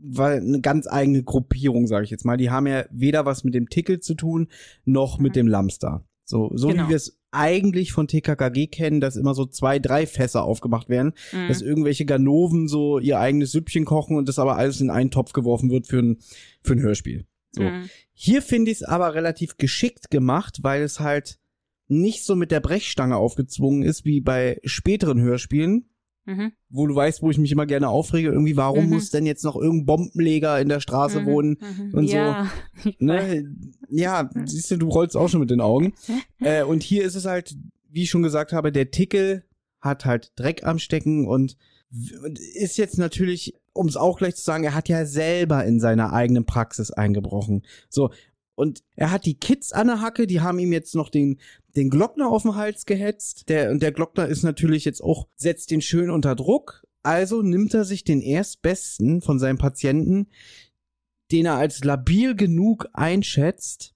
weil 0.05 0.41
eine 0.41 0.59
ganz 0.59 0.85
eigene 0.85 1.23
Gruppierung, 1.23 1.87
sage 1.87 2.03
ich 2.03 2.09
jetzt 2.09 2.25
mal. 2.25 2.35
Die 2.35 2.49
haben 2.49 2.67
ja 2.67 2.83
weder 2.91 3.25
was 3.25 3.45
mit 3.45 3.53
dem 3.53 3.69
Tickel 3.69 4.01
zu 4.01 4.15
tun, 4.15 4.49
noch 4.83 5.17
mit 5.17 5.31
Mhm. 5.31 5.35
dem 5.35 5.47
Lamster. 5.47 6.03
So, 6.25 6.51
so 6.55 6.67
Genau. 6.67 6.83
wie 6.85 6.89
wir 6.89 6.95
es 6.97 7.17
eigentlich 7.33 7.91
von 7.91 8.07
TKKG 8.07 8.67
kennen, 8.67 9.01
dass 9.01 9.15
immer 9.15 9.33
so 9.33 9.45
zwei, 9.45 9.79
drei 9.79 10.05
Fässer 10.05 10.43
aufgemacht 10.43 10.89
werden, 10.89 11.13
Mhm. 11.31 11.47
dass 11.47 11.61
irgendwelche 11.61 12.05
Ganoven 12.05 12.67
so 12.67 12.99
ihr 12.99 13.19
eigenes 13.19 13.51
Süppchen 13.51 13.85
kochen 13.85 14.17
und 14.17 14.29
das 14.29 14.39
aber 14.39 14.57
alles 14.57 14.81
in 14.81 14.89
einen 14.89 15.11
Topf 15.11 15.33
geworfen 15.33 15.69
wird 15.69 15.87
für 15.87 15.99
ein, 15.99 16.17
für 16.61 16.73
ein 16.73 16.81
Hörspiel. 16.81 17.25
So. 17.51 17.63
Mhm. 17.63 17.89
Hier 18.13 18.41
finde 18.41 18.71
ich 18.71 18.77
es 18.77 18.83
aber 18.83 19.13
relativ 19.15 19.57
geschickt 19.57 20.09
gemacht, 20.11 20.59
weil 20.61 20.81
es 20.83 20.99
halt 20.99 21.39
nicht 21.87 22.23
so 22.23 22.35
mit 22.35 22.51
der 22.51 22.59
Brechstange 22.61 23.17
aufgezwungen 23.17 23.83
ist 23.83 24.05
wie 24.05 24.21
bei 24.21 24.59
späteren 24.63 25.19
Hörspielen, 25.19 25.89
Mhm. 26.25 26.53
wo 26.69 26.87
du 26.87 26.95
weißt, 26.95 27.21
wo 27.21 27.29
ich 27.31 27.37
mich 27.37 27.51
immer 27.51 27.65
gerne 27.65 27.89
aufrege, 27.89 28.29
irgendwie, 28.29 28.55
warum 28.55 28.85
Mhm. 28.85 28.91
muss 28.91 29.09
denn 29.09 29.25
jetzt 29.25 29.43
noch 29.43 29.55
irgendein 29.55 29.85
Bombenleger 29.85 30.59
in 30.61 30.69
der 30.69 30.79
Straße 30.79 31.21
Mhm. 31.21 31.25
wohnen? 31.25 31.57
Mhm. 31.59 31.93
und 31.93 32.07
so. 32.07 32.15
ja. 32.15 32.49
weiß. 32.83 32.93
Ne? 32.99 33.45
Ja, 33.89 34.29
siehst 34.45 34.71
du, 34.71 34.77
du 34.77 34.87
rollst 34.89 35.17
auch 35.17 35.27
schon 35.29 35.41
mit 35.41 35.49
den 35.51 35.61
Augen. 35.61 35.93
äh, 36.39 36.63
und 36.63 36.81
hier 36.83 37.03
ist 37.03 37.15
es 37.15 37.25
halt, 37.25 37.55
wie 37.89 38.03
ich 38.03 38.09
schon 38.09 38.23
gesagt 38.23 38.53
habe, 38.53 38.71
der 38.71 38.89
Tickel 38.91 39.43
hat 39.81 40.05
halt 40.05 40.31
Dreck 40.37 40.63
am 40.65 40.79
Stecken 40.79 41.27
und 41.27 41.57
ist 42.55 42.77
jetzt 42.77 42.97
natürlich, 42.97 43.53
um 43.73 43.87
es 43.87 43.97
auch 43.97 44.17
gleich 44.17 44.35
zu 44.35 44.43
sagen, 44.43 44.63
er 44.63 44.73
hat 44.73 44.89
ja 44.89 45.05
selber 45.05 45.63
in 45.65 45.79
seiner 45.79 46.13
eigenen 46.13 46.45
Praxis 46.45 46.89
eingebrochen. 46.91 47.63
So. 47.89 48.11
Und 48.55 48.83
er 48.95 49.11
hat 49.11 49.25
die 49.25 49.33
Kids 49.39 49.73
an 49.73 49.87
der 49.87 49.99
Hacke, 50.01 50.25
die 50.27 50.41
haben 50.41 50.59
ihm 50.59 50.71
jetzt 50.71 50.95
noch 50.95 51.09
den, 51.09 51.39
den 51.75 51.89
Glockner 51.89 52.29
auf 52.29 52.43
den 52.43 52.55
Hals 52.55 52.85
gehetzt. 52.85 53.49
Der, 53.49 53.71
und 53.71 53.81
der 53.81 53.91
Glockner 53.91 54.27
ist 54.27 54.43
natürlich 54.43 54.85
jetzt 54.85 55.01
auch, 55.01 55.27
setzt 55.35 55.71
den 55.71 55.81
schön 55.81 56.09
unter 56.09 56.35
Druck. 56.35 56.85
Also 57.01 57.41
nimmt 57.41 57.73
er 57.73 57.83
sich 57.83 58.03
den 58.03 58.21
erstbesten 58.21 59.21
von 59.21 59.39
seinem 59.39 59.57
Patienten, 59.57 60.27
den 61.31 61.45
er 61.45 61.55
als 61.55 61.83
labil 61.83 62.35
genug 62.35 62.87
einschätzt, 62.93 63.95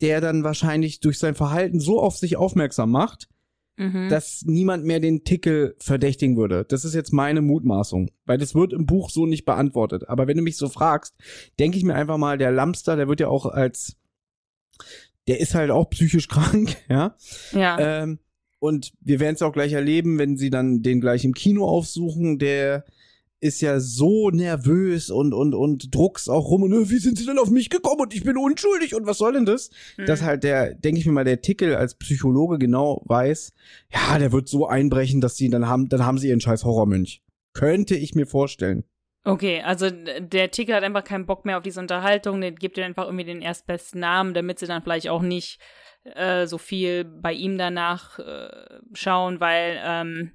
der 0.00 0.20
dann 0.20 0.44
wahrscheinlich 0.44 1.00
durch 1.00 1.18
sein 1.18 1.34
Verhalten 1.34 1.80
so 1.80 2.00
auf 2.00 2.16
sich 2.16 2.36
aufmerksam 2.36 2.90
macht, 2.90 3.28
Mhm. 3.76 4.08
dass 4.08 4.42
niemand 4.46 4.84
mehr 4.84 5.00
den 5.00 5.24
Tickel 5.24 5.74
verdächtigen 5.80 6.36
würde. 6.36 6.64
Das 6.64 6.84
ist 6.84 6.94
jetzt 6.94 7.12
meine 7.12 7.42
Mutmaßung, 7.42 8.08
weil 8.24 8.38
das 8.38 8.54
wird 8.54 8.72
im 8.72 8.86
Buch 8.86 9.10
so 9.10 9.26
nicht 9.26 9.44
beantwortet. 9.44 10.08
Aber 10.08 10.28
wenn 10.28 10.36
du 10.36 10.44
mich 10.44 10.56
so 10.56 10.68
fragst, 10.68 11.16
denke 11.58 11.76
ich 11.76 11.82
mir 11.82 11.96
einfach 11.96 12.16
mal, 12.16 12.38
der 12.38 12.52
Lamster, 12.52 12.94
der 12.94 13.08
wird 13.08 13.18
ja 13.18 13.26
auch 13.26 13.46
als, 13.46 13.96
der 15.28 15.40
ist 15.40 15.54
halt 15.54 15.70
auch 15.70 15.90
psychisch 15.90 16.28
krank, 16.28 16.76
ja. 16.88 17.16
ja. 17.52 18.02
Ähm, 18.02 18.18
und 18.58 18.92
wir 19.00 19.20
werden 19.20 19.34
es 19.34 19.42
auch 19.42 19.52
gleich 19.52 19.72
erleben, 19.72 20.18
wenn 20.18 20.36
sie 20.36 20.50
dann 20.50 20.82
den 20.82 21.00
gleich 21.00 21.24
im 21.24 21.34
Kino 21.34 21.66
aufsuchen. 21.66 22.38
Der 22.38 22.84
ist 23.40 23.60
ja 23.60 23.78
so 23.78 24.30
nervös 24.30 25.10
und, 25.10 25.34
und, 25.34 25.54
und 25.54 25.94
druckst 25.94 26.30
auch 26.30 26.48
rum 26.48 26.62
und 26.62 26.72
"Äh, 26.72 26.88
wie 26.88 26.96
sind 26.96 27.18
sie 27.18 27.26
denn 27.26 27.38
auf 27.38 27.50
mich 27.50 27.68
gekommen 27.68 28.00
und 28.00 28.14
ich 28.14 28.24
bin 28.24 28.38
unschuldig 28.38 28.94
und 28.94 29.06
was 29.06 29.18
soll 29.18 29.34
denn 29.34 29.44
das? 29.44 29.68
Mhm. 29.98 30.06
Dass 30.06 30.22
halt 30.22 30.44
der, 30.44 30.72
denke 30.72 30.98
ich 30.98 31.04
mir 31.04 31.12
mal, 31.12 31.24
der 31.24 31.42
Tickel 31.42 31.74
als 31.74 31.94
Psychologe 31.96 32.58
genau 32.58 33.02
weiß, 33.04 33.52
ja, 33.92 34.18
der 34.18 34.32
wird 34.32 34.48
so 34.48 34.66
einbrechen, 34.66 35.20
dass 35.20 35.36
sie 35.36 35.50
dann 35.50 35.68
haben, 35.68 35.90
dann 35.90 36.06
haben 36.06 36.16
sie 36.16 36.28
ihren 36.28 36.40
scheiß 36.40 36.64
Horrormönch. 36.64 37.20
Könnte 37.52 37.96
ich 37.96 38.14
mir 38.14 38.26
vorstellen. 38.26 38.84
Okay, 39.24 39.62
also 39.62 39.88
der 39.90 40.50
Ticker 40.50 40.76
hat 40.76 40.84
einfach 40.84 41.04
keinen 41.04 41.24
Bock 41.24 41.44
mehr 41.46 41.56
auf 41.56 41.62
diese 41.62 41.80
Unterhaltung, 41.80 42.40
der 42.42 42.52
gibt 42.52 42.76
ihr 42.76 42.84
einfach 42.84 43.04
irgendwie 43.06 43.24
den 43.24 43.40
erstbesten 43.40 44.00
Namen, 44.00 44.34
damit 44.34 44.58
sie 44.58 44.66
dann 44.66 44.82
vielleicht 44.82 45.08
auch 45.08 45.22
nicht 45.22 45.60
äh, 46.04 46.46
so 46.46 46.58
viel 46.58 47.04
bei 47.04 47.32
ihm 47.32 47.56
danach 47.56 48.18
äh, 48.18 48.80
schauen, 48.92 49.40
weil 49.40 49.80
ähm, 49.82 50.32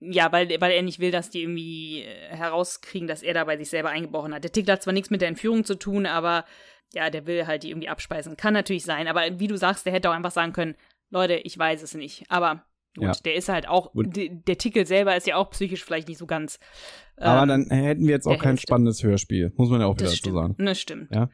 ja, 0.00 0.30
weil, 0.32 0.48
weil 0.60 0.72
er 0.72 0.82
nicht 0.82 1.00
will, 1.00 1.10
dass 1.10 1.28
die 1.30 1.42
irgendwie 1.42 2.02
äh, 2.02 2.28
herauskriegen, 2.34 3.08
dass 3.08 3.22
er 3.22 3.34
da 3.34 3.44
bei 3.44 3.56
sich 3.56 3.68
selber 3.68 3.90
eingebrochen 3.90 4.32
hat. 4.32 4.44
Der 4.44 4.52
Tickler 4.52 4.74
hat 4.74 4.82
zwar 4.82 4.92
nichts 4.94 5.10
mit 5.10 5.20
der 5.20 5.28
Entführung 5.28 5.64
zu 5.64 5.74
tun, 5.74 6.06
aber 6.06 6.44
ja, 6.94 7.10
der 7.10 7.26
will 7.26 7.46
halt 7.46 7.62
die 7.64 7.70
irgendwie 7.70 7.88
abspeisen. 7.88 8.36
Kann 8.36 8.54
natürlich 8.54 8.84
sein, 8.84 9.08
aber 9.08 9.38
wie 9.38 9.48
du 9.48 9.56
sagst, 9.56 9.84
der 9.84 9.92
hätte 9.92 10.08
auch 10.08 10.14
einfach 10.14 10.30
sagen 10.30 10.52
können, 10.52 10.76
Leute, 11.10 11.34
ich 11.34 11.58
weiß 11.58 11.82
es 11.82 11.94
nicht. 11.94 12.24
Aber 12.30 12.64
gut, 12.96 13.04
Ja. 13.06 13.12
der 13.24 13.34
ist 13.34 13.48
halt 13.48 13.68
auch, 13.68 13.90
der 13.94 14.56
Tickel 14.58 14.86
selber 14.86 15.16
ist 15.16 15.26
ja 15.26 15.36
auch 15.36 15.50
psychisch 15.50 15.84
vielleicht 15.84 16.08
nicht 16.08 16.18
so 16.18 16.26
ganz. 16.26 16.58
Aber 17.20 17.42
ähm, 17.42 17.48
dann 17.48 17.70
hätten 17.70 18.04
wir 18.04 18.10
jetzt 18.10 18.26
auch 18.26 18.38
kein 18.38 18.50
Hälfte. 18.50 18.62
spannendes 18.62 19.02
Hörspiel, 19.02 19.52
muss 19.56 19.70
man 19.70 19.80
ja 19.80 19.86
auch 19.86 19.94
wieder 19.94 20.04
das 20.04 20.12
dazu 20.12 20.18
stimmt. 20.18 20.36
sagen. 20.36 20.54
Das 20.58 20.80
stimmt. 20.80 21.08
Ja. 21.12 21.30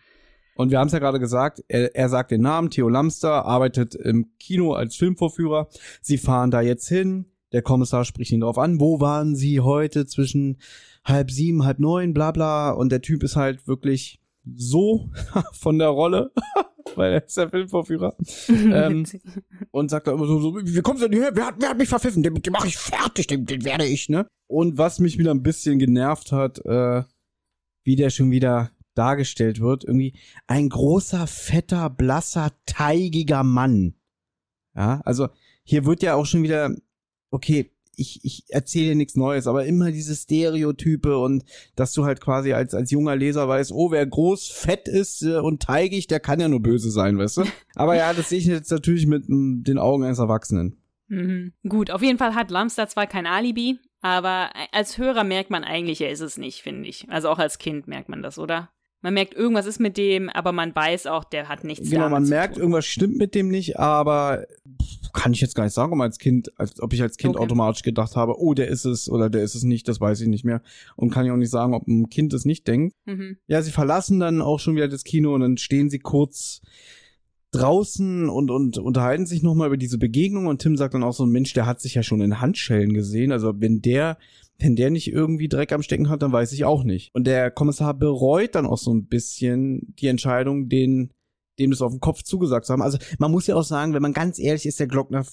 Und 0.56 0.70
wir 0.70 0.78
haben 0.78 0.86
es 0.86 0.92
ja 0.92 1.00
gerade 1.00 1.18
gesagt, 1.18 1.62
er, 1.68 1.94
er 1.94 2.08
sagt 2.08 2.30
den 2.30 2.40
Namen, 2.40 2.70
Theo 2.70 2.88
Lamster, 2.88 3.44
arbeitet 3.44 3.94
im 3.94 4.30
Kino 4.38 4.72
als 4.72 4.96
Filmvorführer. 4.96 5.68
Sie 6.00 6.18
fahren 6.18 6.50
da 6.50 6.60
jetzt 6.60 6.88
hin. 6.88 7.26
Der 7.52 7.62
Kommissar 7.62 8.04
spricht 8.04 8.32
ihn 8.32 8.40
darauf 8.40 8.58
an, 8.58 8.80
wo 8.80 9.00
waren 9.00 9.36
Sie 9.36 9.60
heute 9.60 10.06
zwischen 10.06 10.58
halb 11.04 11.30
sieben, 11.30 11.64
halb 11.64 11.78
neun, 11.78 12.14
bla 12.14 12.30
bla. 12.30 12.70
Und 12.70 12.90
der 12.90 13.00
Typ 13.00 13.22
ist 13.22 13.36
halt 13.36 13.66
wirklich 13.66 14.20
so 14.44 15.10
von 15.52 15.78
der 15.78 15.88
Rolle, 15.88 16.32
weil 16.96 17.12
er 17.12 17.24
ist 17.24 17.36
der 17.36 17.50
Filmvorführer. 17.50 18.16
ähm, 18.48 19.04
und 19.70 19.90
sagt 19.90 20.06
da 20.06 20.12
immer 20.12 20.26
so, 20.26 20.38
so 20.40 20.56
wie 20.56 20.80
kommst 20.82 21.02
du 21.02 21.08
denn 21.08 21.20
her? 21.20 21.30
Wer 21.34 21.46
hat, 21.46 21.54
wer 21.58 21.70
hat 21.70 21.78
mich 21.78 21.88
verpfiffen? 21.88 22.22
Den, 22.22 22.34
den 22.34 22.52
mache 22.52 22.68
ich 22.68 22.76
fertig, 22.76 23.26
den, 23.26 23.46
den 23.46 23.64
werde 23.64 23.86
ich, 23.86 24.08
ne? 24.08 24.26
Und 24.46 24.78
was 24.78 24.98
mich 25.00 25.18
wieder 25.18 25.32
ein 25.32 25.42
bisschen 25.42 25.78
genervt 25.78 26.32
hat, 26.32 26.64
äh, 26.64 27.02
wie 27.84 27.96
der 27.96 28.10
schon 28.10 28.30
wieder 28.30 28.70
dargestellt 28.94 29.60
wird, 29.60 29.84
irgendwie 29.84 30.14
ein 30.46 30.68
großer, 30.68 31.26
fetter, 31.26 31.90
blasser, 31.90 32.52
teigiger 32.66 33.42
Mann. 33.42 33.94
Ja, 34.74 35.00
also 35.04 35.28
hier 35.64 35.84
wird 35.84 36.02
ja 36.02 36.14
auch 36.14 36.26
schon 36.26 36.42
wieder, 36.42 36.74
okay, 37.30 37.73
ich, 37.96 38.20
ich 38.24 38.44
erzähle 38.48 38.94
nichts 38.94 39.16
Neues, 39.16 39.46
aber 39.46 39.66
immer 39.66 39.90
diese 39.90 40.14
Stereotype 40.14 41.18
und 41.18 41.44
dass 41.76 41.92
du 41.92 42.04
halt 42.04 42.20
quasi 42.20 42.52
als, 42.52 42.74
als 42.74 42.90
junger 42.90 43.16
Leser 43.16 43.48
weißt, 43.48 43.72
oh, 43.72 43.90
wer 43.90 44.06
groß, 44.06 44.48
fett 44.48 44.88
ist 44.88 45.22
äh, 45.22 45.38
und 45.38 45.62
teigig, 45.62 46.06
der 46.06 46.20
kann 46.20 46.40
ja 46.40 46.48
nur 46.48 46.60
böse 46.60 46.90
sein, 46.90 47.18
weißt 47.18 47.38
du? 47.38 47.42
Aber 47.74 47.96
ja, 47.96 48.12
das 48.12 48.28
sehe 48.28 48.38
ich 48.38 48.46
jetzt 48.46 48.70
natürlich 48.70 49.06
mit 49.06 49.24
den 49.28 49.78
Augen 49.78 50.04
eines 50.04 50.18
Erwachsenen. 50.18 50.76
Mhm. 51.08 51.52
Gut, 51.68 51.90
auf 51.90 52.02
jeden 52.02 52.18
Fall 52.18 52.34
hat 52.34 52.50
Lamster 52.50 52.88
zwar 52.88 53.06
kein 53.06 53.26
Alibi, 53.26 53.78
aber 54.00 54.50
als 54.72 54.98
Hörer 54.98 55.24
merkt 55.24 55.50
man 55.50 55.64
eigentlich, 55.64 56.00
er 56.00 56.10
ist 56.10 56.20
es 56.20 56.36
nicht, 56.36 56.62
finde 56.62 56.88
ich. 56.88 57.08
Also 57.10 57.28
auch 57.28 57.38
als 57.38 57.58
Kind 57.58 57.88
merkt 57.88 58.08
man 58.08 58.22
das, 58.22 58.38
oder? 58.38 58.70
Man 59.04 59.12
merkt, 59.12 59.34
irgendwas 59.34 59.66
ist 59.66 59.80
mit 59.80 59.98
dem, 59.98 60.30
aber 60.30 60.52
man 60.52 60.74
weiß 60.74 61.08
auch, 61.08 61.24
der 61.24 61.50
hat 61.50 61.62
nichts 61.62 61.90
Genau, 61.90 62.08
man 62.08 62.26
merkt, 62.26 62.56
irgendwas 62.56 62.86
stimmt 62.86 63.18
mit 63.18 63.34
dem 63.34 63.48
nicht, 63.48 63.78
aber 63.78 64.46
kann 65.12 65.34
ich 65.34 65.42
jetzt 65.42 65.54
gar 65.54 65.64
nicht 65.64 65.74
sagen, 65.74 65.92
ob, 65.92 66.00
als 66.00 66.18
kind, 66.18 66.58
als, 66.58 66.80
ob 66.80 66.90
ich 66.94 67.02
als 67.02 67.18
Kind 67.18 67.36
Okay. 67.36 67.44
automatisch 67.44 67.82
gedacht 67.82 68.16
habe, 68.16 68.40
oh, 68.40 68.54
der 68.54 68.68
ist 68.68 68.86
es 68.86 69.10
oder 69.10 69.28
der 69.28 69.42
ist 69.42 69.54
es 69.54 69.62
nicht, 69.62 69.88
das 69.88 70.00
weiß 70.00 70.22
ich 70.22 70.28
nicht 70.28 70.46
mehr. 70.46 70.62
Und 70.96 71.10
kann 71.10 71.26
ich 71.26 71.32
auch 71.32 71.36
nicht 71.36 71.50
sagen, 71.50 71.74
ob 71.74 71.86
ein 71.86 72.08
Kind 72.08 72.32
es 72.32 72.46
nicht 72.46 72.66
denkt. 72.66 72.96
Mhm. 73.04 73.36
Ja, 73.46 73.60
sie 73.60 73.72
verlassen 73.72 74.20
dann 74.20 74.40
auch 74.40 74.58
schon 74.58 74.74
wieder 74.74 74.88
das 74.88 75.04
Kino 75.04 75.34
und 75.34 75.42
dann 75.42 75.58
stehen 75.58 75.90
sie 75.90 75.98
kurz 75.98 76.62
draußen 77.50 78.30
und, 78.30 78.50
und 78.50 78.78
unterhalten 78.78 79.26
sich 79.26 79.42
nochmal 79.42 79.66
über 79.66 79.76
diese 79.76 79.98
Begegnung 79.98 80.46
und 80.46 80.62
Tim 80.62 80.78
sagt 80.78 80.94
dann 80.94 81.04
auch 81.04 81.12
so, 81.12 81.26
Mensch, 81.26 81.52
der 81.52 81.66
hat 81.66 81.80
sich 81.80 81.94
ja 81.94 82.02
schon 82.02 82.22
in 82.22 82.40
Handschellen 82.40 82.94
gesehen. 82.94 83.32
Also 83.32 83.52
wenn 83.60 83.82
der, 83.82 84.16
wenn 84.58 84.76
der 84.76 84.90
nicht 84.90 85.12
irgendwie 85.12 85.48
Dreck 85.48 85.72
am 85.72 85.82
Stecken 85.82 86.08
hat, 86.08 86.22
dann 86.22 86.32
weiß 86.32 86.52
ich 86.52 86.64
auch 86.64 86.84
nicht. 86.84 87.10
Und 87.14 87.26
der 87.26 87.50
Kommissar 87.50 87.94
bereut 87.94 88.54
dann 88.54 88.66
auch 88.66 88.78
so 88.78 88.92
ein 88.92 89.06
bisschen 89.06 89.94
die 89.98 90.06
Entscheidung, 90.06 90.68
den, 90.68 91.12
dem 91.58 91.70
das 91.70 91.82
auf 91.82 91.92
den 91.92 92.00
Kopf 92.00 92.22
zugesagt 92.22 92.66
zu 92.66 92.72
haben. 92.72 92.82
Also 92.82 92.98
man 93.18 93.30
muss 93.30 93.46
ja 93.46 93.56
auch 93.56 93.64
sagen, 93.64 93.94
wenn 93.94 94.02
man 94.02 94.12
ganz 94.12 94.38
ehrlich 94.38 94.66
ist, 94.66 94.80
der 94.80 94.86
Glockner 94.86 95.24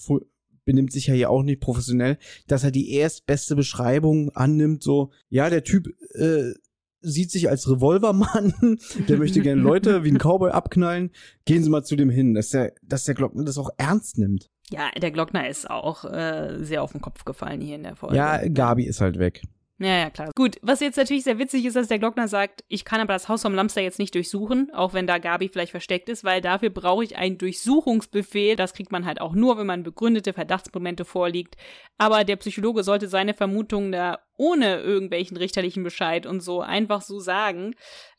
benimmt 0.65 0.91
sich 0.91 1.07
ja 1.07 1.13
hier 1.13 1.29
auch 1.29 1.43
nicht 1.43 1.61
professionell, 1.61 2.17
dass 2.47 2.63
er 2.63 2.71
die 2.71 2.91
erstbeste 2.91 3.55
Beschreibung 3.55 4.29
annimmt, 4.31 4.83
so, 4.83 5.11
ja, 5.29 5.49
der 5.49 5.63
Typ 5.63 5.87
äh, 6.13 6.53
sieht 7.01 7.31
sich 7.31 7.49
als 7.49 7.69
Revolvermann, 7.69 8.53
der 9.07 9.17
möchte 9.17 9.41
gerne 9.41 9.61
Leute 9.61 10.03
wie 10.03 10.11
ein 10.11 10.19
Cowboy 10.19 10.51
abknallen, 10.51 11.11
gehen 11.45 11.63
Sie 11.63 11.69
mal 11.69 11.83
zu 11.83 11.95
dem 11.95 12.09
hin, 12.09 12.33
dass 12.33 12.49
der, 12.49 12.73
dass 12.83 13.05
der 13.05 13.15
Glockner 13.15 13.43
das 13.43 13.57
auch 13.57 13.71
ernst 13.77 14.17
nimmt. 14.17 14.49
Ja, 14.71 14.89
der 14.91 15.11
Glockner 15.11 15.47
ist 15.47 15.69
auch 15.69 16.05
äh, 16.05 16.63
sehr 16.63 16.81
auf 16.81 16.93
den 16.93 17.01
Kopf 17.01 17.25
gefallen 17.25 17.61
hier 17.61 17.75
in 17.75 17.83
der 17.83 17.95
Folge. 17.95 18.15
Ja, 18.15 18.41
Gabi 18.47 18.85
ist 18.85 19.01
halt 19.01 19.19
weg. 19.19 19.41
Ja, 19.81 19.97
ja, 19.97 20.09
klar. 20.11 20.29
Gut, 20.35 20.57
was 20.61 20.79
jetzt 20.79 20.97
natürlich 20.97 21.23
sehr 21.23 21.39
witzig 21.39 21.65
ist, 21.65 21.75
dass 21.75 21.87
der 21.87 21.97
Glockner 21.97 22.27
sagt, 22.27 22.63
ich 22.67 22.85
kann 22.85 23.01
aber 23.01 23.13
das 23.13 23.27
Haus 23.27 23.41
vom 23.41 23.55
Lamster 23.55 23.81
jetzt 23.81 23.97
nicht 23.97 24.13
durchsuchen, 24.13 24.71
auch 24.75 24.93
wenn 24.93 25.07
da 25.07 25.17
Gabi 25.17 25.49
vielleicht 25.49 25.71
versteckt 25.71 26.07
ist, 26.07 26.23
weil 26.23 26.39
dafür 26.39 26.69
brauche 26.69 27.03
ich 27.03 27.17
einen 27.17 27.39
Durchsuchungsbefehl. 27.39 28.55
Das 28.55 28.75
kriegt 28.75 28.91
man 28.91 29.07
halt 29.07 29.19
auch 29.19 29.33
nur, 29.33 29.57
wenn 29.57 29.65
man 29.65 29.81
begründete 29.81 30.33
Verdachtsmomente 30.33 31.03
vorliegt. 31.03 31.55
Aber 31.97 32.23
der 32.23 32.35
Psychologe 32.35 32.83
sollte 32.83 33.07
seine 33.07 33.33
Vermutungen 33.33 33.91
da 33.91 34.19
ohne 34.37 34.81
irgendwelchen 34.81 35.35
richterlichen 35.35 35.81
Bescheid 35.81 36.27
und 36.27 36.41
so 36.41 36.61
einfach 36.61 37.01
so 37.01 37.19
sagen. 37.19 37.73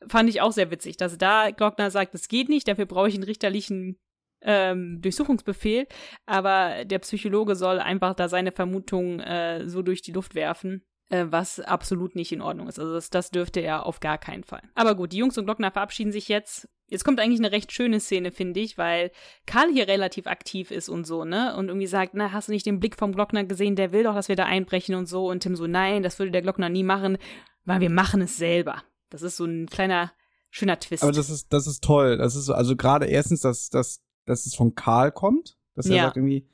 Fand 0.09 0.29
ich 0.29 0.41
auch 0.41 0.53
sehr 0.53 0.73
witzig, 0.73 0.97
dass 0.97 1.17
da 1.17 1.53
Glockner 1.53 1.93
sagt, 1.93 2.15
das 2.15 2.27
geht 2.27 2.49
nicht, 2.49 2.67
dafür 2.67 2.87
brauche 2.87 3.09
ich 3.09 3.15
einen 3.15 3.23
richterlichen 3.23 4.01
ähm, 4.45 5.01
Durchsuchungsbefehl, 5.03 5.87
aber 6.27 6.85
der 6.85 6.99
Psychologe 7.01 7.55
soll 7.57 7.79
einfach 7.81 8.15
da 8.15 8.29
seine 8.29 8.53
Vermutungen 8.53 9.21
äh, 9.21 9.69
so 9.69 9.83
durch 9.83 10.03
die 10.03 10.13
Luft 10.13 10.35
werfen 10.35 10.85
äh, 11.11 11.27
was 11.29 11.61
absolut 11.61 12.15
nicht 12.17 12.33
in 12.33 12.41
Ordnung 12.41 12.69
ist. 12.69 12.79
Also 12.79 12.95
das, 12.95 13.11
das 13.11 13.31
dürfte 13.31 13.61
er 13.61 13.85
auf 13.87 14.01
gar 14.01 14.17
keinen 14.19 14.45
Fall. 14.45 14.63
Aber 14.75 14.95
gut, 14.95 15.13
die 15.13 15.19
Jungs 15.19 15.37
und 15.37 15.45
Glockner 15.45 15.71
verabschieden 15.71 16.11
sich 16.13 16.29
jetzt. 16.29 16.69
Jetzt 16.89 17.05
kommt 17.05 17.21
eigentlich 17.21 17.39
eine 17.41 17.53
recht 17.53 17.73
schöne 17.73 18.01
Szene, 18.01 18.31
finde 18.33 18.61
ich, 18.61 18.77
weil 18.79 19.11
Karl 19.47 19.71
hier 19.73 19.89
relativ 19.89 20.27
aktiv 20.27 20.71
ist 20.71 20.89
und 20.91 21.07
so, 21.07 21.25
ne? 21.25 21.57
Und 21.57 21.69
irgendwie 21.69 21.87
sagt, 21.87 22.13
na, 22.15 22.33
hast 22.33 22.49
du 22.49 22.53
nicht 22.53 22.67
den 22.67 22.81
Blick 22.81 22.97
vom 22.99 23.13
Glockner 23.15 23.45
gesehen? 23.45 23.77
Der 23.77 23.93
will 23.93 24.05
doch, 24.05 24.15
dass 24.15 24.29
wir 24.29 24.37
da 24.37 24.45
einbrechen 24.45 24.95
und 24.95 25.07
so. 25.07 25.29
Und 25.31 25.41
Tim 25.41 25.57
so, 25.57 25.67
nein, 25.67 26.03
das 26.03 26.19
würde 26.19 26.33
der 26.33 26.43
Glockner 26.43 26.69
nie 26.69 26.83
machen, 26.83 27.17
weil 27.65 27.81
wir 27.81 27.89
machen 27.91 28.21
es 28.23 28.37
selber. 28.37 28.83
Das 29.11 29.23
ist 29.23 29.37
so 29.39 29.45
ein 29.47 29.67
kleiner, 29.67 30.13
schöner 30.51 30.79
Twist. 30.79 31.03
Aber 31.03 31.13
das 31.13 31.31
ist, 31.31 31.51
das 31.53 31.67
ist 31.67 31.83
toll. 31.83 32.19
Das 32.19 32.37
ist 32.37 32.45
so- 32.47 32.55
also 32.55 32.77
gerade 32.77 33.07
erstens, 33.07 33.41
dass, 33.41 33.71
dass, 33.71 34.03
dass 34.25 34.47
es 34.47 34.55
von 34.55 34.75
Karl 34.75 35.13
kommt, 35.13 35.57
dass 35.75 35.87
er 35.87 35.97
Ja. 35.97 36.03
sagt 36.05 36.17
irgendwie, 36.17 36.47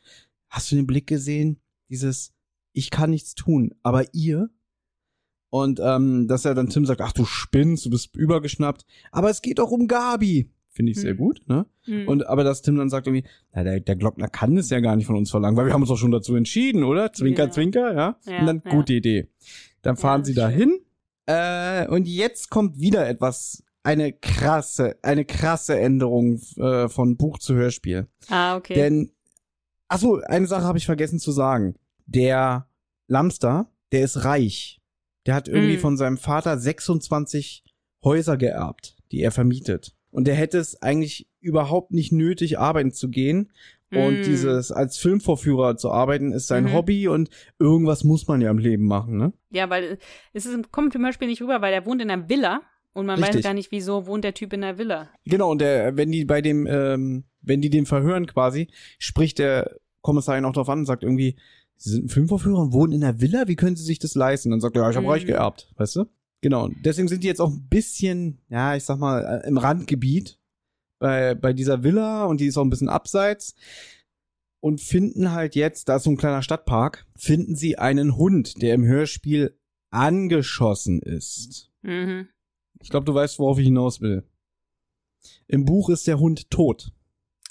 hast 0.48 0.70
du 0.72 0.76
den 0.76 0.86
Blick 0.86 1.06
gesehen? 1.06 1.60
Dieses, 1.88 2.32
ich 2.72 2.90
kann 2.90 3.10
nichts 3.10 3.34
tun, 3.34 3.74
aber 3.82 4.14
ihr? 4.14 4.50
Und 5.50 5.80
ähm, 5.82 6.28
dass 6.28 6.44
er 6.44 6.54
dann 6.54 6.68
Tim 6.68 6.84
sagt, 6.84 7.00
ach 7.00 7.12
du 7.12 7.24
spinnst, 7.24 7.86
du 7.86 7.90
bist 7.90 8.14
übergeschnappt. 8.14 8.84
Aber 9.12 9.30
es 9.30 9.40
geht 9.40 9.58
doch 9.58 9.70
um 9.70 9.88
Gabi. 9.88 10.50
Finde 10.70 10.92
ich 10.92 11.00
sehr 11.00 11.12
Hm. 11.12 11.16
gut, 11.16 11.40
ne? 11.48 11.66
Hm. 11.84 12.06
Und 12.06 12.26
aber 12.26 12.44
dass 12.44 12.60
Tim 12.62 12.76
dann 12.76 12.90
sagt 12.90 13.06
irgendwie, 13.06 13.26
na, 13.52 13.64
der, 13.64 13.80
der 13.80 13.96
Glockner 13.96 14.28
kann 14.28 14.56
es 14.58 14.68
ja 14.70 14.80
gar 14.80 14.94
nicht 14.94 15.06
von 15.06 15.16
uns 15.16 15.30
verlangen, 15.30 15.56
weil 15.56 15.66
wir 15.66 15.72
haben 15.72 15.80
uns 15.80 15.88
doch 15.88 15.96
schon 15.96 16.10
dazu 16.10 16.36
entschieden, 16.36 16.84
oder? 16.84 17.12
Zwinker, 17.12 17.44
Ja. 17.44 17.50
zwinker, 17.50 17.94
ja? 17.94 18.18
Ja, 18.26 18.40
und 18.40 18.46
dann, 18.46 18.62
ja. 18.64 18.70
gute 18.70 18.92
Idee. 18.92 19.28
Dann 19.82 19.96
fahren 19.96 20.22
sie 20.24 20.34
schön. 20.34 20.42
dahin. 20.42 20.80
Äh, 21.26 21.88
und 21.88 22.06
jetzt 22.06 22.50
kommt 22.50 22.78
wieder 22.78 23.08
etwas, 23.08 23.64
eine 23.82 24.12
krasse, 24.12 24.96
eine 25.02 25.24
krasse 25.24 25.78
Änderung 25.78 26.40
äh, 26.56 26.88
von 26.88 27.16
Buch 27.16 27.38
zu 27.38 27.54
Hörspiel. 27.54 28.06
ah, 28.28 28.56
okay. 28.56 28.74
Denn, 28.74 29.12
ach 29.88 29.98
so, 29.98 30.20
eine 30.22 30.46
Sache 30.46 30.64
habe 30.64 30.78
ich 30.78 30.86
vergessen 30.86 31.18
zu 31.18 31.32
sagen. 31.32 31.74
Der 32.06 32.68
Lamster, 33.06 33.70
der 33.92 34.02
ist 34.02 34.24
reich. 34.24 34.80
Der 35.26 35.34
hat 35.34 35.48
irgendwie 35.48 35.76
Mm. 35.76 35.80
von 35.80 35.96
seinem 35.96 36.16
Vater 36.18 36.58
26 36.58 37.64
Häuser 38.04 38.36
geerbt, 38.36 38.96
die 39.12 39.20
er 39.22 39.30
vermietet. 39.32 39.94
Und 40.10 40.26
der 40.26 40.34
hätte 40.34 40.58
es 40.58 40.80
eigentlich 40.82 41.28
überhaupt 41.40 41.92
nicht 41.92 42.12
nötig, 42.12 42.58
arbeiten 42.58 42.92
zu 42.92 43.08
gehen. 43.10 43.50
Und 43.90 44.20
Mm. 44.20 44.24
dieses 44.24 44.70
als 44.72 44.98
Filmvorführer 44.98 45.76
zu 45.78 45.90
arbeiten, 45.90 46.32
ist 46.32 46.46
sein 46.46 46.64
Mhm. 46.64 46.72
Hobby 46.74 47.08
und 47.08 47.30
irgendwas 47.58 48.04
muss 48.04 48.26
man 48.28 48.40
ja 48.42 48.50
im 48.50 48.58
Leben 48.58 48.84
machen, 48.84 49.16
ne? 49.16 49.32
Ja, 49.50 49.70
weil 49.70 49.98
es 50.34 50.44
ist, 50.44 50.70
kommt 50.72 50.92
zum 50.92 51.02
Beispiel 51.02 51.28
nicht 51.28 51.40
rüber, 51.40 51.62
weil 51.62 51.72
er 51.72 51.86
wohnt 51.86 52.02
in 52.02 52.10
einer 52.10 52.28
Villa 52.28 52.60
und 52.98 53.06
man 53.06 53.20
weiß 53.20 53.28
Richtig. 53.28 53.44
gar 53.44 53.54
nicht, 53.54 53.70
wieso 53.70 54.06
wohnt 54.06 54.24
der 54.24 54.34
Typ 54.34 54.52
in 54.52 54.62
einer 54.64 54.76
Villa. 54.78 55.08
Genau, 55.24 55.50
und 55.52 55.60
der, 55.60 55.96
wenn 55.96 56.10
die 56.10 56.24
bei 56.24 56.42
dem, 56.42 56.66
ähm, 56.66 57.24
wenn 57.40 57.60
die 57.60 57.70
den 57.70 57.86
verhören 57.86 58.26
quasi, 58.26 58.68
spricht 58.98 59.38
der 59.38 59.76
Kommissar 60.02 60.36
ihn 60.36 60.44
auch 60.44 60.52
drauf 60.52 60.68
an 60.68 60.80
und 60.80 60.86
sagt 60.86 61.02
irgendwie, 61.02 61.36
Sie 61.80 61.90
sind 61.90 62.06
ein 62.06 62.08
Filmvorführer 62.08 62.58
und 62.58 62.72
wohnen 62.72 62.92
in 62.92 63.04
einer 63.04 63.20
Villa, 63.20 63.46
wie 63.46 63.54
können 63.54 63.76
Sie 63.76 63.84
sich 63.84 64.00
das 64.00 64.16
leisten? 64.16 64.50
Dann 64.50 64.60
sagt 64.60 64.74
er, 64.76 64.82
ja, 64.82 64.90
ich 64.90 64.96
habe 64.96 65.06
Mhm. 65.06 65.12
reich 65.12 65.26
geerbt, 65.26 65.72
weißt 65.76 65.94
du? 65.96 66.04
Genau, 66.40 66.64
und 66.64 66.76
deswegen 66.84 67.06
sind 67.06 67.22
die 67.22 67.28
jetzt 67.28 67.40
auch 67.40 67.50
ein 67.50 67.68
bisschen, 67.68 68.40
ja, 68.48 68.74
ich 68.74 68.82
sag 68.84 68.98
mal, 68.98 69.42
äh, 69.44 69.46
im 69.48 69.58
Randgebiet 69.58 70.38
bei, 70.98 71.36
bei 71.36 71.52
dieser 71.52 71.84
Villa 71.84 72.24
und 72.24 72.40
die 72.40 72.46
ist 72.46 72.56
auch 72.56 72.64
ein 72.64 72.70
bisschen 72.70 72.88
abseits 72.88 73.54
und 74.60 74.80
finden 74.80 75.30
halt 75.32 75.54
jetzt, 75.54 75.88
da 75.88 75.96
ist 75.96 76.02
so 76.04 76.10
ein 76.10 76.16
kleiner 76.16 76.42
Stadtpark, 76.42 77.06
finden 77.16 77.54
sie 77.54 77.78
einen 77.78 78.16
Hund, 78.16 78.60
der 78.60 78.74
im 78.74 78.84
Hörspiel 78.84 79.56
angeschossen 79.90 81.00
ist. 81.00 81.70
Mhm. 81.82 82.28
Ich 82.80 82.90
glaube, 82.90 83.04
du 83.04 83.14
weißt, 83.14 83.38
worauf 83.38 83.58
ich 83.58 83.64
hinaus 83.66 84.00
will. 84.00 84.24
Im 85.46 85.64
Buch 85.64 85.88
ist 85.90 86.06
der 86.06 86.18
Hund 86.18 86.50
tot. 86.50 86.92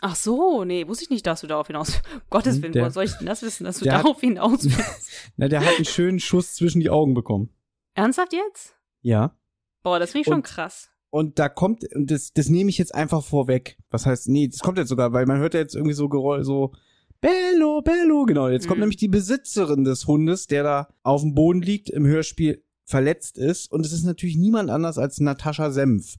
Ach 0.01 0.15
so, 0.15 0.63
nee, 0.63 0.87
wusste 0.87 1.05
ich 1.05 1.09
nicht, 1.09 1.25
dass 1.25 1.41
du 1.41 1.47
darauf 1.47 1.67
hinaus. 1.67 1.99
Gottes 2.29 2.55
Hm, 2.57 2.63
Willen, 2.63 2.73
woher 2.75 2.91
soll 2.91 3.05
ich 3.05 3.13
denn 3.13 3.25
das 3.25 3.41
wissen, 3.41 3.63
dass 3.63 3.79
du 3.79 3.89
hat- 3.91 4.03
darauf 4.05 4.21
hinaus 4.21 4.63
willst? 4.65 5.09
Na, 5.37 5.47
der 5.47 5.65
hat 5.65 5.75
einen 5.75 5.85
schönen 5.85 6.19
Schuss 6.19 6.55
zwischen 6.55 6.79
die 6.79 6.89
Augen 6.89 7.13
bekommen. 7.13 7.49
Ernsthaft 7.95 8.33
jetzt? 8.33 8.75
Ja. 9.01 9.35
Boah, 9.83 9.99
das 9.99 10.11
finde 10.11 10.21
ich 10.21 10.25
schon 10.27 10.35
Und- 10.35 10.43
krass. 10.45 10.89
Und 11.09 11.39
da 11.39 11.47
kommt, 11.49 11.85
und 11.95 12.11
das, 12.11 12.33
das 12.33 12.49
nehme 12.49 12.69
ich 12.69 12.77
jetzt 12.77 12.93
einfach 12.93 13.23
vorweg. 13.23 13.77
Was 13.89 14.05
heißt, 14.05 14.27
nee, 14.27 14.49
das 14.49 14.59
kommt 14.59 14.77
jetzt 14.77 14.89
sogar, 14.89 15.13
weil 15.13 15.25
man 15.25 15.39
hört 15.39 15.53
ja 15.53 15.61
jetzt 15.61 15.73
irgendwie 15.73 15.93
so 15.93 16.09
Geräusch, 16.09 16.45
so, 16.45 16.73
Bello, 17.21 17.81
Bello, 17.81 18.25
genau. 18.25 18.49
Jetzt 18.49 18.67
kommt 18.67 18.77
Mhm. 18.77 18.81
nämlich 18.81 18.97
die 18.97 19.07
Besitzerin 19.07 19.85
des 19.85 20.05
Hundes, 20.05 20.47
der 20.47 20.63
da 20.63 20.87
auf 21.03 21.21
dem 21.21 21.33
Boden 21.33 21.61
liegt, 21.61 21.89
im 21.89 22.05
Hörspiel 22.05 22.61
verletzt 22.87 23.37
ist. 23.37 23.71
Und 23.71 23.85
es 23.85 23.91
ist 23.91 24.03
natürlich 24.03 24.37
niemand 24.37 24.69
anders 24.71 24.97
als 24.97 25.19
Natascha 25.19 25.69
Senf. 25.71 26.15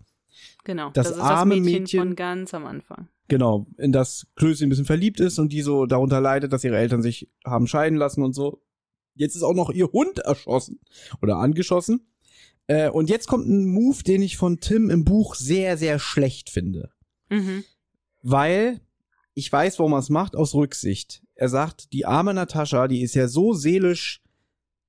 Genau. 0.64 0.90
das 0.92 1.10
ist 1.10 1.18
arme 1.18 1.56
das 1.56 1.64
Mädchen, 1.64 1.82
Mädchen- 1.82 1.98
von 2.00 2.16
ganz 2.16 2.54
am 2.54 2.66
Anfang. 2.66 3.08
Genau, 3.26 3.66
in 3.76 3.90
das 3.92 4.26
Klößchen 4.36 4.66
ein 4.66 4.70
bisschen 4.70 4.84
verliebt 4.84 5.18
ist 5.20 5.38
und 5.38 5.52
die 5.52 5.62
so 5.62 5.86
darunter 5.86 6.20
leidet, 6.20 6.52
dass 6.52 6.64
ihre 6.64 6.78
Eltern 6.78 7.02
sich 7.02 7.28
haben 7.44 7.66
scheiden 7.66 7.98
lassen 7.98 8.22
und 8.22 8.34
so. 8.34 8.62
Jetzt 9.14 9.34
ist 9.34 9.42
auch 9.42 9.54
noch 9.54 9.70
ihr 9.70 9.90
Hund 9.92 10.18
erschossen 10.20 10.78
oder 11.20 11.36
angeschossen. 11.36 12.06
Äh, 12.68 12.90
und 12.90 13.10
jetzt 13.10 13.26
kommt 13.26 13.48
ein 13.48 13.66
Move, 13.66 14.02
den 14.02 14.22
ich 14.22 14.36
von 14.36 14.60
Tim 14.60 14.90
im 14.90 15.04
Buch 15.04 15.34
sehr, 15.34 15.76
sehr 15.76 15.98
schlecht 15.98 16.50
finde. 16.50 16.90
Mhm. 17.28 17.64
Weil 18.22 18.80
ich 19.34 19.50
weiß, 19.50 19.78
warum 19.78 19.92
er 19.92 19.98
es 19.98 20.10
macht, 20.10 20.36
aus 20.36 20.54
Rücksicht. 20.54 21.22
Er 21.34 21.48
sagt, 21.48 21.92
die 21.92 22.06
arme 22.06 22.34
Natascha, 22.34 22.88
die 22.88 23.02
ist 23.02 23.14
ja 23.14 23.28
so 23.28 23.52
seelisch 23.54 24.22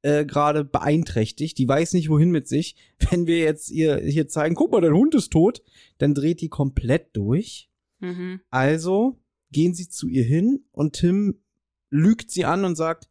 äh, 0.01 0.25
gerade 0.25 0.63
beeinträchtigt. 0.63 1.57
Die 1.57 1.67
weiß 1.67 1.93
nicht, 1.93 2.09
wohin 2.09 2.31
mit 2.31 2.47
sich. 2.47 2.75
Wenn 3.09 3.27
wir 3.27 3.39
jetzt 3.39 3.69
ihr 3.71 3.97
hier 3.97 4.27
zeigen, 4.27 4.55
guck 4.55 4.71
mal, 4.71 4.81
dein 4.81 4.93
Hund 4.93 5.15
ist 5.15 5.31
tot, 5.31 5.61
dann 5.97 6.13
dreht 6.13 6.41
die 6.41 6.49
komplett 6.49 7.15
durch. 7.15 7.69
Mhm. 7.99 8.41
Also 8.49 9.19
gehen 9.51 9.73
sie 9.73 9.89
zu 9.89 10.07
ihr 10.07 10.23
hin 10.23 10.65
und 10.71 10.93
Tim 10.93 11.39
lügt 11.89 12.31
sie 12.31 12.45
an 12.45 12.65
und 12.65 12.75
sagt, 12.75 13.09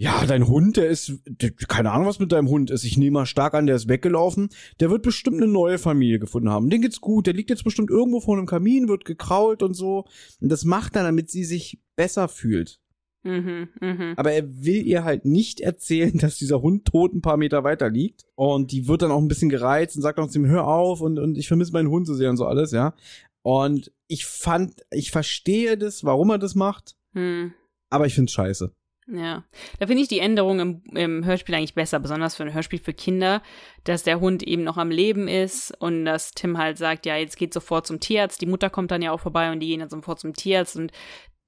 ja, 0.00 0.24
dein 0.26 0.46
Hund, 0.46 0.76
der 0.76 0.88
ist, 0.88 1.12
der, 1.26 1.50
keine 1.50 1.90
Ahnung, 1.90 2.06
was 2.06 2.20
mit 2.20 2.30
deinem 2.30 2.48
Hund 2.48 2.70
ist. 2.70 2.84
Ich 2.84 2.96
nehme 2.96 3.14
mal 3.14 3.26
stark 3.26 3.54
an, 3.54 3.66
der 3.66 3.74
ist 3.74 3.88
weggelaufen. 3.88 4.48
Der 4.78 4.90
wird 4.90 5.02
bestimmt 5.02 5.42
eine 5.42 5.50
neue 5.50 5.76
Familie 5.76 6.20
gefunden 6.20 6.50
haben. 6.50 6.70
Den 6.70 6.82
geht's 6.82 7.00
gut. 7.00 7.26
Der 7.26 7.34
liegt 7.34 7.50
jetzt 7.50 7.64
bestimmt 7.64 7.90
irgendwo 7.90 8.20
vor 8.20 8.36
einem 8.36 8.46
Kamin, 8.46 8.86
wird 8.86 9.04
gekrault 9.04 9.60
und 9.64 9.74
so. 9.74 10.04
Und 10.40 10.50
das 10.50 10.64
macht 10.64 10.94
er, 10.94 11.02
damit 11.02 11.30
sie 11.30 11.42
sich 11.42 11.80
besser 11.96 12.28
fühlt. 12.28 12.80
Mhm. 13.24 13.68
Mhm. 13.80 14.14
Aber 14.16 14.32
er 14.32 14.44
will 14.64 14.86
ihr 14.86 15.04
halt 15.04 15.24
nicht 15.24 15.60
erzählen, 15.60 16.16
dass 16.18 16.38
dieser 16.38 16.62
Hund 16.62 16.84
tot 16.84 17.14
ein 17.14 17.22
paar 17.22 17.36
Meter 17.36 17.64
weiter 17.64 17.90
liegt. 17.90 18.24
Und 18.34 18.72
die 18.72 18.88
wird 18.88 19.02
dann 19.02 19.10
auch 19.10 19.20
ein 19.20 19.28
bisschen 19.28 19.50
gereizt 19.50 19.96
und 19.96 20.02
sagt 20.02 20.18
auch 20.18 20.28
zu 20.28 20.38
ihm, 20.38 20.46
hör 20.46 20.66
auf 20.66 21.00
und, 21.00 21.18
und 21.18 21.36
ich 21.36 21.48
vermisse 21.48 21.72
meinen 21.72 21.90
Hund 21.90 22.06
so 22.06 22.14
sehr 22.14 22.30
und 22.30 22.36
so 22.36 22.46
alles, 22.46 22.72
ja. 22.72 22.94
Und 23.42 23.92
ich 24.08 24.26
fand, 24.26 24.82
ich 24.90 25.10
verstehe 25.10 25.78
das, 25.78 26.04
warum 26.04 26.30
er 26.30 26.38
das 26.38 26.54
macht, 26.54 26.96
Hm. 27.14 27.52
aber 27.90 28.06
ich 28.06 28.14
find's 28.14 28.32
scheiße. 28.32 28.72
Ja, 29.10 29.44
da 29.78 29.86
finde 29.86 30.02
ich 30.02 30.08
die 30.08 30.18
Änderung 30.18 30.60
im, 30.60 30.82
im 30.94 31.24
Hörspiel 31.24 31.54
eigentlich 31.54 31.74
besser, 31.74 31.98
besonders 31.98 32.36
für 32.36 32.42
ein 32.42 32.52
Hörspiel 32.52 32.78
für 32.78 32.92
Kinder, 32.92 33.42
dass 33.84 34.02
der 34.02 34.20
Hund 34.20 34.42
eben 34.42 34.64
noch 34.64 34.76
am 34.76 34.90
Leben 34.90 35.28
ist 35.28 35.72
und 35.80 36.04
dass 36.04 36.32
Tim 36.32 36.58
halt 36.58 36.76
sagt, 36.76 37.06
ja, 37.06 37.16
jetzt 37.16 37.38
geht 37.38 37.54
sofort 37.54 37.86
zum 37.86 38.00
Tierarzt. 38.00 38.38
Die 38.42 38.46
Mutter 38.46 38.68
kommt 38.68 38.90
dann 38.90 39.00
ja 39.00 39.12
auch 39.12 39.20
vorbei 39.20 39.50
und 39.50 39.60
die 39.60 39.68
gehen 39.68 39.80
dann 39.80 39.88
sofort 39.88 40.20
zum 40.20 40.34
Tierarzt 40.34 40.76
und 40.76 40.92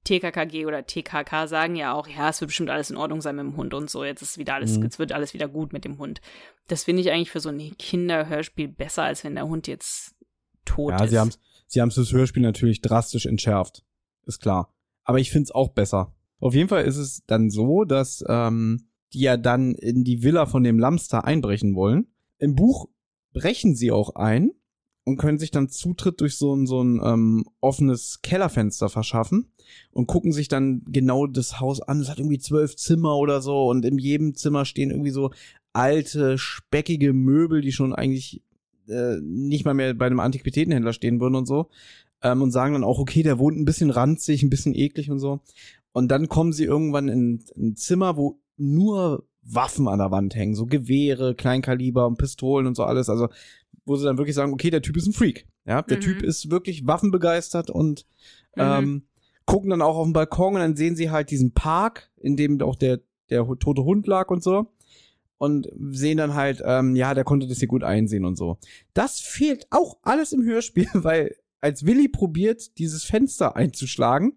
TKKG 0.03 0.65
oder 0.65 0.85
TKK 0.85 1.47
sagen 1.47 1.75
ja 1.75 1.93
auch, 1.93 2.07
ja, 2.07 2.29
es 2.29 2.41
wird 2.41 2.49
bestimmt 2.49 2.69
alles 2.69 2.89
in 2.89 2.97
Ordnung 2.97 3.21
sein 3.21 3.35
mit 3.35 3.45
dem 3.45 3.55
Hund 3.57 3.73
und 3.73 3.89
so. 3.89 4.03
Jetzt 4.03 4.21
ist 4.21 4.37
wieder 4.37 4.55
alles, 4.55 4.77
Mhm. 4.77 4.83
jetzt 4.83 4.99
wird 4.99 5.11
alles 5.11 5.33
wieder 5.33 5.47
gut 5.47 5.73
mit 5.73 5.85
dem 5.85 5.97
Hund. 5.99 6.21
Das 6.67 6.83
finde 6.85 7.01
ich 7.01 7.11
eigentlich 7.11 7.29
für 7.31 7.39
so 7.39 7.49
ein 7.49 7.59
Kinderhörspiel 7.77 8.67
besser, 8.67 9.03
als 9.03 9.23
wenn 9.23 9.35
der 9.35 9.47
Hund 9.47 9.67
jetzt 9.67 10.15
tot 10.65 10.91
Ja, 10.91 11.03
ist. 11.03 11.11
sie 11.11 11.19
haben's, 11.19 11.39
sie 11.67 11.81
haben's 11.81 11.95
das 11.95 12.11
Hörspiel 12.11 12.41
natürlich 12.43 12.81
drastisch 12.81 13.25
entschärft. 13.25 13.83
Ist 14.25 14.41
klar. 14.41 14.73
Aber 15.03 15.19
ich 15.19 15.31
find's 15.31 15.51
auch 15.51 15.69
besser. 15.69 16.15
Auf 16.39 16.53
jeden 16.55 16.69
Fall 16.69 16.85
ist 16.85 16.97
es 16.97 17.23
dann 17.27 17.49
so, 17.49 17.83
dass 17.83 18.23
ähm, 18.27 18.87
die 19.13 19.21
ja 19.21 19.37
dann 19.37 19.75
in 19.75 20.03
die 20.03 20.23
Villa 20.23 20.45
von 20.45 20.63
dem 20.63 20.79
Lamster 20.79 21.25
einbrechen 21.25 21.75
wollen. 21.75 22.07
Im 22.37 22.55
Buch 22.55 22.87
brechen 23.33 23.75
sie 23.75 23.91
auch 23.91 24.15
ein 24.15 24.51
und 25.03 25.17
können 25.17 25.39
sich 25.39 25.51
dann 25.51 25.69
Zutritt 25.69 26.21
durch 26.21 26.35
so 26.35 26.55
ein, 26.55 26.67
so 26.67 26.83
ein 26.83 27.01
ähm, 27.03 27.45
offenes 27.59 28.19
Kellerfenster 28.21 28.89
verschaffen 28.89 29.51
und 29.91 30.07
gucken 30.07 30.31
sich 30.31 30.47
dann 30.47 30.83
genau 30.87 31.27
das 31.27 31.59
Haus 31.59 31.81
an. 31.81 31.99
Es 31.99 32.09
hat 32.09 32.19
irgendwie 32.19 32.39
zwölf 32.39 32.75
Zimmer 32.75 33.17
oder 33.17 33.41
so 33.41 33.69
und 33.69 33.83
in 33.85 33.97
jedem 33.97 34.35
Zimmer 34.35 34.65
stehen 34.65 34.91
irgendwie 34.91 35.11
so 35.11 35.31
alte, 35.73 36.37
speckige 36.37 37.13
Möbel, 37.13 37.61
die 37.61 37.71
schon 37.71 37.93
eigentlich 37.93 38.43
äh, 38.87 39.17
nicht 39.21 39.65
mal 39.65 39.73
mehr 39.73 39.93
bei 39.93 40.05
einem 40.05 40.19
Antiquitätenhändler 40.19 40.93
stehen 40.93 41.19
würden 41.19 41.35
und 41.35 41.47
so. 41.47 41.69
Ähm, 42.21 42.41
und 42.41 42.51
sagen 42.51 42.73
dann 42.73 42.83
auch, 42.83 42.99
okay, 42.99 43.23
der 43.23 43.39
wohnt 43.39 43.57
ein 43.57 43.65
bisschen 43.65 43.89
ranzig, 43.89 44.43
ein 44.43 44.49
bisschen 44.49 44.75
eklig 44.75 45.09
und 45.09 45.19
so. 45.19 45.39
Und 45.93 46.09
dann 46.09 46.27
kommen 46.27 46.53
sie 46.53 46.65
irgendwann 46.65 47.07
in 47.07 47.43
ein 47.57 47.75
Zimmer, 47.75 48.17
wo 48.17 48.39
nur 48.57 49.25
Waffen 49.43 49.87
an 49.87 49.99
der 49.99 50.11
Wand 50.11 50.35
hängen, 50.35 50.53
so 50.53 50.67
Gewehre, 50.67 51.33
Kleinkaliber 51.33 52.05
und 52.05 52.17
Pistolen 52.17 52.67
und 52.67 52.75
so 52.75 52.83
alles. 52.83 53.09
Also, 53.09 53.29
wo 53.91 53.95
sie 53.97 54.05
dann 54.05 54.17
wirklich 54.17 54.35
sagen, 54.35 54.53
okay, 54.53 54.69
der 54.71 54.81
Typ 54.81 54.97
ist 54.97 55.05
ein 55.07 55.13
Freak. 55.13 55.45
Ja, 55.65 55.81
der 55.83 55.97
Mhm. 55.97 56.01
Typ 56.01 56.23
ist 56.23 56.49
wirklich 56.49 56.87
waffenbegeistert 56.87 57.69
und 57.69 58.05
Mhm. 58.55 58.61
ähm, 58.63 59.03
gucken 59.45 59.69
dann 59.69 59.81
auch 59.81 59.97
auf 59.97 60.05
den 60.07 60.13
Balkon 60.13 60.55
und 60.55 60.59
dann 60.61 60.75
sehen 60.75 60.95
sie 60.95 61.11
halt 61.11 61.29
diesen 61.29 61.53
Park, 61.53 62.09
in 62.17 62.35
dem 62.37 62.59
auch 62.61 62.75
der, 62.75 63.01
der 63.29 63.45
tote 63.59 63.83
Hund 63.83 64.07
lag 64.07 64.29
und 64.29 64.41
so. 64.43 64.73
Und 65.37 65.67
sehen 65.89 66.17
dann 66.17 66.35
halt, 66.35 66.61
ähm, 66.63 66.95
ja, 66.95 67.13
der 67.13 67.23
konnte 67.23 67.47
das 67.47 67.59
hier 67.59 67.67
gut 67.67 67.83
einsehen 67.83 68.25
und 68.25 68.35
so. 68.37 68.57
Das 68.93 69.19
fehlt 69.19 69.65
auch 69.71 69.97
alles 70.03 70.31
im 70.33 70.43
Hörspiel, 70.43 70.87
weil 70.93 71.35
als 71.61 71.85
Willi 71.85 72.07
probiert, 72.07 72.77
dieses 72.77 73.03
Fenster 73.03 73.55
einzuschlagen, 73.55 74.33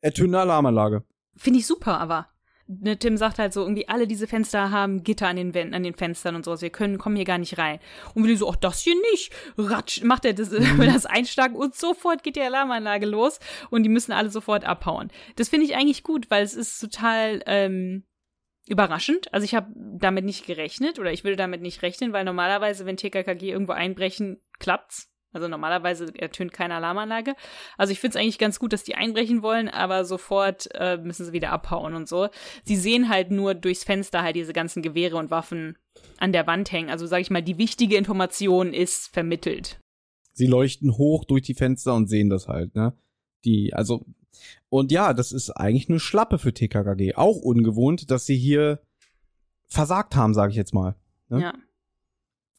ertönt 0.00 0.28
eine 0.30 0.40
Alarmanlage. 0.40 1.04
Finde 1.36 1.58
ich 1.60 1.66
super, 1.66 1.98
aber. 2.00 2.28
Ne, 2.68 2.98
Tim 2.98 3.16
sagt 3.16 3.38
halt 3.38 3.52
so, 3.52 3.62
irgendwie 3.62 3.88
alle 3.88 4.08
diese 4.08 4.26
Fenster 4.26 4.72
haben 4.72 5.04
Gitter 5.04 5.28
an 5.28 5.36
den 5.36 5.54
Wänden, 5.54 5.74
an 5.74 5.84
den 5.84 5.94
Fenstern 5.94 6.34
und 6.34 6.44
sowas. 6.44 6.62
Wir 6.62 6.70
können, 6.70 6.98
kommen 6.98 7.14
hier 7.14 7.24
gar 7.24 7.38
nicht 7.38 7.58
rein. 7.58 7.78
Und 8.14 8.24
Willi 8.24 8.36
so, 8.36 8.50
ach, 8.50 8.56
das 8.56 8.80
hier 8.80 8.96
nicht. 9.12 9.32
Ratsch, 9.56 10.02
macht 10.02 10.24
er 10.24 10.34
das, 10.34 10.50
will 10.50 10.92
das 10.92 11.06
einschlagen 11.06 11.54
und 11.54 11.76
sofort 11.76 12.24
geht 12.24 12.34
die 12.34 12.42
Alarmanlage 12.42 13.06
los 13.06 13.38
und 13.70 13.84
die 13.84 13.88
müssen 13.88 14.10
alle 14.10 14.30
sofort 14.30 14.64
abhauen. 14.64 15.12
Das 15.36 15.48
finde 15.48 15.66
ich 15.66 15.76
eigentlich 15.76 16.02
gut, 16.02 16.28
weil 16.30 16.42
es 16.42 16.54
ist 16.54 16.80
total, 16.80 17.42
ähm, 17.46 18.04
überraschend. 18.66 19.32
Also 19.32 19.44
ich 19.44 19.54
habe 19.54 19.72
damit 19.76 20.24
nicht 20.24 20.46
gerechnet 20.46 20.98
oder 20.98 21.12
ich 21.12 21.24
würde 21.24 21.36
damit 21.36 21.62
nicht 21.62 21.82
rechnen, 21.82 22.12
weil 22.12 22.24
normalerweise, 22.24 22.84
wenn 22.84 22.96
TKKG 22.96 23.50
irgendwo 23.50 23.72
einbrechen, 23.72 24.42
klappt's. 24.58 25.08
Also 25.36 25.48
normalerweise 25.48 26.12
ertönt 26.18 26.54
keine 26.54 26.76
Alarmanlage. 26.76 27.34
Also 27.76 27.92
ich 27.92 28.00
finde 28.00 28.16
es 28.16 28.22
eigentlich 28.22 28.38
ganz 28.38 28.58
gut, 28.58 28.72
dass 28.72 28.84
die 28.84 28.94
einbrechen 28.94 29.42
wollen, 29.42 29.68
aber 29.68 30.06
sofort 30.06 30.68
äh, 30.72 30.96
müssen 30.96 31.26
sie 31.26 31.34
wieder 31.34 31.52
abhauen 31.52 31.94
und 31.94 32.08
so. 32.08 32.28
Sie 32.64 32.76
sehen 32.76 33.10
halt 33.10 33.30
nur 33.30 33.54
durchs 33.54 33.84
Fenster 33.84 34.22
halt 34.22 34.34
diese 34.34 34.54
ganzen 34.54 34.80
Gewehre 34.80 35.16
und 35.16 35.30
Waffen 35.30 35.76
an 36.16 36.32
der 36.32 36.46
Wand 36.46 36.72
hängen. 36.72 36.88
Also 36.88 37.06
sage 37.06 37.20
ich 37.20 37.30
mal, 37.30 37.42
die 37.42 37.58
wichtige 37.58 37.96
Information 37.96 38.72
ist 38.72 39.12
vermittelt. 39.12 39.78
Sie 40.32 40.46
leuchten 40.46 40.96
hoch 40.96 41.26
durch 41.26 41.42
die 41.42 41.54
Fenster 41.54 41.94
und 41.94 42.08
sehen 42.08 42.30
das 42.30 42.48
halt, 42.48 42.74
ne? 42.74 42.94
Die, 43.44 43.74
also, 43.74 44.06
und 44.70 44.90
ja, 44.90 45.12
das 45.12 45.32
ist 45.32 45.50
eigentlich 45.50 45.90
eine 45.90 46.00
Schlappe 46.00 46.38
für 46.38 46.54
TKKG. 46.54 47.14
Auch 47.14 47.36
ungewohnt, 47.36 48.10
dass 48.10 48.24
sie 48.24 48.36
hier 48.36 48.80
versagt 49.68 50.16
haben, 50.16 50.32
sage 50.32 50.50
ich 50.52 50.56
jetzt 50.56 50.72
mal. 50.72 50.96
Ne? 51.28 51.42
Ja. 51.42 51.54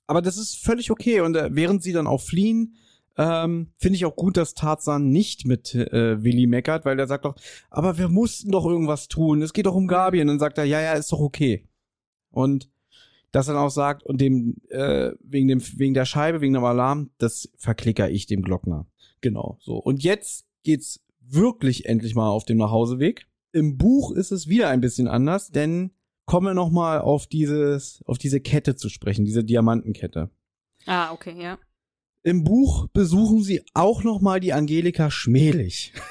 Aber 0.07 0.21
das 0.21 0.37
ist 0.37 0.63
völlig 0.63 0.89
okay. 0.89 1.21
Und 1.21 1.35
äh, 1.35 1.49
während 1.51 1.83
sie 1.83 1.93
dann 1.93 2.07
auch 2.07 2.21
fliehen, 2.21 2.75
ähm, 3.17 3.71
finde 3.77 3.97
ich 3.97 4.05
auch 4.05 4.15
gut, 4.15 4.37
dass 4.37 4.53
Tarzan 4.53 5.09
nicht 5.09 5.45
mit 5.45 5.73
äh, 5.75 6.23
Willi 6.23 6.47
meckert, 6.47 6.85
weil 6.85 6.97
der 6.97 7.07
sagt 7.07 7.25
doch, 7.25 7.35
aber 7.69 7.97
wir 7.97 8.09
mussten 8.09 8.51
doch 8.51 8.65
irgendwas 8.65 9.07
tun. 9.07 9.41
Es 9.41 9.53
geht 9.53 9.65
doch 9.65 9.75
um 9.75 9.87
Gabi. 9.87 10.21
Und 10.21 10.27
dann 10.27 10.39
sagt 10.39 10.57
er, 10.57 10.65
ja, 10.65 10.81
ja, 10.81 10.93
ist 10.93 11.11
doch 11.11 11.19
okay. 11.19 11.67
Und 12.31 12.69
dass 13.31 13.47
er 13.47 13.55
dann 13.55 13.63
auch 13.63 13.71
sagt, 13.71 14.03
und 14.03 14.21
dem, 14.21 14.55
äh, 14.69 15.11
wegen 15.19 15.47
dem, 15.47 15.61
wegen 15.77 15.93
der 15.93 16.05
Scheibe, 16.05 16.41
wegen 16.41 16.53
dem 16.53 16.63
Alarm, 16.63 17.09
das 17.17 17.49
verklicker 17.57 18.09
ich 18.09 18.25
dem 18.25 18.41
Glockner. 18.41 18.87
Genau, 19.21 19.57
so. 19.61 19.77
Und 19.77 20.03
jetzt 20.03 20.45
geht's 20.63 21.01
wirklich 21.19 21.85
endlich 21.85 22.15
mal 22.15 22.29
auf 22.29 22.45
dem 22.45 22.57
Nachhauseweg. 22.57 23.27
Im 23.51 23.77
Buch 23.77 24.11
ist 24.11 24.31
es 24.31 24.47
wieder 24.47 24.69
ein 24.69 24.81
bisschen 24.81 25.07
anders, 25.07 25.49
denn 25.49 25.91
kommen 26.27 26.45
wir 26.45 26.53
noch 26.53 26.69
mal 26.69 26.99
auf 27.01 27.25
dieses, 27.25 28.03
auf 28.05 28.19
diese 28.19 28.39
Kette 28.39 28.75
zu 28.75 28.89
sprechen, 28.89 29.25
diese 29.25 29.43
Diamantenkette. 29.43 30.29
Ah, 30.85 31.11
okay, 31.11 31.33
ja. 31.41 31.57
Im 32.21 32.43
Buch 32.43 32.87
besuchen 32.93 33.41
sie 33.41 33.63
auch 33.73 34.03
noch 34.03 34.21
mal 34.21 34.39
die 34.39 34.53
Angelika 34.53 35.09
Schmelig. 35.09 35.93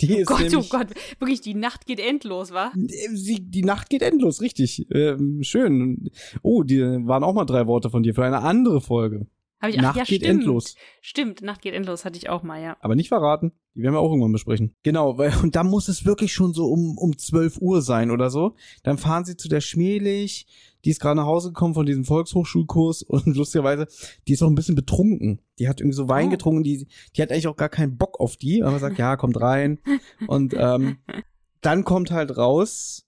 Die 0.00 0.14
Oh 0.14 0.18
ist 0.18 0.26
Gott, 0.26 0.40
oh 0.40 0.44
nämlich, 0.48 0.70
Gott, 0.70 0.88
wirklich, 1.20 1.42
die 1.42 1.54
Nacht 1.54 1.86
geht 1.86 2.00
endlos, 2.00 2.50
wa? 2.50 2.72
Sie, 2.74 3.38
die 3.38 3.62
Nacht 3.62 3.88
geht 3.88 4.02
endlos, 4.02 4.40
richtig. 4.40 4.84
Ähm, 4.92 5.44
schön. 5.44 6.10
Oh, 6.42 6.64
die 6.64 6.80
waren 6.80 7.22
auch 7.22 7.34
mal 7.34 7.44
drei 7.44 7.68
Worte 7.68 7.88
von 7.88 8.02
dir 8.02 8.12
für 8.12 8.24
eine 8.24 8.40
andere 8.40 8.80
Folge. 8.80 9.28
Hab 9.60 9.70
ich, 9.70 9.78
ach, 9.78 9.82
Nacht 9.82 9.96
ja, 9.98 10.02
geht 10.02 10.22
stimmt. 10.22 10.40
endlos. 10.40 10.74
Stimmt, 11.02 11.42
Nacht 11.42 11.62
geht 11.62 11.74
endlos, 11.74 12.04
hatte 12.04 12.18
ich 12.18 12.28
auch 12.30 12.42
mal, 12.42 12.60
ja. 12.60 12.76
Aber 12.80 12.96
nicht 12.96 13.08
verraten. 13.10 13.52
Die 13.74 13.82
werden 13.82 13.94
wir 13.94 14.00
auch 14.00 14.10
irgendwann 14.10 14.32
besprechen. 14.32 14.74
Genau, 14.82 15.16
weil, 15.18 15.32
und 15.42 15.56
da 15.56 15.64
muss 15.64 15.88
es 15.88 16.04
wirklich 16.04 16.32
schon 16.32 16.52
so 16.52 16.66
um, 16.66 16.98
um 16.98 17.16
12 17.16 17.58
Uhr 17.60 17.82
sein 17.82 18.10
oder 18.10 18.30
so. 18.30 18.54
Dann 18.82 18.98
fahren 18.98 19.24
sie 19.24 19.36
zu 19.36 19.48
der 19.48 19.60
Schmelig. 19.60 20.46
Die 20.84 20.90
ist 20.90 21.00
gerade 21.00 21.16
nach 21.16 21.26
Hause 21.26 21.48
gekommen 21.48 21.74
von 21.74 21.86
diesem 21.86 22.04
Volkshochschulkurs 22.04 23.02
und 23.08 23.36
lustigerweise, 23.36 23.86
die 24.26 24.32
ist 24.32 24.42
auch 24.42 24.48
ein 24.48 24.54
bisschen 24.54 24.74
betrunken. 24.74 25.40
Die 25.58 25.68
hat 25.68 25.80
irgendwie 25.80 25.96
so 25.96 26.08
Wein 26.08 26.26
Oh. 26.28 26.30
getrunken, 26.30 26.64
die, 26.64 26.86
die 27.16 27.22
hat 27.22 27.30
eigentlich 27.30 27.48
auch 27.48 27.56
gar 27.56 27.68
keinen 27.68 27.96
Bock 27.96 28.20
auf 28.20 28.36
die, 28.36 28.62
aber 28.62 28.78
sagt, 28.78 28.98
ja, 28.98 29.16
kommt 29.16 29.40
rein. 29.40 29.78
Und 30.26 30.54
ähm, 30.56 30.98
dann 31.60 31.84
kommt 31.84 32.10
halt 32.10 32.36
raus, 32.36 33.06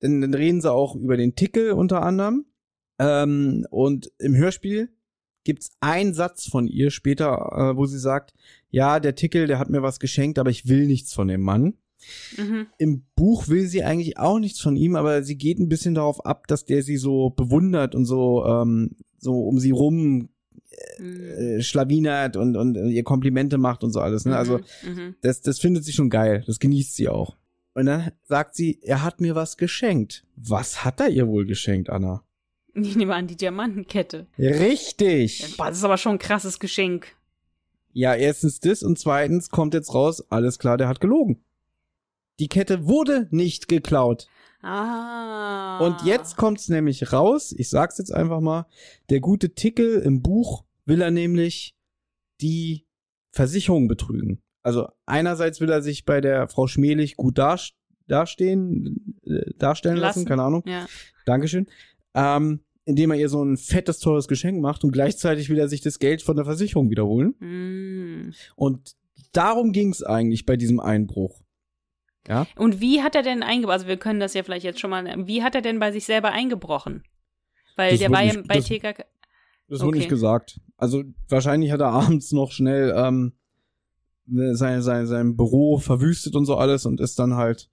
dann, 0.00 0.20
dann 0.20 0.34
reden 0.34 0.60
sie 0.60 0.70
auch 0.70 0.94
über 0.94 1.16
den 1.16 1.34
Tickel 1.34 1.72
unter 1.72 2.02
anderem. 2.02 2.44
Ähm, 2.98 3.66
und 3.70 4.12
im 4.18 4.36
Hörspiel 4.36 4.90
gibt's 5.44 5.70
einen 5.80 6.14
Satz 6.14 6.46
von 6.46 6.66
ihr 6.66 6.90
später, 6.90 7.72
äh, 7.72 7.76
wo 7.76 7.86
sie 7.86 7.98
sagt, 7.98 8.34
ja, 8.74 9.00
der 9.00 9.14
Tickel, 9.14 9.46
der 9.46 9.58
hat 9.58 9.70
mir 9.70 9.82
was 9.82 10.00
geschenkt, 10.00 10.38
aber 10.38 10.50
ich 10.50 10.68
will 10.68 10.86
nichts 10.86 11.12
von 11.12 11.28
dem 11.28 11.40
Mann. 11.42 11.74
Mhm. 12.36 12.66
Im 12.78 13.06
Buch 13.14 13.48
will 13.48 13.66
sie 13.66 13.82
eigentlich 13.82 14.18
auch 14.18 14.38
nichts 14.38 14.60
von 14.60 14.76
ihm, 14.76 14.96
aber 14.96 15.22
sie 15.22 15.38
geht 15.38 15.58
ein 15.58 15.68
bisschen 15.68 15.94
darauf 15.94 16.24
ab, 16.26 16.46
dass 16.48 16.64
der 16.64 16.82
sie 16.82 16.96
so 16.96 17.30
bewundert 17.30 17.94
und 17.94 18.04
so, 18.04 18.44
ähm, 18.44 18.96
so 19.18 19.44
um 19.44 19.58
sie 19.58 19.70
rum 19.70 20.28
Mhm. 20.98 21.20
äh, 21.20 21.62
schlawinert 21.62 22.36
und, 22.36 22.56
und 22.56 22.74
ihr 22.74 23.04
Komplimente 23.04 23.58
macht 23.58 23.84
und 23.84 23.92
so 23.92 24.00
alles. 24.00 24.24
Ne? 24.24 24.36
Also 24.36 24.58
mhm. 24.84 25.14
das, 25.20 25.40
das 25.40 25.58
findet 25.58 25.84
sie 25.84 25.92
schon 25.92 26.10
geil. 26.10 26.42
Das 26.46 26.58
genießt 26.58 26.94
sie 26.94 27.08
auch. 27.08 27.36
Und 27.74 27.86
dann 27.86 28.12
sagt 28.24 28.54
sie, 28.54 28.80
er 28.82 29.02
hat 29.02 29.20
mir 29.20 29.34
was 29.34 29.56
geschenkt. 29.56 30.24
Was 30.36 30.84
hat 30.84 31.00
er 31.00 31.08
ihr 31.08 31.26
wohl 31.26 31.44
geschenkt, 31.44 31.90
Anna? 31.90 32.22
Ich 32.74 32.96
nehme 32.96 33.14
an, 33.14 33.26
die 33.26 33.36
Diamantenkette. 33.36 34.26
Richtig. 34.38 35.54
Das 35.56 35.76
ist 35.76 35.84
aber 35.84 35.96
schon 35.96 36.12
ein 36.12 36.18
krasses 36.18 36.58
Geschenk. 36.58 37.14
Ja, 37.94 38.14
erstens 38.14 38.60
das 38.60 38.82
und 38.82 38.98
zweitens 38.98 39.48
kommt 39.48 39.72
jetzt 39.72 39.94
raus, 39.94 40.22
alles 40.30 40.58
klar, 40.58 40.76
der 40.76 40.88
hat 40.88 41.00
gelogen. 41.00 41.42
Die 42.38 42.48
Kette 42.48 42.86
wurde 42.86 43.28
nicht 43.30 43.68
geklaut. 43.68 44.28
Ah. 44.60 45.78
Und 45.78 46.04
jetzt 46.04 46.36
kommt's 46.36 46.68
nämlich 46.68 47.12
raus, 47.12 47.54
ich 47.56 47.70
sag's 47.70 47.96
jetzt 47.96 48.12
einfach 48.12 48.40
mal, 48.40 48.66
der 49.08 49.20
gute 49.20 49.54
Tickel 49.54 50.00
im 50.00 50.20
Buch 50.20 50.64
will 50.84 51.00
er 51.00 51.10
nämlich 51.10 51.74
die 52.40 52.86
Versicherung 53.30 53.88
betrügen. 53.88 54.42
Also 54.62 54.88
einerseits 55.06 55.60
will 55.60 55.70
er 55.70 55.82
sich 55.82 56.04
bei 56.04 56.20
der 56.20 56.48
Frau 56.48 56.66
Schmelig 56.66 57.16
gut 57.16 57.38
darstellen 57.38 57.78
dastehen, 58.06 59.18
äh, 59.24 59.52
darstellen 59.58 59.96
lassen, 59.96 60.20
Lassen. 60.20 60.28
keine 60.28 60.42
Ahnung. 60.42 60.62
Ja. 60.66 60.86
Dankeschön. 61.24 61.66
Ähm, 62.14 62.60
indem 62.84 63.10
er 63.10 63.16
ihr 63.18 63.28
so 63.28 63.42
ein 63.42 63.56
fettes, 63.56 63.98
teures 63.98 64.28
Geschenk 64.28 64.60
macht 64.60 64.84
und 64.84 64.92
gleichzeitig 64.92 65.48
will 65.48 65.58
er 65.58 65.68
sich 65.68 65.80
das 65.80 65.98
Geld 65.98 66.22
von 66.22 66.36
der 66.36 66.44
Versicherung 66.44 66.90
wiederholen. 66.90 67.34
Mm. 67.40 68.32
Und 68.56 68.94
darum 69.32 69.72
ging's 69.72 70.02
eigentlich 70.02 70.44
bei 70.46 70.56
diesem 70.56 70.80
Einbruch. 70.80 71.40
Ja. 72.28 72.46
Und 72.56 72.80
wie 72.80 73.02
hat 73.02 73.14
er 73.14 73.22
denn 73.22 73.42
eingebrochen? 73.42 73.72
Also 73.72 73.86
wir 73.86 73.96
können 73.98 74.20
das 74.20 74.34
ja 74.34 74.42
vielleicht 74.42 74.64
jetzt 74.64 74.80
schon 74.80 74.90
mal. 74.90 75.04
Wie 75.26 75.42
hat 75.42 75.54
er 75.54 75.62
denn 75.62 75.78
bei 75.78 75.92
sich 75.92 76.04
selber 76.04 76.32
eingebrochen? 76.32 77.02
Weil 77.76 77.90
Das 77.92 78.00
der 78.00 78.10
war 78.10 78.22
ja 78.22 78.34
bei 78.46 78.56
das- 78.56 78.66
TKK. 78.66 79.04
Das 79.68 79.80
wurde 79.80 79.88
Okay. 79.88 79.98
nicht 79.98 80.08
gesagt. 80.10 80.60
Also 80.76 81.02
wahrscheinlich 81.28 81.70
hat 81.72 81.80
er 81.80 81.88
abends 81.88 82.32
noch 82.32 82.52
schnell 82.52 82.92
ähm, 82.96 83.32
sein, 84.26 84.82
sein, 84.82 85.06
sein 85.06 85.36
Büro 85.36 85.78
verwüstet 85.78 86.34
und 86.36 86.44
so 86.44 86.56
alles 86.56 86.86
und 86.86 87.00
ist 87.00 87.18
dann 87.18 87.34
halt 87.34 87.70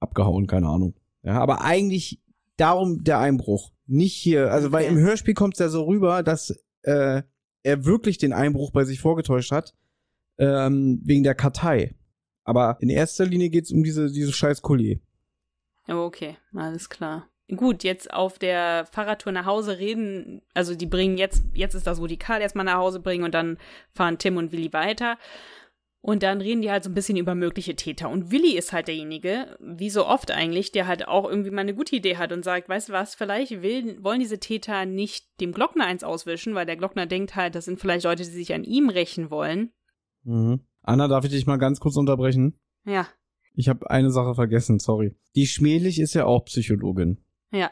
abgehauen, 0.00 0.46
keine 0.46 0.68
Ahnung. 0.68 0.94
Ja, 1.22 1.40
aber 1.40 1.62
eigentlich 1.62 2.20
darum 2.56 3.04
der 3.04 3.18
Einbruch. 3.20 3.70
Nicht 3.92 4.14
hier, 4.14 4.50
also 4.50 4.72
weil 4.72 4.84
Okay. 4.84 4.94
im 4.94 4.98
Hörspiel 5.00 5.34
kommt 5.34 5.54
es 5.54 5.60
ja 5.60 5.68
so 5.68 5.84
rüber, 5.84 6.22
dass 6.22 6.58
äh, 6.82 7.22
er 7.62 7.84
wirklich 7.84 8.16
den 8.16 8.32
Einbruch 8.32 8.70
bei 8.70 8.84
sich 8.84 9.00
vorgetäuscht 9.00 9.52
hat, 9.52 9.74
ähm, 10.38 11.00
wegen 11.04 11.22
der 11.22 11.34
Kartei. 11.34 11.94
Aber 12.44 12.78
in 12.80 12.88
erster 12.88 13.26
Linie 13.26 13.50
geht's 13.50 13.70
um 13.70 13.84
diese, 13.84 14.10
diese 14.10 14.32
scheiß 14.32 14.62
Collier. 14.62 14.98
Okay, 15.86 16.36
alles 16.54 16.88
klar. 16.88 17.28
Gut, 17.54 17.84
jetzt 17.84 18.12
auf 18.12 18.38
der 18.38 18.86
Fahrradtour 18.90 19.32
nach 19.32 19.44
Hause 19.44 19.78
reden, 19.78 20.40
also 20.54 20.74
die 20.74 20.86
bringen 20.86 21.18
jetzt, 21.18 21.44
jetzt 21.52 21.74
ist 21.74 21.86
das, 21.86 22.00
wo 22.00 22.06
die 22.06 22.16
Karl 22.16 22.40
erstmal 22.40 22.64
nach 22.64 22.78
Hause 22.78 22.98
bringen 22.98 23.24
und 23.24 23.34
dann 23.34 23.58
fahren 23.94 24.16
Tim 24.16 24.38
und 24.38 24.52
Willi 24.52 24.72
weiter. 24.72 25.18
Und 26.04 26.24
dann 26.24 26.40
reden 26.40 26.62
die 26.62 26.70
halt 26.70 26.82
so 26.82 26.90
ein 26.90 26.94
bisschen 26.94 27.16
über 27.16 27.36
mögliche 27.36 27.76
Täter. 27.76 28.10
Und 28.10 28.32
Willi 28.32 28.58
ist 28.58 28.72
halt 28.72 28.88
derjenige, 28.88 29.56
wie 29.60 29.88
so 29.88 30.04
oft 30.04 30.32
eigentlich, 30.32 30.72
der 30.72 30.88
halt 30.88 31.06
auch 31.06 31.28
irgendwie 31.28 31.52
mal 31.52 31.60
eine 31.60 31.76
gute 31.76 31.94
Idee 31.94 32.16
hat 32.16 32.32
und 32.32 32.44
sagt, 32.44 32.68
weißt 32.68 32.88
du 32.88 32.92
was, 32.92 33.14
vielleicht 33.14 33.62
will, 33.62 34.02
wollen 34.02 34.18
diese 34.18 34.40
Täter 34.40 34.84
nicht 34.84 35.26
dem 35.40 35.52
Glockner 35.52 35.86
eins 35.86 36.02
auswischen, 36.02 36.56
weil 36.56 36.66
der 36.66 36.76
Glockner 36.76 37.06
denkt 37.06 37.36
halt, 37.36 37.54
das 37.54 37.66
sind 37.66 37.78
vielleicht 37.78 38.04
Leute, 38.04 38.24
die 38.24 38.30
sich 38.30 38.52
an 38.52 38.64
ihm 38.64 38.88
rächen 38.88 39.30
wollen. 39.30 39.70
Mhm. 40.24 40.60
Anna, 40.82 41.06
darf 41.06 41.24
ich 41.24 41.30
dich 41.30 41.46
mal 41.46 41.56
ganz 41.58 41.78
kurz 41.78 41.96
unterbrechen? 41.96 42.58
Ja, 42.84 43.06
Ich 43.54 43.68
habe 43.68 43.88
eine 43.88 44.10
Sache 44.10 44.34
vergessen, 44.34 44.80
sorry. 44.80 45.14
Die 45.36 45.46
Schmelig 45.46 46.00
ist 46.00 46.14
ja 46.14 46.24
auch 46.26 46.44
Psychologin. 46.46 47.18
ja. 47.52 47.70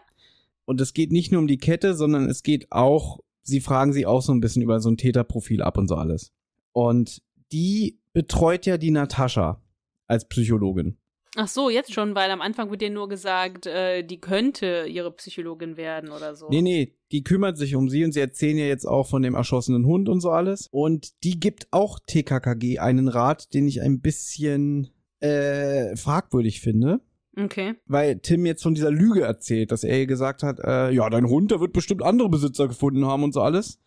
Und 0.66 0.80
es 0.80 0.92
geht 0.94 1.10
nicht 1.10 1.32
nur 1.32 1.40
um 1.40 1.48
die 1.48 1.58
Kette, 1.58 1.96
sondern 1.96 2.28
es 2.30 2.44
geht 2.44 2.70
auch, 2.70 3.18
sie 3.42 3.60
fragen 3.60 3.92
sie 3.92 4.06
auch 4.06 4.22
so 4.22 4.32
ein 4.32 4.38
bisschen 4.38 4.62
über 4.62 4.78
so 4.78 4.88
ein 4.88 4.96
Täterprofil 4.96 5.62
ab 5.62 5.76
und 5.78 5.88
so 5.88 5.96
alles. 5.96 6.32
Und 6.70 7.22
die 7.50 7.98
betreut 8.12 8.66
ja 8.66 8.76
die 8.78 8.90
Natascha 8.90 9.62
als 10.06 10.28
Psychologin. 10.28 10.96
Ach 11.36 11.46
so, 11.46 11.70
jetzt 11.70 11.92
schon, 11.94 12.16
weil 12.16 12.30
am 12.32 12.40
Anfang 12.40 12.70
wird 12.70 12.82
dir 12.82 12.90
nur 12.90 13.08
gesagt, 13.08 13.66
äh, 13.66 14.02
die 14.02 14.20
könnte 14.20 14.86
ihre 14.88 15.12
Psychologin 15.12 15.76
werden 15.76 16.10
oder 16.10 16.34
so. 16.34 16.48
Nee, 16.50 16.62
nee, 16.62 16.96
die 17.12 17.22
kümmert 17.22 17.56
sich 17.56 17.76
um 17.76 17.88
sie 17.88 18.04
und 18.04 18.10
sie 18.12 18.20
erzählen 18.20 18.58
ja 18.58 18.64
jetzt 18.64 18.84
auch 18.84 19.06
von 19.06 19.22
dem 19.22 19.34
erschossenen 19.36 19.86
Hund 19.86 20.08
und 20.08 20.20
so 20.20 20.30
alles. 20.30 20.66
Und 20.72 21.22
die 21.22 21.38
gibt 21.38 21.68
auch 21.70 22.00
TKKG 22.04 22.80
einen 22.80 23.06
Rat, 23.06 23.54
den 23.54 23.68
ich 23.68 23.80
ein 23.80 24.00
bisschen 24.00 24.90
äh, 25.20 25.94
fragwürdig 25.96 26.60
finde. 26.60 27.00
Okay. 27.36 27.74
weil 27.86 28.18
Tim 28.18 28.44
jetzt 28.44 28.64
von 28.64 28.74
dieser 28.74 28.90
Lüge 28.90 29.22
erzählt, 29.22 29.70
dass 29.70 29.84
er 29.84 29.96
ihr 29.96 30.06
gesagt 30.06 30.42
hat, 30.42 30.58
äh, 30.58 30.90
ja, 30.90 31.08
dein 31.08 31.28
Hund, 31.28 31.52
der 31.52 31.60
wird 31.60 31.72
bestimmt 31.72 32.02
andere 32.02 32.28
Besitzer 32.28 32.66
gefunden 32.66 33.06
haben 33.06 33.22
und 33.22 33.32
so 33.32 33.40
alles. 33.40 33.78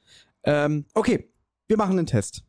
Ähm, 0.43 0.85
okay, 0.93 1.29
wir 1.67 1.75
machen 1.75 1.99
einen 1.99 2.07
Test. 2.07 2.45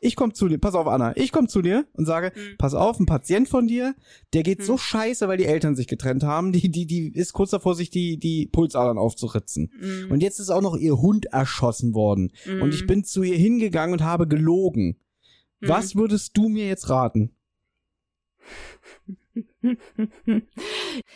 Ich 0.00 0.16
komm 0.16 0.32
zu 0.34 0.48
dir, 0.48 0.58
pass 0.58 0.74
auf, 0.74 0.86
Anna, 0.86 1.16
ich 1.16 1.32
komm 1.32 1.48
zu 1.48 1.60
dir 1.62 1.86
und 1.94 2.06
sage, 2.06 2.32
Hm. 2.34 2.56
pass 2.58 2.74
auf, 2.74 2.98
ein 2.98 3.06
Patient 3.06 3.48
von 3.48 3.66
dir, 3.68 3.94
der 4.32 4.42
geht 4.42 4.60
Hm. 4.60 4.64
so 4.66 4.78
scheiße, 4.78 5.28
weil 5.28 5.36
die 5.38 5.44
Eltern 5.46 5.76
sich 5.76 5.86
getrennt 5.86 6.22
haben, 6.22 6.52
die, 6.52 6.70
die, 6.70 6.86
die 6.86 7.12
ist 7.12 7.32
kurz 7.32 7.50
davor, 7.50 7.74
sich 7.74 7.90
die, 7.90 8.18
die 8.18 8.46
Pulsadern 8.46 8.98
aufzuritzen. 8.98 9.70
Mm, 9.80 10.12
Und 10.12 10.22
jetzt 10.22 10.38
ist 10.38 10.50
auch 10.50 10.62
noch 10.62 10.76
ihr 10.76 10.96
Hund 10.98 11.26
erschossen 11.26 11.94
worden. 11.94 12.32
Und 12.60 12.72
ich 12.74 12.86
bin 12.86 13.04
zu 13.04 13.22
ihr 13.22 13.36
hingegangen 13.36 13.92
und 13.92 14.02
habe 14.02 14.26
gelogen. 14.26 14.96
mm. 15.60 15.68
Was 15.68 15.94
würdest 15.96 16.36
du 16.36 16.48
mir 16.48 16.66
jetzt 16.66 16.88
raten? 16.88 17.30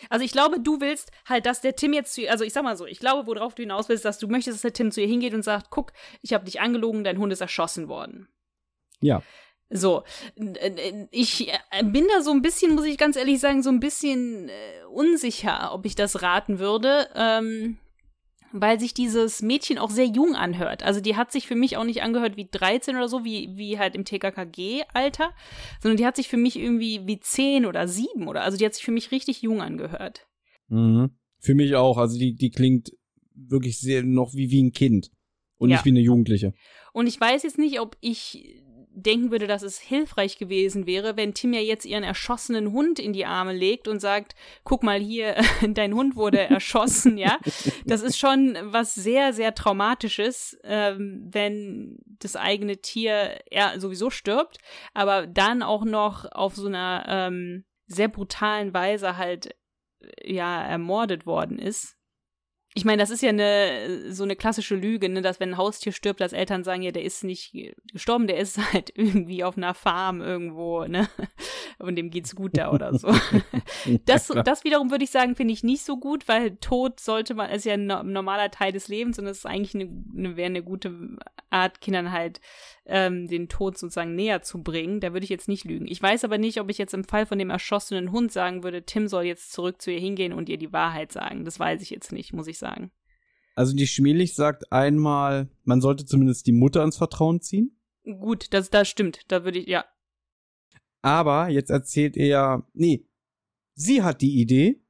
Also 0.09 0.23
ich 0.23 0.31
glaube, 0.31 0.59
du 0.59 0.79
willst 0.79 1.11
halt, 1.27 1.45
dass 1.45 1.61
der 1.61 1.75
Tim 1.75 1.93
jetzt 1.93 2.13
zu 2.13 2.21
ihr, 2.21 2.31
also 2.31 2.43
ich 2.43 2.53
sag 2.53 2.63
mal 2.63 2.77
so, 2.77 2.85
ich 2.85 2.99
glaube, 2.99 3.27
worauf 3.27 3.55
du 3.55 3.63
hinaus 3.63 3.89
willst, 3.89 4.05
dass 4.05 4.19
du 4.19 4.27
möchtest, 4.27 4.57
dass 4.57 4.61
der 4.61 4.73
Tim 4.73 4.91
zu 4.91 5.01
ihr 5.01 5.07
hingeht 5.07 5.33
und 5.33 5.43
sagt, 5.43 5.69
guck, 5.69 5.91
ich 6.21 6.33
habe 6.33 6.45
dich 6.45 6.61
angelogen, 6.61 7.03
dein 7.03 7.17
Hund 7.17 7.33
ist 7.33 7.41
erschossen 7.41 7.87
worden. 7.87 8.27
Ja. 9.05 9.21
So, 9.69 10.03
ich 11.11 11.49
äh, 11.49 11.83
bin 11.83 12.05
da 12.13 12.21
so 12.21 12.31
ein 12.31 12.41
bisschen, 12.41 12.75
muss 12.75 12.85
ich 12.85 12.97
ganz 12.97 13.15
ehrlich 13.15 13.39
sagen, 13.39 13.63
so 13.63 13.69
ein 13.69 13.79
bisschen 13.79 14.49
äh, 14.49 14.85
unsicher, 14.91 15.73
ob 15.73 15.85
ich 15.85 15.95
das 15.95 16.21
raten 16.21 16.59
würde, 16.59 17.09
ähm, 17.15 17.77
weil 18.51 18.79
sich 18.79 18.93
dieses 18.93 19.41
Mädchen 19.41 19.77
auch 19.79 19.89
sehr 19.89 20.05
jung 20.05 20.35
anhört. 20.35 20.83
Also 20.83 21.01
die 21.01 21.15
hat 21.15 21.31
sich 21.31 21.47
für 21.47 21.55
mich 21.55 21.77
auch 21.77 21.83
nicht 21.83 22.03
angehört 22.03 22.37
wie 22.37 22.47
13 22.49 22.95
oder 22.95 23.09
so, 23.09 23.25
wie, 23.25 23.57
wie 23.57 23.79
halt 23.79 23.95
im 23.95 24.05
TKKG-Alter, 24.05 25.31
sondern 25.81 25.97
die 25.97 26.05
hat 26.05 26.15
sich 26.15 26.27
für 26.27 26.37
mich 26.37 26.57
irgendwie 26.57 27.05
wie 27.05 27.19
10 27.19 27.65
oder 27.65 27.87
7 27.87 28.27
oder, 28.27 28.43
also 28.43 28.57
die 28.57 28.65
hat 28.65 28.75
sich 28.75 28.85
für 28.85 28.91
mich 28.91 29.11
richtig 29.11 29.41
jung 29.41 29.61
angehört. 29.61 30.27
Mhm. 30.67 31.09
Für 31.39 31.55
mich 31.55 31.75
auch. 31.75 31.97
Also 31.97 32.17
die, 32.17 32.35
die 32.35 32.51
klingt 32.51 32.91
wirklich 33.33 33.79
sehr 33.79 34.03
noch 34.03 34.33
wie, 34.35 34.51
wie 34.51 34.63
ein 34.63 34.71
Kind 34.71 35.09
und 35.57 35.69
Ja. 35.69 35.75
nicht 35.75 35.85
wie 35.85 35.89
eine 35.89 36.01
Jugendliche. 36.01 36.53
Und 36.93 37.07
ich 37.07 37.19
weiß 37.19 37.43
jetzt 37.43 37.57
nicht, 37.57 37.81
ob 37.81 37.97
ich 37.99 38.61
denken 38.95 39.29
würde, 39.29 39.45
dass 39.45 39.61
es 39.61 39.77
hilfreich 39.77 40.37
gewesen 40.37 40.87
wäre, 40.87 41.17
wenn 41.17 41.33
Tim 41.33 41.53
ja 41.53 41.59
jetzt 41.59 41.85
ihren 41.85 42.03
erschossenen 42.03 42.71
Hund 42.71 42.97
in 42.97 43.11
die 43.11 43.25
Arme 43.25 43.53
legt 43.53 43.87
und 43.87 43.99
sagt, 43.99 44.35
guck 44.63 44.83
mal 44.83 44.99
hier, 44.99 45.35
dein 45.67 45.93
Hund 45.93 46.15
wurde 46.15 46.39
erschossen, 46.39 47.17
ja. 47.17 47.37
Das 47.85 48.01
ist 48.01 48.17
schon 48.17 48.57
was 48.61 48.95
sehr, 48.95 49.33
sehr 49.33 49.53
traumatisches, 49.53 50.57
ähm, 50.63 51.27
wenn 51.29 51.97
das 52.19 52.35
eigene 52.35 52.77
Tier 52.77 53.39
er 53.51 53.79
sowieso 53.79 54.09
stirbt, 54.09 54.57
aber 54.93 55.27
dann 55.27 55.61
auch 55.61 55.83
noch 55.83 56.31
auf 56.31 56.55
so 56.55 56.67
einer 56.67 57.05
ähm, 57.07 57.65
sehr 57.87 58.07
brutalen 58.07 58.73
Weise 58.73 59.17
halt 59.17 59.55
äh, 59.99 60.33
ja 60.33 60.63
ermordet 60.63 61.25
worden 61.25 61.59
ist. 61.59 61.94
Ich 62.77 62.83
meine, 62.83 63.01
das 63.01 63.09
ist 63.09 63.23
ja 63.23 63.29
eine 63.29 64.11
so 64.11 64.23
eine 64.25 64.35
klassische 64.35 64.75
Lüge, 64.75 65.07
ne, 65.07 65.21
dass 65.21 65.39
wenn 65.39 65.51
ein 65.51 65.57
Haustier 65.57 65.93
stirbt, 65.93 66.19
dass 66.19 66.33
Eltern 66.33 66.65
sagen, 66.65 66.81
ja, 66.81 66.91
der 66.91 67.03
ist 67.03 67.23
nicht 67.23 67.53
gestorben, 67.93 68.27
der 68.27 68.37
ist 68.37 68.57
halt 68.73 68.91
irgendwie 68.95 69.45
auf 69.45 69.55
einer 69.57 69.73
Farm 69.73 70.21
irgendwo, 70.21 70.83
ne? 70.83 71.07
Und 71.79 71.95
dem 71.95 72.09
geht's 72.09 72.35
gut 72.35 72.57
da 72.57 72.71
oder 72.71 72.93
so. 72.97 73.07
Das, 74.05 74.27
das 74.27 74.63
wiederum 74.63 74.89
würde 74.91 75.03
ich 75.03 75.11
sagen, 75.11 75.35
finde 75.35 75.53
ich 75.53 75.63
nicht 75.63 75.83
so 75.83 75.97
gut, 75.97 76.27
weil 76.27 76.55
Tod 76.57 76.99
sollte 76.99 77.33
man, 77.35 77.49
ist 77.51 77.65
ja 77.65 77.73
ein 77.73 77.85
no- 77.85 78.03
normaler 78.03 78.49
Teil 78.49 78.71
des 78.71 78.87
Lebens 78.87 79.19
und 79.19 79.27
es 79.27 79.39
ist 79.39 79.45
eigentlich 79.45 79.75
eine, 79.75 79.89
eine 80.17 80.35
wäre 80.35 80.47
eine 80.47 80.63
gute 80.63 81.17
Art, 81.51 81.81
Kindern 81.81 82.11
halt 82.11 82.41
ähm, 82.85 83.27
den 83.27 83.49
Tod 83.49 83.77
sozusagen 83.77 84.15
näher 84.15 84.41
zu 84.41 84.61
bringen. 84.61 84.99
Da 84.99 85.13
würde 85.13 85.23
ich 85.23 85.29
jetzt 85.29 85.47
nicht 85.47 85.65
lügen. 85.65 85.87
Ich 85.87 86.01
weiß 86.01 86.23
aber 86.23 86.37
nicht, 86.37 86.59
ob 86.59 86.69
ich 86.69 86.77
jetzt 86.77 86.93
im 86.93 87.03
Fall 87.03 87.25
von 87.25 87.39
dem 87.39 87.49
erschossenen 87.49 88.11
Hund 88.11 88.31
sagen 88.31 88.63
würde, 88.63 88.83
Tim 88.83 89.07
soll 89.07 89.23
jetzt 89.23 89.51
zurück 89.51 89.81
zu 89.81 89.91
ihr 89.91 89.99
hingehen 89.99 90.33
und 90.33 90.49
ihr 90.49 90.57
die 90.57 90.73
Wahrheit 90.73 91.11
sagen. 91.11 91.45
Das 91.45 91.59
weiß 91.59 91.81
ich 91.81 91.89
jetzt 91.89 92.11
nicht, 92.11 92.33
muss 92.33 92.47
ich 92.47 92.57
sagen. 92.57 92.91
Also 93.55 93.75
die 93.75 93.87
Schmielig 93.87 94.35
sagt 94.35 94.71
einmal, 94.71 95.49
man 95.63 95.81
sollte 95.81 96.05
zumindest 96.05 96.45
die 96.45 96.51
Mutter 96.51 96.83
ins 96.83 96.97
Vertrauen 96.97 97.41
ziehen. 97.41 97.79
Gut, 98.03 98.53
das, 98.53 98.69
das 98.69 98.87
stimmt. 98.87 99.21
Da 99.29 99.43
würde 99.45 99.59
ich, 99.59 99.67
ja. 99.67 99.85
Aber 101.01 101.49
jetzt 101.49 101.69
erzählt 101.69 102.17
er 102.17 102.27
ja, 102.27 102.67
nee, 102.73 103.07
sie 103.73 104.03
hat 104.03 104.21
die 104.21 104.39
Idee. 104.41 104.81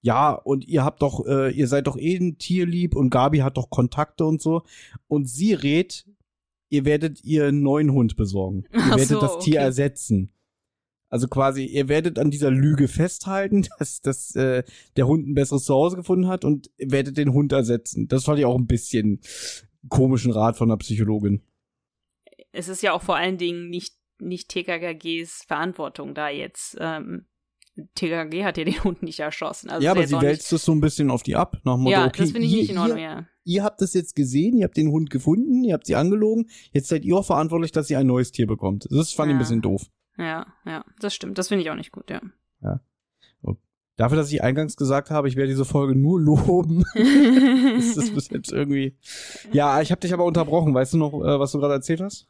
Ja, 0.00 0.32
und 0.32 0.66
ihr 0.66 0.84
habt 0.84 1.02
doch, 1.02 1.26
äh, 1.26 1.50
ihr 1.50 1.66
seid 1.66 1.88
doch 1.88 1.96
eh 1.96 2.16
ein 2.16 2.38
Tierlieb 2.38 2.94
und 2.94 3.10
Gabi 3.10 3.38
hat 3.38 3.56
doch 3.56 3.68
Kontakte 3.68 4.24
und 4.24 4.40
so. 4.40 4.62
Und 5.08 5.28
sie 5.28 5.54
rät, 5.54 6.06
ihr 6.68 6.84
werdet 6.84 7.24
ihr 7.24 7.46
einen 7.46 7.62
neuen 7.62 7.92
Hund 7.92 8.16
besorgen. 8.16 8.64
Ihr 8.72 8.80
Ach 8.80 8.90
werdet 8.90 9.08
so, 9.08 9.20
das 9.20 9.38
Tier 9.38 9.60
okay. 9.60 9.64
ersetzen. 9.64 10.32
Also 11.10 11.26
quasi, 11.26 11.64
ihr 11.64 11.88
werdet 11.88 12.18
an 12.18 12.30
dieser 12.30 12.50
Lüge 12.50 12.86
festhalten, 12.88 13.66
dass, 13.78 14.00
dass 14.00 14.34
äh, 14.36 14.62
der 14.96 15.06
Hund 15.06 15.28
ein 15.28 15.34
besseres 15.34 15.64
Zuhause 15.64 15.96
gefunden 15.96 16.28
hat 16.28 16.44
und 16.44 16.70
ihr 16.76 16.90
werdet 16.90 17.16
den 17.16 17.32
Hund 17.32 17.52
ersetzen. 17.52 18.08
Das 18.08 18.24
fand 18.24 18.38
ich 18.38 18.44
auch 18.44 18.58
ein 18.58 18.66
bisschen 18.66 19.20
komischen 19.88 20.32
Rat 20.32 20.56
von 20.56 20.68
der 20.68 20.76
Psychologin. 20.76 21.42
Es 22.52 22.68
ist 22.68 22.82
ja 22.82 22.92
auch 22.92 23.02
vor 23.02 23.16
allen 23.16 23.38
Dingen 23.38 23.68
nicht, 23.70 23.96
nicht 24.20 24.48
TKKGs 24.48 25.44
Verantwortung 25.46 26.14
da 26.14 26.28
jetzt. 26.28 26.76
Ähm, 26.80 27.26
TKKG 27.94 28.44
hat 28.44 28.58
ja 28.58 28.64
den 28.64 28.82
Hund 28.84 29.02
nicht 29.02 29.20
erschossen. 29.20 29.70
Also 29.70 29.84
ja, 29.84 29.92
aber 29.92 30.06
sie 30.06 30.20
wälzt 30.20 30.52
es 30.52 30.64
so 30.64 30.72
ein 30.72 30.80
bisschen 30.80 31.10
auf 31.10 31.22
die 31.22 31.36
ab. 31.36 31.58
Nach 31.64 31.76
Motto, 31.76 31.90
Ja, 31.90 32.06
okay, 32.06 32.22
das 32.22 32.32
finde 32.32 32.46
ich 32.46 32.52
ihr, 32.52 32.58
nicht 32.58 32.70
in 32.70 32.78
Ordnung, 32.78 32.98
ihr, 32.98 33.04
ja. 33.04 33.26
Ihr 33.48 33.64
habt 33.64 33.80
das 33.80 33.94
jetzt 33.94 34.14
gesehen, 34.14 34.56
ihr 34.58 34.64
habt 34.64 34.76
den 34.76 34.90
Hund 34.90 35.10
gefunden, 35.10 35.64
ihr 35.64 35.74
habt 35.74 35.86
sie 35.86 35.96
angelogen, 35.96 36.48
jetzt 36.72 36.88
seid 36.88 37.04
ihr 37.04 37.16
auch 37.16 37.24
verantwortlich, 37.26 37.72
dass 37.72 37.88
sie 37.88 37.96
ein 37.96 38.06
neues 38.06 38.30
Tier 38.30 38.46
bekommt. 38.46 38.86
Das 38.90 39.12
fand 39.12 39.28
ich 39.30 39.34
ein 39.34 39.38
Ja. 39.38 39.42
bisschen 39.42 39.62
doof. 39.62 39.86
Ja, 40.18 40.46
ja, 40.66 40.84
das 41.00 41.14
stimmt. 41.14 41.38
Das 41.38 41.48
finde 41.48 41.62
ich 41.64 41.70
auch 41.70 41.76
nicht 41.76 41.92
gut, 41.92 42.10
ja. 42.10 42.20
Dafür, 43.96 44.16
dass 44.16 44.30
ich 44.30 44.44
eingangs 44.44 44.76
gesagt 44.76 45.10
habe, 45.10 45.26
ich 45.26 45.34
werde 45.34 45.48
diese 45.48 45.64
Folge 45.64 45.96
nur 45.96 46.20
loben, 46.20 46.84
ist 47.78 47.96
das 47.96 48.10
bis 48.10 48.30
jetzt 48.30 48.52
irgendwie. 48.52 48.96
Ja, 49.50 49.80
ich 49.80 49.90
habe 49.90 50.00
dich 50.00 50.12
aber 50.12 50.24
unterbrochen. 50.24 50.72
Weißt 50.72 50.92
du 50.92 50.98
noch, 50.98 51.12
äh, 51.14 51.40
was 51.40 51.50
du 51.50 51.58
gerade 51.58 51.74
erzählt 51.74 52.00
hast? 52.00 52.28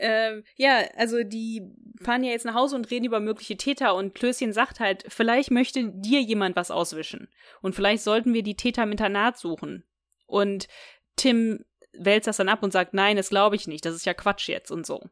Ähm, 0.00 0.42
ja, 0.56 0.80
also 0.96 1.22
die 1.22 1.62
fahren 2.02 2.24
ja 2.24 2.32
jetzt 2.32 2.44
nach 2.46 2.54
Hause 2.54 2.74
und 2.74 2.90
reden 2.90 3.04
über 3.04 3.20
mögliche 3.20 3.56
Täter 3.56 3.94
und 3.94 4.12
Klößchen 4.16 4.52
sagt 4.52 4.80
halt, 4.80 5.04
vielleicht 5.08 5.52
möchte 5.52 5.88
dir 5.92 6.20
jemand 6.20 6.56
was 6.56 6.72
auswischen 6.72 7.28
und 7.62 7.76
vielleicht 7.76 8.02
sollten 8.02 8.34
wir 8.34 8.42
die 8.42 8.56
Täter 8.56 8.82
im 8.82 8.90
Internat 8.90 9.38
suchen. 9.38 9.84
Und 10.28 10.68
Tim 11.16 11.64
wälzt 11.92 12.28
das 12.28 12.36
dann 12.36 12.48
ab 12.48 12.62
und 12.62 12.72
sagt, 12.72 12.94
nein, 12.94 13.16
das 13.16 13.30
glaube 13.30 13.56
ich 13.56 13.66
nicht, 13.66 13.84
das 13.84 13.96
ist 13.96 14.06
ja 14.06 14.14
Quatsch 14.14 14.48
jetzt 14.48 14.70
und 14.70 14.86
so. 14.86 15.02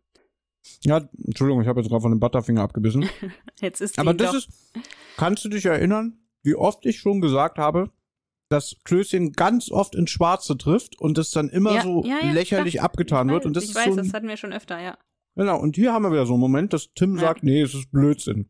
Ja, 0.83 1.01
Entschuldigung, 1.25 1.63
ich 1.63 1.69
habe 1.69 1.81
jetzt 1.81 1.89
gerade 1.91 2.03
von 2.03 2.11
dem 2.13 2.21
Butterfinger 2.21 2.61
abgebissen. 2.63 3.09
Jetzt 3.61 3.81
ist 3.81 4.01
Aber 4.01 4.15
das 4.15 4.31
doch, 4.33 4.39
ist, 4.39 4.49
kannst 5.17 5.45
du 5.45 5.49
dich 5.49 5.65
erinnern, 5.65 6.19
wie 6.43 6.57
oft 6.57 6.85
ich 6.87 6.99
schon 6.99 7.21
gesagt 7.21 7.59
habe, 7.59 7.93
dass 8.49 8.77
Klößchen 8.83 9.33
ganz 9.33 9.71
oft 9.71 9.95
ins 9.95 10.11
Schwarze 10.11 10.59
trifft 10.59 11.01
und 11.01 11.19
das 11.19 11.31
dann 11.31 11.49
immer 11.51 11.75
Ja, 11.75 11.83
so 11.83 12.05
ja, 12.05 12.19
ja, 12.21 12.33
lächerlich 12.33 12.75
klar. 12.75 12.85
abgetan 12.87 13.29
ich 13.29 13.33
wird. 13.35 13.43
weiß, 13.43 13.47
Und 13.47 13.57
das 13.57 13.65
ich 13.65 13.71
ist 13.71 13.77
weiß, 13.77 13.85
so 13.87 13.91
ein, 13.93 13.97
das 14.07 14.13
hatten 14.13 14.27
wir 14.29 14.37
schon 14.37 14.53
öfter, 14.53 14.81
ja. 14.81 14.99
genau. 15.37 15.61
Und 15.61 15.77
hier 15.77 15.93
haben 15.93 16.03
wir 16.03 16.11
wieder 16.11 16.27
so 16.27 16.33
einen 16.35 16.41
Moment, 16.41 16.73
dass 16.73 16.93
Tim 16.95 17.17
sagt, 17.17 17.45
nee, 17.45 17.61
es 17.63 17.73
ist 17.75 17.91
Blödsinn. 17.93 18.49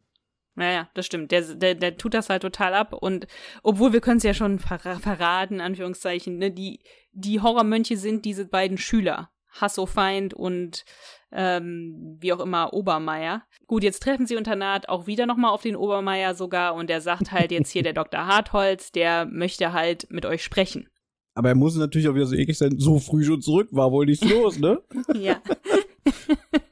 Ja, 0.57 0.71
ja, 0.71 0.91
das 0.95 1.07
stimmt. 1.07 1.31
Der, 1.33 1.43
der, 1.43 1.75
der 1.75 1.97
tut 1.97 2.15
das 2.15 2.31
halt 2.31 2.43
total 2.43 2.75
ab. 2.75 2.93
Und 2.93 3.27
obwohl 3.63 3.93
wir 3.93 4.01
können 4.01 4.19
es 4.19 4.23
ja 4.23 4.35
schon 4.35 4.59
verra 4.59 4.99
verraten, 4.99 5.61
Anführungszeichen, 5.61 6.39
ne, 6.39 6.51
die, 6.51 6.81
die 7.13 7.41
Horrormönche 7.41 7.97
sind 7.97 8.25
diese 8.25 8.47
beiden 8.47 8.79
Schüler. 8.79 9.31
Hasso-Feind 9.61 10.35
und 10.35 10.85
ähm, 11.33 12.17
wie 12.21 12.33
auch 12.33 12.41
immer 12.41 12.73
Obermeier. 12.73 13.45
Gut, 13.67 13.83
jetzt 13.83 14.03
treffen 14.03 14.27
sie 14.27 14.35
Internat 14.35 14.89
auch 14.89 15.07
wieder 15.07 15.27
nochmal 15.27 15.51
auf 15.51 15.63
den 15.63 15.77
Obermeier 15.77 16.35
sogar 16.35 16.75
und 16.75 16.91
der 16.91 17.01
sagt 17.01 17.33
halt 17.33 17.53
jetzt 17.53 17.71
hier 17.71 17.83
der 17.83 17.93
Dr. 17.95 18.27
Hartholz, 18.27 18.93
der 18.93 19.27
möchte 19.27 19.73
halt 19.73 20.07
mit 20.11 20.27
euch 20.27 20.43
sprechen. 20.43 20.89
Aber 21.35 21.51
er 21.51 21.55
muss 21.55 21.77
natürlich 21.77 22.09
auch 22.09 22.15
wieder 22.15 22.27
so 22.27 22.35
eklig 22.35 22.57
sein, 22.57 22.79
so 22.79 22.99
früh 22.99 23.23
schon 23.23 23.43
zurück, 23.43 23.69
war 23.71 23.93
wohl 23.93 24.07
nichts 24.07 24.27
los, 24.29 24.59
ne? 24.59 24.81
Ja. 25.15 25.41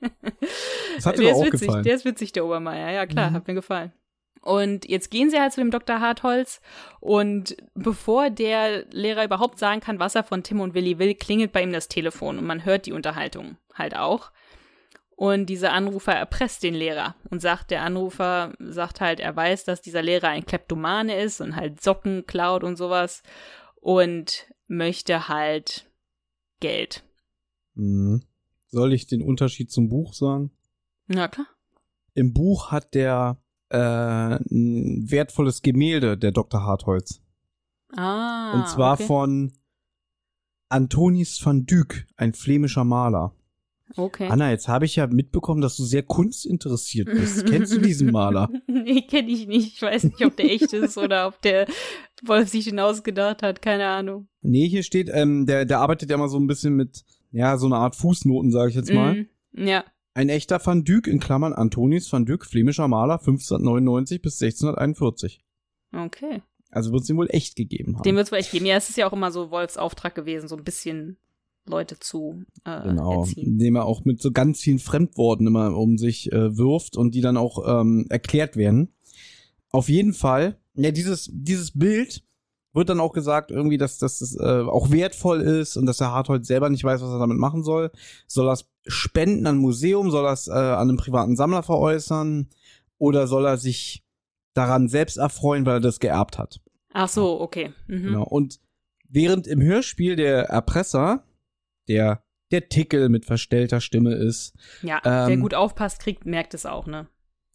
Das 1.04 1.12
hat 1.12 1.18
dir 1.18 1.22
der 1.24 1.32
doch 1.32 1.40
ist 1.40 1.42
auch 1.48 1.52
witzig, 1.52 1.66
gefallen. 1.68 1.84
der 1.84 1.94
ist 1.94 2.04
witzig, 2.04 2.32
der 2.32 2.44
Obermeier. 2.46 2.90
Ja, 2.92 3.06
klar, 3.06 3.30
Mhm. 3.30 3.34
hat 3.34 3.46
mir 3.48 3.54
gefallen. 3.54 3.92
Und 4.42 4.86
jetzt 4.88 5.10
gehen 5.10 5.30
sie 5.30 5.40
halt 5.40 5.52
zu 5.54 5.60
dem 5.62 5.70
Dr. 5.70 6.00
Hartholz 6.00 6.60
und 7.00 7.56
bevor 7.74 8.28
der 8.28 8.84
Lehrer 8.90 9.24
überhaupt 9.24 9.58
sagen 9.58 9.80
kann, 9.80 9.98
was 9.98 10.14
er 10.14 10.22
von 10.24 10.42
Tim 10.42 10.60
und 10.60 10.74
Willi 10.74 10.98
will, 10.98 11.14
klingelt 11.14 11.50
bei 11.52 11.62
ihm 11.62 11.72
das 11.72 11.88
Telefon 11.88 12.38
und 12.38 12.44
man 12.44 12.64
hört 12.66 12.84
die 12.84 12.92
Unterhaltung 12.92 13.56
halt 13.72 13.96
auch. 13.96 14.30
Und 15.16 15.46
dieser 15.46 15.72
Anrufer 15.72 16.12
erpresst 16.12 16.62
den 16.62 16.74
Lehrer 16.74 17.14
und 17.30 17.40
sagt, 17.40 17.70
der 17.70 17.82
Anrufer 17.84 18.52
sagt 18.58 19.00
halt, 19.00 19.20
er 19.20 19.34
weiß, 19.34 19.64
dass 19.64 19.80
dieser 19.80 20.02
Lehrer 20.02 20.28
ein 20.28 20.44
Kleptomane 20.44 21.16
ist 21.20 21.40
und 21.40 21.56
halt 21.56 21.80
Socken 21.80 22.26
klaut 22.26 22.64
und 22.64 22.76
sowas 22.76 23.22
und 23.76 24.46
möchte 24.66 25.28
halt 25.28 25.86
Geld. 26.60 27.02
Mhm. 27.74 28.22
Soll 28.68 28.92
ich 28.92 29.06
den 29.06 29.22
Unterschied 29.22 29.70
zum 29.70 29.88
Buch 29.88 30.12
sagen? 30.14 30.50
Na 31.06 31.28
klar. 31.28 31.46
Im 32.14 32.32
Buch 32.32 32.70
hat 32.70 32.94
der 32.94 33.38
äh, 33.70 33.76
ein 33.76 35.10
wertvolles 35.10 35.62
Gemälde, 35.62 36.16
der 36.16 36.32
Dr. 36.32 36.62
Hartholz. 36.62 37.20
Ah. 37.96 38.52
Und 38.54 38.68
zwar 38.68 38.94
okay. 38.94 39.06
von 39.06 39.52
Antonis 40.68 41.44
van 41.44 41.66
Dyck, 41.66 42.06
ein 42.16 42.32
flämischer 42.32 42.84
Maler. 42.84 43.34
Okay. 43.96 44.28
Anna, 44.28 44.50
jetzt 44.50 44.66
habe 44.66 44.86
ich 44.86 44.96
ja 44.96 45.06
mitbekommen, 45.06 45.60
dass 45.60 45.76
du 45.76 45.84
sehr 45.84 46.02
kunstinteressiert 46.02 47.06
bist. 47.06 47.46
Kennst 47.46 47.72
du 47.74 47.80
diesen 47.80 48.10
Maler? 48.10 48.48
nee, 48.66 49.02
kenne 49.02 49.28
ich 49.28 49.46
nicht. 49.46 49.74
Ich 49.74 49.82
weiß 49.82 50.04
nicht, 50.04 50.24
ob 50.24 50.36
der 50.36 50.50
echt 50.50 50.72
ist 50.72 50.96
oder 50.96 51.28
ob 51.28 51.40
der 51.42 51.66
Wolf 52.24 52.48
sich 52.48 52.64
den 52.64 52.80
ausgedacht 52.80 53.42
hat. 53.42 53.62
Keine 53.62 53.86
Ahnung. 53.86 54.26
Nee, 54.40 54.68
hier 54.68 54.82
steht, 54.82 55.10
ähm, 55.12 55.46
der, 55.46 55.64
der 55.64 55.80
arbeitet 55.80 56.10
ja 56.10 56.16
mal 56.16 56.28
so 56.28 56.38
ein 56.38 56.46
bisschen 56.46 56.74
mit, 56.74 57.04
ja, 57.30 57.56
so 57.58 57.66
eine 57.66 57.76
Art 57.76 57.94
Fußnoten, 57.94 58.50
sage 58.50 58.70
ich 58.70 58.76
jetzt 58.76 58.92
mal. 58.92 59.26
Mm, 59.52 59.66
ja. 59.66 59.84
Ein 60.14 60.28
echter 60.28 60.64
Van 60.64 60.84
Dyck, 60.84 61.06
in 61.08 61.18
Klammern 61.18 61.52
Antonis 61.52 62.12
van 62.12 62.24
Dyck, 62.24 62.44
flämischer 62.46 62.86
Maler, 62.88 63.14
1599 63.18 64.22
bis 64.22 64.40
1641. 64.40 65.44
Okay. 65.92 66.40
Also 66.70 66.92
wird 66.92 67.02
es 67.02 67.10
ihn 67.10 67.16
wohl 67.16 67.28
echt 67.30 67.56
gegeben 67.56 67.94
haben. 67.96 68.02
Den 68.04 68.16
wird 68.16 68.26
es 68.26 68.32
wohl 68.32 68.38
echt 68.38 68.52
geben. 68.52 68.66
Ja, 68.66 68.76
es 68.76 68.88
ist 68.88 68.96
ja 68.96 69.08
auch 69.08 69.12
immer 69.12 69.30
so 69.32 69.50
Wolfs 69.50 69.76
Auftrag 69.76 70.14
gewesen, 70.14 70.48
so 70.48 70.56
ein 70.56 70.64
bisschen 70.64 71.16
Leute 71.66 71.98
zu 71.98 72.44
äh, 72.64 72.82
Genau, 72.82 73.20
erziehen. 73.22 73.46
indem 73.54 73.76
er 73.76 73.86
auch 73.86 74.04
mit 74.04 74.20
so 74.20 74.30
ganz 74.32 74.60
vielen 74.60 74.78
Fremdworten 74.78 75.46
immer 75.46 75.76
um 75.76 75.98
sich 75.98 76.30
äh, 76.32 76.56
wirft 76.56 76.96
und 76.96 77.14
die 77.14 77.20
dann 77.20 77.36
auch 77.36 77.80
ähm, 77.80 78.06
erklärt 78.10 78.56
werden. 78.56 78.94
Auf 79.70 79.88
jeden 79.88 80.14
Fall, 80.14 80.58
ja, 80.74 80.90
dieses, 80.92 81.30
dieses 81.32 81.72
Bild 81.76 82.22
wird 82.72 82.88
dann 82.88 83.00
auch 83.00 83.12
gesagt, 83.12 83.50
irgendwie, 83.50 83.78
dass, 83.78 83.98
dass 83.98 84.18
das 84.18 84.36
äh, 84.36 84.42
auch 84.62 84.90
wertvoll 84.90 85.40
ist 85.40 85.76
und 85.76 85.86
dass 85.86 85.98
der 85.98 86.10
Harthold 86.12 86.44
selber 86.44 86.70
nicht 86.70 86.84
weiß, 86.84 87.00
was 87.02 87.10
er 87.10 87.18
damit 87.20 87.38
machen 87.38 87.62
soll. 87.64 87.90
Soll 88.26 88.48
es 88.52 88.68
spenden 88.86 89.46
an 89.46 89.56
ein 89.56 89.60
Museum, 89.60 90.10
soll 90.10 90.26
er 90.26 90.32
es 90.32 90.48
äh, 90.48 90.52
an 90.52 90.88
einen 90.88 90.96
privaten 90.96 91.36
Sammler 91.36 91.62
veräußern 91.62 92.48
oder 92.98 93.26
soll 93.26 93.46
er 93.46 93.56
sich 93.56 94.04
daran 94.54 94.88
selbst 94.88 95.16
erfreuen, 95.16 95.66
weil 95.66 95.76
er 95.76 95.80
das 95.80 96.00
geerbt 96.00 96.38
hat? 96.38 96.60
Ach 96.92 97.08
so, 97.08 97.40
okay. 97.40 97.72
Mhm. 97.86 98.02
Genau. 98.02 98.24
Und 98.24 98.60
während 99.08 99.46
im 99.46 99.60
Hörspiel 99.60 100.16
der 100.16 100.44
Erpresser, 100.44 101.24
der 101.88 102.22
der 102.50 102.68
Tickel 102.68 103.08
mit 103.08 103.24
verstellter 103.24 103.80
Stimme 103.80 104.14
ist, 104.14 104.54
Ja, 104.82 105.00
wer 105.02 105.28
Ähm, 105.28 105.40
gut 105.40 105.54
aufpasst, 105.54 106.00
kriegt, 106.00 106.24
merkt 106.24 106.54
es 106.54 106.66
auch, 106.66 106.86
ne? 106.86 107.08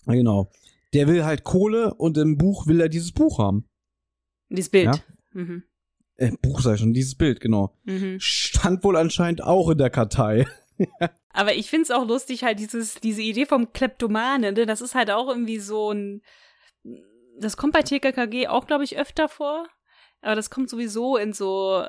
genau, 0.06 0.52
der 0.94 1.08
will 1.08 1.24
halt 1.24 1.44
Kohle 1.44 1.94
und 1.94 2.18
im 2.18 2.38
Buch 2.38 2.68
will 2.68 2.82
er 2.82 2.90
dieses 2.90 3.12
Buch 3.12 3.40
haben. 3.40 3.66
Dieses 4.50 4.72
Bild. 4.72 4.86
Ja. 4.86 4.96
Mhm. 5.34 5.64
Äh, 6.16 6.32
Buch 6.42 6.62
sei 6.62 6.76
schon, 6.76 6.94
dieses 6.94 7.16
Bild, 7.16 7.40
genau. 7.40 7.78
Mhm. 7.86 8.18
Stand 8.20 8.84
wohl 8.84 8.98
anscheinend 8.98 9.44
auch 9.44 9.70
in 9.70 9.78
der 9.78 9.90
Kartei. 9.90 10.46
Aber 11.34 11.54
ich 11.54 11.70
find's 11.70 11.92
auch 11.92 12.06
lustig, 12.06 12.44
halt 12.44 12.60
dieses, 12.60 12.96
diese 12.96 13.22
Idee 13.22 13.46
vom 13.46 13.72
Kleptomane, 13.74 14.52
ne? 14.52 14.66
Das 14.66 14.82
ist 14.82 14.96
halt 14.96 15.12
auch 15.12 15.28
irgendwie 15.28 15.60
so 15.60 15.92
ein. 15.92 16.22
Das 17.38 17.56
kommt 17.56 17.74
bei 17.74 17.84
TKKG 17.84 18.48
auch, 18.48 18.68
glaube 18.68 18.84
ich, 18.84 18.98
öfter 18.98 19.30
vor. 19.30 19.68
Aber 20.22 20.36
das 20.36 20.50
kommt 20.50 20.70
sowieso 20.70 21.16
in 21.16 21.32
so, 21.32 21.86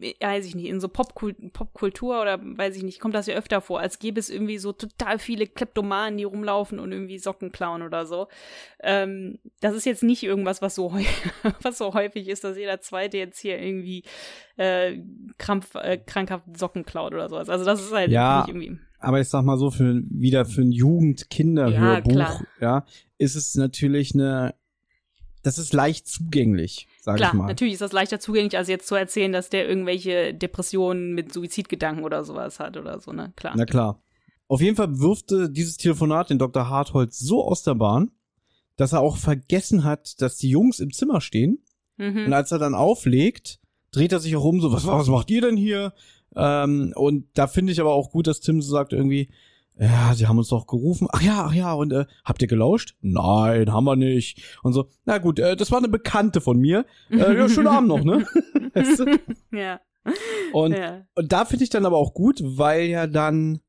weiß 0.00 0.46
ich 0.46 0.54
nicht, 0.54 0.66
in 0.66 0.80
so 0.80 0.88
Popkult 0.88 1.52
Popkultur 1.52 2.20
oder 2.20 2.38
weiß 2.40 2.76
ich 2.76 2.82
nicht, 2.82 3.00
kommt 3.00 3.14
das 3.14 3.26
ja 3.26 3.34
öfter 3.34 3.60
vor, 3.60 3.80
als 3.80 3.98
gäbe 3.98 4.20
es 4.20 4.30
irgendwie 4.30 4.58
so 4.58 4.72
total 4.72 5.18
viele 5.18 5.46
Kleptomanen, 5.46 6.18
die 6.18 6.24
rumlaufen 6.24 6.78
und 6.78 6.92
irgendwie 6.92 7.18
Socken 7.18 7.52
klauen 7.52 7.82
oder 7.82 8.06
so. 8.06 8.28
Ähm, 8.80 9.38
das 9.60 9.74
ist 9.74 9.86
jetzt 9.86 10.02
nicht 10.02 10.22
irgendwas, 10.22 10.62
was 10.62 10.74
so, 10.74 10.92
häufig, 10.92 11.32
was 11.62 11.78
so 11.78 11.94
häufig 11.94 12.28
ist, 12.28 12.44
dass 12.44 12.56
jeder 12.56 12.80
Zweite 12.80 13.16
jetzt 13.18 13.38
hier 13.40 13.58
irgendwie 13.60 14.04
äh, 14.56 14.98
krampf, 15.38 15.74
äh, 15.74 15.98
krankhaft 15.98 16.44
Socken 16.56 16.84
klaut 16.84 17.12
oder 17.14 17.28
sowas. 17.28 17.48
Also 17.48 17.64
das 17.64 17.80
ist 17.80 17.92
halt 17.92 18.10
Ja. 18.10 18.38
nicht 18.38 18.48
irgendwie. 18.48 18.78
Aber 19.00 19.20
ich 19.20 19.28
sag 19.28 19.44
mal 19.44 19.58
so, 19.58 19.70
für, 19.70 20.02
wieder 20.10 20.44
für 20.44 20.62
ein 20.62 20.72
Ja, 20.72 20.78
Jugend-Kinder-Hörbuch, 20.78 22.10
klar. 22.10 22.44
ja, 22.60 22.86
ist 23.18 23.36
es 23.36 23.54
natürlich 23.54 24.12
eine, 24.14 24.54
das 25.44 25.58
ist 25.58 25.72
leicht 25.72 26.08
zugänglich, 26.08 26.87
sag 27.00 27.16
Klar, 27.16 27.30
ich 27.32 27.38
mal. 27.38 27.46
natürlich 27.46 27.74
ist 27.74 27.82
das 27.82 27.92
leichter 27.92 28.20
zugänglich, 28.20 28.56
als 28.56 28.68
jetzt 28.68 28.86
zu 28.88 28.94
erzählen, 28.94 29.32
dass 29.32 29.50
der 29.50 29.68
irgendwelche 29.68 30.34
Depressionen 30.34 31.14
mit 31.14 31.32
Suizidgedanken 31.32 32.04
oder 32.04 32.24
sowas 32.24 32.60
hat 32.60 32.76
oder 32.76 33.00
so, 33.00 33.12
ne? 33.12 33.32
Klar. 33.36 33.54
Na 33.56 33.64
klar. 33.64 34.02
Auf 34.48 34.60
jeden 34.60 34.76
Fall 34.76 34.98
wirfte 34.98 35.50
dieses 35.50 35.76
Telefonat 35.76 36.30
den 36.30 36.38
Dr. 36.38 36.68
Hartholz 36.70 37.18
so 37.18 37.44
aus 37.44 37.62
der 37.62 37.74
Bahn, 37.74 38.10
dass 38.76 38.92
er 38.92 39.00
auch 39.00 39.16
vergessen 39.16 39.84
hat, 39.84 40.20
dass 40.22 40.36
die 40.38 40.48
Jungs 40.50 40.80
im 40.80 40.92
Zimmer 40.92 41.20
stehen. 41.20 41.62
Und 41.98 42.14
Mhm. 42.26 42.32
als 42.32 42.52
er 42.52 42.58
dann 42.58 42.74
auflegt, 42.74 43.58
dreht 43.90 44.12
er 44.12 44.20
sich 44.20 44.36
auch 44.36 44.44
um, 44.44 44.60
so, 44.60 44.72
was, 44.72 44.86
was 44.86 45.08
macht 45.08 45.30
ihr 45.30 45.40
denn 45.40 45.56
hier? 45.56 45.92
Ähm, 46.36 46.92
und 46.94 47.26
da 47.34 47.46
finde 47.48 47.72
ich 47.72 47.80
aber 47.80 47.92
auch 47.92 48.10
gut, 48.10 48.26
dass 48.28 48.40
Tim 48.40 48.62
so 48.62 48.70
sagt 48.70 48.92
irgendwie, 48.92 49.30
ja, 49.78 50.12
sie 50.14 50.26
haben 50.26 50.38
uns 50.38 50.48
doch 50.48 50.66
gerufen. 50.66 51.08
Ach 51.12 51.22
ja, 51.22 51.46
ach 51.46 51.54
ja, 51.54 51.72
und 51.72 51.92
äh, 51.92 52.06
habt 52.24 52.42
ihr 52.42 52.48
gelauscht? 52.48 52.96
Nein, 53.00 53.72
haben 53.72 53.84
wir 53.84 53.96
nicht. 53.96 54.42
Und 54.62 54.72
so, 54.72 54.88
na 55.04 55.18
gut, 55.18 55.38
äh, 55.38 55.56
das 55.56 55.70
war 55.70 55.78
eine 55.78 55.88
Bekannte 55.88 56.40
von 56.40 56.58
mir. 56.58 56.84
Äh, 57.10 57.36
ja, 57.36 57.48
schönen 57.48 57.68
Abend 57.68 57.88
noch, 57.88 58.02
ne? 58.02 58.26
Weißt 58.74 59.00
du? 59.00 59.18
ja. 59.52 59.80
Und 60.52 60.72
ja. 60.72 61.02
und 61.14 61.32
da 61.32 61.44
finde 61.44 61.64
ich 61.64 61.70
dann 61.70 61.86
aber 61.86 61.96
auch 61.96 62.14
gut, 62.14 62.40
weil 62.42 62.84
ja 62.84 63.06
dann, 63.06 63.60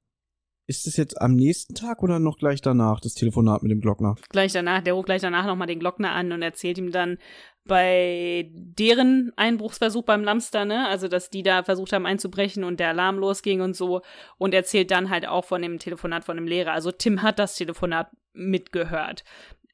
ist 0.70 0.86
es 0.86 0.98
jetzt 0.98 1.20
am 1.20 1.34
nächsten 1.36 1.74
Tag 1.74 2.04
oder 2.04 2.20
noch 2.20 2.38
gleich 2.38 2.62
danach, 2.62 3.00
das 3.00 3.16
Telefonat 3.16 3.64
mit 3.64 3.72
dem 3.72 3.82
Glockner? 3.82 4.16
Gleich 4.30 4.54
danach, 4.54 4.84
der 4.84 4.94
ruft 4.94 5.08
gleich 5.08 5.22
danach 5.22 5.48
nochmal 5.48 5.66
den 5.66 5.80
Glockner 5.80 6.12
an 6.12 6.32
und 6.32 6.44
erzählt 6.44 6.78
ihm 6.78 6.92
dann 6.92 7.18
bei 7.66 8.52
deren 8.54 9.34
Einbruchsversuch 9.36 10.04
beim 10.04 10.24
Lamster, 10.24 10.66
ne? 10.66 10.88
Also, 10.88 11.08
dass 11.08 11.32
die 11.32 11.42
da 11.42 11.64
versucht 11.64 11.92
haben 11.92 12.06
einzubrechen 12.06 12.64
und 12.64 12.80
der 12.80 12.90
Alarm 12.90 13.18
losging 13.18 13.62
und 13.62 13.76
so. 13.76 14.02
Und 14.38 14.54
erzählt 14.54 14.92
dann 14.92 15.10
halt 15.10 15.28
auch 15.28 15.46
von 15.46 15.64
dem 15.64 15.80
Telefonat 15.80 16.24
von 16.24 16.38
dem 16.38 16.48
Lehrer. 16.48 16.74
Also, 16.74 16.92
Tim 16.92 17.24
hat 17.24 17.40
das 17.40 17.56
Telefonat 17.56 18.12
mitgehört. 18.34 19.24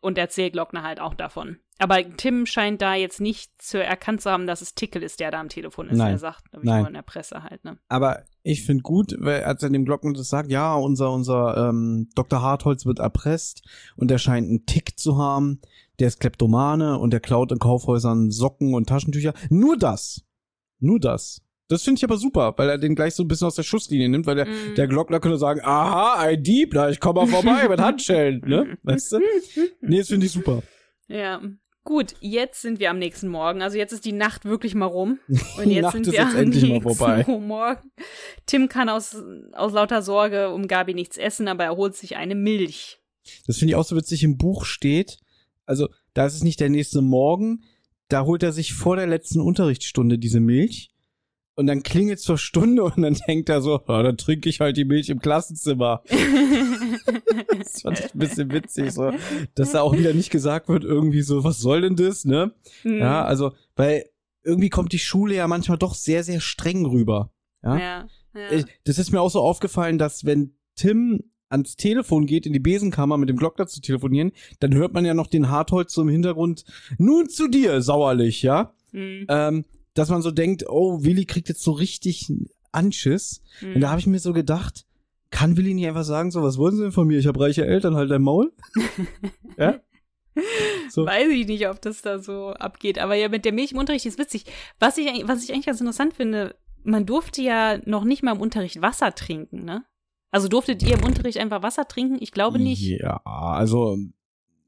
Und 0.05 0.19
erzählt 0.19 0.53
Glockner 0.53 0.83
halt 0.83 0.99
auch 0.99 1.15
davon. 1.15 1.57
Aber 1.79 1.97
Tim 2.15 2.45
scheint 2.45 2.81
da 2.81 2.93
jetzt 2.93 3.19
nicht 3.19 3.51
zu 3.61 3.83
erkannt 3.83 4.21
zu 4.21 4.29
haben, 4.29 4.47
dass 4.47 4.61
es 4.61 4.75
Tickel 4.75 5.03
ist, 5.03 5.19
der 5.19 5.31
da 5.31 5.41
am 5.41 5.49
Telefon 5.49 5.89
ist. 5.89 5.97
Nein. 5.97 6.11
Er 6.13 6.19
sagt, 6.19 6.43
wie 6.53 6.65
Nein. 6.65 6.79
nur 6.79 6.87
in 6.87 6.93
der 6.93 7.01
Presse 7.01 7.43
halt, 7.43 7.65
ne? 7.65 7.77
Aber 7.89 8.23
ich 8.43 8.63
finde 8.63 8.83
gut, 8.83 9.15
weil 9.19 9.43
als 9.43 9.63
er 9.63 9.71
dem 9.71 9.83
Glockner 9.83 10.13
das 10.13 10.29
sagt, 10.29 10.51
ja, 10.51 10.75
unser, 10.75 11.11
unser 11.11 11.69
ähm, 11.69 12.07
Dr. 12.15 12.41
Hartholz 12.41 12.85
wird 12.85 12.99
erpresst 12.99 13.63
und 13.97 14.09
er 14.11 14.19
scheint 14.19 14.47
einen 14.47 14.65
Tick 14.67 14.97
zu 14.97 15.17
haben, 15.17 15.59
der 15.99 16.07
ist 16.07 16.19
Kleptomane 16.19 16.99
und 16.99 17.11
der 17.11 17.19
klaut 17.19 17.51
in 17.51 17.59
Kaufhäusern 17.59 18.29
Socken 18.29 18.73
und 18.75 18.87
Taschentücher. 18.87 19.33
Nur 19.49 19.75
das. 19.75 20.23
Nur 20.79 20.99
das. 20.99 21.41
Das 21.67 21.81
finde 21.83 21.99
ich 21.99 22.03
aber 22.03 22.17
super, 22.17 22.53
weil 22.57 22.69
er 22.69 22.77
den 22.77 22.93
gleich 22.95 23.15
so 23.15 23.23
ein 23.23 23.27
bisschen 23.27 23.47
aus 23.47 23.55
der 23.55 23.63
Schusslinie 23.63 24.07
nimmt, 24.07 24.27
weil 24.27 24.35
der, 24.35 24.45
Mhm. 24.45 24.75
der 24.77 24.87
Glockner 24.87 25.19
könnte 25.19 25.37
sagen, 25.37 25.61
aha, 25.63 26.15
ein 26.19 26.43
Dieb, 26.43 26.73
da 26.73 26.89
ich 26.89 26.99
komme 26.99 27.21
mal 27.21 27.27
vorbei 27.27 27.67
mit 27.67 27.79
Handschellen, 27.79 28.41
ne? 28.45 28.77
Weißt 28.83 29.13
du? 29.13 29.19
Nee, 29.81 29.97
das 29.99 30.09
finde 30.09 30.25
ich 30.27 30.31
super. 30.31 30.61
Ja. 31.07 31.41
Gut, 31.83 32.15
jetzt 32.19 32.63
sind 32.63 32.79
wir 32.79 32.89
am 32.89 32.97
nächsten 32.97 33.27
Morgen. 33.27 33.61
Also 33.61 33.77
jetzt 33.77 33.93
ist 33.93 34.05
die 34.05 34.11
Nacht 34.11 34.45
wirklich 34.45 34.73
mal 34.73 34.85
rum. 34.85 35.19
Und 35.57 35.69
jetzt 35.69 35.91
sind 35.91 36.07
ist 36.07 36.13
wir 36.13 36.19
jetzt 36.21 36.33
am 36.35 36.41
endlich 36.41 36.67
mal 36.67 36.81
vorbei. 36.81 37.23
Morgen. 37.27 37.91
Tim 38.47 38.69
kann 38.69 38.89
aus, 38.89 39.15
aus 39.53 39.71
lauter 39.71 40.01
Sorge 40.01 40.49
um 40.49 40.67
Gabi 40.67 40.95
nichts 40.95 41.17
essen, 41.17 41.47
aber 41.47 41.63
er 41.63 41.75
holt 41.77 41.95
sich 41.95 42.15
eine 42.15 42.33
Milch. 42.33 42.99
Das 43.47 43.57
finde 43.57 43.71
ich 43.71 43.75
auch 43.75 43.85
so 43.85 43.95
witzig, 43.95 44.23
im 44.23 44.37
Buch 44.37 44.65
steht, 44.65 45.17
also 45.65 45.87
da 46.13 46.25
ist 46.27 46.35
es 46.35 46.43
nicht 46.43 46.59
der 46.59 46.69
nächste 46.69 47.01
Morgen, 47.01 47.63
da 48.07 48.23
holt 48.25 48.43
er 48.43 48.51
sich 48.51 48.73
vor 48.73 48.95
der 48.95 49.07
letzten 49.07 49.39
Unterrichtsstunde 49.39 50.19
diese 50.19 50.39
Milch 50.39 50.91
und 51.55 51.67
dann 51.67 51.83
klingelt 51.83 52.19
zur 52.19 52.37
Stunde 52.37 52.83
und 52.83 53.01
dann 53.01 53.17
denkt 53.27 53.49
er 53.49 53.61
so, 53.61 53.81
ja, 53.87 54.03
dann 54.03 54.17
trinke 54.17 54.49
ich 54.49 54.59
halt 54.59 54.77
die 54.77 54.85
Milch 54.85 55.09
im 55.09 55.19
Klassenzimmer. 55.19 56.03
Das 57.57 57.81
fand 57.81 57.99
ich 57.99 58.13
ein 58.13 58.19
bisschen 58.19 58.51
witzig, 58.51 58.91
so, 58.91 59.11
dass 59.55 59.71
da 59.71 59.81
auch 59.81 59.97
wieder 59.97 60.13
nicht 60.13 60.29
gesagt 60.29 60.69
wird, 60.69 60.83
irgendwie 60.83 61.21
so, 61.21 61.43
was 61.43 61.59
soll 61.59 61.81
denn 61.81 61.95
das, 61.95 62.25
ne? 62.25 62.53
Hm. 62.83 62.99
Ja, 62.99 63.23
also, 63.23 63.53
weil 63.75 64.05
irgendwie 64.43 64.69
kommt 64.69 64.91
die 64.91 64.99
Schule 64.99 65.35
ja 65.35 65.47
manchmal 65.47 65.77
doch 65.77 65.95
sehr, 65.95 66.23
sehr 66.23 66.39
streng 66.39 66.85
rüber. 66.85 67.31
Ja. 67.63 67.77
ja, 67.77 68.07
ja. 68.35 68.63
Das 68.83 68.99
ist 68.99 69.11
mir 69.11 69.21
auch 69.21 69.31
so 69.31 69.41
aufgefallen, 69.41 69.97
dass 69.97 70.25
wenn 70.25 70.55
Tim 70.75 71.23
ans 71.49 71.75
Telefon 71.75 72.25
geht, 72.25 72.45
in 72.45 72.53
die 72.53 72.59
Besenkammer 72.59 73.17
mit 73.17 73.29
dem 73.29 73.37
Glockner 73.37 73.67
zu 73.67 73.81
telefonieren, 73.81 74.31
dann 74.59 74.73
hört 74.73 74.93
man 74.93 75.05
ja 75.05 75.13
noch 75.13 75.27
den 75.27 75.49
Hartholz 75.49 75.93
so 75.93 76.01
im 76.01 76.09
Hintergrund, 76.09 76.65
nun 76.97 77.29
zu 77.29 77.47
dir, 77.47 77.81
sauerlich, 77.81 78.41
ja? 78.41 78.73
Hm, 78.91 79.25
Ähm, 79.29 79.65
dass 79.95 80.09
man 80.09 80.21
so 80.21 80.29
denkt, 80.29 80.65
oh, 80.69 81.03
Willi 81.03 81.25
kriegt 81.25 81.49
jetzt 81.49 81.63
so 81.63 81.71
richtig 81.71 82.31
Anschiss. 82.71 83.41
hm. 83.59 83.75
Und 83.75 83.81
da 83.81 83.89
habe 83.89 83.99
ich 83.99 84.07
mir 84.07 84.19
so 84.19 84.31
gedacht, 84.33 84.85
kann 85.31 85.57
Willi 85.57 85.73
nicht 85.73 85.87
einfach 85.87 86.03
sagen, 86.03 86.29
so, 86.31 86.43
was 86.43 86.57
wollen 86.57 86.75
Sie 86.75 86.83
denn 86.83 86.91
von 86.91 87.07
mir? 87.07 87.17
Ich 87.17 87.27
habe 87.27 87.39
reiche 87.39 87.65
Eltern, 87.65 87.95
halt 87.95 88.11
dein 88.11 88.21
Maul. 88.21 88.53
ja? 89.57 89.79
So. 90.89 91.05
Weiß 91.05 91.29
ich 91.29 91.47
nicht, 91.47 91.67
ob 91.69 91.81
das 91.81 92.01
da 92.01 92.19
so 92.19 92.49
abgeht. 92.49 92.99
Aber 92.99 93.15
ja, 93.15 93.29
mit 93.29 93.45
der 93.45 93.53
Milch 93.53 93.71
im 93.71 93.77
Unterricht 93.77 94.05
ist 94.05 94.19
witzig. 94.19 94.45
Was 94.79 94.97
ich, 94.97 95.07
eigentlich- 95.07 95.27
was 95.27 95.43
ich 95.43 95.51
eigentlich 95.53 95.65
ganz 95.65 95.79
interessant 95.79 96.13
finde, 96.13 96.55
man 96.83 97.05
durfte 97.05 97.41
ja 97.41 97.79
noch 97.85 98.03
nicht 98.03 98.21
mal 98.21 98.35
im 98.35 98.41
Unterricht 98.41 98.81
Wasser 98.81 99.13
trinken, 99.15 99.63
ne? 99.63 99.83
Also 100.31 100.49
durftet 100.49 100.83
ihr 100.83 100.95
im 100.95 101.03
Unterricht 101.05 101.37
einfach 101.37 101.63
Wasser 101.63 101.87
trinken? 101.87 102.17
Ich 102.19 102.31
glaube 102.31 102.59
nicht. 102.59 102.81
Ja, 102.81 103.21
also, 103.23 103.97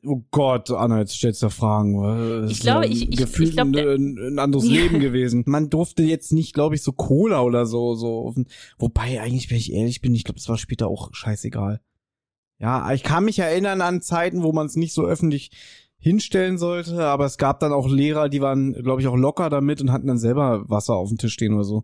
oh 0.08 0.24
Gott, 0.32 0.72
Anna, 0.72 1.00
jetzt 1.00 1.14
stellst 1.14 1.44
du 1.44 1.50
Fragen. 1.50 2.42
Das 2.44 2.52
Ich 2.52 2.60
glaube, 2.62 2.88
ich- 2.88 3.10
ich- 3.10 3.18
gefühlt 3.18 3.50
ich 3.50 3.56
glaub, 3.56 3.68
ein, 3.76 4.18
ein 4.18 4.40
anderes 4.40 4.66
Ja. 4.66 4.72
Leben 4.82 5.00
gewesen. 5.00 5.44
Man 5.46 5.70
durfte 5.70 6.04
jetzt 6.04 6.32
nicht, 6.32 6.54
glaube 6.54 6.76
ich, 6.76 6.82
so 6.84 6.92
Cola 6.92 7.42
oder 7.42 7.66
so, 7.66 7.96
so. 7.96 8.34
Wobei, 8.80 9.22
eigentlich, 9.22 9.50
wenn 9.50 9.58
ich 9.58 9.72
ehrlich 9.74 10.02
bin, 10.02 10.16
ich 10.16 10.24
glaube, 10.24 10.40
es 10.40 10.50
war 10.50 10.58
später 10.58 10.88
auch 10.88 11.14
scheißegal. 11.14 11.82
Ja, 12.60 12.92
ich 12.92 13.04
kann 13.04 13.26
mich 13.26 13.38
erinnern 13.40 13.82
an 13.82 14.02
Zeiten, 14.02 14.42
wo 14.42 14.52
man 14.52 14.66
es 14.66 14.76
nicht 14.76 14.94
so 14.94 15.06
öffentlich 15.06 15.52
hinstellen 16.00 16.58
sollte, 16.58 17.04
aber 17.06 17.26
es 17.26 17.38
gab 17.38 17.60
dann 17.60 17.74
auch 17.74 17.88
Lehrer, 17.88 18.30
die 18.30 18.42
waren, 18.42 18.74
glaube 18.74 19.02
ich, 19.02 19.08
auch 19.08 19.16
locker 19.16 19.50
damit 19.50 19.82
und 19.82 19.92
hatten 19.92 20.08
dann 20.08 20.18
selber 20.20 20.64
Wasser 20.70 20.96
auf 20.96 21.10
dem 21.10 21.18
Tisch 21.18 21.34
stehen 21.34 21.54
oder 21.54 21.64
so. 21.64 21.84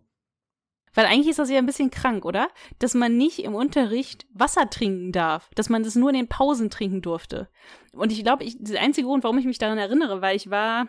Weil 0.94 1.06
eigentlich 1.06 1.28
ist 1.28 1.38
das 1.38 1.50
ja 1.50 1.58
ein 1.58 1.66
bisschen 1.66 1.90
krank, 1.90 2.24
oder? 2.24 2.48
Dass 2.78 2.94
man 2.94 3.16
nicht 3.16 3.40
im 3.40 3.54
Unterricht 3.54 4.26
Wasser 4.32 4.70
trinken 4.70 5.12
darf. 5.12 5.50
Dass 5.54 5.68
man 5.68 5.82
das 5.82 5.94
nur 5.96 6.10
in 6.10 6.16
den 6.16 6.28
Pausen 6.28 6.70
trinken 6.70 7.02
durfte. 7.02 7.48
Und 7.92 8.12
ich 8.12 8.22
glaube, 8.22 8.44
ich, 8.44 8.56
der 8.58 8.80
einzige 8.80 9.06
Grund, 9.06 9.24
warum 9.24 9.38
ich 9.38 9.46
mich 9.46 9.58
daran 9.58 9.78
erinnere, 9.78 10.22
weil 10.22 10.36
ich 10.36 10.50
war 10.50 10.88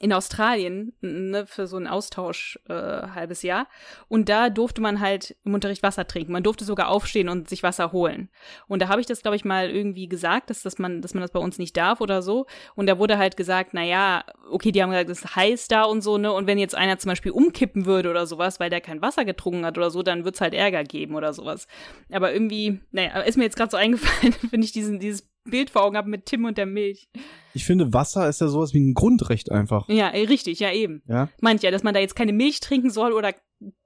in 0.00 0.14
Australien 0.14 0.94
ne, 1.02 1.46
für 1.46 1.66
so 1.66 1.76
einen 1.76 1.86
Austausch 1.86 2.58
äh, 2.68 2.72
halbes 2.72 3.42
Jahr 3.42 3.68
und 4.08 4.30
da 4.30 4.48
durfte 4.48 4.80
man 4.80 4.98
halt 4.98 5.36
im 5.44 5.52
Unterricht 5.52 5.82
Wasser 5.82 6.06
trinken. 6.06 6.32
Man 6.32 6.42
durfte 6.42 6.64
sogar 6.64 6.88
aufstehen 6.88 7.28
und 7.28 7.50
sich 7.50 7.62
Wasser 7.62 7.92
holen. 7.92 8.30
Und 8.66 8.80
da 8.80 8.88
habe 8.88 9.02
ich 9.02 9.06
das, 9.06 9.20
glaube 9.20 9.36
ich, 9.36 9.44
mal 9.44 9.68
irgendwie 9.68 10.08
gesagt, 10.08 10.48
dass, 10.48 10.62
dass, 10.62 10.78
man, 10.78 11.02
dass 11.02 11.12
man 11.12 11.20
das 11.20 11.32
bei 11.32 11.38
uns 11.38 11.58
nicht 11.58 11.76
darf 11.76 12.00
oder 12.00 12.22
so. 12.22 12.46
Und 12.74 12.86
da 12.86 12.98
wurde 12.98 13.18
halt 13.18 13.36
gesagt, 13.36 13.70
na 13.74 13.84
ja, 13.84 14.24
okay, 14.50 14.72
die 14.72 14.82
haben 14.82 14.90
gesagt, 14.90 15.10
es 15.10 15.18
ist 15.20 15.36
heiß 15.36 15.68
da 15.68 15.82
und 15.82 16.00
so, 16.00 16.16
ne? 16.16 16.32
Und 16.32 16.46
wenn 16.46 16.58
jetzt 16.58 16.74
einer 16.74 16.98
zum 16.98 17.10
Beispiel 17.10 17.32
umkippen 17.32 17.84
würde 17.84 18.10
oder 18.10 18.26
sowas, 18.26 18.58
weil 18.58 18.70
der 18.70 18.80
kein 18.80 19.02
Wasser 19.02 19.26
getrunken 19.26 19.66
hat 19.66 19.76
oder 19.76 19.90
so, 19.90 20.02
dann 20.02 20.24
wird's 20.24 20.40
halt 20.40 20.54
Ärger 20.54 20.82
geben 20.82 21.14
oder 21.14 21.34
sowas. 21.34 21.66
Aber 22.10 22.32
irgendwie, 22.32 22.80
naja, 22.90 23.20
ist 23.20 23.36
mir 23.36 23.44
jetzt 23.44 23.56
gerade 23.56 23.70
so 23.70 23.76
eingefallen, 23.76 24.34
wenn 24.50 24.62
ich 24.62 24.72
diesen, 24.72 24.98
dieses 24.98 25.29
Bild 25.44 25.70
vor 25.70 25.82
Augen 25.82 25.96
habe 25.96 26.08
mit 26.10 26.26
Tim 26.26 26.44
und 26.44 26.58
der 26.58 26.66
Milch. 26.66 27.08
Ich 27.54 27.64
finde, 27.64 27.92
Wasser 27.92 28.28
ist 28.28 28.40
ja 28.40 28.48
sowas 28.48 28.74
wie 28.74 28.80
ein 28.80 28.94
Grundrecht 28.94 29.50
einfach. 29.50 29.88
Ja, 29.88 30.10
eh, 30.10 30.24
richtig, 30.24 30.60
ja 30.60 30.72
eben. 30.72 31.02
Ja. 31.06 31.28
Meint 31.40 31.62
ja, 31.62 31.70
dass 31.70 31.82
man 31.82 31.94
da 31.94 32.00
jetzt 32.00 32.16
keine 32.16 32.32
Milch 32.32 32.60
trinken 32.60 32.90
soll 32.90 33.12
oder 33.12 33.34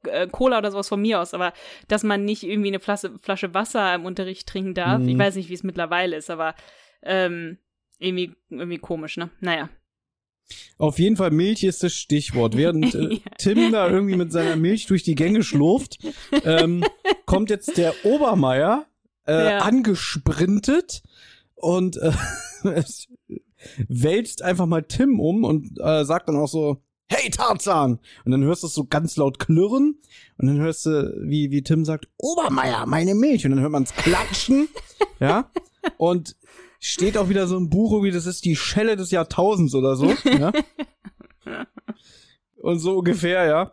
äh, 0.04 0.26
Cola 0.28 0.58
oder 0.58 0.70
sowas 0.70 0.88
von 0.88 1.00
mir 1.00 1.20
aus, 1.20 1.34
aber 1.34 1.52
dass 1.88 2.02
man 2.02 2.24
nicht 2.24 2.42
irgendwie 2.42 2.68
eine 2.68 2.80
Flasche, 2.80 3.12
Flasche 3.20 3.54
Wasser 3.54 3.94
im 3.94 4.04
Unterricht 4.04 4.46
trinken 4.46 4.74
darf. 4.74 5.00
Mhm. 5.00 5.08
Ich 5.08 5.18
weiß 5.18 5.36
nicht, 5.36 5.48
wie 5.48 5.54
es 5.54 5.62
mittlerweile 5.62 6.16
ist, 6.16 6.30
aber 6.30 6.54
ähm, 7.02 7.58
irgendwie, 7.98 8.32
irgendwie 8.50 8.78
komisch, 8.78 9.16
ne? 9.16 9.30
Naja. 9.40 9.68
Auf 10.76 10.98
jeden 10.98 11.16
Fall 11.16 11.30
Milch 11.30 11.64
ist 11.64 11.82
das 11.82 11.94
Stichwort. 11.94 12.56
Während 12.56 12.94
äh. 12.94 13.20
Tim 13.38 13.72
da 13.72 13.88
irgendwie 13.88 14.16
mit 14.16 14.32
seiner 14.32 14.56
Milch 14.56 14.86
durch 14.86 15.02
die 15.02 15.14
Gänge 15.14 15.42
schlurft, 15.42 15.98
ähm, 16.44 16.84
kommt 17.26 17.50
jetzt 17.50 17.76
der 17.78 17.94
Obermeier 18.04 18.86
äh, 19.26 19.50
Ja. 19.50 19.58
angesprintet 19.60 21.02
und 21.64 21.96
äh, 21.96 22.12
es 22.74 23.08
wälzt 23.88 24.42
einfach 24.42 24.66
mal 24.66 24.82
Tim 24.82 25.18
um 25.18 25.44
und 25.44 25.78
äh, 25.80 26.04
sagt 26.04 26.28
dann 26.28 26.36
auch 26.36 26.48
so, 26.48 26.82
hey 27.08 27.30
Tarzan! 27.30 27.98
Und 28.24 28.32
dann 28.32 28.44
hörst 28.44 28.62
du 28.62 28.66
es 28.66 28.74
so 28.74 28.84
ganz 28.84 29.16
laut 29.16 29.38
klirren 29.38 29.98
und 30.38 30.46
dann 30.46 30.58
hörst 30.58 30.86
du, 30.86 31.16
wie, 31.22 31.50
wie 31.50 31.62
Tim 31.62 31.84
sagt, 31.84 32.08
Obermeier, 32.18 32.86
meine 32.86 33.14
Milch. 33.14 33.44
Und 33.44 33.52
dann 33.52 33.60
hört 33.60 33.72
man 33.72 33.84
es 33.84 33.94
klatschen, 33.94 34.68
ja, 35.20 35.50
und 35.96 36.36
steht 36.80 37.16
auch 37.16 37.30
wieder 37.30 37.46
so 37.46 37.56
ein 37.56 37.70
Buch, 37.70 37.92
irgendwie, 37.92 38.10
das 38.12 38.26
ist 38.26 38.44
die 38.44 38.56
Schelle 38.56 38.96
des 38.96 39.10
Jahrtausends 39.10 39.74
oder 39.74 39.96
so, 39.96 40.12
ja. 40.24 40.52
Und 42.56 42.78
so 42.78 42.96
ungefähr, 42.96 43.44
ja. 43.44 43.72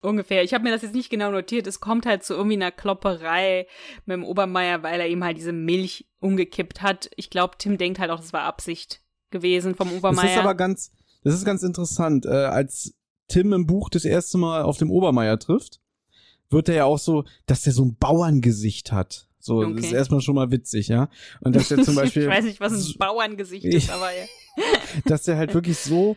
Ungefähr. 0.00 0.44
Ich 0.44 0.54
habe 0.54 0.62
mir 0.64 0.70
das 0.70 0.82
jetzt 0.82 0.94
nicht 0.94 1.10
genau 1.10 1.30
notiert. 1.32 1.66
Es 1.66 1.80
kommt 1.80 2.06
halt 2.06 2.22
zu 2.22 2.34
irgendwie 2.34 2.54
einer 2.56 2.70
Klopperei 2.70 3.66
mit 4.06 4.14
dem 4.14 4.24
Obermeier, 4.24 4.82
weil 4.84 5.00
er 5.00 5.08
ihm 5.08 5.24
halt 5.24 5.36
diese 5.36 5.52
Milch 5.52 6.06
umgekippt 6.20 6.82
hat. 6.82 7.10
Ich 7.16 7.30
glaube, 7.30 7.56
Tim 7.58 7.78
denkt 7.78 7.98
halt 7.98 8.10
auch, 8.10 8.20
das 8.20 8.32
war 8.32 8.42
Absicht 8.42 9.02
gewesen 9.30 9.74
vom 9.74 9.88
Das 9.88 9.98
Obermeier. 9.98 10.30
ist 10.32 10.38
aber 10.38 10.54
ganz, 10.54 10.92
das 11.24 11.34
ist 11.34 11.44
ganz 11.44 11.62
interessant. 11.64 12.26
Äh, 12.26 12.28
als 12.30 12.94
Tim 13.26 13.52
im 13.52 13.66
Buch 13.66 13.88
das 13.90 14.04
erste 14.04 14.38
Mal 14.38 14.62
auf 14.62 14.78
dem 14.78 14.90
Obermeier 14.90 15.38
trifft, 15.38 15.80
wird 16.48 16.68
er 16.68 16.74
ja 16.76 16.84
auch 16.84 16.98
so, 16.98 17.24
dass 17.46 17.62
der 17.62 17.72
so 17.72 17.84
ein 17.84 17.96
Bauerngesicht 17.96 18.92
hat. 18.92 19.28
So, 19.40 19.62
das 19.62 19.72
ist 19.80 19.86
Okay. 19.86 19.94
erstmal 19.96 20.20
schon 20.20 20.34
mal 20.36 20.50
witzig, 20.50 20.88
ja. 20.88 21.08
Und 21.40 21.54
dass 21.56 21.68
der 21.68 21.82
zum 21.82 21.94
Beispiel, 21.96 22.22
ich 22.22 22.28
weiß 22.28 22.44
nicht, 22.44 22.60
was 22.60 22.72
ein 22.72 22.98
Bauerngesicht 22.98 23.64
ist, 23.74 23.90
aber 23.90 24.10
ja. 24.16 24.24
dass 25.06 25.24
der 25.24 25.36
halt 25.36 25.54
wirklich 25.54 25.76
so 25.78 26.16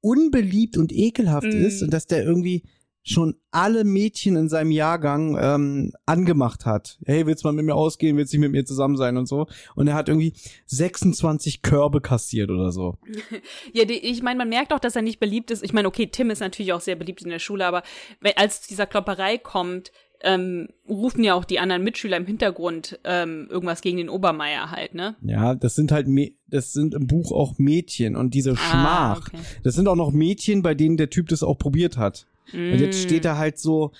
unbeliebt 0.00 0.76
und 0.76 0.92
ekelhaft 0.92 1.46
Mm. 1.46 1.64
ist 1.64 1.82
und 1.82 1.90
dass 1.92 2.06
der 2.06 2.22
irgendwie 2.24 2.62
schon 3.02 3.36
alle 3.50 3.84
Mädchen 3.84 4.36
in 4.36 4.48
seinem 4.48 4.70
Jahrgang 4.70 5.38
ähm, 5.40 5.92
angemacht 6.04 6.66
hat. 6.66 6.98
Hey, 7.06 7.26
willst 7.26 7.42
du 7.42 7.48
mal 7.48 7.52
mit 7.52 7.64
mir 7.64 7.74
ausgehen? 7.74 8.16
Willst 8.16 8.32
du 8.32 8.36
nicht 8.36 8.42
mit 8.42 8.52
mir 8.52 8.64
zusammen 8.64 8.96
sein 8.96 9.16
und 9.16 9.26
so? 9.26 9.46
Und 9.74 9.88
er 9.88 9.94
hat 9.94 10.08
irgendwie 10.08 10.34
26 10.66 11.62
Körbe 11.62 12.00
kassiert 12.00 12.50
oder 12.50 12.72
so. 12.72 12.96
Ja, 13.72 13.84
die, 13.84 13.94
ich 13.94 14.22
meine, 14.22 14.38
man 14.38 14.48
merkt 14.48 14.72
auch, 14.72 14.78
dass 14.78 14.96
er 14.96 15.02
nicht 15.02 15.20
beliebt 15.20 15.50
ist. 15.50 15.62
Ich 15.62 15.72
meine, 15.72 15.88
okay, 15.88 16.06
Tim 16.06 16.30
ist 16.30 16.40
natürlich 16.40 16.72
auch 16.72 16.80
sehr 16.80 16.96
beliebt 16.96 17.22
in 17.22 17.30
der 17.30 17.38
Schule, 17.38 17.66
aber 17.66 17.82
wenn, 18.20 18.36
als 18.36 18.66
dieser 18.66 18.86
Klopperei 18.86 19.38
kommt, 19.38 19.92
ähm, 20.22 20.68
rufen 20.88 21.22
ja 21.22 21.34
auch 21.34 21.44
die 21.44 21.58
anderen 21.58 21.84
Mitschüler 21.84 22.16
im 22.16 22.26
Hintergrund 22.26 22.98
ähm, 23.04 23.46
irgendwas 23.50 23.82
gegen 23.82 23.98
den 23.98 24.08
Obermeier 24.08 24.70
halt, 24.70 24.94
ne? 24.94 25.16
Ja, 25.22 25.54
das 25.54 25.74
sind 25.74 25.92
halt, 25.92 26.08
das 26.48 26.72
sind 26.72 26.94
im 26.94 27.06
Buch 27.06 27.32
auch 27.32 27.58
Mädchen 27.58 28.16
und 28.16 28.34
diese 28.34 28.56
Schmach. 28.56 29.20
Ah, 29.20 29.22
okay. 29.26 29.38
Das 29.62 29.74
sind 29.74 29.86
auch 29.86 29.96
noch 29.96 30.10
Mädchen, 30.10 30.62
bei 30.62 30.74
denen 30.74 30.96
der 30.96 31.10
Typ 31.10 31.28
das 31.28 31.42
auch 31.42 31.58
probiert 31.58 31.96
hat. 31.96 32.26
Und 32.52 32.78
jetzt 32.78 32.98
Mm. 32.98 33.02
steht 33.08 33.24
er 33.24 33.38
halt 33.38 33.58
so 33.58 33.92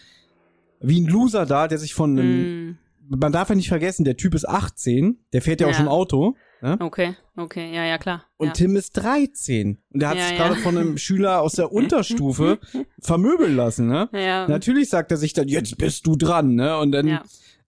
wie 0.80 1.00
ein 1.00 1.06
Loser 1.06 1.44
da, 1.46 1.68
der 1.68 1.78
sich 1.78 1.94
von 1.94 2.18
einem, 2.18 2.70
Mm. 2.70 2.78
man 3.20 3.32
darf 3.32 3.48
ja 3.48 3.54
nicht 3.54 3.68
vergessen, 3.68 4.04
der 4.04 4.16
Typ 4.16 4.34
ist 4.34 4.48
18, 4.48 5.18
der 5.32 5.42
fährt 5.42 5.60
ja, 5.60 5.66
auch 5.66 5.72
Ja. 5.72 5.76
schon 5.76 5.88
Auto. 5.88 6.36
Ne? 6.60 6.76
Okay, 6.80 7.14
okay, 7.36 7.72
ja, 7.72 7.84
ja, 7.84 7.98
klar. 7.98 8.24
Und 8.36 8.48
ja. 8.48 8.52
Tim 8.52 8.74
ist 8.76 8.92
13. 8.92 9.78
Und 9.92 10.00
der 10.02 10.08
hat 10.08 10.16
Ja, 10.18 10.26
sich 10.26 10.36
gerade 10.36 10.56
von 10.56 10.76
einem 10.76 10.98
Schüler 10.98 11.40
aus 11.40 11.52
der 11.52 11.70
Unterstufe 11.72 12.58
vermöbeln 13.00 13.54
lassen, 13.54 13.86
ne? 13.86 14.08
ja. 14.12 14.48
Natürlich 14.48 14.88
sagt 14.88 15.10
er 15.12 15.16
sich 15.18 15.32
dann, 15.34 15.46
jetzt 15.48 15.78
bist 15.78 16.06
du 16.06 16.16
dran, 16.16 16.54
ne? 16.56 16.76
Und 16.78 16.90
dann 16.92 17.06
ja. 17.06 17.22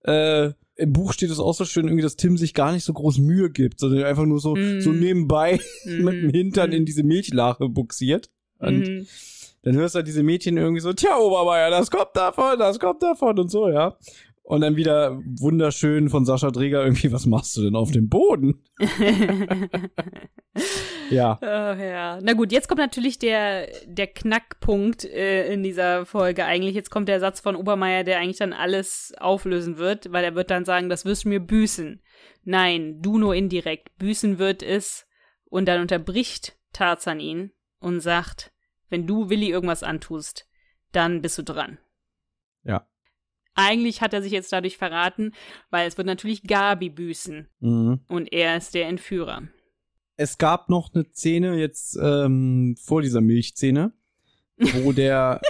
äh, 0.04 0.52
im 0.76 0.92
Buch 0.92 1.12
steht 1.12 1.30
es 1.30 1.38
auch 1.38 1.52
so 1.54 1.64
schön, 1.66 1.86
irgendwie, 1.86 2.02
dass 2.02 2.16
Tim 2.16 2.36
sich 2.38 2.54
gar 2.54 2.72
nicht 2.72 2.84
so 2.84 2.92
groß 2.92 3.18
Mühe 3.18 3.50
gibt, 3.50 3.78
sondern 3.80 4.02
einfach 4.04 4.24
nur 4.24 4.40
so, 4.40 4.54
Mm. 4.56 4.80
so 4.80 4.92
nebenbei 4.92 5.60
Mhm. 5.84 6.04
mit 6.04 6.14
dem 6.14 6.30
Hintern 6.30 6.70
Mhm. 6.70 6.76
in 6.76 6.84
diese 6.86 7.02
Milchlache 7.02 7.68
buxiert. 7.68 8.30
Und 8.58 8.88
Mhm. 8.88 9.06
Dann 9.62 9.76
hörst 9.76 9.94
du 9.94 9.98
halt 9.98 10.06
diese 10.06 10.22
Mädchen 10.22 10.56
irgendwie 10.56 10.80
so, 10.80 10.92
tja, 10.92 11.18
Obermeier, 11.18 11.70
das 11.70 11.90
kommt 11.90 12.14
davon, 12.14 12.58
das 12.58 12.78
kommt 12.78 13.02
davon 13.02 13.38
und 13.38 13.50
so, 13.50 13.68
ja. 13.68 13.96
Und 14.42 14.62
dann 14.62 14.76
wieder 14.76 15.20
wunderschön 15.38 16.08
von 16.08 16.24
Sascha 16.24 16.50
Dreger 16.50 16.82
irgendwie, 16.82 17.12
was 17.12 17.26
machst 17.26 17.56
du 17.56 17.62
denn 17.62 17.76
auf 17.76 17.92
dem 17.92 18.08
Boden? 18.08 18.64
Ja. 21.10 21.38
Oh, 21.42 21.80
ja. 21.80 22.20
Na 22.22 22.32
gut, 22.34 22.52
jetzt 22.52 22.68
kommt 22.68 22.80
natürlich 22.80 23.18
der, 23.18 23.68
der 23.84 24.06
Knackpunkt 24.06 25.04
äh, 25.04 25.52
in 25.52 25.62
dieser 25.62 26.06
Folge 26.06 26.44
eigentlich. 26.44 26.74
Jetzt 26.74 26.90
kommt 26.90 27.08
der 27.08 27.20
Satz 27.20 27.40
von 27.40 27.56
Obermeier, 27.56 28.04
der 28.04 28.18
eigentlich 28.18 28.38
dann 28.38 28.52
alles 28.52 29.12
auflösen 29.18 29.78
wird, 29.78 30.12
weil 30.12 30.24
er 30.24 30.34
wird 30.34 30.50
dann 30.50 30.64
sagen, 30.64 30.88
das 30.88 31.04
wirst 31.04 31.24
du 31.24 31.28
mir 31.28 31.40
büßen. 31.40 32.00
Nein, 32.44 33.02
du 33.02 33.18
nur 33.18 33.34
indirekt. 33.34 33.96
Büßen 33.98 34.38
wird 34.38 34.62
es. 34.62 35.06
Und 35.46 35.66
dann 35.66 35.80
unterbricht 35.80 36.56
Tarzan 36.72 37.18
ihn 37.18 37.50
und 37.80 38.00
sagt, 38.00 38.49
wenn 38.90 39.06
du 39.06 39.30
Willi 39.30 39.48
irgendwas 39.48 39.82
antust, 39.82 40.46
dann 40.92 41.22
bist 41.22 41.38
du 41.38 41.42
dran. 41.42 41.78
Ja. 42.64 42.86
Eigentlich 43.54 44.00
hat 44.00 44.12
er 44.14 44.22
sich 44.22 44.32
jetzt 44.32 44.52
dadurch 44.52 44.76
verraten, 44.76 45.32
weil 45.70 45.88
es 45.88 45.96
wird 45.96 46.06
natürlich 46.06 46.42
Gabi 46.42 46.90
büßen. 46.90 47.48
Mhm. 47.60 48.00
Und 48.08 48.32
er 48.32 48.56
ist 48.56 48.74
der 48.74 48.88
Entführer. 48.88 49.42
Es 50.16 50.38
gab 50.38 50.68
noch 50.68 50.94
eine 50.94 51.06
Szene 51.12 51.56
jetzt 51.56 51.96
ähm, 52.00 52.76
vor 52.82 53.02
dieser 53.02 53.20
Milchszene, 53.20 53.92
wo 54.58 54.92
der, 54.92 55.40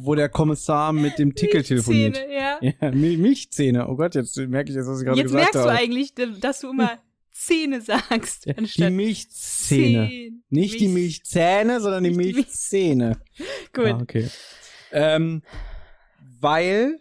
wo 0.00 0.14
der 0.14 0.28
Kommissar 0.28 0.92
mit 0.92 1.18
dem 1.18 1.34
Tickel 1.34 1.62
telefoniert. 1.62 2.18
Ja. 2.30 2.58
Ja, 2.60 2.90
Mil 2.92 3.18
Milchzähne. 3.18 3.88
Oh 3.88 3.96
Gott, 3.96 4.14
jetzt 4.14 4.36
merke 4.36 4.70
ich 4.70 4.76
jetzt, 4.76 4.86
was 4.86 5.00
ich 5.00 5.06
gerade 5.06 5.18
Jetzt 5.18 5.32
gesagt 5.32 5.42
merkst 5.42 5.54
du 5.54 5.70
habe. 5.70 5.78
eigentlich, 5.78 6.14
dass 6.40 6.60
du 6.60 6.70
immer 6.70 6.98
Zähne 7.38 7.80
sagst, 7.80 8.46
die 8.46 8.90
Milchzähne. 8.90 10.08
Zähne. 10.08 10.40
Nicht 10.50 10.80
die 10.80 10.88
Milch- 10.88 10.92
Milchzähne, 10.94 11.80
sondern 11.80 12.04
die 12.04 12.10
die 12.10 12.16
Milchzähne. 12.16 13.20
Gut. 13.72 13.86
Ah, 13.86 13.98
okay. 14.02 14.28
Ähm, 14.92 15.42
weil 16.40 17.00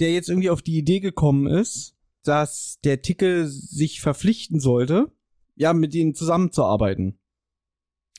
der 0.00 0.12
jetzt 0.12 0.28
irgendwie 0.28 0.50
auf 0.50 0.62
die 0.62 0.78
Idee 0.78 1.00
gekommen 1.00 1.46
ist, 1.46 1.94
dass 2.22 2.78
der 2.84 3.02
Tickel 3.02 3.46
sich 3.48 4.00
verpflichten 4.00 4.60
sollte, 4.60 5.10
ja, 5.56 5.72
mit 5.72 5.94
ihnen 5.94 6.14
zusammenzuarbeiten. 6.14 7.18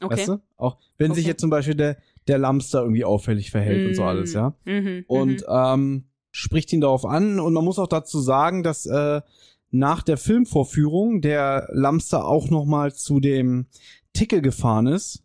Okay. 0.01 0.17
Weißt 0.17 0.27
du? 0.29 0.41
Auch 0.57 0.77
wenn 0.97 1.13
sich 1.13 1.23
Okay. 1.23 1.31
jetzt 1.31 1.41
zum 1.41 1.49
Beispiel 1.49 1.75
der, 1.75 1.97
der 2.27 2.37
Lamster 2.37 2.81
irgendwie 2.81 3.03
auffällig 3.05 3.51
verhält 3.51 3.87
und 3.87 3.95
so 3.95 4.03
alles, 4.03 4.33
ja. 4.33 4.55
Mhm, 4.65 5.05
Und 5.07 5.41
mhm. 5.41 5.45
ähm, 5.49 6.03
spricht 6.31 6.71
ihn 6.73 6.81
darauf 6.81 7.05
an. 7.05 7.39
Und 7.39 7.53
man 7.53 7.63
muss 7.65 7.79
auch 7.79 7.87
dazu 7.87 8.19
sagen, 8.21 8.63
dass 8.63 8.85
äh, 8.85 9.21
nach 9.71 10.01
der 10.03 10.17
Filmvorführung 10.17 11.21
der 11.21 11.67
Lamster 11.71 12.25
auch 12.25 12.49
noch 12.49 12.65
mal 12.65 12.93
zu 12.93 13.19
dem 13.19 13.67
Tickel 14.13 14.41
gefahren 14.41 14.87
ist. 14.87 15.23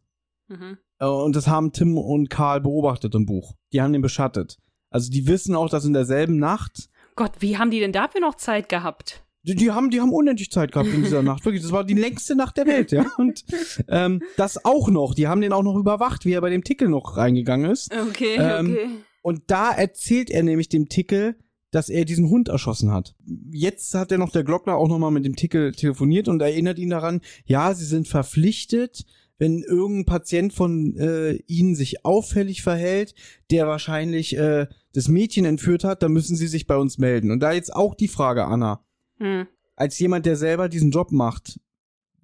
Mhm. 0.49 0.79
Äh, 0.99 1.07
Und 1.07 1.35
das 1.37 1.49
haben 1.49 1.73
Tim 1.73 1.97
und 1.97 2.31
Karl 2.31 2.61
beobachtet 2.61 3.15
im 3.15 3.27
Buch. 3.27 3.55
Die 3.73 3.81
haben 3.81 3.93
den 3.93 4.03
beschattet. 4.03 4.59
Also 4.91 5.11
die 5.11 5.27
wissen 5.27 5.55
auch, 5.55 5.69
dass 5.69 5.85
in 5.85 5.93
derselben 5.93 6.37
Nacht, 6.39 6.89
Gott, 7.16 7.33
wie 7.41 7.59
haben 7.59 7.71
die 7.71 7.81
denn 7.81 7.93
dafür 7.93 8.21
noch 8.21 8.35
Zeit 8.35 8.69
gehabt? 8.69 9.25
die, 9.47 9.55
die 9.55 9.71
haben, 9.71 9.91
die 9.91 10.01
haben 10.01 10.12
unendlich 10.12 10.51
Zeit 10.51 10.73
gehabt 10.73 10.89
in 10.89 11.03
dieser 11.03 11.23
Nacht. 11.23 11.45
Wirklich, 11.45 11.62
das 11.62 11.71
war 11.73 11.85
die 11.85 11.95
längste 11.95 12.35
Nacht 12.35 12.57
der 12.57 12.66
Welt, 12.66 12.93
ja. 12.93 13.05
Und 13.19 13.45
ähm, 13.89 14.23
das 14.39 14.65
auch 14.65 14.89
noch. 14.89 15.15
Die 15.15 15.29
haben 15.29 15.43
den 15.43 15.53
auch 15.53 15.62
noch 15.62 15.77
überwacht, 15.77 16.25
wie 16.25 16.33
er 16.33 16.41
bei 16.41 16.49
dem 16.51 16.65
Tickel 16.65 16.89
noch 16.89 17.16
reingegangen 17.19 17.71
ist. 17.71 17.93
Okay, 17.95 18.37
Ähm, 18.39 18.71
okay. 18.73 18.89
Und 19.21 19.43
da 19.49 19.71
erzählt 19.71 20.31
er 20.31 20.43
nämlich 20.43 20.69
dem 20.71 20.89
Tickel, 20.89 21.37
dass 21.74 21.88
er 21.88 22.05
diesen 22.05 22.30
Hund 22.30 22.48
erschossen 22.48 22.92
hat. 22.92 23.16
Jetzt 23.51 23.94
hat 23.94 24.12
er 24.12 24.18
noch 24.18 24.30
der 24.30 24.44
Glockner 24.44 24.76
auch 24.76 24.88
noch 24.88 24.98
mal 24.98 25.10
mit 25.10 25.24
dem 25.24 25.34
Tickel 25.34 25.72
telefoniert 25.72 26.28
und 26.28 26.40
erinnert 26.40 26.78
ihn 26.78 26.90
daran, 26.90 27.20
ja, 27.46 27.74
sie 27.74 27.84
sind 27.84 28.06
verpflichtet, 28.06 29.05
wenn 29.38 29.62
irgendein 29.62 30.05
Patient 30.05 30.52
von 30.52 30.96
äh, 30.96 31.32
ihnen 31.48 31.74
sich 31.74 32.05
auffällig 32.05 32.62
verhält, 32.62 33.16
der 33.51 33.66
wahrscheinlich 33.66 34.36
äh, 34.36 34.68
das 34.92 35.09
Mädchen 35.09 35.44
entführt 35.44 35.82
hat, 35.82 36.05
dann 36.05 36.12
müssen 36.12 36.36
sie 36.36 36.46
sich 36.46 36.68
bei 36.68 36.76
uns 36.76 36.98
melden. 36.98 37.32
Und 37.32 37.40
da 37.40 37.51
jetzt 37.51 37.74
auch 37.74 37.96
die 37.96 38.09
Frage, 38.09 38.44
Anna, 38.44 38.84
Hm. 39.18 39.46
als 39.74 39.98
jemand, 39.98 40.26
der 40.26 40.36
selber 40.36 40.68
diesen 40.68 40.92
Job 40.92 41.10
macht, 41.10 41.60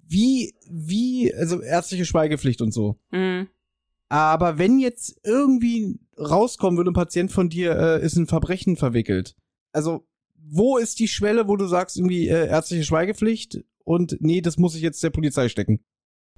wie, 0.07 0.53
wie, 0.69 1.33
also 1.33 1.61
ärztliche 1.61 2.05
Schweigepflicht 2.05 2.61
und 2.61 2.73
so. 2.73 2.99
Hm. 3.11 3.47
Aber 4.07 4.57
wenn 4.57 4.79
jetzt 4.79 5.19
irgendwie 5.23 5.99
rauskommen 6.17 6.77
würde, 6.77 6.91
ein 6.91 6.95
Patient 6.95 7.31
von 7.31 7.49
dir 7.49 7.77
äh, 7.77 8.05
ist 8.05 8.17
in 8.17 8.27
Verbrechen 8.27 8.75
verwickelt. 8.75 9.35
Also, 9.73 10.05
wo 10.35 10.77
ist 10.77 10.99
die 10.99 11.07
Schwelle, 11.07 11.47
wo 11.47 11.55
du 11.55 11.67
sagst, 11.67 11.97
irgendwie 11.97 12.27
äh, 12.27 12.47
ärztliche 12.47 12.83
Schweigepflicht 12.83 13.63
und 13.83 14.17
nee, 14.19 14.41
das 14.41 14.57
muss 14.57 14.75
ich 14.75 14.81
jetzt 14.81 15.03
der 15.03 15.09
Polizei 15.11 15.49
stecken? 15.49 15.83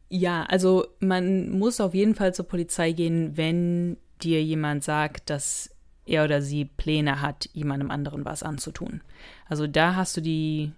Ja, 0.09 0.43
also 0.43 0.85
man 0.99 1.49
muss 1.49 1.81
auf 1.81 1.93
jeden 1.93 2.13
Fall 2.13 2.33
zur 2.33 2.45
Polizei 2.45 2.91
gehen, 2.91 3.35
wenn 3.35 3.97
dir 4.21 4.43
jemand 4.43 4.83
sagt, 4.83 5.29
dass 5.29 5.71
er 6.05 6.23
oder 6.25 6.41
sie 6.41 6.65
Pläne 6.65 7.21
hat, 7.21 7.49
jemandem 7.53 7.91
anderen 7.91 8.25
was 8.25 8.43
anzutun. 8.43 9.01
Also 9.47 9.67
da 9.67 9.95
hast 9.95 10.17
du 10.17 10.21
die, 10.21 10.71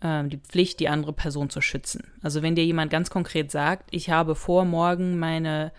ähm, 0.00 0.30
die 0.30 0.38
Pflicht, 0.38 0.80
die 0.80 0.88
andere 0.88 1.12
Person 1.12 1.50
zu 1.50 1.60
schützen. 1.60 2.04
Also 2.22 2.42
wenn 2.42 2.54
dir 2.54 2.64
jemand 2.64 2.90
ganz 2.90 3.10
konkret 3.10 3.50
sagt, 3.50 3.88
ich 3.90 4.10
habe 4.10 4.34
vor, 4.34 4.64
morgen 4.64 5.18
meine 5.18 5.72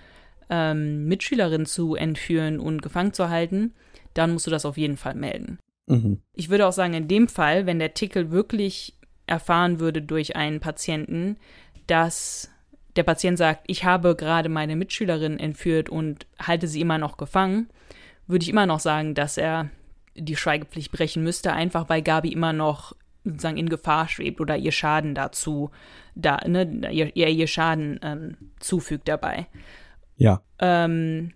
ähm, 0.49 1.05
Mitschülerin 1.05 1.65
zu 1.65 1.95
entführen 1.95 2.59
und 2.59 2.81
gefangen 2.81 3.13
zu 3.13 3.29
halten, 3.29 3.73
dann 4.13 4.33
musst 4.33 4.47
du 4.47 4.51
das 4.51 4.65
auf 4.65 4.77
jeden 4.77 4.97
Fall 4.97 5.15
melden. 5.15 5.59
Mhm. 5.87 6.21
Ich 6.33 6.49
würde 6.49 6.67
auch 6.67 6.73
sagen, 6.73 6.93
in 6.93 7.07
dem 7.07 7.27
Fall, 7.27 7.65
wenn 7.65 7.79
der 7.79 7.93
Tickel 7.93 8.31
wirklich 8.31 8.93
erfahren 9.25 9.79
würde 9.79 10.01
durch 10.01 10.35
einen 10.35 10.59
Patienten, 10.59 11.37
dass 11.87 12.49
der 12.95 13.03
Patient 13.03 13.37
sagt, 13.37 13.63
ich 13.67 13.83
habe 13.83 14.15
gerade 14.15 14.49
meine 14.49 14.75
Mitschülerin 14.75 15.39
entführt 15.39 15.89
und 15.89 16.25
halte 16.39 16.67
sie 16.67 16.81
immer 16.81 16.97
noch 16.97 17.17
gefangen, 17.17 17.69
würde 18.27 18.43
ich 18.43 18.49
immer 18.49 18.65
noch 18.65 18.79
sagen, 18.79 19.13
dass 19.15 19.37
er 19.37 19.69
die 20.15 20.35
Schweigepflicht 20.35 20.91
brechen 20.91 21.23
müsste, 21.23 21.53
einfach 21.53 21.89
weil 21.89 22.01
Gabi 22.01 22.29
immer 22.29 22.53
noch 22.53 22.93
sozusagen 23.23 23.57
in 23.57 23.69
Gefahr 23.69 24.07
schwebt 24.07 24.41
oder 24.41 24.57
ihr 24.57 24.71
Schaden 24.71 25.13
dazu, 25.13 25.69
da, 26.15 26.37
ne, 26.47 26.89
ihr, 26.91 27.15
ihr, 27.15 27.47
Schaden 27.47 27.99
ähm, 28.01 28.37
zufügt 28.59 29.07
dabei. 29.07 29.47
Ja. 30.15 30.41
Ähm, 30.59 31.33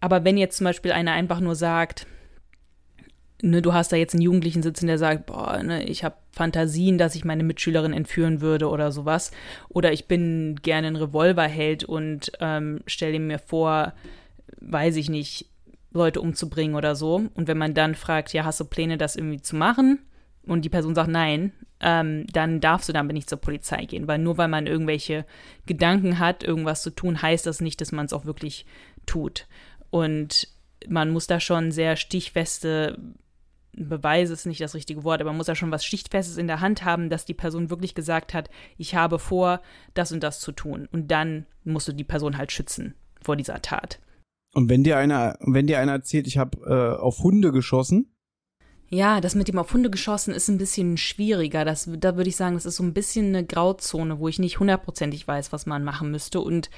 aber 0.00 0.24
wenn 0.24 0.36
jetzt 0.36 0.58
zum 0.58 0.64
Beispiel 0.64 0.92
einer 0.92 1.12
einfach 1.12 1.40
nur 1.40 1.54
sagt, 1.56 2.06
ne, 3.42 3.62
du 3.62 3.72
hast 3.72 3.92
da 3.92 3.96
jetzt 3.96 4.14
einen 4.14 4.22
Jugendlichen 4.22 4.62
sitzen, 4.62 4.86
der 4.86 4.98
sagt, 4.98 5.26
boah, 5.26 5.62
ne, 5.62 5.84
ich 5.84 6.04
habe 6.04 6.16
Fantasien, 6.32 6.98
dass 6.98 7.14
ich 7.14 7.24
meine 7.24 7.42
Mitschülerin 7.42 7.92
entführen 7.92 8.40
würde 8.40 8.68
oder 8.68 8.92
sowas, 8.92 9.30
oder 9.68 9.92
ich 9.92 10.06
bin 10.06 10.56
gerne 10.62 10.88
ein 10.88 10.96
Revolverheld 10.96 11.84
und 11.84 12.32
ähm, 12.40 12.80
stelle 12.86 13.18
mir 13.18 13.38
vor, 13.38 13.92
weiß 14.60 14.96
ich 14.96 15.08
nicht, 15.08 15.50
Leute 15.92 16.20
umzubringen 16.20 16.76
oder 16.76 16.94
so. 16.94 17.22
Und 17.34 17.48
wenn 17.48 17.58
man 17.58 17.74
dann 17.74 17.94
fragt, 17.94 18.32
ja, 18.32 18.44
hast 18.44 18.60
du 18.60 18.64
Pläne, 18.64 18.98
das 18.98 19.16
irgendwie 19.16 19.40
zu 19.40 19.56
machen? 19.56 20.00
Und 20.46 20.64
die 20.64 20.68
Person 20.68 20.94
sagt 20.94 21.10
nein, 21.10 21.52
ähm, 21.80 22.26
dann 22.32 22.60
darfst 22.60 22.88
du 22.88 22.92
damit 22.92 23.14
nicht 23.14 23.28
zur 23.28 23.40
Polizei 23.40 23.84
gehen, 23.84 24.06
weil 24.06 24.18
nur 24.18 24.38
weil 24.38 24.48
man 24.48 24.66
irgendwelche 24.66 25.26
Gedanken 25.66 26.18
hat, 26.18 26.44
irgendwas 26.44 26.82
zu 26.82 26.90
tun, 26.90 27.20
heißt 27.20 27.46
das 27.46 27.60
nicht, 27.60 27.80
dass 27.80 27.92
man 27.92 28.06
es 28.06 28.12
auch 28.12 28.26
wirklich 28.26 28.66
tut. 29.06 29.46
Und 29.90 30.48
man 30.88 31.10
muss 31.10 31.26
da 31.26 31.40
schon 31.40 31.72
sehr 31.72 31.96
stichfeste 31.96 32.98
Beweise 33.76 34.32
ist 34.32 34.46
nicht 34.46 34.60
das 34.60 34.74
richtige 34.74 35.04
Wort, 35.04 35.20
aber 35.20 35.30
man 35.30 35.36
muss 35.36 35.46
da 35.46 35.54
schon 35.54 35.70
was 35.70 35.84
Stichfestes 35.84 36.38
in 36.38 36.46
der 36.46 36.60
Hand 36.60 36.84
haben, 36.84 37.10
dass 37.10 37.24
die 37.24 37.34
Person 37.34 37.70
wirklich 37.70 37.94
gesagt 37.94 38.34
hat, 38.34 38.48
ich 38.78 38.94
habe 38.94 39.18
vor, 39.18 39.60
das 39.94 40.12
und 40.12 40.22
das 40.22 40.40
zu 40.40 40.52
tun. 40.52 40.88
Und 40.92 41.10
dann 41.10 41.46
musst 41.64 41.86
du 41.86 41.92
die 41.92 42.04
Person 42.04 42.38
halt 42.38 42.52
schützen 42.52 42.94
vor 43.22 43.36
dieser 43.36 43.60
Tat. 43.62 44.00
Und 44.54 44.70
wenn 44.70 44.84
dir 44.84 44.96
einer, 44.96 45.36
wenn 45.40 45.66
dir 45.66 45.78
einer 45.78 45.92
erzählt, 45.92 46.26
ich 46.26 46.38
habe 46.38 46.58
äh, 46.66 47.00
auf 47.00 47.18
Hunde 47.18 47.52
geschossen, 47.52 48.10
Ja, 48.88 49.20
das 49.20 49.34
mit 49.34 49.48
dem 49.48 49.58
auf 49.58 49.72
Hunde 49.72 49.90
geschossen 49.90 50.32
ist 50.32 50.48
ein 50.48 50.58
bisschen 50.58 50.96
schwieriger. 50.96 51.64
Das, 51.64 51.88
da 51.98 52.16
würde 52.16 52.30
ich 52.30 52.36
sagen, 52.36 52.54
das 52.54 52.66
ist 52.66 52.76
so 52.76 52.84
ein 52.84 52.94
bisschen 52.94 53.34
eine 53.34 53.44
Grauzone, 53.44 54.18
wo 54.18 54.28
ich 54.28 54.38
nicht 54.38 54.60
hundertprozentig 54.60 55.26
weiß, 55.26 55.52
was 55.52 55.66
man 55.66 55.84
machen 55.84 56.10
müsste. 56.10 56.40
Und 56.40 56.70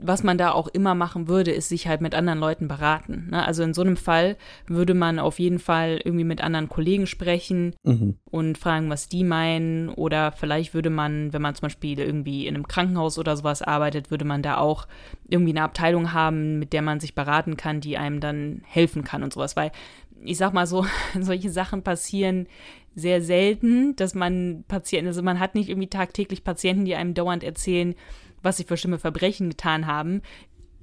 was 0.00 0.22
man 0.22 0.38
da 0.38 0.52
auch 0.52 0.68
immer 0.68 0.94
machen 0.94 1.28
würde, 1.28 1.50
ist 1.50 1.68
sich 1.68 1.88
halt 1.88 2.00
mit 2.00 2.14
anderen 2.14 2.38
Leuten 2.38 2.68
beraten. 2.68 3.28
Ne? 3.30 3.44
Also 3.44 3.62
in 3.62 3.74
so 3.74 3.82
einem 3.82 3.96
Fall 3.96 4.36
würde 4.66 4.94
man 4.94 5.18
auf 5.18 5.38
jeden 5.38 5.58
Fall 5.58 6.00
irgendwie 6.04 6.24
mit 6.24 6.40
anderen 6.40 6.68
Kollegen 6.68 7.06
sprechen 7.06 7.74
mhm. 7.82 8.16
und 8.30 8.58
fragen, 8.58 8.90
was 8.90 9.08
die 9.08 9.24
meinen. 9.24 9.88
Oder 9.88 10.32
vielleicht 10.32 10.74
würde 10.74 10.90
man, 10.90 11.32
wenn 11.32 11.42
man 11.42 11.54
zum 11.54 11.66
Beispiel 11.66 11.98
irgendwie 11.98 12.46
in 12.46 12.54
einem 12.54 12.68
Krankenhaus 12.68 13.18
oder 13.18 13.36
sowas 13.36 13.62
arbeitet, 13.62 14.10
würde 14.10 14.24
man 14.24 14.42
da 14.42 14.58
auch 14.58 14.86
irgendwie 15.28 15.52
eine 15.52 15.62
Abteilung 15.62 16.12
haben, 16.12 16.58
mit 16.58 16.72
der 16.72 16.82
man 16.82 17.00
sich 17.00 17.14
beraten 17.14 17.56
kann, 17.56 17.80
die 17.80 17.98
einem 17.98 18.20
dann 18.20 18.62
helfen 18.66 19.04
kann 19.04 19.22
und 19.22 19.32
sowas. 19.32 19.56
Weil 19.56 19.72
ich 20.22 20.38
sag 20.38 20.52
mal 20.52 20.66
so, 20.66 20.86
solche 21.20 21.50
Sachen 21.50 21.82
passieren 21.82 22.46
sehr 22.94 23.22
selten, 23.22 23.94
dass 23.96 24.14
man 24.14 24.64
Patienten, 24.66 25.08
also 25.08 25.22
man 25.22 25.38
hat 25.38 25.54
nicht 25.54 25.68
irgendwie 25.68 25.88
tagtäglich 25.88 26.42
Patienten, 26.42 26.84
die 26.84 26.96
einem 26.96 27.14
dauernd 27.14 27.44
erzählen, 27.44 27.94
was 28.42 28.56
sie 28.56 28.64
für 28.64 28.76
schlimme 28.76 28.98
Verbrechen 28.98 29.50
getan 29.50 29.86
haben. 29.86 30.22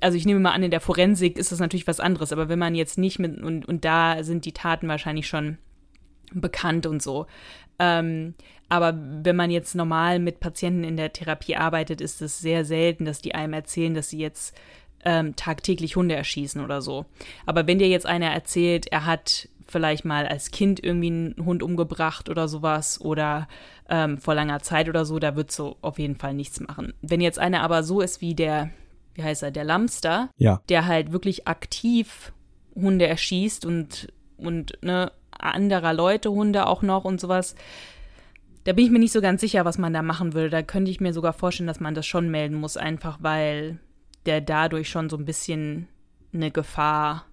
Also 0.01 0.17
ich 0.17 0.25
nehme 0.25 0.39
mal 0.39 0.51
an, 0.51 0.63
in 0.63 0.71
der 0.71 0.81
Forensik 0.81 1.37
ist 1.37 1.51
das 1.51 1.59
natürlich 1.59 1.87
was 1.87 1.99
anderes, 1.99 2.31
aber 2.31 2.49
wenn 2.49 2.59
man 2.59 2.75
jetzt 2.75 2.97
nicht 2.97 3.19
mit, 3.19 3.41
und, 3.41 3.65
und 3.65 3.85
da 3.85 4.23
sind 4.23 4.45
die 4.45 4.51
Taten 4.51 4.87
wahrscheinlich 4.87 5.27
schon 5.27 5.57
bekannt 6.33 6.85
und 6.85 7.01
so. 7.01 7.27
Ähm, 7.79 8.33
aber 8.69 8.97
wenn 8.97 9.35
man 9.35 9.51
jetzt 9.51 9.75
normal 9.75 10.19
mit 10.19 10.39
Patienten 10.39 10.83
in 10.83 10.97
der 10.97 11.13
Therapie 11.13 11.55
arbeitet, 11.55 12.01
ist 12.01 12.21
es 12.21 12.39
sehr 12.39 12.65
selten, 12.65 13.05
dass 13.05 13.21
die 13.21 13.35
einem 13.35 13.53
erzählen, 13.53 13.93
dass 13.93 14.09
sie 14.09 14.19
jetzt 14.19 14.55
ähm, 15.03 15.35
tagtäglich 15.35 15.95
Hunde 15.95 16.15
erschießen 16.15 16.61
oder 16.63 16.81
so. 16.81 17.05
Aber 17.45 17.67
wenn 17.67 17.79
dir 17.79 17.87
jetzt 17.87 18.07
einer 18.07 18.31
erzählt, 18.31 18.87
er 18.87 19.05
hat 19.05 19.47
vielleicht 19.67 20.05
mal 20.05 20.27
als 20.27 20.51
Kind 20.51 20.83
irgendwie 20.83 21.07
einen 21.07 21.45
Hund 21.45 21.63
umgebracht 21.63 22.29
oder 22.29 22.47
sowas 22.47 23.01
oder 23.01 23.47
ähm, 23.89 24.17
vor 24.17 24.35
langer 24.35 24.61
Zeit 24.61 24.89
oder 24.89 25.05
so, 25.05 25.19
da 25.19 25.35
wird 25.35 25.51
so 25.51 25.77
auf 25.81 25.99
jeden 25.99 26.15
Fall 26.15 26.33
nichts 26.33 26.59
machen. 26.59 26.93
Wenn 27.01 27.21
jetzt 27.21 27.39
einer 27.39 27.61
aber 27.61 27.83
so 27.83 28.01
ist 28.01 28.21
wie 28.21 28.35
der, 28.35 28.69
wie 29.15 29.23
heißt 29.23 29.43
er, 29.43 29.51
der 29.51 29.63
Lamster, 29.63 30.29
Ja. 30.37 30.61
der 30.69 30.85
halt 30.85 31.11
wirklich 31.11 31.47
aktiv 31.47 32.31
Hunde 32.75 33.07
erschießt 33.07 33.65
und, 33.65 34.11
und 34.37 34.77
ne, 34.81 35.11
anderer 35.31 35.93
Leute 35.93 36.29
Hunde 36.31 36.67
auch 36.67 36.81
noch 36.81 37.05
und 37.05 37.19
sowas. 37.19 37.55
Da 38.65 38.73
bin 38.73 38.85
ich 38.85 38.91
mir 38.91 38.99
nicht 38.99 39.11
so 39.11 39.21
ganz 39.21 39.41
sicher, 39.41 39.63
was 39.65 39.77
man 39.77 39.93
da 39.93 40.01
machen 40.01 40.33
würde. 40.33 40.49
Da 40.49 40.61
könnte 40.63 40.89
ich 40.91 40.99
mir 40.99 41.13
sogar 41.13 41.33
vorstellen, 41.33 41.67
dass 41.67 41.79
man 41.79 41.93
das 41.93 42.05
schon 42.05 42.29
melden 42.29 42.55
muss, 42.55 42.77
einfach 42.77 43.17
weil 43.21 43.79
der 44.25 44.41
dadurch 44.41 44.89
schon 44.89 45.09
so 45.09 45.17
ein 45.17 45.25
bisschen 45.25 45.87
eine 46.33 46.49
Gefahr 46.51 47.25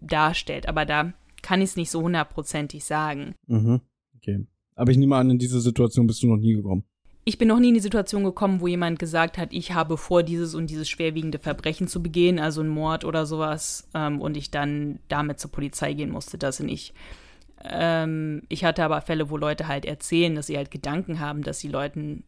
darstellt. 0.00 0.68
Aber 0.68 0.84
da 0.84 1.12
kann 1.42 1.60
ich 1.60 1.70
es 1.70 1.76
nicht 1.76 1.90
so 1.90 2.02
hundertprozentig 2.02 2.84
sagen. 2.84 3.34
Mhm. 3.46 3.80
Okay. 4.16 4.46
Aber 4.74 4.90
ich 4.90 4.96
nehme 4.96 5.16
an, 5.16 5.30
in 5.30 5.38
diese 5.38 5.60
Situation 5.60 6.06
bist 6.06 6.22
du 6.22 6.28
noch 6.28 6.36
nie 6.36 6.54
gekommen. 6.54 6.84
Ich 7.24 7.36
bin 7.36 7.48
noch 7.48 7.58
nie 7.58 7.68
in 7.68 7.74
die 7.74 7.80
Situation 7.80 8.24
gekommen, 8.24 8.60
wo 8.62 8.68
jemand 8.68 8.98
gesagt 8.98 9.36
hat, 9.36 9.52
ich 9.52 9.74
habe 9.74 9.98
vor, 9.98 10.22
dieses 10.22 10.54
und 10.54 10.70
dieses 10.70 10.88
schwerwiegende 10.88 11.38
Verbrechen 11.38 11.86
zu 11.86 12.02
begehen, 12.02 12.38
also 12.38 12.62
ein 12.62 12.68
Mord 12.68 13.04
oder 13.04 13.26
sowas, 13.26 13.86
ähm, 13.92 14.22
und 14.22 14.36
ich 14.36 14.50
dann 14.50 14.98
damit 15.08 15.38
zur 15.38 15.50
Polizei 15.50 15.92
gehen 15.92 16.10
musste. 16.10 16.38
Das 16.38 16.60
nicht. 16.60 16.94
Ähm, 17.62 18.44
ich 18.48 18.64
hatte 18.64 18.82
aber 18.82 19.02
Fälle, 19.02 19.28
wo 19.28 19.36
Leute 19.36 19.68
halt 19.68 19.84
erzählen, 19.84 20.34
dass 20.34 20.46
sie 20.46 20.56
halt 20.56 20.70
Gedanken 20.70 21.20
haben, 21.20 21.42
dass 21.42 21.58
sie 21.58 21.68
Leuten 21.68 22.24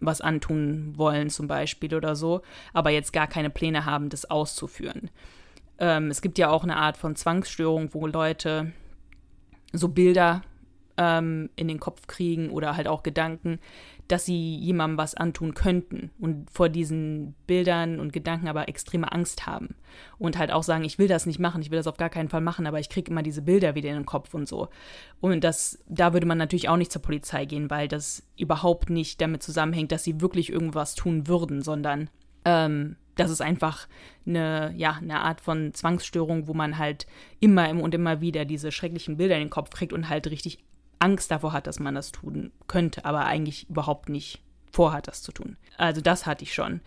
was 0.00 0.20
antun 0.20 0.94
wollen, 0.96 1.28
zum 1.28 1.48
Beispiel 1.48 1.94
oder 1.94 2.14
so, 2.14 2.40
aber 2.72 2.90
jetzt 2.90 3.12
gar 3.12 3.26
keine 3.26 3.50
Pläne 3.50 3.84
haben, 3.84 4.08
das 4.08 4.30
auszuführen. 4.30 5.10
Ähm, 5.78 6.10
es 6.10 6.20
gibt 6.20 6.38
ja 6.38 6.50
auch 6.50 6.64
eine 6.64 6.76
Art 6.76 6.96
von 6.96 7.16
Zwangsstörung, 7.16 7.94
wo 7.94 8.06
Leute 8.06 8.72
so 9.72 9.88
Bilder 9.88 10.42
ähm, 10.96 11.48
in 11.56 11.68
den 11.68 11.80
Kopf 11.80 12.06
kriegen 12.06 12.50
oder 12.50 12.76
halt 12.76 12.88
auch 12.88 13.02
Gedanken, 13.02 13.60
dass 14.08 14.24
sie 14.24 14.56
jemandem 14.56 14.98
was 14.98 15.14
antun 15.14 15.54
könnten 15.54 16.10
und 16.18 16.50
vor 16.50 16.68
diesen 16.68 17.34
Bildern 17.46 18.00
und 18.00 18.12
Gedanken 18.12 18.48
aber 18.48 18.68
extreme 18.68 19.12
Angst 19.12 19.46
haben 19.46 19.76
und 20.18 20.38
halt 20.38 20.50
auch 20.50 20.62
sagen, 20.62 20.84
ich 20.84 20.98
will 20.98 21.08
das 21.08 21.26
nicht 21.26 21.38
machen, 21.38 21.60
ich 21.60 21.70
will 21.70 21.78
das 21.78 21.86
auf 21.86 21.98
gar 21.98 22.08
keinen 22.08 22.30
Fall 22.30 22.40
machen, 22.40 22.66
aber 22.66 22.80
ich 22.80 22.88
kriege 22.88 23.10
immer 23.10 23.22
diese 23.22 23.42
Bilder 23.42 23.74
wieder 23.74 23.90
in 23.90 23.96
den 23.96 24.06
Kopf 24.06 24.32
und 24.34 24.48
so. 24.48 24.68
Und 25.20 25.44
das, 25.44 25.78
da 25.86 26.14
würde 26.14 26.26
man 26.26 26.38
natürlich 26.38 26.68
auch 26.68 26.78
nicht 26.78 26.90
zur 26.90 27.02
Polizei 27.02 27.44
gehen, 27.44 27.70
weil 27.70 27.86
das 27.86 28.26
überhaupt 28.36 28.90
nicht 28.90 29.20
damit 29.20 29.42
zusammenhängt, 29.42 29.92
dass 29.92 30.04
sie 30.04 30.20
wirklich 30.20 30.50
irgendwas 30.50 30.94
tun 30.94 31.28
würden, 31.28 31.60
sondern 31.62 32.08
ähm, 32.46 32.96
das 33.18 33.30
ist 33.30 33.40
einfach 33.40 33.88
eine, 34.26 34.72
ja, 34.76 34.92
eine 34.92 35.20
Art 35.20 35.40
von 35.40 35.74
Zwangsstörung, 35.74 36.46
wo 36.46 36.54
man 36.54 36.78
halt 36.78 37.06
immer 37.40 37.68
und 37.70 37.94
immer 37.94 38.20
wieder 38.20 38.44
diese 38.44 38.72
schrecklichen 38.72 39.16
Bilder 39.16 39.34
in 39.34 39.42
den 39.42 39.50
Kopf 39.50 39.70
kriegt 39.70 39.92
und 39.92 40.08
halt 40.08 40.28
richtig 40.28 40.58
Angst 40.98 41.30
davor 41.30 41.52
hat, 41.52 41.66
dass 41.66 41.78
man 41.78 41.94
das 41.94 42.12
tun 42.12 42.52
könnte, 42.66 43.04
aber 43.04 43.24
eigentlich 43.24 43.68
überhaupt 43.68 44.08
nicht 44.08 44.42
vorhat, 44.72 45.08
das 45.08 45.22
zu 45.22 45.32
tun. 45.32 45.56
Also 45.76 46.00
das 46.00 46.26
hatte 46.26 46.44
ich 46.44 46.54
schon. 46.54 46.80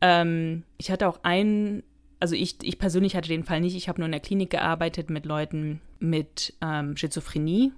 Ähm, 0.00 0.64
ich 0.78 0.90
hatte 0.90 1.08
auch 1.08 1.20
einen, 1.22 1.82
also 2.20 2.34
ich, 2.34 2.56
ich 2.62 2.78
persönlich 2.78 3.16
hatte 3.16 3.28
den 3.28 3.44
Fall 3.44 3.60
nicht, 3.60 3.76
ich 3.76 3.88
habe 3.88 4.00
nur 4.00 4.06
in 4.06 4.12
der 4.12 4.20
Klinik 4.20 4.50
gearbeitet 4.50 5.10
mit 5.10 5.26
Leuten 5.26 5.80
mit 5.98 6.54
ähm, 6.60 6.96
Schizophrenie 6.96 7.72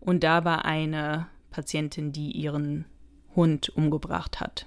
und 0.00 0.22
da 0.24 0.44
war 0.44 0.64
eine 0.64 1.26
Patientin, 1.50 2.12
die 2.12 2.32
ihren 2.32 2.86
Hund 3.34 3.70
umgebracht 3.70 4.40
hat. 4.40 4.66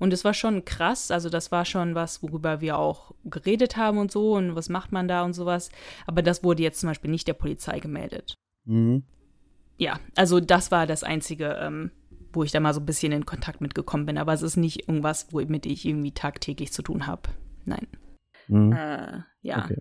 Und 0.00 0.12
es 0.12 0.24
war 0.24 0.34
schon 0.34 0.64
krass, 0.64 1.12
also 1.12 1.28
das 1.28 1.52
war 1.52 1.64
schon 1.64 1.94
was, 1.94 2.22
worüber 2.22 2.60
wir 2.60 2.78
auch 2.78 3.12
geredet 3.24 3.76
haben 3.76 3.98
und 3.98 4.10
so 4.10 4.34
und 4.34 4.56
was 4.56 4.68
macht 4.68 4.90
man 4.90 5.06
da 5.06 5.22
und 5.22 5.34
sowas. 5.34 5.70
Aber 6.06 6.22
das 6.22 6.42
wurde 6.42 6.62
jetzt 6.64 6.80
zum 6.80 6.88
Beispiel 6.88 7.10
nicht 7.10 7.28
der 7.28 7.34
Polizei 7.34 7.78
gemeldet. 7.78 8.34
Mhm. 8.64 9.04
Ja, 9.76 10.00
also 10.16 10.40
das 10.40 10.70
war 10.70 10.86
das 10.86 11.04
Einzige, 11.04 11.56
ähm, 11.60 11.90
wo 12.32 12.42
ich 12.42 12.50
da 12.50 12.60
mal 12.60 12.74
so 12.74 12.80
ein 12.80 12.86
bisschen 12.86 13.12
in 13.12 13.26
Kontakt 13.26 13.60
mitgekommen 13.60 14.06
bin. 14.06 14.18
Aber 14.18 14.32
es 14.32 14.42
ist 14.42 14.56
nicht 14.56 14.88
irgendwas, 14.88 15.28
womit 15.30 15.66
ich 15.66 15.86
irgendwie 15.86 16.12
tagtäglich 16.12 16.72
zu 16.72 16.82
tun 16.82 17.06
habe. 17.06 17.30
Nein. 17.64 17.86
Mhm. 18.48 18.72
Äh, 18.72 19.20
ja. 19.42 19.64
Okay. 19.64 19.78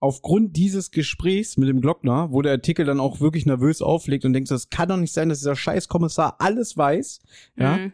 Aufgrund 0.00 0.56
dieses 0.56 0.90
Gesprächs 0.90 1.56
mit 1.56 1.68
dem 1.68 1.80
Glockner, 1.80 2.30
wo 2.30 2.42
der 2.42 2.52
Artikel 2.52 2.84
dann 2.84 3.00
auch 3.00 3.20
wirklich 3.20 3.46
nervös 3.46 3.80
auflegt 3.80 4.24
und 4.24 4.34
denkt, 4.34 4.50
das 4.50 4.68
kann 4.68 4.88
doch 4.88 4.98
nicht 4.98 5.14
sein, 5.14 5.30
dass 5.30 5.38
dieser 5.38 5.56
Scheißkommissar 5.56 6.36
alles 6.40 6.76
weiß, 6.76 7.20
ja, 7.56 7.76
Mhm. 7.78 7.92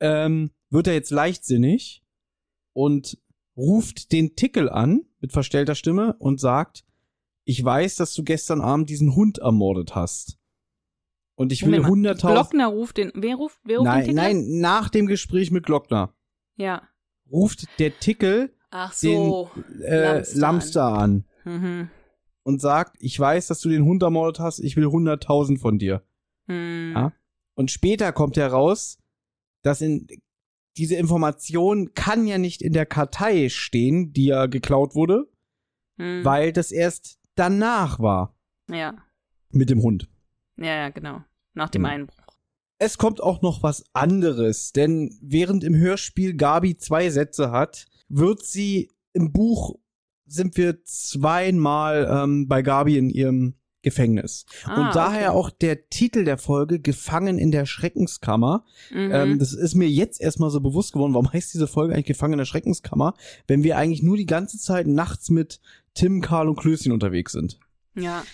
ähm, 0.00 0.50
wird 0.74 0.86
er 0.88 0.94
jetzt 0.94 1.10
leichtsinnig 1.10 2.04
und 2.72 3.18
ruft 3.56 4.12
den 4.12 4.34
Tickel 4.36 4.68
an 4.68 5.06
mit 5.20 5.32
verstellter 5.32 5.74
Stimme 5.74 6.16
und 6.18 6.40
sagt, 6.40 6.84
ich 7.44 7.62
weiß, 7.64 7.96
dass 7.96 8.14
du 8.14 8.24
gestern 8.24 8.60
Abend 8.60 8.90
diesen 8.90 9.14
Hund 9.14 9.38
ermordet 9.38 9.94
hast. 9.94 10.38
Und 11.36 11.52
ich 11.52 11.64
will 11.64 11.80
Moment 11.80 12.02
mal, 12.02 12.12
100.000. 12.14 12.32
Glockner 12.32 12.66
ruft 12.68 12.96
den. 12.96 13.12
Wer 13.14 13.36
ruft, 13.36 13.58
wer 13.64 13.78
ruft 13.78 13.86
den 13.86 13.92
Nein, 13.92 14.04
Titel? 14.04 14.14
nein, 14.16 14.60
nach 14.60 14.88
dem 14.88 15.06
Gespräch 15.06 15.50
mit 15.50 15.64
Glockner 15.66 16.14
Ja. 16.56 16.82
ruft 17.30 17.66
der 17.78 17.98
Tickel 17.98 18.54
Ach 18.70 18.98
den 19.00 19.30
so. 19.30 19.50
äh, 19.84 20.16
Lamster 20.18 20.38
Lamster 20.40 20.84
an 20.84 21.24
Mhm. 21.44 21.90
und 22.44 22.60
sagt, 22.60 22.96
ich 23.00 23.18
weiß, 23.18 23.46
dass 23.48 23.60
du 23.60 23.68
den 23.68 23.84
Hund 23.84 24.02
ermordet 24.02 24.40
hast, 24.40 24.58
ich 24.60 24.76
will 24.76 24.86
100.000 24.86 25.58
von 25.58 25.78
dir. 25.78 26.02
Hm. 26.46 26.92
Ja. 26.94 27.12
Und 27.54 27.70
später 27.70 28.12
kommt 28.12 28.36
heraus, 28.36 28.98
dass 29.62 29.80
in 29.80 30.06
diese 30.76 30.96
Information 30.96 31.94
kann 31.94 32.26
ja 32.26 32.38
nicht 32.38 32.62
in 32.62 32.72
der 32.72 32.86
Kartei 32.86 33.48
stehen, 33.48 34.12
die 34.12 34.26
ja 34.26 34.46
geklaut 34.46 34.94
wurde, 34.94 35.28
Hm. 35.98 36.24
weil 36.24 36.52
das 36.52 36.72
erst 36.72 37.18
danach 37.36 38.00
war 38.00 38.36
Ja. 38.68 38.94
mit 39.50 39.70
dem 39.70 39.82
Hund. 39.82 40.08
Ja, 40.56 40.66
ja, 40.76 40.88
genau. 40.90 41.22
Nach 41.54 41.70
dem 41.70 41.82
Genau. 41.82 41.94
Einbruch. 41.94 42.16
Es 42.78 42.98
kommt 42.98 43.20
auch 43.22 43.40
noch 43.42 43.62
was 43.62 43.84
anderes, 43.92 44.72
denn 44.72 45.16
während 45.22 45.62
im 45.62 45.76
Hörspiel 45.76 46.34
Gabi 46.34 46.76
zwei 46.76 47.08
Sätze 47.10 47.52
hat, 47.52 47.86
wird 48.08 48.44
sie 48.44 48.90
im 49.12 49.32
Buch 49.32 49.76
sind 50.26 50.56
wir 50.56 50.82
zweimal 50.84 52.08
ähm, 52.10 52.48
bei 52.48 52.62
Gabi 52.62 52.98
in 52.98 53.10
ihrem 53.10 53.54
Gefängnis. 53.84 54.46
Ah, 54.64 54.88
Und 54.88 54.96
daher 54.96 55.30
okay. 55.30 55.38
auch 55.38 55.50
der 55.50 55.88
Titel 55.88 56.24
der 56.24 56.38
Folge 56.38 56.80
Gefangen 56.80 57.38
in 57.38 57.52
der 57.52 57.66
Schreckenskammer. 57.66 58.64
Mhm. 58.90 59.10
Ähm, 59.12 59.38
das 59.38 59.52
ist 59.52 59.74
mir 59.74 59.88
jetzt 59.88 60.20
erstmal 60.20 60.50
so 60.50 60.60
bewusst 60.60 60.92
geworden, 60.92 61.14
warum 61.14 61.32
heißt 61.32 61.54
diese 61.54 61.68
Folge 61.68 61.94
eigentlich 61.94 62.06
Gefangen 62.06 62.34
in 62.34 62.38
der 62.38 62.44
Schreckenskammer, 62.44 63.14
wenn 63.46 63.62
wir 63.62 63.76
eigentlich 63.78 64.02
nur 64.02 64.16
die 64.16 64.26
ganze 64.26 64.58
Zeit 64.58 64.86
nachts 64.86 65.30
mit 65.30 65.60
Tim, 65.94 66.20
Karl 66.20 66.48
und 66.48 66.56
Klößchen 66.56 66.92
unterwegs 66.92 67.32
sind. 67.32 67.60
ja. 67.94 68.24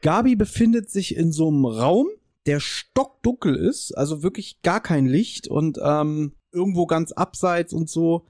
Gabi 0.00 0.36
befindet 0.36 0.90
sich 0.90 1.16
in 1.16 1.32
so 1.32 1.48
einem 1.48 1.64
Raum, 1.64 2.06
der 2.46 2.60
stockdunkel 2.60 3.56
ist, 3.56 3.92
also 3.98 4.22
wirklich 4.22 4.62
gar 4.62 4.80
kein 4.80 5.06
Licht 5.06 5.48
und 5.48 5.78
ähm, 5.82 6.34
irgendwo 6.52 6.86
ganz 6.86 7.10
abseits 7.10 7.72
und 7.72 7.90
so, 7.90 8.26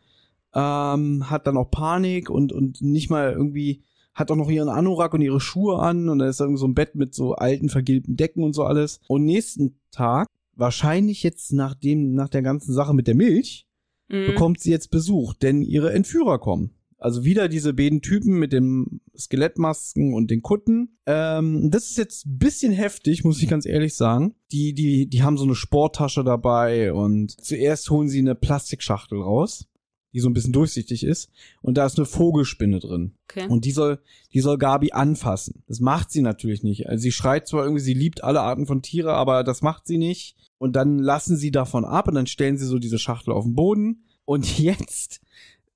ähm, 0.54 1.30
hat 1.30 1.46
dann 1.46 1.56
auch 1.56 1.70
Panik 1.70 2.30
und, 2.30 2.52
und 2.52 2.80
nicht 2.80 3.10
mal 3.10 3.32
irgendwie, 3.32 3.82
hat 4.18 4.30
auch 4.30 4.36
noch 4.36 4.50
ihren 4.50 4.68
Anorak 4.68 5.14
und 5.14 5.20
ihre 5.22 5.40
Schuhe 5.40 5.78
an 5.78 6.08
und 6.08 6.18
da 6.18 6.28
ist 6.28 6.40
irgendwie 6.40 6.58
so 6.60 6.66
ein 6.66 6.74
Bett 6.74 6.94
mit 6.94 7.14
so 7.14 7.34
alten 7.34 7.68
vergilbten 7.68 8.16
Decken 8.16 8.42
und 8.42 8.52
so 8.54 8.64
alles. 8.64 9.00
Und 9.08 9.24
nächsten 9.24 9.78
Tag, 9.90 10.26
wahrscheinlich 10.54 11.22
jetzt 11.22 11.52
nach 11.52 11.74
dem, 11.74 12.14
nach 12.14 12.28
der 12.28 12.42
ganzen 12.42 12.72
Sache 12.74 12.94
mit 12.94 13.06
der 13.06 13.14
Milch, 13.14 13.64
Mhm. 14.10 14.26
bekommt 14.26 14.58
sie 14.60 14.70
jetzt 14.70 14.90
Besuch, 14.90 15.34
denn 15.34 15.60
ihre 15.60 15.92
Entführer 15.92 16.38
kommen. 16.38 16.70
Also 16.96 17.24
wieder 17.24 17.46
diese 17.48 17.74
beiden 17.74 18.00
Typen 18.00 18.38
mit 18.38 18.52
den 18.54 19.00
Skelettmasken 19.16 20.14
und 20.14 20.30
den 20.30 20.42
Kutten. 20.42 20.96
Ähm, 21.06 21.70
das 21.70 21.90
ist 21.90 21.98
jetzt 21.98 22.26
ein 22.26 22.38
bisschen 22.38 22.72
heftig, 22.72 23.22
muss 23.22 23.40
ich 23.42 23.48
ganz 23.48 23.66
ehrlich 23.66 23.94
sagen. 23.94 24.34
Die, 24.50 24.72
die, 24.74 25.08
die 25.08 25.22
haben 25.22 25.36
so 25.36 25.44
eine 25.44 25.54
Sporttasche 25.54 26.24
dabei 26.24 26.92
und 26.92 27.32
zuerst 27.40 27.90
holen 27.90 28.08
sie 28.08 28.18
eine 28.18 28.34
Plastikschachtel 28.34 29.20
raus, 29.20 29.66
die 30.12 30.20
so 30.20 30.28
ein 30.28 30.32
bisschen 30.32 30.52
durchsichtig 30.52 31.04
ist. 31.04 31.30
Und 31.60 31.76
da 31.76 31.86
ist 31.86 31.98
eine 31.98 32.06
Vogelspinne 32.06 32.78
drin. 32.80 33.14
Okay. 33.30 33.46
Und 33.48 33.64
die 33.64 33.72
soll, 33.72 34.00
die 34.32 34.40
soll 34.40 34.58
Gabi 34.58 34.92
anfassen. 34.92 35.62
Das 35.66 35.80
macht 35.80 36.10
sie 36.10 36.22
natürlich 36.22 36.62
nicht. 36.62 36.88
Also 36.88 37.02
sie 37.02 37.12
schreit 37.12 37.46
zwar 37.46 37.62
irgendwie, 37.64 37.82
sie 37.82 37.94
liebt 37.94 38.24
alle 38.24 38.40
Arten 38.40 38.66
von 38.66 38.82
Tiere, 38.82 39.12
aber 39.14 39.44
das 39.44 39.62
macht 39.62 39.86
sie 39.86 39.98
nicht. 39.98 40.36
Und 40.58 40.74
dann 40.74 40.98
lassen 40.98 41.36
sie 41.36 41.50
davon 41.50 41.84
ab 41.84 42.08
und 42.08 42.14
dann 42.14 42.26
stellen 42.26 42.56
sie 42.58 42.66
so 42.66 42.78
diese 42.78 42.98
Schachtel 42.98 43.32
auf 43.32 43.44
den 43.44 43.54
Boden. 43.54 44.04
Und 44.24 44.58
jetzt 44.58 45.20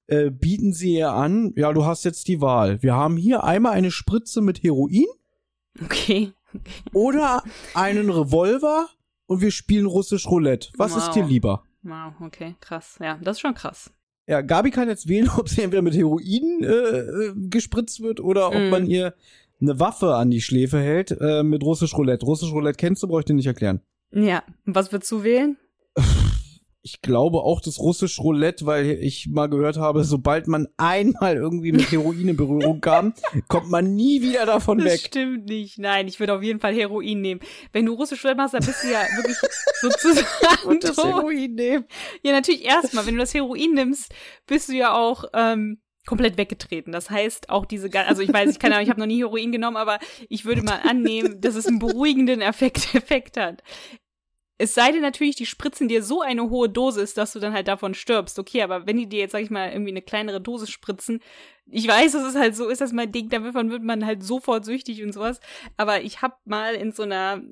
äh, 0.07 0.31
bieten 0.31 0.73
sie 0.73 0.95
ihr 0.97 1.13
an, 1.13 1.53
ja, 1.57 1.73
du 1.73 1.85
hast 1.85 2.05
jetzt 2.05 2.27
die 2.29 2.41
Wahl. 2.41 2.83
Wir 2.83 2.95
haben 2.95 3.17
hier 3.17 3.45
einmal 3.45 3.73
eine 3.73 3.91
Spritze 3.91 4.41
mit 4.41 4.63
Heroin 4.63 5.07
Okay. 5.83 6.33
oder 6.93 7.43
einen 7.75 8.11
Revolver 8.11 8.89
und 9.27 9.41
wir 9.41 9.51
spielen 9.51 9.87
russisch 9.87 10.27
Roulette. 10.27 10.71
Was 10.77 10.97
ist 10.97 11.07
Wow. 11.09 11.15
dir 11.15 11.25
lieber? 11.27 11.63
Wow, 11.83 12.13
okay, 12.21 12.55
krass. 12.61 12.99
Ja, 13.01 13.19
das 13.23 13.37
ist 13.37 13.41
schon 13.41 13.55
krass. 13.55 13.91
Ja, 14.29 14.41
Gabi 14.41 14.71
kann 14.71 14.89
jetzt 14.89 15.09
wählen, 15.09 15.29
ob 15.37 15.49
sie 15.49 15.63
entweder 15.63 15.83
mit 15.83 15.95
Heroin 15.97 16.63
äh, 16.63 16.67
äh, 16.67 17.33
gespritzt 17.51 18.03
wird 18.03 18.21
oder 18.21 18.49
ob 18.49 18.55
Mhm. 18.55 18.71
man 18.71 18.87
ihr 18.87 19.15
eine 19.61 19.79
Waffe 19.79 20.15
an 20.15 20.31
die 20.31 20.41
Schläfe 20.41 20.81
hält 20.81 21.17
äh, 21.21 21.43
mit 21.43 21.63
russisch 21.63 21.97
Roulette. 21.97 22.27
Russisch 22.27 22.53
Roulette 22.53 22.77
kennst 22.77 23.03
du, 23.03 23.09
brauche 23.09 23.21
ich 23.21 23.27
dir 23.27 23.35
nicht 23.35 23.47
erklären. 23.47 23.81
Ja, 24.13 24.43
was 24.65 24.93
würdest 24.93 25.11
du 25.13 25.23
wählen? 25.23 25.57
Ich 26.85 27.01
glaube 27.01 27.39
auch 27.39 27.61
das 27.61 27.79
russisch 27.79 28.19
Roulette, 28.19 28.67
weil 28.67 28.87
ich 28.87 29.29
mal 29.29 29.47
gehört 29.49 29.77
habe, 29.77 30.03
sobald 30.03 30.49
man 30.49 30.67
einmal 30.77 31.37
irgendwie 31.37 31.71
mit 31.71 31.93
Heroin 31.93 32.27
in 32.29 32.37
Berührung 32.37 32.81
kam, 32.81 33.15
kommt 33.49 33.71
man 33.71 33.95
nie 33.95 34.21
wieder 34.21 34.47
davon 34.47 34.79
Das 34.79 34.87
weg. 34.95 35.01
stimmt 35.01 35.45
nicht. 35.49 35.79
Nein, 35.79 36.09
ich 36.09 36.19
würde 36.19 36.35
auf 36.35 36.43
jeden 36.43 36.59
Fall 36.59 36.75
Heroin 36.75 37.21
nehmen. 37.21 37.41
Wenn 37.73 37.87
du 37.87 37.95
russisch 37.95 38.25
Roulette 38.25 38.37
machst, 38.39 38.55
dann 38.55 38.65
bist 38.67 38.83
du 38.83 38.91
ja 38.91 39.03
wirklich 39.17 39.37
sozusagen 39.81 40.27
das 40.81 40.97
tot. 40.97 41.05
Heroin 41.05 41.55
nehmen. 41.55 41.85
Ja, 42.25 42.33
natürlich 42.33 42.65
erstmal, 42.65 43.07
wenn 43.07 43.15
du 43.15 43.21
das 43.21 43.33
Heroin 43.33 43.75
nimmst, 43.75 44.13
bist 44.49 44.69
du 44.69 44.73
ja 44.73 44.93
auch 44.93 45.25
ähm, 45.35 45.81
komplett 46.05 46.37
weggetreten. 46.37 46.93
Das 46.93 47.11
heißt, 47.11 47.49
auch 47.49 47.65
diese, 47.65 47.91
also 48.07 48.23
ich 48.23 48.33
weiß, 48.33 48.51
ich 48.51 48.59
keine 48.59 48.75
Ahnung, 48.75 48.85
ich 48.85 48.91
habe 48.91 48.99
noch 48.99 49.07
nie 49.07 49.19
Heroin 49.19 49.53
genommen, 49.53 49.77
aber 49.77 50.01
ich 50.29 50.45
würde 50.45 50.63
mal 50.63 50.81
annehmen, 50.83 51.41
dass 51.41 51.55
es 51.55 51.67
einen 51.67 51.79
beruhigenden 51.79 52.41
Effekt, 52.41 52.89
Effekt 52.95 53.37
hat. 53.37 53.63
Es 54.63 54.75
sei 54.75 54.93
denn 54.93 55.01
natürlich, 55.01 55.35
die 55.35 55.45
spritzen 55.45 55.89
dir 55.89 56.05
so 56.05 56.21
eine 56.21 56.49
hohe 56.49 56.69
Dosis, 56.69 57.15
dass 57.15 57.33
du 57.33 57.41
dann 57.41 57.53
halt 57.53 57.67
davon 57.67 57.95
stirbst. 57.95 58.39
Okay, 58.39 58.63
aber 58.63 58.87
wenn 58.87 58.97
die 58.97 59.09
dir 59.09 59.19
jetzt, 59.19 59.33
sag 59.33 59.43
ich 59.43 59.51
mal, 59.51 59.73
irgendwie 59.73 59.91
eine 59.91 60.03
kleinere 60.03 60.41
Dosis 60.41 60.71
spritzen, 60.71 61.19
ich 61.67 61.89
weiß, 61.89 62.13
dass 62.13 62.23
es 62.23 62.37
halt 62.37 62.55
so 62.55 62.69
ist, 62.69 62.81
dass 62.81 62.93
mein 62.93 63.11
Ding, 63.11 63.29
davon 63.29 63.73
wird 63.73 63.83
man 63.83 64.07
halt 64.07 64.23
sofort 64.23 64.65
süchtig 64.65 65.03
und 65.03 65.13
sowas. 65.13 65.41
Aber 65.77 66.03
ich 66.03 66.23
habe 66.23 66.37
mal 66.45 66.77
in 66.77 66.93
so 66.93 67.03
einer 67.03 67.43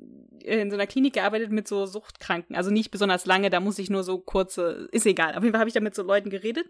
in 0.41 0.71
so 0.71 0.77
einer 0.77 0.87
Klinik 0.87 1.13
gearbeitet 1.13 1.51
mit 1.51 1.67
so 1.67 1.85
Suchtkranken, 1.85 2.55
also 2.55 2.71
nicht 2.71 2.91
besonders 2.91 3.25
lange, 3.25 3.49
da 3.49 3.59
muss 3.59 3.77
ich 3.77 3.89
nur 3.89 4.03
so 4.03 4.17
kurze, 4.17 4.87
ist 4.93 5.05
egal. 5.05 5.35
Auf 5.35 5.43
jeden 5.43 5.51
Fall 5.51 5.59
habe 5.59 5.67
ich 5.67 5.73
da 5.73 5.81
mit 5.81 5.93
so 5.93 6.03
Leuten 6.03 6.29
geredet 6.29 6.67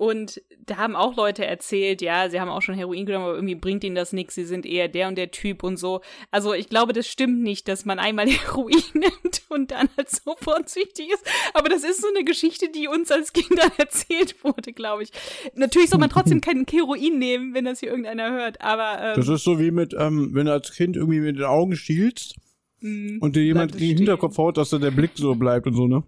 und 0.00 0.40
da 0.64 0.78
haben 0.78 0.96
auch 0.96 1.14
Leute 1.14 1.44
erzählt, 1.44 2.00
ja, 2.00 2.30
sie 2.30 2.40
haben 2.40 2.48
auch 2.48 2.62
schon 2.62 2.74
Heroin 2.74 3.04
genommen, 3.04 3.26
aber 3.26 3.34
irgendwie 3.34 3.54
bringt 3.54 3.84
ihnen 3.84 3.94
das 3.94 4.14
nichts, 4.14 4.34
sie 4.34 4.46
sind 4.46 4.64
eher 4.64 4.88
der 4.88 5.08
und 5.08 5.18
der 5.18 5.30
Typ 5.30 5.62
und 5.62 5.76
so. 5.76 6.00
Also 6.30 6.54
ich 6.54 6.70
glaube, 6.70 6.94
das 6.94 7.06
stimmt 7.06 7.42
nicht, 7.42 7.68
dass 7.68 7.84
man 7.84 7.98
einmal 7.98 8.26
Heroin 8.30 8.82
nimmt 8.94 9.42
und 9.50 9.72
dann 9.72 9.90
halt 9.98 10.08
sofort 10.08 10.70
süchtig 10.70 11.10
ist. 11.12 11.22
Aber 11.52 11.68
das 11.68 11.84
ist 11.84 12.00
so 12.00 12.08
eine 12.08 12.24
Geschichte, 12.24 12.70
die 12.74 12.88
uns 12.88 13.10
als 13.10 13.34
Kindern 13.34 13.70
erzählt 13.76 14.42
wurde, 14.42 14.72
glaube 14.72 15.02
ich. 15.02 15.10
Natürlich 15.54 15.90
soll 15.90 16.00
man 16.00 16.08
trotzdem 16.08 16.40
kein 16.40 16.64
Heroin 16.70 17.18
nehmen, 17.18 17.52
wenn 17.52 17.66
das 17.66 17.80
hier 17.80 17.90
irgendeiner 17.90 18.30
hört, 18.30 18.62
aber 18.62 19.02
ähm, 19.02 19.16
Das 19.16 19.28
ist 19.28 19.44
so 19.44 19.60
wie 19.60 19.70
mit, 19.70 19.92
ähm, 19.92 20.30
wenn 20.32 20.46
du 20.46 20.52
als 20.52 20.72
Kind 20.72 20.96
irgendwie 20.96 21.20
mit 21.20 21.36
den 21.36 21.44
Augen 21.44 21.76
schielst 21.76 22.36
mh, 22.80 23.18
und 23.20 23.36
dir 23.36 23.42
jemand 23.42 23.74
in 23.74 23.80
den. 23.80 23.96
Hinterkopf 23.98 24.38
haut, 24.38 24.56
dass 24.56 24.70
da 24.70 24.78
der 24.78 24.90
Blick 24.90 25.12
so 25.14 25.34
bleibt 25.34 25.66
und 25.66 25.74
so, 25.74 25.86
ne? 25.86 26.02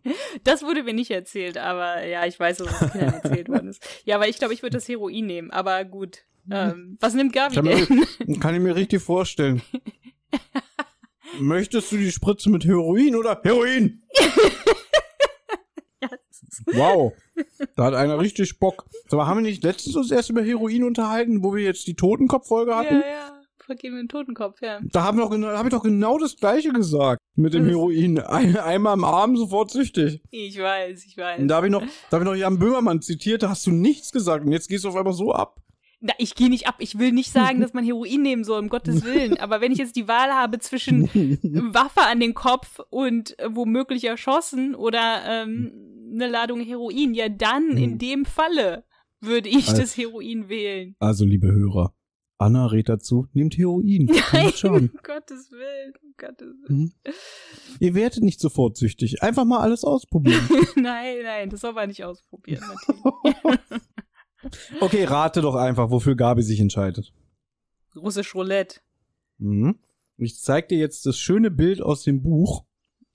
Das 0.45 0.63
wurde 0.63 0.83
mir 0.83 0.95
nicht 0.95 1.11
erzählt, 1.11 1.59
aber 1.59 2.05
ja, 2.07 2.27
ich 2.27 2.39
weiß, 2.39 2.59
dass 2.59 2.83
es 2.83 2.93
Kindern 2.93 3.15
erzählt 3.15 3.49
worden 3.49 3.69
ist. 3.69 3.87
Ja, 4.05 4.17
aber 4.17 4.29
ich 4.29 4.39
glaube, 4.39 4.55
ich 4.55 4.63
würde 4.63 4.77
das 4.77 4.89
Heroin 4.89 5.27
nehmen, 5.27 5.51
aber 5.51 5.85
gut. 5.85 6.25
Ähm, 6.51 6.97
was 7.01 7.15
nimmt 7.15 7.33
Gabi 7.33 7.55
Kann, 7.55 7.65
denn? 7.65 8.07
mir, 8.27 8.39
kann 8.41 8.55
ich 8.55 8.61
mir 8.61 8.75
richtig 8.75 9.01
vorstellen. 9.03 9.63
Möchtest 11.39 11.93
du 11.93 11.97
die 11.97 12.11
Spritze 12.11 12.51
mit 12.51 12.65
Heroin 12.65 13.15
oder 13.17 13.41
Heroin? 13.43 14.03
Wow. 16.67 17.13
Da 17.77 17.85
hat 17.85 17.95
einer 17.95 18.21
richtig 18.21 18.59
Bock. 18.59 18.87
Mal, 19.11 19.27
haben 19.27 19.39
wir 19.39 19.43
nicht 19.51 19.65
letztens 19.65 19.97
uns 19.97 20.11
erst 20.11 20.31
über 20.31 20.43
Heroin 20.43 20.85
unterhalten, 20.85 21.43
wo 21.43 21.55
wir 21.55 21.63
jetzt 21.63 21.87
die 21.87 21.95
Totenkopffolge 21.95 22.75
hatten? 22.75 23.01
ja, 23.01 23.07
ja, 23.07 23.42
vergeben 23.73 23.97
den 23.97 24.09
Totenkopf, 24.09 24.61
ja. 24.63 24.81
Da 24.83 25.05
habe 25.05 25.21
ich 25.23 25.71
doch 25.71 25.83
genau 25.83 26.19
das 26.19 26.37
gleiche 26.37 26.73
gesagt. 26.73 27.21
Mit 27.35 27.55
dem? 27.55 27.65
Heroin. 27.67 28.19
Ein, 28.19 28.57
einmal 28.57 28.93
am 28.93 29.05
Abend 29.05 29.39
sofort 29.39 29.71
süchtig. 29.71 30.23
Ich 30.31 30.59
weiß, 30.59 31.05
ich 31.07 31.17
weiß. 31.17 31.41
Und 31.41 31.49
da 31.49 31.57
habe 31.57 31.67
ich 31.69 31.73
noch, 31.73 31.83
da 32.11 32.17
habe 32.19 32.25
ich 32.25 32.31
noch 32.31 32.37
Jan 32.37 32.59
Böhmermann 32.59 33.01
zitiert, 33.01 33.43
da 33.43 33.49
hast 33.51 33.67
du 33.67 33.71
nichts 33.71 34.13
gesagt 34.13 34.45
und 34.45 34.53
jetzt 34.53 34.69
gehst 34.69 34.85
du 34.85 34.89
auf 34.89 34.97
einmal 34.97 35.15
so 35.15 35.33
ab. 35.33 35.57
Na, 36.05 36.13
ich 36.19 36.35
gehe 36.35 36.51
nicht 36.51 36.67
ab. 36.67 36.75
Ich 36.81 36.99
will 36.99 37.13
nicht 37.13 37.31
sagen, 37.31 37.61
dass 37.61 37.75
man 37.75 37.85
Heroin 37.85 38.23
nehmen 38.23 38.43
soll, 38.45 38.59
um 38.59 38.69
Gottes 38.69 39.05
Willen. 39.05 39.39
Aber 39.39 39.61
wenn 39.61 39.71
ich 39.71 39.79
jetzt 39.79 39.95
die 39.95 40.09
Wahl 40.09 40.31
habe 40.33 40.59
zwischen 40.59 41.05
Waffe 41.75 42.03
an 42.03 42.19
den 42.19 42.35
Kopf 42.35 42.81
und 42.91 43.39
äh, 43.39 43.49
womöglich 43.55 44.05
erschossen 44.05 44.75
oder 44.75 45.23
ähm, 45.27 45.71
eine 46.13 46.29
Ladung 46.29 46.61
Heroin, 46.61 47.15
ja 47.15 47.29
dann 47.29 47.77
in 47.77 47.99
dem 47.99 48.25
Falle 48.25 48.85
würde 49.21 49.49
ich 49.49 49.69
Also- 49.69 49.81
das 49.81 49.97
Heroin 49.97 50.49
wählen. 50.49 50.97
Also, 50.99 51.25
liebe 51.25 51.47
Hörer, 51.53 51.95
Anna 52.43 52.67
rät 52.67 52.89
dazu, 52.89 53.27
nehmt 53.33 53.57
Heroin. 53.57 54.07
Nein, 54.33 54.53
um 54.65 54.91
Gottes 55.03 55.51
Willen, 55.51 55.95
um 56.03 56.15
Gottes 56.17 56.55
Willen. 56.63 56.79
Mhm. 56.79 56.93
Ihr 57.81 57.95
werdet 57.95 58.23
nicht 58.23 58.41
sofort 58.41 58.77
süchtig. 58.77 59.23
Einfach 59.23 59.45
mal 59.45 59.61
alles 59.61 59.85
ausprobieren. 59.85 60.49
nein, 60.77 61.19
nein, 61.23 61.51
das 61.51 61.61
soll 61.61 61.73
man 61.73 61.89
nicht 61.89 62.05
ausprobieren, 62.05 62.65
okay, 64.81 65.05
rate 65.05 65.41
doch 65.41 65.55
einfach, 65.55 65.91
wofür 65.91 66.17
Gabi 66.17 66.43
sich 66.43 66.61
entscheidet. 66.61 67.13
Russisch 67.95 68.35
Roulette. 68.35 68.81
Mhm. 69.39 69.79
Ich 70.17 70.41
zeig 70.41 70.69
dir 70.69 70.79
jetzt 70.79 71.07
das 71.07 71.19
schöne 71.19 71.51
Bild 71.51 71.81
aus 71.81 72.03
dem 72.03 72.23
Buch. 72.23 72.65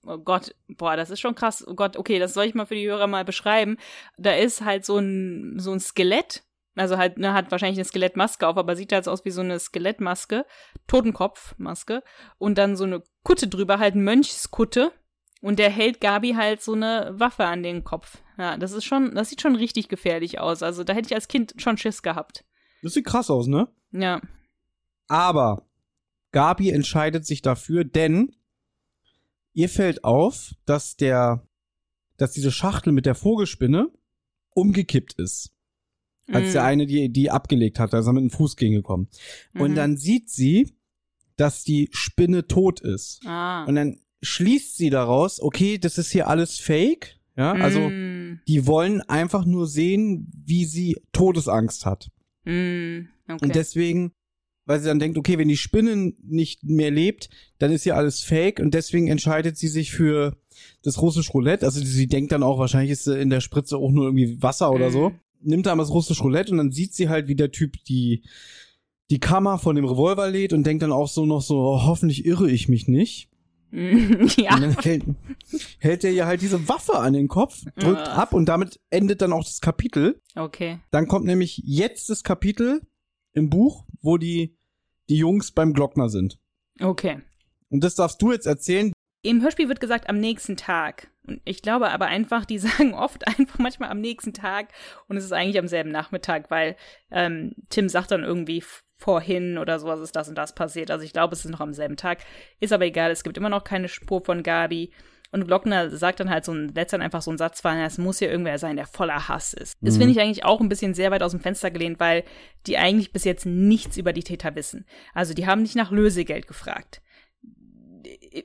Oh 0.06 0.18
Gott, 0.18 0.54
boah, 0.68 0.96
das 0.96 1.10
ist 1.10 1.20
schon 1.20 1.34
krass. 1.34 1.64
Oh 1.66 1.74
Gott, 1.74 1.96
okay, 1.96 2.18
das 2.18 2.32
soll 2.32 2.44
ich 2.44 2.54
mal 2.54 2.66
für 2.66 2.74
die 2.74 2.86
Hörer 2.86 3.06
mal 3.06 3.24
beschreiben. 3.24 3.76
Da 4.16 4.32
ist 4.32 4.64
halt 4.64 4.84
so 4.84 4.98
ein, 4.98 5.58
so 5.58 5.72
ein 5.72 5.80
Skelett. 5.80 6.44
Also 6.78 6.96
halt, 6.96 7.18
ne, 7.18 7.32
hat 7.32 7.50
wahrscheinlich 7.50 7.78
eine 7.78 7.84
Skelettmaske 7.84 8.46
auf, 8.46 8.56
aber 8.56 8.76
sieht 8.76 8.92
halt 8.92 9.08
aus 9.08 9.24
wie 9.24 9.30
so 9.30 9.40
eine 9.40 9.58
Skelettmaske. 9.58 10.46
Totenkopfmaske. 10.86 12.02
Und 12.38 12.58
dann 12.58 12.76
so 12.76 12.84
eine 12.84 13.02
Kutte 13.24 13.48
drüber, 13.48 13.78
halt 13.78 13.94
Mönchskutte. 13.94 14.92
Und 15.40 15.58
der 15.58 15.70
hält 15.70 16.00
Gabi 16.00 16.32
halt 16.32 16.62
so 16.62 16.72
eine 16.72 17.12
Waffe 17.14 17.44
an 17.44 17.62
den 17.62 17.84
Kopf. 17.84 18.18
Ja, 18.38 18.56
das 18.56 18.72
ist 18.72 18.84
schon, 18.84 19.14
das 19.14 19.30
sieht 19.30 19.40
schon 19.40 19.56
richtig 19.56 19.88
gefährlich 19.88 20.40
aus. 20.40 20.62
Also 20.62 20.84
da 20.84 20.92
hätte 20.92 21.06
ich 21.06 21.14
als 21.14 21.28
Kind 21.28 21.54
schon 21.58 21.78
Schiss 21.78 22.02
gehabt. 22.02 22.44
Das 22.82 22.94
sieht 22.94 23.06
krass 23.06 23.30
aus, 23.30 23.46
ne? 23.46 23.68
Ja. 23.92 24.20
Aber 25.08 25.66
Gabi 26.32 26.70
entscheidet 26.70 27.26
sich 27.26 27.42
dafür, 27.42 27.84
denn 27.84 28.36
ihr 29.52 29.68
fällt 29.68 30.04
auf, 30.04 30.54
dass 30.66 30.96
der, 30.96 31.46
dass 32.16 32.32
diese 32.32 32.52
Schachtel 32.52 32.92
mit 32.92 33.06
der 33.06 33.14
Vogelspinne 33.14 33.90
umgekippt 34.50 35.14
ist. 35.14 35.52
Als 36.30 36.52
der 36.52 36.64
eine 36.64 36.86
die, 36.86 37.08
die 37.10 37.30
abgelegt 37.30 37.78
hat, 37.78 37.92
da 37.92 38.00
ist 38.00 38.06
er 38.06 38.12
mit 38.12 38.22
dem 38.22 38.30
Fuß 38.30 38.56
gegengekommen. 38.56 39.08
Und 39.54 39.70
Mhm. 39.72 39.74
dann 39.76 39.96
sieht 39.96 40.28
sie, 40.30 40.74
dass 41.36 41.64
die 41.64 41.88
Spinne 41.92 42.46
tot 42.46 42.80
ist. 42.80 43.20
Ah. 43.26 43.64
Und 43.64 43.76
dann 43.76 44.00
schließt 44.22 44.76
sie 44.76 44.90
daraus, 44.90 45.40
okay, 45.40 45.78
das 45.78 45.96
ist 45.98 46.10
hier 46.10 46.28
alles 46.28 46.58
fake. 46.58 47.16
Ja, 47.36 47.52
also 47.52 47.88
Mm. 47.88 48.40
die 48.48 48.66
wollen 48.66 49.00
einfach 49.02 49.44
nur 49.44 49.68
sehen, 49.68 50.28
wie 50.44 50.64
sie 50.64 50.96
Todesangst 51.12 51.86
hat. 51.86 52.10
Mm. 52.44 53.06
Okay. 53.28 53.38
Und 53.44 53.54
deswegen, 53.54 54.10
weil 54.66 54.80
sie 54.80 54.86
dann 54.88 54.98
denkt, 54.98 55.16
okay, 55.16 55.38
wenn 55.38 55.46
die 55.46 55.56
Spinne 55.56 56.12
nicht 56.20 56.64
mehr 56.64 56.90
lebt, 56.90 57.30
dann 57.58 57.70
ist 57.70 57.84
hier 57.84 57.96
alles 57.96 58.20
fake 58.22 58.58
und 58.58 58.74
deswegen 58.74 59.06
entscheidet 59.06 59.56
sie 59.56 59.68
sich 59.68 59.92
für 59.92 60.36
das 60.82 61.00
russische 61.00 61.30
Roulette. 61.30 61.64
Also 61.64 61.80
sie 61.80 62.08
denkt 62.08 62.32
dann 62.32 62.42
auch, 62.42 62.58
wahrscheinlich 62.58 62.90
ist 62.90 63.06
in 63.06 63.30
der 63.30 63.40
Spritze 63.40 63.76
auch 63.76 63.92
nur 63.92 64.06
irgendwie 64.06 64.42
Wasser 64.42 64.72
oder 64.72 64.90
so. 64.90 65.12
Nimmt 65.40 65.66
dann 65.66 65.78
das 65.78 65.90
russische 65.90 66.22
Roulette 66.22 66.52
und 66.52 66.58
dann 66.58 66.72
sieht 66.72 66.94
sie 66.94 67.08
halt, 67.08 67.28
wie 67.28 67.36
der 67.36 67.50
Typ 67.52 67.82
die, 67.84 68.22
die 69.10 69.20
Kammer 69.20 69.58
von 69.58 69.76
dem 69.76 69.84
Revolver 69.84 70.28
lädt 70.30 70.52
und 70.52 70.64
denkt 70.64 70.82
dann 70.82 70.92
auch 70.92 71.08
so 71.08 71.26
noch 71.26 71.42
so, 71.42 71.58
oh, 71.58 71.82
hoffentlich 71.84 72.24
irre 72.26 72.50
ich 72.50 72.68
mich 72.68 72.88
nicht. 72.88 73.28
Ja. 73.70 74.54
Und 74.54 74.62
dann 74.62 74.76
hält, 74.80 75.04
hält 75.78 76.02
er 76.04 76.10
ihr 76.10 76.24
halt 76.26 76.40
diese 76.40 76.68
Waffe 76.70 76.98
an 76.98 77.12
den 77.12 77.28
Kopf, 77.28 77.64
drückt 77.76 78.00
Ah. 78.08 78.14
ab 78.22 78.32
und 78.32 78.46
damit 78.46 78.80
endet 78.88 79.20
dann 79.20 79.32
auch 79.34 79.44
das 79.44 79.60
Kapitel. 79.60 80.22
Okay. 80.34 80.78
Dann 80.90 81.06
kommt 81.06 81.26
nämlich 81.26 81.60
jetzt 81.66 82.08
das 82.08 82.22
Kapitel 82.24 82.80
im 83.34 83.50
Buch, 83.50 83.84
wo 84.00 84.16
die, 84.16 84.56
die 85.10 85.16
Jungs 85.16 85.52
beim 85.52 85.74
Glockner 85.74 86.08
sind. 86.08 86.38
Okay. 86.80 87.20
Und 87.68 87.84
das 87.84 87.94
darfst 87.94 88.22
du 88.22 88.32
jetzt 88.32 88.46
erzählen. 88.46 88.90
Im 89.22 89.42
Hörspiel 89.42 89.68
wird 89.68 89.80
gesagt 89.80 90.08
am 90.08 90.18
nächsten 90.18 90.56
Tag. 90.56 91.08
Und 91.26 91.40
ich 91.44 91.62
glaube 91.62 91.90
aber 91.90 92.06
einfach, 92.06 92.44
die 92.44 92.58
sagen 92.58 92.94
oft 92.94 93.26
einfach 93.26 93.58
manchmal 93.58 93.90
am 93.90 94.00
nächsten 94.00 94.32
Tag 94.32 94.68
und 95.08 95.16
es 95.16 95.24
ist 95.24 95.32
eigentlich 95.32 95.58
am 95.58 95.68
selben 95.68 95.90
Nachmittag, 95.90 96.50
weil 96.50 96.76
ähm, 97.10 97.54
Tim 97.68 97.88
sagt 97.88 98.10
dann 98.10 98.24
irgendwie 98.24 98.62
vorhin 98.96 99.58
oder 99.58 99.78
sowas 99.78 100.00
ist 100.00 100.16
das 100.16 100.28
und 100.28 100.36
das 100.36 100.54
passiert. 100.54 100.90
Also 100.90 101.04
ich 101.04 101.12
glaube, 101.12 101.34
es 101.34 101.44
ist 101.44 101.50
noch 101.50 101.60
am 101.60 101.72
selben 101.74 101.96
Tag. 101.96 102.18
Ist 102.60 102.72
aber 102.72 102.84
egal, 102.86 103.10
es 103.10 103.22
gibt 103.22 103.36
immer 103.36 103.48
noch 103.48 103.64
keine 103.64 103.88
Spur 103.88 104.24
von 104.24 104.42
Gabi. 104.42 104.92
Und 105.30 105.46
Glockner 105.46 105.90
sagt 105.90 106.20
dann 106.20 106.30
halt 106.30 106.46
so 106.46 106.52
ein, 106.52 106.68
letzt 106.68 106.94
dann 106.94 107.02
einfach 107.02 107.20
so 107.20 107.30
einen 107.30 107.36
Satz 107.36 107.60
fallen, 107.60 107.82
es 107.84 107.98
muss 107.98 108.18
ja 108.18 108.28
irgendwer 108.30 108.58
sein, 108.58 108.76
der 108.76 108.86
voller 108.86 109.28
Hass 109.28 109.52
ist. 109.52 109.76
Das 109.82 109.94
Mhm. 109.96 109.98
finde 109.98 110.12
ich 110.12 110.20
eigentlich 110.20 110.44
auch 110.46 110.60
ein 110.62 110.70
bisschen 110.70 110.94
sehr 110.94 111.10
weit 111.10 111.22
aus 111.22 111.32
dem 111.32 111.40
Fenster 111.40 111.70
gelehnt, 111.70 112.00
weil 112.00 112.24
die 112.66 112.78
eigentlich 112.78 113.12
bis 113.12 113.24
jetzt 113.24 113.44
nichts 113.44 113.98
über 113.98 114.14
die 114.14 114.22
Täter 114.24 114.54
wissen. 114.54 114.86
Also 115.12 115.34
die 115.34 115.46
haben 115.46 115.60
nicht 115.62 115.76
nach 115.76 115.90
Lösegeld 115.90 116.46
gefragt 116.48 117.02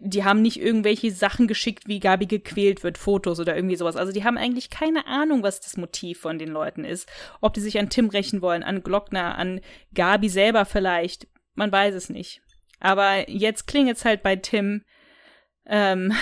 die 0.01 0.23
haben 0.23 0.41
nicht 0.41 0.59
irgendwelche 0.59 1.11
Sachen 1.11 1.47
geschickt, 1.47 1.87
wie 1.87 1.99
Gabi 1.99 2.25
gequält 2.25 2.83
wird, 2.83 2.97
Fotos 2.97 3.39
oder 3.39 3.55
irgendwie 3.55 3.75
sowas. 3.75 3.95
Also 3.95 4.11
die 4.11 4.23
haben 4.23 4.37
eigentlich 4.37 4.69
keine 4.69 5.07
Ahnung, 5.07 5.43
was 5.43 5.59
das 5.59 5.77
Motiv 5.77 6.19
von 6.19 6.37
den 6.37 6.49
Leuten 6.49 6.85
ist. 6.85 7.09
Ob 7.41 7.53
die 7.53 7.61
sich 7.61 7.79
an 7.79 7.89
Tim 7.89 8.09
rächen 8.09 8.41
wollen, 8.41 8.63
an 8.63 8.83
Glockner, 8.83 9.37
an 9.37 9.61
Gabi 9.93 10.29
selber 10.29 10.65
vielleicht. 10.65 11.27
Man 11.55 11.71
weiß 11.71 11.93
es 11.95 12.09
nicht. 12.09 12.41
Aber 12.79 13.29
jetzt 13.29 13.67
klingt 13.67 13.91
es 13.91 14.05
halt 14.05 14.23
bei 14.23 14.35
Tim, 14.35 14.83
ähm, 15.65 16.13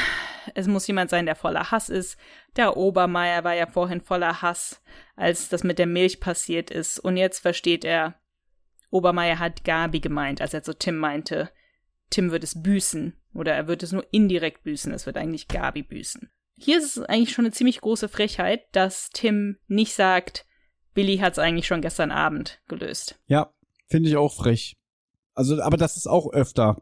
es 0.56 0.68
muss 0.68 0.88
jemand 0.88 1.10
sein, 1.10 1.26
der 1.26 1.36
voller 1.36 1.72
Hass 1.72 1.90
ist. 1.90 2.18
Der 2.56 2.78
Obermeier 2.78 3.44
war 3.44 3.54
ja 3.54 3.68
vorhin 3.68 4.02
voller 4.02 4.42
Hass, 4.42 4.82
als 5.16 5.50
das 5.50 5.64
mit 5.64 5.80
der 5.80 5.88
Milch 5.88 6.20
passiert 6.20 6.70
ist. 6.70 7.00
Und 7.00 7.18
jetzt 7.18 7.40
versteht 7.40 7.86
er, 7.86 8.16
Obermeier 8.90 9.40
hat 9.40 9.64
Gabi 9.64 10.00
gemeint, 10.00 10.42
als 10.42 10.54
er 10.54 10.64
zu 10.64 10.78
Tim 10.78 10.98
meinte, 10.98 11.52
Tim 12.10 12.32
wird 12.32 12.44
es 12.44 12.62
büßen. 12.62 13.18
Oder 13.34 13.54
er 13.54 13.68
wird 13.68 13.84
es 13.84 13.92
nur 13.92 14.06
indirekt 14.12 14.64
büßen. 14.64 14.92
Es 14.92 15.06
wird 15.06 15.18
eigentlich 15.18 15.48
Gabi 15.48 15.84
büßen. 15.84 16.30
Hier 16.58 16.78
ist 16.78 16.98
es 16.98 17.04
eigentlich 17.04 17.32
schon 17.32 17.46
eine 17.46 17.54
ziemlich 17.54 17.82
große 17.82 18.10
Frechheit, 18.10 18.64
dass 18.72 19.10
Tim 19.10 19.58
nicht 19.68 19.94
sagt, 19.94 20.46
Billy 20.94 21.18
hat 21.18 21.34
es 21.34 21.40
eigentlich 21.40 21.68
schon 21.68 21.82
gestern 21.82 22.12
Abend 22.12 22.62
gelöst. 22.68 23.20
Ja, 23.28 23.54
finde 23.88 24.10
ich 24.10 24.18
auch 24.18 24.34
frech. 24.34 24.78
Also, 25.34 25.62
aber 25.62 25.78
das 25.78 25.98
ist 25.98 26.08
auch 26.08 26.32
öfter. 26.34 26.82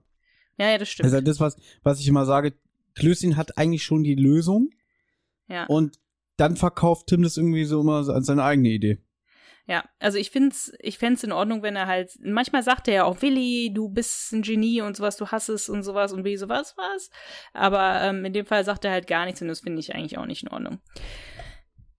Ja, 0.57 0.71
ja, 0.71 0.77
das 0.77 0.89
stimmt. 0.89 1.05
Also 1.05 1.21
das, 1.21 1.39
was, 1.39 1.57
was 1.83 1.99
ich 1.99 2.07
immer 2.07 2.25
sage, 2.25 2.55
Klößchen 2.95 3.37
hat 3.37 3.57
eigentlich 3.57 3.83
schon 3.83 4.03
die 4.03 4.15
Lösung 4.15 4.71
ja. 5.47 5.65
und 5.67 5.99
dann 6.35 6.57
verkauft 6.57 7.07
Tim 7.07 7.21
das 7.21 7.37
irgendwie 7.37 7.65
so 7.65 7.81
immer 7.81 8.07
als 8.09 8.25
seine 8.25 8.43
eigene 8.43 8.69
Idee. 8.69 8.97
Ja, 9.69 9.83
also 9.99 10.17
ich 10.17 10.31
find's, 10.31 10.73
ich 10.79 10.97
fänd's 10.97 11.23
in 11.23 11.31
Ordnung, 11.31 11.61
wenn 11.61 11.75
er 11.75 11.85
halt, 11.85 12.17
manchmal 12.23 12.63
sagt 12.63 12.87
er 12.87 12.93
ja 12.95 13.03
auch, 13.03 13.21
Willi, 13.21 13.71
du 13.71 13.87
bist 13.87 14.33
ein 14.33 14.41
Genie 14.41 14.81
und 14.81 14.97
sowas, 14.97 15.15
du 15.15 15.27
hast 15.27 15.47
es 15.47 15.69
und 15.69 15.83
sowas 15.83 16.11
und 16.11 16.23
wie 16.25 16.37
sowas 16.37 16.73
was. 16.75 17.11
Aber 17.53 18.01
ähm, 18.01 18.25
in 18.25 18.33
dem 18.33 18.47
Fall 18.47 18.63
sagt 18.65 18.83
er 18.83 18.89
halt 18.91 19.05
gar 19.05 19.25
nichts 19.25 19.43
und 19.43 19.47
das 19.47 19.59
finde 19.59 19.79
ich 19.79 19.93
eigentlich 19.93 20.17
auch 20.17 20.25
nicht 20.25 20.41
in 20.41 20.49
Ordnung. 20.49 20.79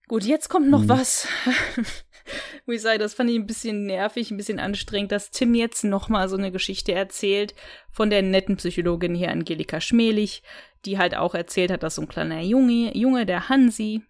Gut, 0.08 0.24
jetzt 0.24 0.48
kommt 0.48 0.68
noch 0.68 0.80
Mhm. 0.80 0.88
was, 0.88 1.28
wo 2.66 2.72
ich 2.72 2.82
sage, 2.82 2.98
das 2.98 3.14
fand 3.14 3.30
ich 3.30 3.36
ein 3.36 3.46
bisschen 3.46 3.84
nervig, 3.84 4.32
ein 4.32 4.36
bisschen 4.36 4.58
anstrengend, 4.58 5.12
dass 5.12 5.30
Tim 5.30 5.54
jetzt 5.54 5.84
nochmal 5.84 6.28
so 6.28 6.36
eine 6.36 6.50
Geschichte 6.50 6.90
erzählt 6.92 7.54
von 7.92 8.10
der 8.10 8.22
netten 8.22 8.56
Psychologin 8.56 9.14
hier, 9.14 9.30
Angelika 9.30 9.80
Schmelig, 9.80 10.42
die 10.84 10.98
halt 10.98 11.14
auch 11.16 11.36
erzählt 11.36 11.70
hat, 11.70 11.84
dass 11.84 11.94
so 11.94 12.02
ein 12.02 12.08
kleiner 12.08 12.40
Junge, 12.40 12.96
Junge, 12.98 13.26
der 13.26 13.48
Hansi, 13.48 14.02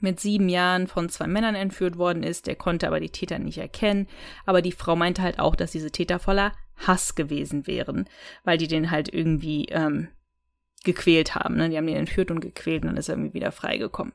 mit 0.00 0.20
sieben 0.20 0.48
Jahren 0.48 0.86
von 0.86 1.08
zwei 1.08 1.26
Männern 1.26 1.54
entführt 1.54 1.98
worden 1.98 2.22
ist. 2.22 2.46
Der 2.46 2.56
konnte 2.56 2.86
aber 2.86 3.00
die 3.00 3.10
Täter 3.10 3.38
nicht 3.38 3.58
erkennen. 3.58 4.08
Aber 4.44 4.62
die 4.62 4.72
Frau 4.72 4.96
meinte 4.96 5.22
halt 5.22 5.38
auch, 5.38 5.56
dass 5.56 5.72
diese 5.72 5.90
Täter 5.90 6.18
voller 6.18 6.52
Hass 6.76 7.14
gewesen 7.14 7.66
wären, 7.66 8.08
weil 8.44 8.58
die 8.58 8.68
den 8.68 8.90
halt 8.90 9.12
irgendwie 9.12 9.66
ähm, 9.70 10.08
gequält 10.84 11.34
haben. 11.34 11.56
Ne? 11.56 11.70
Die 11.70 11.76
haben 11.76 11.86
den 11.86 11.96
entführt 11.96 12.30
und 12.30 12.40
gequält 12.40 12.82
und 12.82 12.88
dann 12.88 12.96
ist 12.96 13.08
er 13.08 13.16
irgendwie 13.16 13.34
wieder 13.34 13.52
freigekommen. 13.52 14.12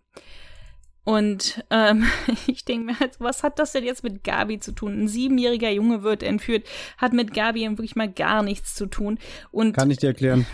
Und 1.03 1.63
ähm, 1.71 2.05
ich 2.47 2.65
denke 2.65 2.85
mir 2.85 2.99
halt, 2.99 3.19
was 3.19 3.43
hat 3.43 3.59
das 3.59 3.71
denn 3.71 3.83
jetzt 3.83 4.03
mit 4.03 4.23
Gabi 4.23 4.59
zu 4.59 4.71
tun? 4.71 5.01
Ein 5.01 5.07
siebenjähriger 5.07 5.71
Junge 5.71 6.03
wird 6.03 6.23
entführt, 6.23 6.67
hat 6.97 7.13
mit 7.13 7.33
Gabi 7.33 7.67
wirklich 7.67 7.95
mal 7.95 8.11
gar 8.11 8.43
nichts 8.43 8.75
zu 8.75 8.85
tun. 8.85 9.19
Und 9.51 9.75
Kann 9.75 9.91
ich 9.91 9.97
dir 9.97 10.07
erklären. 10.07 10.45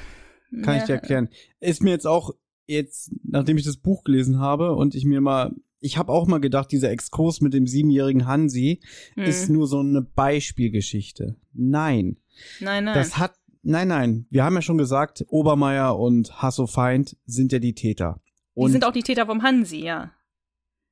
Kann 0.63 0.75
ja, 0.75 0.81
ich 0.81 0.83
dir 0.85 0.93
erklären. 0.93 1.29
Ist 1.59 1.83
mir 1.83 1.91
jetzt 1.91 2.07
auch 2.07 2.33
jetzt, 2.67 3.11
nachdem 3.23 3.57
ich 3.57 3.65
das 3.65 3.77
Buch 3.77 4.03
gelesen 4.03 4.39
habe 4.39 4.75
und 4.75 4.93
ich 4.93 5.05
mir 5.05 5.21
mal, 5.21 5.55
ich 5.79 5.97
habe 5.97 6.11
auch 6.11 6.27
mal 6.27 6.39
gedacht, 6.39 6.71
dieser 6.71 6.91
Exkurs 6.91 7.41
mit 7.41 7.53
dem 7.53 7.67
siebenjährigen 7.67 8.27
Hansi 8.27 8.81
hm. 9.15 9.23
ist 9.23 9.49
nur 9.49 9.67
so 9.67 9.79
eine 9.79 10.01
Beispielgeschichte. 10.01 11.35
Nein, 11.53 12.17
Nein, 12.59 12.85
nein. 12.85 12.95
das 12.95 13.17
hat, 13.17 13.33
nein, 13.63 13.87
nein. 13.87 14.27
Wir 14.29 14.43
haben 14.43 14.55
ja 14.55 14.61
schon 14.61 14.77
gesagt, 14.77 15.25
Obermeier 15.29 15.97
und 15.97 16.41
Hasso 16.41 16.67
Feind 16.67 17.17
sind 17.25 17.51
ja 17.51 17.59
die 17.59 17.73
Täter. 17.73 18.21
die 18.55 18.61
Und 18.61 18.71
sind 18.71 18.85
auch 18.85 18.91
die 18.91 19.03
Täter 19.03 19.25
vom 19.25 19.43
Hansi, 19.43 19.79
ja. 19.83 20.11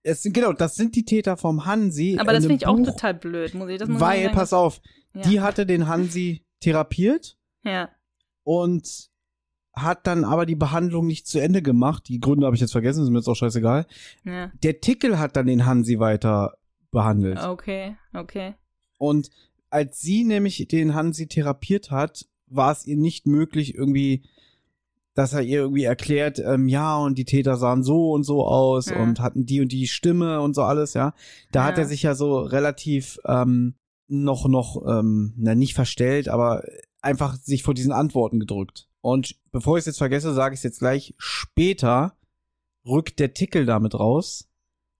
es 0.03 0.23
sind, 0.23 0.33
genau, 0.33 0.53
das 0.53 0.75
sind 0.75 0.95
die 0.95 1.05
Täter 1.05 1.37
vom 1.37 1.65
Hansi. 1.65 2.17
Aber 2.19 2.33
das 2.33 2.43
in 2.43 2.51
finde 2.51 2.63
ich 2.63 2.67
einem 2.67 2.83
auch 2.83 2.85
Buch, 2.85 2.93
total 2.95 3.13
blöd, 3.15 3.53
muss 3.53 3.69
ich 3.69 3.79
das 3.79 3.89
muss 3.89 4.01
Weil, 4.01 4.29
pass 4.29 4.53
auf, 4.53 4.81
ja. 5.13 5.21
die 5.21 5.41
hatte 5.41 5.65
den 5.65 5.87
Hansi 5.87 6.45
therapiert 6.59 7.37
Ja, 7.63 7.89
und 8.43 9.09
hat 9.75 10.07
dann 10.07 10.23
aber 10.23 10.45
die 10.45 10.55
Behandlung 10.55 11.05
nicht 11.07 11.27
zu 11.27 11.39
Ende 11.39 11.61
gemacht. 11.61 12.07
Die 12.07 12.19
Gründe 12.19 12.45
habe 12.45 12.55
ich 12.55 12.61
jetzt 12.61 12.71
vergessen, 12.71 13.03
ist 13.03 13.09
mir 13.09 13.17
jetzt 13.19 13.27
auch 13.27 13.35
scheißegal. 13.35 13.85
ja. 14.23 14.51
Der 14.63 14.79
Tickel 14.81 15.19
hat 15.19 15.35
dann 15.35 15.47
den 15.47 15.65
Hansi 15.65 15.99
weiter 15.99 16.57
behandelt. 16.91 17.39
Okay, 17.43 17.95
okay. 18.13 18.53
Und 18.97 19.29
als 19.69 19.99
sie 19.99 20.23
nämlich 20.23 20.67
den 20.69 20.93
Hansi 20.93 21.27
therapiert 21.27 21.91
hat, 21.91 22.25
war 22.47 22.71
es 22.71 22.85
ihr 22.85 22.95
nicht 22.95 23.27
möglich, 23.27 23.75
irgendwie, 23.75 24.23
dass 25.13 25.33
er 25.33 25.41
ihr 25.41 25.59
irgendwie 25.61 25.83
erklärt, 25.83 26.39
ähm, 26.39 26.67
ja, 26.69 26.97
und 26.97 27.17
die 27.17 27.25
Täter 27.25 27.57
sahen 27.57 27.83
so 27.83 28.11
und 28.11 28.23
so 28.23 28.45
aus 28.47 28.89
Ja. 28.89 29.01
und 29.01 29.19
hatten 29.19 29.45
die 29.45 29.59
und 29.61 29.71
die 29.71 29.87
Stimme 29.87 30.39
und 30.41 30.53
so 30.55 30.61
alles, 30.63 30.93
ja. 30.93 31.13
Da 31.51 31.65
hat 31.65 31.77
Ja. 31.77 31.83
er 31.83 31.87
sich 31.89 32.03
ja 32.03 32.15
so 32.15 32.39
relativ 32.39 33.19
ähm, 33.25 33.75
noch, 34.07 34.47
noch, 34.47 34.81
ähm, 34.87 35.33
na, 35.37 35.55
nicht 35.55 35.73
verstellt, 35.73 36.29
aber 36.29 36.63
einfach 37.01 37.35
sich 37.35 37.63
vor 37.63 37.73
diesen 37.73 37.91
Antworten 37.91 38.39
gedrückt. 38.39 38.87
Und 39.05 39.35
bevor 39.51 39.77
ich 39.77 39.83
es 39.83 39.85
jetzt 39.85 39.97
vergesse, 39.99 40.33
sage 40.33 40.55
ich 40.55 40.61
es 40.61 40.63
jetzt 40.63 40.79
gleich, 40.79 41.13
später 41.19 42.17
rückt 42.87 43.19
der 43.19 43.35
Tickel 43.35 43.67
damit 43.67 43.93
raus, 43.93 44.49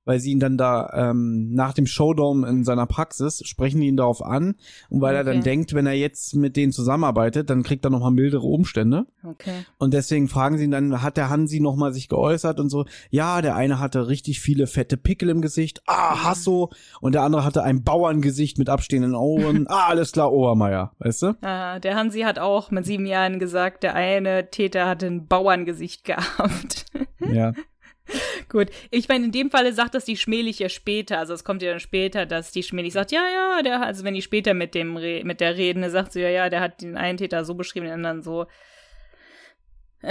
weil 0.06 0.20
sie 0.20 0.32
ihn 0.32 0.40
dann 0.40 0.58
da 0.58 0.90
ähm, 0.94 1.52
nach 1.54 1.74
dem 1.74 1.86
Showdown 1.88 2.44
in 2.46 2.64
seiner 2.64 2.86
Praxis 2.86 3.42
sprechen 3.46 3.82
die 3.82 3.88
ihn 3.88 3.98
darauf 3.98 4.24
an 4.24 4.56
und 4.90 5.02
weil 5.02 5.16
er 5.16 5.24
dann 5.24 5.36
Okay. 5.38 5.44
denkt, 5.44 5.74
wenn 5.74 5.86
er 5.88 5.94
jetzt 5.94 6.36
mit 6.36 6.56
denen 6.56 6.72
zusammenarbeitet, 6.72 7.50
dann 7.50 7.64
kriegt 7.64 7.84
er 7.86 7.90
noch 7.90 8.00
mal 8.00 8.12
mildere 8.12 8.46
Umstände 8.48 9.06
Okay. 9.24 9.66
und 9.78 9.94
deswegen 9.94 10.28
fragen 10.28 10.58
sie 10.58 10.66
ihn 10.66 10.72
dann, 10.72 11.02
hat 11.02 11.18
der 11.18 11.30
Hansi 11.30 11.60
noch 11.60 11.76
mal 11.76 11.94
sich 11.94 12.08
geäußert 12.08 12.60
und 12.60 12.70
so, 12.70 12.86
ja, 13.10 13.42
der 13.42 13.56
eine 13.56 13.80
hatte 13.80 14.08
richtig 14.08 14.40
viele 14.40 14.68
fette 14.68 14.96
Pickel 14.98 15.30
im 15.30 15.42
Gesicht, 15.42 15.82
ah, 15.88 16.24
Hasso 16.24 16.72
und 17.02 17.14
der 17.16 17.24
andere 17.24 17.44
hatte 17.44 17.64
ein 17.64 17.84
Bauerngesicht 17.84 18.58
mit 18.58 18.70
abstehenden 18.70 19.16
Augen, 19.16 19.66
ah, 19.70 19.88
alles 19.88 20.12
klar, 20.12 20.32
Obermeier, 20.32 20.94
weißt 21.00 21.22
du? 21.24 21.34
Ah, 21.42 21.80
der 21.80 21.96
Hansi 21.96 22.22
hat 22.22 22.40
auch 22.40 22.72
mit 22.72 22.86
sieben 22.86 23.06
Jahren 23.06 23.40
gesagt, 23.40 23.84
der 23.84 23.96
eine 23.96 24.50
Täter 24.52 24.86
hatte 24.88 25.08
ein 25.08 25.28
Bauerngesicht 25.28 26.04
gehabt. 26.06 26.86
Ja. 27.32 27.54
Gut, 28.50 28.68
ich 28.92 29.08
meine, 29.10 29.26
in 29.26 29.32
dem 29.32 29.50
Falle 29.50 29.74
sagt 29.74 29.96
das 29.96 30.06
die 30.06 30.18
Schmählich 30.18 30.60
ja 30.60 30.70
später. 30.70 31.18
Also 31.20 31.34
es 31.34 31.44
kommt 31.44 31.62
ja 31.62 31.72
dann 31.72 31.80
später, 31.80 32.26
dass 32.26 32.52
die 32.52 32.64
Schmählich 32.64 32.94
sagt, 32.94 33.12
ja, 33.12 33.24
ja, 33.34 33.62
der, 33.64 33.82
also 33.84 34.04
wenn 34.04 34.14
die 34.14 34.22
später 34.22 34.54
mit 34.54 34.76
dem 34.76 34.98
Re 34.98 35.24
mit 35.24 35.40
der 35.42 35.58
reden, 35.58 35.82
dann 35.82 35.92
sagt 35.92 36.14
sie, 36.14 36.22
ja, 36.22 36.30
ja, 36.30 36.50
der 36.50 36.62
hat 36.62 36.82
den 36.82 36.98
einen 36.98 37.18
Täter 37.18 37.44
so 37.46 37.56
beschrieben, 37.56 37.86
den 37.86 37.94
anderen 37.96 38.22
so. 38.22 38.46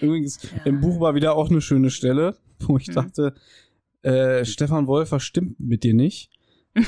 Übrigens, 0.00 0.38
im 0.64 0.80
Buch 0.80 1.00
war 1.00 1.14
wieder 1.14 1.34
auch 1.36 1.50
eine 1.50 1.60
schöne 1.60 1.90
Stelle, 1.90 2.36
wo 2.60 2.78
ich 2.78 2.86
Hm. 2.88 2.94
dachte, 2.94 3.34
äh, 4.02 4.44
Stefan 4.44 4.86
Wolfer 4.86 5.20
stimmt 5.20 5.58
mit 5.60 5.82
dir 5.82 5.94
nicht. 5.94 6.30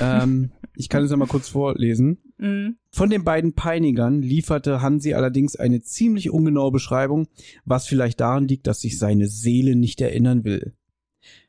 ähm, 0.00 0.52
ich 0.76 0.88
kann 0.88 1.02
es 1.02 1.10
ja 1.10 1.16
mal 1.16 1.26
kurz 1.28 1.48
vorlesen. 1.48 2.18
Mm, 2.38 2.70
Von 2.90 3.10
den 3.10 3.24
beiden 3.24 3.54
Peinigern 3.54 4.20
lieferte 4.20 4.82
Hansi 4.82 5.14
allerdings 5.14 5.56
eine 5.56 5.82
ziemlich 5.82 6.30
ungenaue 6.30 6.70
Beschreibung, 6.70 7.28
was 7.64 7.86
vielleicht 7.86 8.20
daran 8.20 8.46
liegt, 8.46 8.66
dass 8.66 8.80
sich 8.80 8.98
seine 8.98 9.26
Seele 9.26 9.76
nicht 9.76 10.00
erinnern 10.00 10.44
will. 10.44 10.74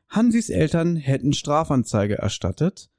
Hansis 0.08 0.48
Eltern 0.48 0.96
hätten 0.96 1.34
Strafanzeige 1.34 2.16
erstattet 2.16 2.90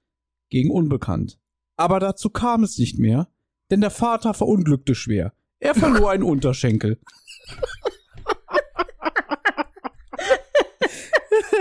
gegen 0.50 0.72
Unbekannt. 0.72 1.40
Aber 1.78 2.00
dazu 2.00 2.30
kam 2.30 2.64
es 2.64 2.78
nicht 2.78 3.00
mehr, 3.00 3.28
denn 3.72 3.82
der 3.82 3.90
Vater 3.90 4.34
verunglückte 4.34 4.94
schwer. 4.94 5.34
Er 5.60 5.76
verlor 5.76 6.12
einen 6.12 6.24
Unterschenkel. 6.24 7.00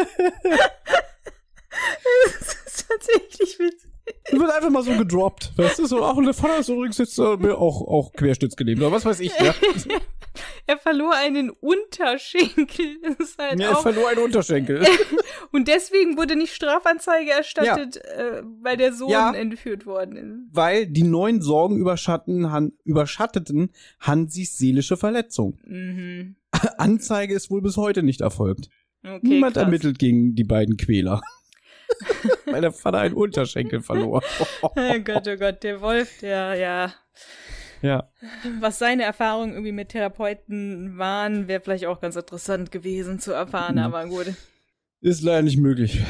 das 2.25 2.57
ist 2.67 2.89
tatsächlich 2.89 3.59
witzig. 3.59 3.88
Das 4.31 4.39
wird 4.41 4.51
einfach 4.51 4.71
mal 4.71 4.83
so 4.83 4.93
gedroppt. 4.97 5.53
Weißt 5.57 5.79
du, 5.79 5.87
so, 5.87 6.05
ach, 6.05 6.15
und 6.17 6.25
der 6.25 6.35
Vater 6.35 6.59
ist 6.59 6.69
übrigens 6.69 6.99
jetzt 6.99 7.19
äh, 7.19 7.23
auch, 7.23 7.81
auch 7.83 8.13
querstützgelähmt, 8.13 8.81
oder 8.81 8.93
was 8.93 9.05
weiß 9.05 9.21
ich, 9.21 9.33
ja. 9.39 9.55
Er 10.67 10.77
verlor 10.79 11.15
einen 11.15 11.51
Unterschenkel. 11.51 12.99
Das 13.03 13.31
ist 13.31 13.39
halt 13.39 13.59
Ja, 13.59 13.71
er 13.71 13.77
verlor 13.77 14.09
einen 14.11 14.23
Unterschenkel. 14.23 14.87
und 15.53 15.67
deswegen 15.67 16.17
wurde 16.17 16.37
nicht 16.37 16.55
Strafanzeige 16.55 17.31
erstattet, 17.33 17.97
äh, 17.97 18.43
weil 18.63 18.77
der 18.77 18.93
Sohn 18.93 19.11
Ja. 19.11 19.33
entführt 19.35 19.87
worden 19.87 20.17
ist. 20.17 20.55
Weil 20.55 20.87
die 20.87 21.03
neuen 21.03 21.41
Sorgen 21.43 21.79
überschatten, 21.79 22.53
han, 22.53 22.73
überschatteten 22.85 23.71
Hansis 23.99 24.59
seelische 24.59 24.97
Verletzung. 24.97 25.59
Mhm. 25.65 26.37
Anzeige 26.77 27.35
ist 27.35 27.51
wohl 27.51 27.63
bis 27.63 27.77
heute 27.77 28.03
nicht 28.03 28.21
erfolgt. 28.21 28.69
Okay, 29.03 29.19
Niemand 29.23 29.55
krass. 29.55 29.65
ermittelt 29.65 29.99
gegen 29.99 30.35
die 30.35 30.45
beiden 30.45 30.77
Quäler. 30.77 31.21
Der 32.61 32.73
Vater 32.73 32.99
einen 32.99 33.15
Unterschenkel 33.15 33.81
verlor. 33.83 34.23
Oh 34.63 34.71
Gott, 35.05 35.29
oh 35.29 35.37
Gott, 35.37 35.63
der 35.63 35.81
Wolf, 35.81 36.19
der, 36.21 36.55
ja, 36.55 36.93
ja. 37.83 38.09
was 38.61 38.79
seine 38.79 39.05
Erfahrungen 39.05 39.53
irgendwie 39.53 39.73
mit 39.73 39.91
Therapeuten 39.91 40.99
waren, 40.99 41.47
wäre 41.49 41.61
vielleicht 41.61 41.87
auch 41.87 42.01
ganz 42.01 42.17
interessant 42.17 42.71
gewesen 42.73 43.19
zu 43.21 43.33
erfahren, 43.33 43.75
Mhm. 43.77 43.83
aber 43.83 44.07
gut. 44.07 44.27
Ist 45.01 45.23
leider 45.23 45.43
nicht 45.43 45.59
möglich. 45.59 46.03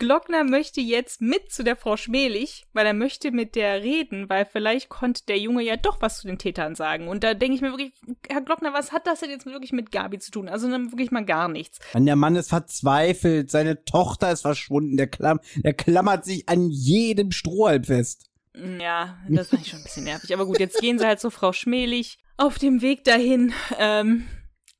Glockner 0.00 0.44
möchte 0.44 0.80
jetzt 0.80 1.20
mit 1.20 1.52
zu 1.52 1.62
der 1.62 1.76
Frau 1.76 1.96
Schmelig, 1.96 2.64
weil 2.72 2.86
er 2.86 2.94
möchte 2.94 3.30
mit 3.30 3.54
der 3.54 3.82
reden, 3.82 4.28
weil 4.30 4.46
vielleicht 4.46 4.88
konnte 4.88 5.26
der 5.28 5.38
Junge 5.38 5.62
ja 5.62 5.76
doch 5.76 6.00
was 6.00 6.20
zu 6.20 6.26
den 6.26 6.38
Tätern 6.38 6.74
sagen. 6.74 7.06
Und 7.06 7.22
da 7.22 7.34
denke 7.34 7.54
ich 7.54 7.60
mir 7.60 7.70
wirklich, 7.70 7.92
Herr 8.28 8.40
Glockner, 8.40 8.72
was 8.72 8.92
hat 8.92 9.06
das 9.06 9.20
denn 9.20 9.30
jetzt 9.30 9.44
wirklich 9.44 9.72
mit 9.72 9.92
Gabi 9.92 10.18
zu 10.18 10.30
tun? 10.30 10.48
Also 10.48 10.70
dann 10.70 10.90
wirklich 10.90 11.10
mal 11.10 11.24
gar 11.24 11.48
nichts. 11.48 11.78
Der 11.94 12.16
Mann 12.16 12.34
ist 12.34 12.48
verzweifelt. 12.48 13.50
Seine 13.50 13.84
Tochter 13.84 14.32
ist 14.32 14.40
verschwunden. 14.40 14.96
Der, 14.96 15.06
Klamm, 15.06 15.38
der 15.56 15.74
klammert 15.74 16.24
sich 16.24 16.48
an 16.48 16.70
jedem 16.70 17.30
Strohhalm 17.30 17.84
fest. 17.84 18.30
Ja, 18.54 19.18
das 19.28 19.48
fand 19.48 19.62
ich 19.62 19.68
schon 19.68 19.80
ein 19.80 19.84
bisschen 19.84 20.04
nervig. 20.04 20.32
Aber 20.32 20.46
gut, 20.46 20.58
jetzt 20.58 20.80
gehen 20.80 20.98
sie 20.98 21.06
halt 21.06 21.20
zu 21.20 21.30
Frau 21.30 21.52
Schmelig 21.52 22.18
auf 22.38 22.58
dem 22.58 22.80
Weg 22.80 23.04
dahin. 23.04 23.52
Ähm, 23.78 24.26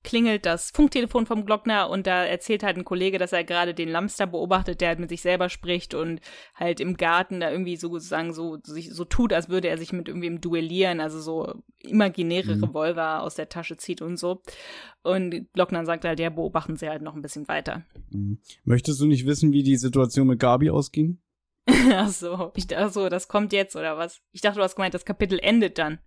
klingelt 0.03 0.47
das 0.47 0.71
Funktelefon 0.71 1.27
vom 1.27 1.45
Glockner 1.45 1.91
und 1.91 2.07
da 2.07 2.25
erzählt 2.25 2.63
halt 2.63 2.77
ein 2.77 2.85
Kollege, 2.85 3.19
dass 3.19 3.33
er 3.33 3.45
gerade 3.45 3.75
den 3.75 3.89
Lamster 3.89 4.27
beobachtet, 4.27 4.81
der 4.81 4.89
halt 4.89 4.99
mit 4.99 5.11
sich 5.11 5.21
selber 5.21 5.49
spricht 5.49 5.95
und 5.95 6.21
halt 6.55 6.81
im 6.81 6.97
Garten 6.97 7.41
da 7.41 7.51
irgendwie 7.51 7.77
sozusagen 7.77 8.33
so 8.33 8.59
sich 8.63 8.93
so 8.93 9.05
tut, 9.05 9.33
als 9.33 9.49
würde 9.49 9.69
er 9.69 9.77
sich 9.79 9.93
mit 9.93 10.09
irgendwem 10.09 10.41
duellieren, 10.41 11.01
also 11.01 11.21
so 11.21 11.63
imaginäre 11.79 12.57
Mhm. 12.57 12.65
Revolver 12.65 13.23
aus 13.23 13.35
der 13.35 13.49
Tasche 13.49 13.77
zieht 13.77 14.01
und 14.03 14.17
so. 14.17 14.43
Und 15.03 15.53
Glockner 15.53 15.85
sagt 15.85 16.05
halt, 16.05 16.21
ja, 16.21 16.31
beobachten 16.31 16.77
sie 16.77 16.89
halt 16.89 17.03
noch 17.03 17.15
ein 17.15 17.23
bisschen 17.23 17.49
weiter. 17.49 17.83
Mhm. 18.11 18.39
Möchtest 18.65 19.01
du 19.01 19.07
nicht 19.07 19.27
wissen, 19.27 19.53
wie 19.53 19.63
die 19.63 19.77
Situation 19.77 20.27
mit 20.27 20.39
Gabi 20.39 20.71
ausging? 20.71 21.19
Ach 21.93 22.09
so, 22.09 22.53
ich 22.57 22.67
dachte 22.67 22.91
so, 22.91 23.09
das 23.09 23.29
kommt 23.29 23.53
jetzt 23.53 23.77
oder 23.77 23.99
was? 23.99 24.21
Ich 24.33 24.41
dachte, 24.41 24.57
du 24.59 24.63
hast 24.63 24.77
gemeint, 24.77 24.95
das 24.95 25.05
Kapitel 25.05 25.39
endet 25.39 25.79
dann. 25.79 25.99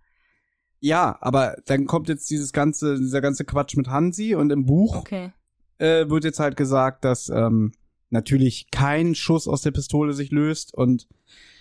Ja, 0.84 1.16
aber 1.22 1.56
dann 1.64 1.86
kommt 1.86 2.10
jetzt 2.10 2.28
dieses 2.28 2.52
ganze, 2.52 2.98
dieser 2.98 3.22
ganze 3.22 3.46
Quatsch 3.46 3.74
mit 3.74 3.88
Hansi 3.88 4.34
und 4.34 4.50
im 4.52 4.66
Buch 4.66 4.96
Okay. 4.96 5.32
äh, 5.78 6.10
wird 6.10 6.24
jetzt 6.24 6.40
halt 6.40 6.58
gesagt, 6.58 7.06
dass 7.06 7.30
ähm, 7.30 7.72
natürlich 8.10 8.70
kein 8.70 9.14
Schuss 9.14 9.48
aus 9.48 9.62
der 9.62 9.70
Pistole 9.70 10.12
sich 10.12 10.30
löst 10.30 10.74
und 10.74 11.08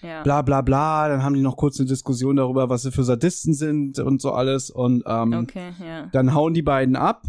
Ja. 0.02 0.24
bla 0.24 0.42
bla 0.42 0.62
bla. 0.62 1.08
Dann 1.08 1.24
haben 1.24 1.36
die 1.36 1.42
noch 1.42 1.56
kurz 1.56 1.80
eine 1.80 1.88
Diskussion 1.88 2.36
darüber, 2.36 2.68
was 2.70 2.82
sie 2.82 2.92
für 2.92 3.06
Sadisten 3.06 3.54
sind 3.54 3.98
und 4.00 4.22
so 4.22 4.34
alles. 4.34 4.70
Und 4.70 5.04
ähm, 5.08 5.34
Okay, 5.44 5.72
ja. 5.82 6.08
dann 6.12 6.34
hauen 6.34 6.54
die 6.54 6.62
beiden 6.62 6.98
ab 6.98 7.24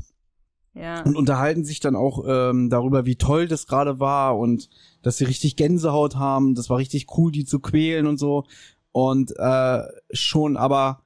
Ja. 0.75 1.01
und 1.05 1.17
unterhalten 1.17 1.65
sich 1.65 1.79
dann 1.79 1.95
auch 1.95 2.25
ähm, 2.27 2.71
darüber, 2.71 3.07
wie 3.07 3.15
toll 3.15 3.47
das 3.47 3.69
gerade 3.69 4.01
war 4.01 4.37
und 4.37 4.69
dass 5.03 5.19
sie 5.19 5.25
richtig 5.27 5.55
Gänsehaut 5.55 6.17
haben. 6.17 6.57
Das 6.57 6.69
war 6.71 6.79
richtig 6.79 7.07
cool, 7.17 7.31
die 7.31 7.45
zu 7.45 7.61
quälen 7.61 8.09
und 8.09 8.19
so. 8.19 8.47
Und 8.91 9.33
äh, 9.39 9.83
schon 10.13 10.57
aber 10.57 11.04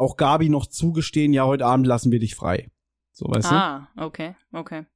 auch 0.00 0.16
Gabi 0.16 0.48
noch 0.48 0.66
zugestehen, 0.66 1.32
ja, 1.32 1.44
heute 1.44 1.66
Abend 1.66 1.86
lassen 1.86 2.10
wir 2.10 2.18
dich 2.18 2.34
frei. 2.34 2.70
So, 3.12 3.26
weißt 3.28 3.50
Ah, 3.52 3.88
okay, 3.96 4.34
okay. 4.52 4.86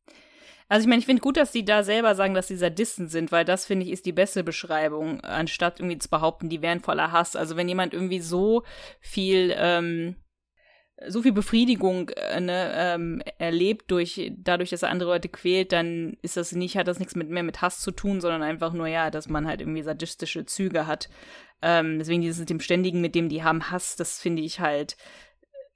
Also 0.68 0.84
ich 0.84 0.88
meine, 0.88 1.00
ich 1.00 1.06
finde 1.06 1.20
gut, 1.20 1.36
dass 1.36 1.52
die 1.52 1.64
da 1.64 1.82
selber 1.82 2.14
sagen, 2.14 2.34
dass 2.34 2.48
sie 2.48 2.56
Sadisten 2.56 3.08
sind, 3.08 3.30
weil 3.32 3.44
das, 3.44 3.66
finde 3.66 3.84
ich, 3.84 3.92
ist 3.92 4.06
die 4.06 4.12
beste 4.12 4.42
Beschreibung, 4.42 5.20
anstatt 5.20 5.78
irgendwie 5.78 5.98
zu 5.98 6.08
behaupten, 6.08 6.48
die 6.48 6.62
wären 6.62 6.80
voller 6.80 7.12
Hass. 7.12 7.36
Also 7.36 7.56
wenn 7.56 7.68
jemand 7.68 7.92
irgendwie 7.92 8.20
so 8.20 8.62
viel, 8.98 9.54
ähm, 9.56 10.16
so 11.08 11.22
viel 11.22 11.32
Befriedigung 11.32 12.10
äh, 12.10 12.40
ne, 12.40 12.72
ähm, 12.76 13.22
erlebt 13.38 13.90
durch 13.90 14.32
dadurch, 14.36 14.70
dass 14.70 14.82
er 14.82 14.90
andere 14.90 15.10
Leute 15.10 15.28
quält, 15.28 15.72
dann 15.72 16.16
ist 16.22 16.36
das 16.36 16.52
nicht, 16.52 16.76
hat 16.76 16.88
das 16.88 16.98
nichts 16.98 17.16
mit 17.16 17.28
mehr 17.28 17.42
mit 17.42 17.62
Hass 17.62 17.80
zu 17.80 17.90
tun, 17.90 18.20
sondern 18.20 18.42
einfach 18.42 18.72
nur 18.72 18.86
ja, 18.86 19.10
dass 19.10 19.28
man 19.28 19.46
halt 19.46 19.60
irgendwie 19.60 19.82
sadistische 19.82 20.46
Züge 20.46 20.86
hat. 20.86 21.08
Ähm, 21.62 21.98
deswegen 21.98 22.22
dieses 22.22 22.40
mit 22.40 22.50
dem 22.50 22.60
Ständigen, 22.60 23.00
mit 23.00 23.14
dem 23.14 23.28
die 23.28 23.42
haben 23.42 23.70
Hass, 23.70 23.96
das 23.96 24.20
finde 24.20 24.42
ich 24.42 24.60
halt 24.60 24.96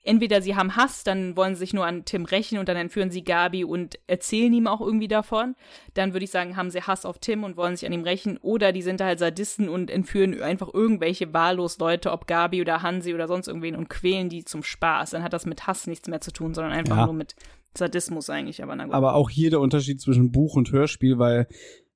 entweder 0.09 0.43
sie 0.43 0.56
haben 0.56 0.74
Hass, 0.74 1.05
dann 1.05 1.36
wollen 1.36 1.55
sie 1.55 1.60
sich 1.60 1.74
nur 1.74 1.86
an 1.86 2.05
Tim 2.05 2.24
rächen 2.24 2.59
und 2.59 2.68
dann 2.68 2.76
entführen 2.76 3.10
sie 3.10 3.22
Gabi 3.22 3.62
und 3.64 3.98
erzählen 4.06 4.52
ihm 4.52 4.66
auch 4.66 4.80
irgendwie 4.80 5.06
davon. 5.09 5.55
Dann 5.94 6.12
würde 6.14 6.24
ich 6.24 6.30
sagen, 6.30 6.56
haben 6.56 6.70
sie 6.70 6.82
Hass 6.82 7.05
auf 7.05 7.18
Tim 7.18 7.44
und 7.44 7.56
wollen 7.56 7.76
sich 7.76 7.86
an 7.86 7.93
ihm 7.93 8.02
rächen. 8.02 8.39
Oder 8.39 8.72
die 8.72 8.82
sind 8.82 9.01
halt 9.01 9.18
Sadisten 9.18 9.68
und 9.68 9.90
entführen 9.90 10.40
einfach 10.43 10.72
irgendwelche 10.72 11.32
wahllos 11.32 11.78
Leute, 11.78 12.10
ob 12.10 12.26
Gabi 12.26 12.60
oder 12.60 12.82
Hansi 12.82 13.14
oder 13.14 13.28
sonst 13.28 13.47
irgendwen 13.47 13.76
und 13.76 13.89
quälen 13.89 14.28
die 14.28 14.44
zum 14.44 14.62
Spaß. 14.62 15.10
Dann 15.10 15.22
hat 15.22 15.32
das 15.32 15.47
mit 15.47 15.66
Hass 15.66 15.86
nichts 15.86 16.09
mehr 16.09 16.20
zu 16.20 16.32
tun, 16.32 16.55
sondern 16.55 16.72
einfach 16.72 16.97
Ja. 16.97 17.05
nur 17.05 17.14
mit 17.14 17.35
Sadismus 17.76 18.30
eigentlich. 18.30 18.62
Aber 18.62 18.74
na 18.74 18.86
gut. 18.86 18.94
Aber 18.94 19.14
auch 19.14 19.30
hier 19.30 19.51
der 19.51 19.60
Unterschied 19.60 20.01
zwischen 20.01 20.32
Buch 20.32 20.56
und 20.56 20.72
Hörspiel, 20.72 21.18
weil 21.18 21.47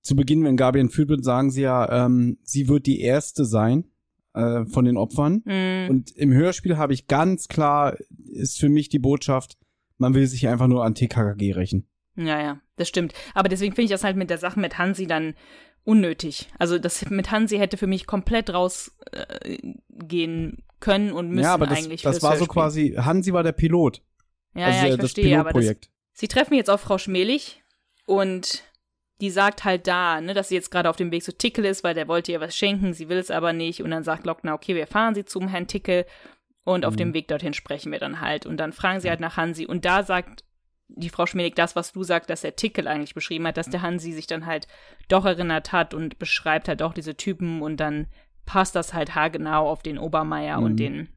zu 0.02 0.16
Beginn, 0.16 0.44
wenn 0.44 0.56
Gabi 0.56 0.80
entführt 0.80 1.08
wird, 1.08 1.24
sagen 1.24 1.50
sie 1.50 1.62
ja, 1.62 2.06
ähm, 2.06 2.38
sie 2.42 2.68
wird 2.68 2.86
die 2.86 3.00
erste 3.00 3.44
sein 3.44 3.84
äh, 4.34 4.64
von 4.66 4.84
den 4.84 4.96
Opfern. 4.96 5.42
Mm, 5.44 5.90
Und 5.90 6.10
im 6.16 6.32
Hörspiel 6.32 6.76
habe 6.76 6.94
ich 6.94 7.06
ganz 7.06 7.48
klar, 7.48 7.96
ist 8.32 8.58
für 8.58 8.68
mich 8.68 8.88
die 8.88 8.98
Botschaft, 8.98 9.56
man 9.98 10.14
will 10.14 10.26
sich 10.26 10.48
einfach 10.48 10.68
nur 10.68 10.84
an 10.84 10.94
TKKG 10.94 11.52
rächen. 11.52 11.86
ja, 12.16 12.40
ja, 12.40 12.60
das 12.76 12.88
stimmt. 12.88 13.12
Aber 13.34 13.48
deswegen 13.48 13.74
finde 13.74 13.86
ich 13.86 13.90
das 13.90 14.04
halt 14.04 14.16
mit 14.16 14.30
der 14.30 14.38
Sache 14.38 14.58
mit 14.58 14.78
Hansi 14.78 15.06
dann 15.06 15.34
unnötig. 15.84 16.48
Also 16.58 16.78
das 16.78 17.08
mit 17.10 17.30
Hansi 17.30 17.58
hätte 17.58 17.76
für 17.76 17.86
mich 17.86 18.06
komplett 18.06 18.52
rausgehen 18.52 20.58
äh, 20.58 20.62
können 20.80 21.12
und 21.12 21.30
müssen 21.30 21.44
ja, 21.44 21.54
aber 21.54 21.66
das, 21.66 21.84
eigentlich. 21.84 22.02
das 22.02 22.22
war 22.22 22.36
so 22.36 22.46
quasi, 22.46 22.94
Hansi 22.98 23.32
war 23.32 23.42
der 23.42 23.52
Pilot. 23.52 24.02
Ja, 24.54 24.66
also 24.66 24.78
ja, 24.78 24.84
ich 24.84 24.90
das 24.90 24.98
verstehe, 24.98 25.38
aber 25.38 25.52
das, 25.52 25.76
sie 26.12 26.28
treffen 26.28 26.54
jetzt 26.54 26.70
auf 26.70 26.82
Frau 26.82 26.98
Schmelig 26.98 27.62
und 28.06 28.64
die 29.22 29.30
sagt 29.30 29.64
halt 29.64 29.86
da, 29.86 30.20
ne, 30.20 30.34
dass 30.34 30.48
sie 30.50 30.54
jetzt 30.56 30.70
gerade 30.70 30.90
auf 30.90 30.96
dem 30.96 31.10
Weg 31.12 31.22
zu 31.24 31.32
Tickel 31.36 31.64
ist, 31.64 31.82
weil 31.84 31.94
der 31.94 32.08
wollte 32.08 32.32
ihr 32.32 32.40
was 32.40 32.54
schenken, 32.56 32.92
sie 32.92 33.08
will 33.08 33.16
es 33.18 33.30
aber 33.30 33.52
nicht 33.54 33.82
und 33.82 33.90
dann 33.90 34.02
sagt 34.04 34.26
Lockner, 34.26 34.52
okay, 34.52 34.74
wir 34.74 34.86
fahren 34.86 35.14
sie 35.14 35.24
zum 35.24 35.48
Herrn 35.48 35.66
Tickel 35.68 36.04
und 36.64 36.84
auf 36.84 36.92
Mhm. 36.94 36.98
dem 36.98 37.14
Weg 37.14 37.28
dorthin 37.28 37.54
sprechen 37.54 37.90
wir 37.92 37.98
dann 38.00 38.20
halt 38.20 38.44
und 38.44 38.58
dann 38.58 38.72
fragen 38.72 39.00
sie 39.00 39.08
halt 39.08 39.20
nach 39.20 39.36
Hansi 39.38 39.64
und 39.64 39.84
da 39.86 40.02
sagt 40.02 40.44
die 40.94 41.08
Frau 41.08 41.24
Schmelig 41.24 41.54
das, 41.54 41.74
was 41.74 41.92
du 41.92 42.02
sagst, 42.02 42.28
dass 42.28 42.42
der 42.42 42.54
Tickel 42.56 42.86
eigentlich 42.86 43.14
beschrieben 43.14 43.46
hat, 43.46 43.56
dass 43.56 43.70
der 43.70 43.80
Hansi 43.80 44.12
sich 44.12 44.26
dann 44.26 44.44
halt 44.44 44.68
doch 45.08 45.24
erinnert 45.24 45.72
hat 45.72 45.94
und 45.94 46.18
beschreibt 46.18 46.68
halt 46.68 46.82
auch 46.82 46.92
diese 46.92 47.16
Typen 47.16 47.62
und 47.62 47.78
dann 47.78 48.08
passt 48.44 48.74
das 48.76 48.92
halt 48.92 49.14
haargenau 49.14 49.70
auf 49.70 49.82
den 49.82 49.96
Obermeier 49.98 50.58
Mhm. 50.58 50.64
und 50.64 50.76
den 50.76 51.08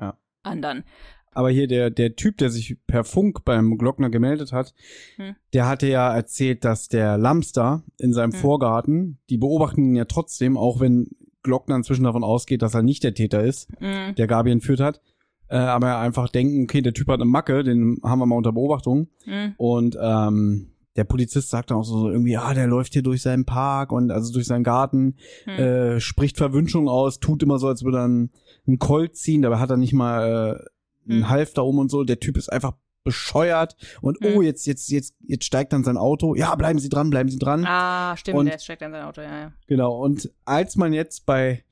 Ja. 0.00 0.16
anderen. 0.42 0.84
Aber 1.32 1.50
hier 1.50 1.68
der, 1.68 1.90
der 1.90 2.16
Typ, 2.16 2.38
der 2.38 2.50
sich 2.50 2.76
per 2.86 3.04
Funk 3.04 3.44
beim 3.44 3.78
Glockner 3.78 4.10
gemeldet 4.10 4.52
hat, 4.52 4.74
Hm. 5.16 5.36
der 5.52 5.68
hatte 5.68 5.86
ja 5.86 6.12
erzählt, 6.14 6.64
dass 6.64 6.88
der 6.88 7.18
Lamster 7.18 7.84
in 7.98 8.12
seinem 8.12 8.32
Hm. 8.32 8.40
Vorgarten, 8.40 9.18
die 9.30 9.38
beobachten 9.38 9.84
ihn 9.84 9.94
ja 9.96 10.06
trotzdem, 10.06 10.56
auch 10.56 10.80
wenn 10.80 11.08
Glockner 11.42 11.76
inzwischen 11.76 12.04
davon 12.04 12.24
ausgeht, 12.24 12.62
dass 12.62 12.74
er 12.74 12.82
nicht 12.82 13.02
der 13.04 13.14
Täter 13.14 13.42
ist, 13.42 13.68
Mhm. 13.80 14.14
der 14.16 14.26
Gabi 14.26 14.50
entführt 14.50 14.80
hat. 14.80 15.00
Äh, 15.48 15.56
aber 15.56 15.98
einfach 15.98 16.28
denken, 16.28 16.64
okay, 16.64 16.82
der 16.82 16.92
Typ 16.92 17.08
hat 17.08 17.14
eine 17.20 17.24
Macke, 17.24 17.64
den 17.64 17.98
haben 18.04 18.18
wir 18.18 18.26
mal 18.26 18.36
unter 18.36 18.52
Beobachtung. 18.52 19.08
Mhm. 19.26 19.54
Und 19.56 19.98
ähm, 20.00 20.66
der 20.96 21.04
Polizist 21.04 21.48
sagt 21.50 21.70
dann 21.70 21.78
auch 21.78 21.84
so 21.84 22.10
irgendwie, 22.10 22.36
ah, 22.36 22.52
der 22.54 22.66
läuft 22.66 22.92
hier 22.92 23.02
durch 23.02 23.22
seinen 23.22 23.46
Park 23.46 23.90
und 23.92 24.10
also 24.10 24.32
durch 24.32 24.46
seinen 24.46 24.64
Garten, 24.64 25.16
Mhm. 25.46 25.52
äh, 25.52 26.00
spricht 26.00 26.36
Verwünschung 26.36 26.88
aus, 26.88 27.20
tut 27.20 27.42
immer 27.42 27.58
so, 27.58 27.68
als 27.68 27.84
würde 27.84 27.98
er 27.98 28.04
einen, 28.04 28.30
einen 28.66 28.78
Colt 28.78 29.16
ziehen, 29.16 29.42
dabei 29.42 29.58
hat 29.58 29.70
er 29.70 29.76
nicht 29.76 29.92
mal 29.94 30.66
Hm. 31.06 31.28
Half 31.28 31.54
da 31.54 31.62
um 31.62 31.78
und 31.78 31.90
so. 31.90 32.04
Der 32.04 32.20
Typ 32.20 32.36
ist 32.36 32.50
einfach 32.52 32.74
bescheuert 33.02 33.76
und 34.02 34.18
oh, 34.22 34.42
jetzt, 34.42 34.66
jetzt, 34.66 34.90
jetzt, 34.90 35.14
jetzt 35.20 35.44
steigt 35.46 35.72
dann 35.72 35.84
sein 35.84 35.96
Auto. 35.96 36.34
Ja, 36.34 36.54
bleiben 36.54 36.78
Sie 36.78 36.90
dran, 36.90 37.08
bleiben 37.08 37.30
Sie 37.30 37.38
dran. 37.38 37.64
Ah, 37.66 38.14
stimmt, 38.16 38.38
Und- 38.38 38.46
der 38.46 38.58
steckt 38.58 38.82
in 38.82 38.92
sein 38.92 39.04
Auto, 39.04 39.22
ja, 39.22 39.40
ja. 39.40 39.52
Genau. 39.66 39.96
Und 40.04 40.30
als 40.44 40.76
man 40.76 40.92
jetzt 40.92 41.24
bei 41.24 41.64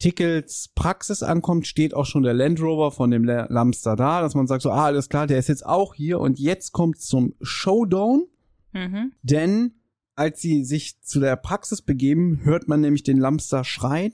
Tickels 0.00 0.70
Praxis 0.74 1.22
ankommt, 1.22 1.66
steht 1.66 1.92
auch 1.94 2.06
schon 2.06 2.22
der 2.22 2.34
Land 2.34 2.60
Rover 2.60 2.92
von 2.92 3.10
dem 3.10 3.24
La- 3.24 3.46
Lamster 3.50 3.96
da, 3.96 4.20
dass 4.20 4.34
man 4.34 4.46
sagt 4.46 4.62
so, 4.62 4.70
ah, 4.70 4.84
alles 4.86 5.08
klar, 5.08 5.26
der 5.26 5.38
ist 5.38 5.48
jetzt 5.48 5.66
auch 5.66 5.94
hier 5.94 6.20
und 6.20 6.38
jetzt 6.38 6.72
kommt 6.72 7.00
zum 7.00 7.34
Showdown. 7.40 8.26
Mhm. 8.72 9.12
Denn 9.22 9.74
als 10.14 10.40
sie 10.40 10.64
sich 10.64 11.00
zu 11.02 11.20
der 11.20 11.36
Praxis 11.36 11.82
begeben, 11.82 12.40
hört 12.44 12.68
man 12.68 12.80
nämlich 12.80 13.02
den 13.02 13.18
Lamster 13.18 13.64
schreien, 13.64 14.12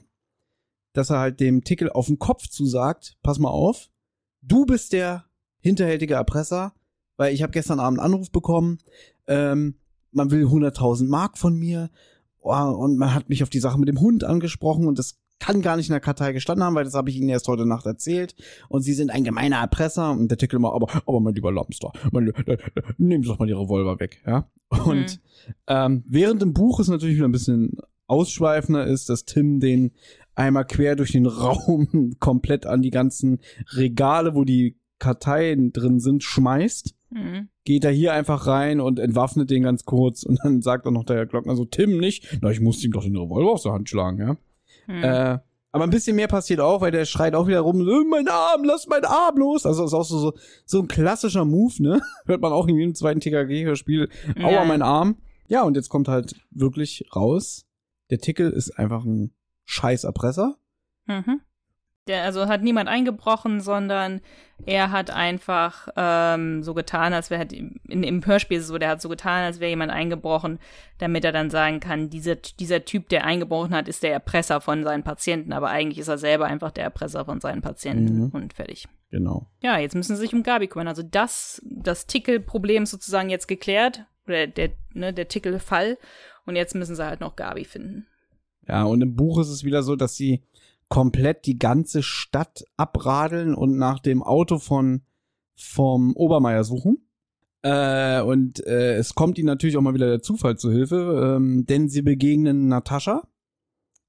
dass 0.93 1.09
er 1.09 1.19
halt 1.19 1.39
dem 1.39 1.63
Tickel 1.63 1.91
auf 1.91 2.07
den 2.07 2.19
Kopf 2.19 2.47
zusagt, 2.47 3.17
pass 3.21 3.37
mal 3.39 3.49
auf, 3.49 3.89
du 4.47 4.65
bist 4.65 4.93
der 4.93 5.25
hinterhältige 5.59 6.15
Erpresser, 6.15 6.73
weil 7.17 7.33
ich 7.33 7.41
habe 7.41 7.51
gestern 7.51 7.79
Abend 7.79 7.99
einen 7.99 8.13
Anruf 8.13 8.31
bekommen, 8.31 8.79
ähm, 9.27 9.75
man 10.11 10.31
will 10.31 10.45
100.000 10.45 11.07
Mark 11.07 11.37
von 11.37 11.57
mir 11.57 11.89
oh, 12.39 12.53
und 12.53 12.97
man 12.97 13.13
hat 13.13 13.29
mich 13.29 13.43
auf 13.43 13.49
die 13.49 13.59
Sache 13.59 13.79
mit 13.79 13.89
dem 13.89 13.99
Hund 13.99 14.23
angesprochen 14.23 14.87
und 14.87 14.99
das 14.99 15.19
kann 15.39 15.61
gar 15.61 15.75
nicht 15.75 15.89
in 15.89 15.93
der 15.93 15.99
Kartei 15.99 16.31
gestanden 16.31 16.63
haben, 16.63 16.75
weil 16.75 16.85
das 16.85 16.93
habe 16.93 17.09
ich 17.09 17.17
Ihnen 17.17 17.29
erst 17.29 17.47
heute 17.47 17.65
Nacht 17.65 17.85
erzählt. 17.85 18.35
Und 18.69 18.83
Sie 18.83 18.93
sind 18.93 19.11
ein 19.11 19.23
gemeiner 19.23 19.57
Erpresser. 19.57 20.11
Und 20.11 20.29
der 20.29 20.37
Tickel 20.37 20.57
immer, 20.57 20.73
aber, 20.73 20.87
aber 21.05 21.19
mein 21.19 21.35
lieber 21.35 21.51
Lamster, 21.51 21.91
mein, 22.11 22.27
äh, 22.27 22.57
nehmen 22.97 23.23
Sie 23.23 23.29
doch 23.29 23.39
mal 23.39 23.45
die 23.45 23.53
Revolver 23.53 23.99
weg, 23.99 24.21
ja. 24.25 24.49
Und 24.85 25.19
ähm, 25.67 26.03
während 26.07 26.41
im 26.41 26.53
Buch 26.53 26.79
es 26.79 26.87
natürlich 26.87 27.17
wieder 27.17 27.27
ein 27.27 27.33
bisschen 27.33 27.77
ausschweifender 28.07 28.85
ist, 28.85 29.09
dass 29.09 29.25
Tim 29.25 29.59
den 29.59 29.91
einmal 30.35 30.65
quer 30.65 30.95
durch 30.95 31.11
den 31.11 31.25
Raum 31.25 32.13
komplett 32.19 32.65
an 32.65 32.81
die 32.81 32.91
ganzen 32.91 33.39
Regale, 33.73 34.35
wo 34.35 34.43
die 34.43 34.77
Karteien 34.99 35.71
drin 35.73 35.99
sind, 35.99 36.23
schmeißt. 36.23 36.93
Mhm. 37.11 37.49
Geht 37.63 37.83
er 37.85 37.91
hier 37.91 38.13
einfach 38.13 38.47
rein 38.47 38.79
und 38.79 38.99
entwaffnet 38.99 39.49
den 39.49 39.63
ganz 39.63 39.85
kurz 39.85 40.23
und 40.23 40.39
dann 40.43 40.61
sagt 40.61 40.85
auch 40.87 40.91
noch 40.91 41.03
der 41.05 41.17
Herr 41.17 41.25
Glockner 41.25 41.55
so, 41.55 41.65
Tim 41.65 41.97
nicht, 41.97 42.37
na, 42.41 42.51
ich 42.51 42.59
muss 42.59 42.83
ihm 42.83 42.91
doch 42.91 43.03
den 43.03 43.15
Revolver 43.17 43.51
aus 43.51 43.63
der 43.63 43.73
Hand 43.73 43.89
schlagen, 43.89 44.19
ja. 44.19 44.37
Mhm. 44.87 45.03
Äh, 45.03 45.39
aber 45.71 45.83
ein 45.83 45.89
bisschen 45.89 46.15
mehr 46.15 46.27
passiert 46.29 46.61
auch, 46.61 46.79
weil 46.81 46.91
der 46.91 47.03
schreit 47.05 47.35
auch 47.35 47.47
wieder 47.47 47.59
rum, 47.59 47.81
"Äh, 47.81 48.03
mein 48.09 48.27
Arm, 48.29 48.63
lass 48.63 48.87
meinen 48.87 49.03
Arm 49.05 49.37
los. 49.37 49.65
Also 49.65 49.81
das 49.81 49.89
ist 49.91 49.93
auch 49.93 50.05
so, 50.05 50.19
so, 50.19 50.33
so 50.65 50.79
ein 50.79 50.87
klassischer 50.87 51.43
Move, 51.43 51.73
ne? 51.83 52.01
Hört 52.25 52.41
man 52.41 52.53
auch 52.53 52.67
in 52.67 52.77
jedem 52.77 52.95
zweiten 52.95 53.19
TKG-Hörspiel. 53.19 54.07
Aua, 54.41 54.51
Ja. 54.51 54.65
mein 54.65 54.81
Arm. 54.81 55.17
Ja, 55.49 55.63
und 55.63 55.75
jetzt 55.75 55.89
kommt 55.89 56.07
halt 56.07 56.35
wirklich 56.51 57.05
raus, 57.13 57.65
der 58.09 58.19
Tickel 58.19 58.51
ist 58.51 58.71
einfach 58.79 59.03
ein 59.03 59.33
scheiß 59.65 60.03
Erpresser. 60.03 60.55
Mhm. 61.05 61.41
Der, 62.07 62.21
also 62.21 62.47
hat 62.47 62.61
niemand 62.61 62.87
eingebrochen, 62.87 63.61
sondern 63.61 64.21
er 64.63 64.91
hat 64.91 65.09
einfach 65.09 65.87
ähm, 65.95 66.61
so 66.61 66.75
getan, 66.75 67.13
als 67.13 67.31
wäre 67.31 67.45
in, 67.45 67.79
im 68.03 68.23
Hörspiel 68.23 68.57
ist 68.57 68.65
es 68.65 68.69
so, 68.69 68.77
der 68.77 68.89
hat 68.89 69.01
so 69.01 69.09
getan, 69.09 69.43
als 69.43 69.59
wäre 69.59 69.71
jemand 69.71 69.91
eingebrochen, 69.91 70.59
damit 70.99 71.25
er 71.25 71.31
dann 71.31 71.49
sagen 71.49 71.79
kann, 71.79 72.11
dieser, 72.11 72.35
dieser 72.35 72.85
Typ, 72.85 73.09
der 73.09 73.25
eingebrochen 73.25 73.73
hat, 73.73 73.87
ist 73.87 74.03
der 74.03 74.13
Erpresser 74.13 74.61
von 74.61 74.83
seinen 74.83 75.01
Patienten, 75.01 75.51
aber 75.51 75.69
eigentlich 75.69 75.97
ist 75.97 76.07
er 76.07 76.19
selber 76.19 76.45
einfach 76.45 76.69
der 76.69 76.83
Erpresser 76.83 77.25
von 77.25 77.41
seinen 77.41 77.63
Patienten 77.63 78.25
Mhm. 78.25 78.29
und 78.29 78.53
fertig. 78.53 78.87
Genau. 79.09 79.47
Ja, 79.61 79.79
jetzt 79.79 79.95
müssen 79.95 80.15
sie 80.15 80.21
sich 80.21 80.33
um 80.35 80.43
Gabi 80.43 80.67
kümmern. 80.67 80.87
Also 80.87 81.01
das, 81.01 81.59
das 81.65 82.05
Tickel-Problem 82.05 82.83
ist 82.83 82.91
sozusagen 82.91 83.29
jetzt 83.31 83.47
geklärt. 83.47 84.05
Oder 84.27 84.45
der, 84.45 84.71
ne, 84.93 85.11
der 85.11 85.27
Tickel-Fall. 85.27 85.97
Und 86.45 86.55
jetzt 86.55 86.75
müssen 86.75 86.95
sie 86.95 87.05
halt 87.05 87.19
noch 87.19 87.35
Gabi 87.35 87.65
finden. 87.65 88.07
Ja, 88.67 88.83
und 88.83 89.01
im 89.01 89.15
Buch 89.15 89.39
ist 89.39 89.49
es 89.49 89.63
wieder 89.63 89.83
so, 89.83 89.95
dass 89.95 90.15
sie 90.15 90.41
komplett 90.89 91.45
die 91.45 91.57
ganze 91.57 92.03
Stadt 92.03 92.65
abradeln 92.77 93.55
und 93.55 93.77
nach 93.77 93.99
dem 93.99 94.23
Auto 94.23 94.59
von 94.59 95.01
vom 95.55 96.15
Obermeier 96.15 96.63
suchen. 96.63 97.07
Äh, 97.61 98.21
und 98.21 98.65
äh, 98.67 98.95
es 98.95 99.15
kommt 99.15 99.37
ihnen 99.37 99.47
natürlich 99.47 99.77
auch 99.77 99.81
mal 99.81 99.93
wieder 99.93 100.09
der 100.09 100.21
Zufall 100.21 100.57
zu 100.57 100.71
Hilfe, 100.71 101.37
ähm, 101.37 101.65
denn 101.65 101.89
sie 101.89 102.03
begegnen 102.03 102.67
Natascha, 102.67 103.27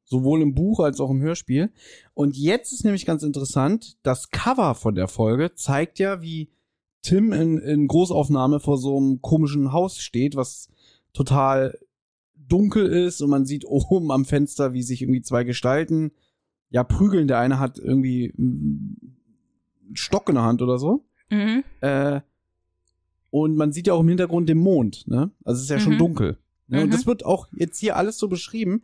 sowohl 0.05 0.43
im 0.43 0.55
Buch 0.55 0.81
als 0.81 1.01
auch 1.01 1.11
im 1.11 1.23
Hörspiel. 1.23 1.73
Und 2.13 2.37
jetzt 2.37 2.73
ist 2.73 2.85
nämlich 2.85 3.07
ganz 3.07 3.23
interessant, 3.23 3.97
das 4.03 4.31
Cover 4.31 4.75
von 4.75 4.95
der 4.95 5.09
Folge 5.09 5.55
zeigt 5.55 5.99
ja, 5.99 6.21
wie 6.21 6.51
Tim 7.01 7.33
in, 7.33 7.59
in 7.59 7.87
Großaufnahme 7.87 8.61
vor 8.61 8.77
so 8.77 8.99
einem 8.99 9.23
komischen 9.23 9.73
Haus 9.73 9.99
steht, 9.99 10.37
was 10.37 10.69
total 11.15 11.79
dunkel 12.49 12.87
ist 12.87 13.21
und 13.23 13.31
man 13.31 13.45
sieht 13.47 13.65
oben 13.65 14.11
am 14.13 14.25
Fenster, 14.25 14.73
wie 14.73 14.83
sich 14.83 15.03
irgendwie 15.03 15.23
zwei 15.23 15.45
Gestalten 15.45 16.13
ja 16.71 16.85
prügeln. 16.85 17.29
Der 17.29 17.39
eine 17.39 17.59
hat 17.59 17.79
irgendwie 17.79 18.33
einen 18.37 19.17
Stock 19.95 20.29
in 20.29 20.35
der 20.37 20.45
Hand 20.45 20.63
oder 20.63 20.79
so. 20.79 21.05
Mhm. 21.31 21.65
Äh, 21.81 22.21
und 23.31 23.57
man 23.57 23.73
sieht 23.73 23.87
ja 23.89 23.95
auch 23.95 24.01
im 24.01 24.09
Hintergrund 24.09 24.49
den 24.49 24.59
Mond, 24.59 25.07
ne? 25.09 25.31
Also 25.45 25.59
es 25.59 25.65
ist 25.65 25.71
ja 25.71 25.79
schon 25.81 25.95
Mhm. 25.95 25.99
dunkel. 25.99 26.39
Ne? 26.69 26.81
Und 26.83 26.89
Mhm. 26.89 26.93
das 26.93 27.07
wird 27.07 27.25
auch 27.25 27.49
jetzt 27.53 27.79
hier 27.79 27.97
alles 27.97 28.19
so 28.19 28.29
beschrieben. 28.29 28.83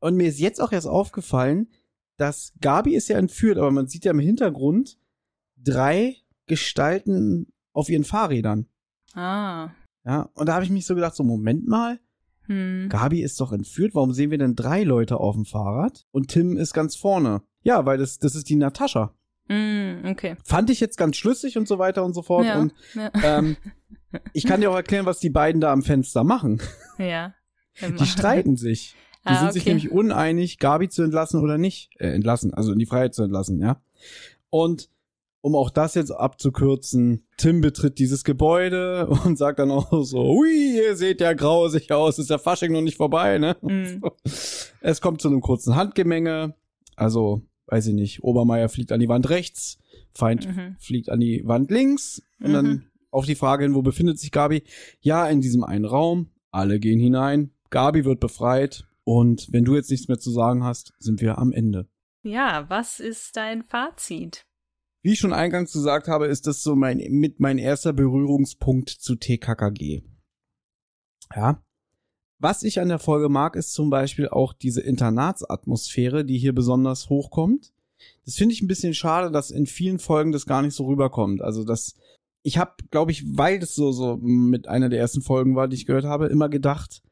Und 0.00 0.16
mir 0.16 0.28
ist 0.28 0.38
jetzt 0.40 0.60
auch 0.60 0.72
erst 0.72 0.86
aufgefallen, 0.86 1.68
dass 2.16 2.52
Gabi 2.60 2.94
ist 2.94 3.08
ja 3.08 3.18
entführt, 3.18 3.58
aber 3.58 3.70
man 3.70 3.86
sieht 3.88 4.04
ja 4.04 4.12
im 4.12 4.18
Hintergrund 4.18 4.98
drei 5.62 6.16
Gestalten 6.46 7.46
auf 7.72 7.88
ihren 7.88 8.04
Fahrrädern. 8.04 8.66
Ah. 9.14 9.70
Ja, 10.04 10.30
und 10.34 10.46
da 10.48 10.54
habe 10.54 10.64
ich 10.64 10.70
mich 10.70 10.86
so 10.86 10.94
gedacht, 10.94 11.14
so 11.14 11.22
Moment 11.24 11.66
mal, 11.68 12.00
Hm. 12.50 12.88
Gabi 12.88 13.22
ist 13.22 13.40
doch 13.40 13.52
entführt, 13.52 13.94
warum 13.94 14.12
sehen 14.12 14.30
wir 14.32 14.38
denn 14.38 14.56
drei 14.56 14.82
Leute 14.82 15.18
auf 15.18 15.36
dem 15.36 15.44
Fahrrad 15.44 16.04
und 16.10 16.28
Tim 16.28 16.56
ist 16.56 16.72
ganz 16.72 16.96
vorne? 16.96 17.42
Ja, 17.62 17.86
weil 17.86 17.96
das, 17.98 18.18
das 18.18 18.34
ist 18.34 18.48
die 18.48 18.56
Natascha. 18.56 19.14
Hm, 19.48 20.02
okay. 20.06 20.36
Fand 20.44 20.68
ich 20.70 20.80
jetzt 20.80 20.96
ganz 20.96 21.16
schlüssig 21.16 21.56
und 21.58 21.68
so 21.68 21.78
weiter 21.78 22.04
und 22.04 22.12
so 22.14 22.22
fort. 22.22 22.46
Ja. 22.46 22.58
Und 22.58 22.72
Ja. 22.94 23.10
ähm, 23.22 23.56
ich 24.32 24.44
kann 24.46 24.60
dir 24.60 24.70
auch 24.70 24.74
erklären, 24.76 25.06
was 25.06 25.18
die 25.20 25.30
beiden 25.30 25.60
da 25.60 25.72
am 25.72 25.82
Fenster 25.82 26.24
machen. 26.24 26.60
ja. 26.98 27.34
Die 27.98 28.04
streiten 28.06 28.56
sich. 28.56 28.94
Die 29.24 29.28
Ah, 29.28 29.38
sind 29.40 29.52
sich 29.52 29.62
okay. 29.62 29.70
nämlich 29.70 29.90
uneinig, 29.92 30.58
Gabi 30.58 30.88
zu 30.88 31.02
entlassen 31.02 31.40
oder 31.40 31.56
nicht. 31.56 31.90
Äh, 31.98 32.08
entlassen, 32.08 32.52
also 32.52 32.72
in 32.72 32.78
die 32.78 32.86
Freiheit 32.86 33.14
zu 33.14 33.22
entlassen, 33.22 33.60
ja. 33.60 33.80
Und 34.50 34.90
um 35.42 35.54
auch 35.54 35.70
das 35.70 35.94
jetzt 35.94 36.10
abzukürzen, 36.10 37.26
Tim 37.36 37.60
betritt 37.60 37.98
dieses 37.98 38.24
Gebäude 38.24 39.06
und 39.24 39.38
sagt 39.38 39.58
dann 39.58 39.70
auch 39.70 40.02
so, 40.04 40.18
ui, 40.36 40.76
ihr 40.76 40.96
seht 40.96 41.20
ja 41.20 41.32
grausig 41.32 41.90
aus, 41.92 42.18
ist 42.18 42.30
der 42.30 42.38
Fasching 42.38 42.72
noch 42.72 42.82
nicht 42.82 42.96
vorbei, 42.96 43.38
ne? 43.38 43.56
Mhm. 43.62 44.02
Es 44.82 45.00
kommt 45.00 45.20
zu 45.20 45.28
einem 45.28 45.40
kurzen 45.42 45.76
Handgemenge. 45.76 46.54
Also, 46.96 47.42
weiß 47.66 47.86
ich 47.88 47.94
nicht, 47.94 48.22
Obermeier 48.24 48.68
fliegt 48.68 48.92
an 48.92 49.00
die 49.00 49.08
Wand 49.08 49.28
rechts, 49.28 49.78
Feind 50.14 50.46
Mhm. 50.48 50.76
fliegt 50.78 51.08
an 51.10 51.20
die 51.20 51.42
Wand 51.46 51.70
links. 51.70 52.22
Und 52.42 52.52
dann 52.54 52.66
Mhm. 52.66 52.82
auf 53.10 53.26
die 53.26 53.34
Frage 53.34 53.64
hin, 53.64 53.74
wo 53.74 53.82
befindet 53.82 54.18
sich 54.18 54.32
Gabi? 54.32 54.62
Ja, 55.00 55.26
in 55.28 55.40
diesem 55.40 55.64
einen 55.64 55.84
Raum. 55.84 56.30
Alle 56.50 56.80
gehen 56.80 56.98
hinein. 56.98 57.52
Gabi 57.70 58.04
wird 58.04 58.20
befreit. 58.20 58.84
Und 59.04 59.48
wenn 59.52 59.64
du 59.64 59.74
jetzt 59.76 59.90
nichts 59.90 60.08
mehr 60.08 60.18
zu 60.18 60.30
sagen 60.30 60.64
hast, 60.64 60.92
sind 60.98 61.20
wir 61.20 61.38
am 61.38 61.52
Ende. 61.52 61.86
Ja, 62.22 62.64
was 62.68 63.00
ist 63.00 63.36
dein 63.36 63.62
Fazit? 63.62 64.46
Wie 65.02 65.12
ich 65.12 65.18
schon 65.18 65.32
eingangs 65.32 65.72
gesagt 65.72 66.08
habe, 66.08 66.26
ist 66.26 66.46
das 66.46 66.62
so 66.62 66.76
mein, 66.76 66.98
mit 67.10 67.40
mein 67.40 67.58
erster 67.58 67.92
Berührungspunkt 67.92 68.90
zu 68.90 69.16
TKKG. 69.16 70.02
Ja. 71.34 71.62
Was 72.38 72.62
ich 72.62 72.80
an 72.80 72.88
der 72.88 72.98
Folge 72.98 73.28
mag, 73.28 73.56
ist 73.56 73.72
zum 73.72 73.90
Beispiel 73.90 74.28
auch 74.28 74.52
diese 74.52 74.80
Internatsatmosphäre, 74.80 76.24
die 76.24 76.38
hier 76.38 76.54
besonders 76.54 77.08
hochkommt. 77.08 77.72
Das 78.24 78.36
finde 78.36 78.54
ich 78.54 78.62
ein 78.62 78.68
bisschen 78.68 78.94
schade, 78.94 79.30
dass 79.30 79.50
in 79.50 79.66
vielen 79.66 79.98
Folgen 79.98 80.32
das 80.32 80.46
gar 80.46 80.62
nicht 80.62 80.74
so 80.74 80.86
rüberkommt. 80.86 81.42
Also 81.42 81.64
das, 81.64 81.96
ich 82.42 82.56
habe, 82.56 82.72
glaube 82.90 83.12
ich, 83.12 83.24
weil 83.36 83.58
das 83.58 83.74
so 83.74 83.92
so 83.92 84.16
mit 84.16 84.68
einer 84.68 84.88
der 84.88 84.98
ersten 84.98 85.20
Folgen 85.20 85.54
war, 85.54 85.68
die 85.68 85.76
ich 85.76 85.86
gehört 85.86 86.06
habe, 86.06 86.28
immer 86.28 86.48
gedacht, 86.48 87.02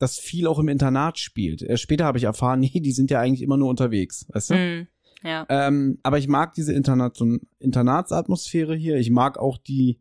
dass 0.00 0.18
viel 0.18 0.48
auch 0.48 0.58
im 0.58 0.68
Internat 0.68 1.18
spielt. 1.20 1.64
Später 1.78 2.04
habe 2.04 2.18
ich 2.18 2.24
erfahren, 2.24 2.60
nee, 2.74 2.80
die 2.80 2.92
sind 2.92 3.10
ja 3.10 3.20
eigentlich 3.20 3.42
immer 3.42 3.56
nur 3.56 3.70
unterwegs, 3.70 4.26
weißt 4.30 4.50
du? 4.50 4.54
Hm. 4.54 4.86
Ja. 5.22 5.46
Ähm, 5.48 5.98
aber 6.02 6.18
ich 6.18 6.28
mag 6.28 6.54
diese 6.54 6.72
Internat 6.72 7.20
Internatsatmosphäre 7.58 8.74
hier. 8.74 8.96
Ich 8.96 9.10
mag 9.10 9.38
auch 9.38 9.58
die, 9.58 9.98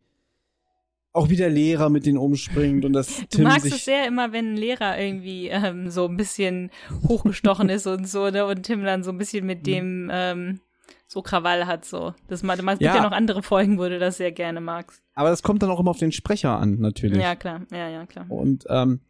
auch 1.14 1.30
wie 1.30 1.36
der 1.36 1.50
Lehrer 1.50 1.90
mit 1.90 2.06
denen 2.06 2.18
umspringt 2.18 2.86
und 2.86 2.94
das 2.94 3.18
Du 3.18 3.26
Tim 3.38 3.44
magst 3.44 3.66
es 3.66 3.86
sehr 3.86 4.08
immer, 4.08 4.32
wenn 4.32 4.54
ein 4.54 4.58
Lehrer 4.58 5.00
irgendwie 5.00 5.48
ähm, 5.48 5.90
so 5.90 6.08
ein 6.08 6.18
bisschen 6.18 6.72
hochgestochen 7.08 7.70
ist 7.70 7.88
und 7.88 8.08
so, 8.08 8.30
ne? 8.30 8.46
Und 8.46 8.64
Tim 8.64 8.84
dann 8.84 9.04
so 9.04 9.12
ein 9.12 9.18
bisschen 9.18 9.46
mit 9.46 9.68
dem 9.68 10.10
ähm, 10.12 10.62
so 11.08 11.22
Krawall 11.22 11.68
hat, 11.68 11.84
so. 11.84 12.14
Das 12.28 12.42
mal, 12.44 12.54
es 12.58 12.66
gibt 12.80 12.82
ja. 12.82 12.96
Ja. 12.96 13.04
noch 13.04 13.12
andere 13.12 13.44
Folgen, 13.44 13.78
wo 13.78 13.84
du 13.84 14.00
das 14.00 14.18
sehr 14.18 14.32
gerne 14.32 14.62
magst. 14.62 15.02
aber 15.14 15.30
das 15.30 15.44
kommt 15.44 15.62
dann 15.62 15.70
auch 15.70 15.80
immer 15.80 15.92
auf 15.92 16.00
den 16.00 16.14
Sprecher 16.14 16.58
an, 16.58 16.80
natürlich. 16.80 17.22
Ja, 17.22 17.36
klar. 17.36 17.62
Ja, 17.72 17.90
ja, 17.90 18.06
klar. 18.06 18.26
Und 18.30 18.66
ähm, 18.70 19.02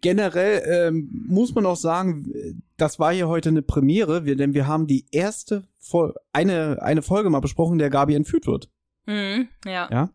generell 0.00 0.62
ähm, 0.66 1.24
muss 1.28 1.54
man 1.54 1.66
auch 1.66 1.76
sagen, 1.76 2.62
das 2.76 2.98
war 2.98 3.12
hier 3.12 3.28
heute 3.28 3.48
eine 3.48 3.62
Premiere, 3.62 4.24
wir, 4.24 4.36
denn 4.36 4.54
wir 4.54 4.66
haben 4.66 4.86
die 4.86 5.06
erste 5.10 5.64
Fol 5.78 6.14
eine 6.32 6.82
eine 6.82 7.02
Folge 7.02 7.30
mal 7.30 7.40
besprochen, 7.40 7.74
in 7.74 7.78
der 7.78 7.90
Gabi 7.90 8.14
entführt 8.14 8.46
wird. 8.46 8.70
Mhm, 9.06 9.48
ja. 9.64 9.88
Ja. 9.90 10.10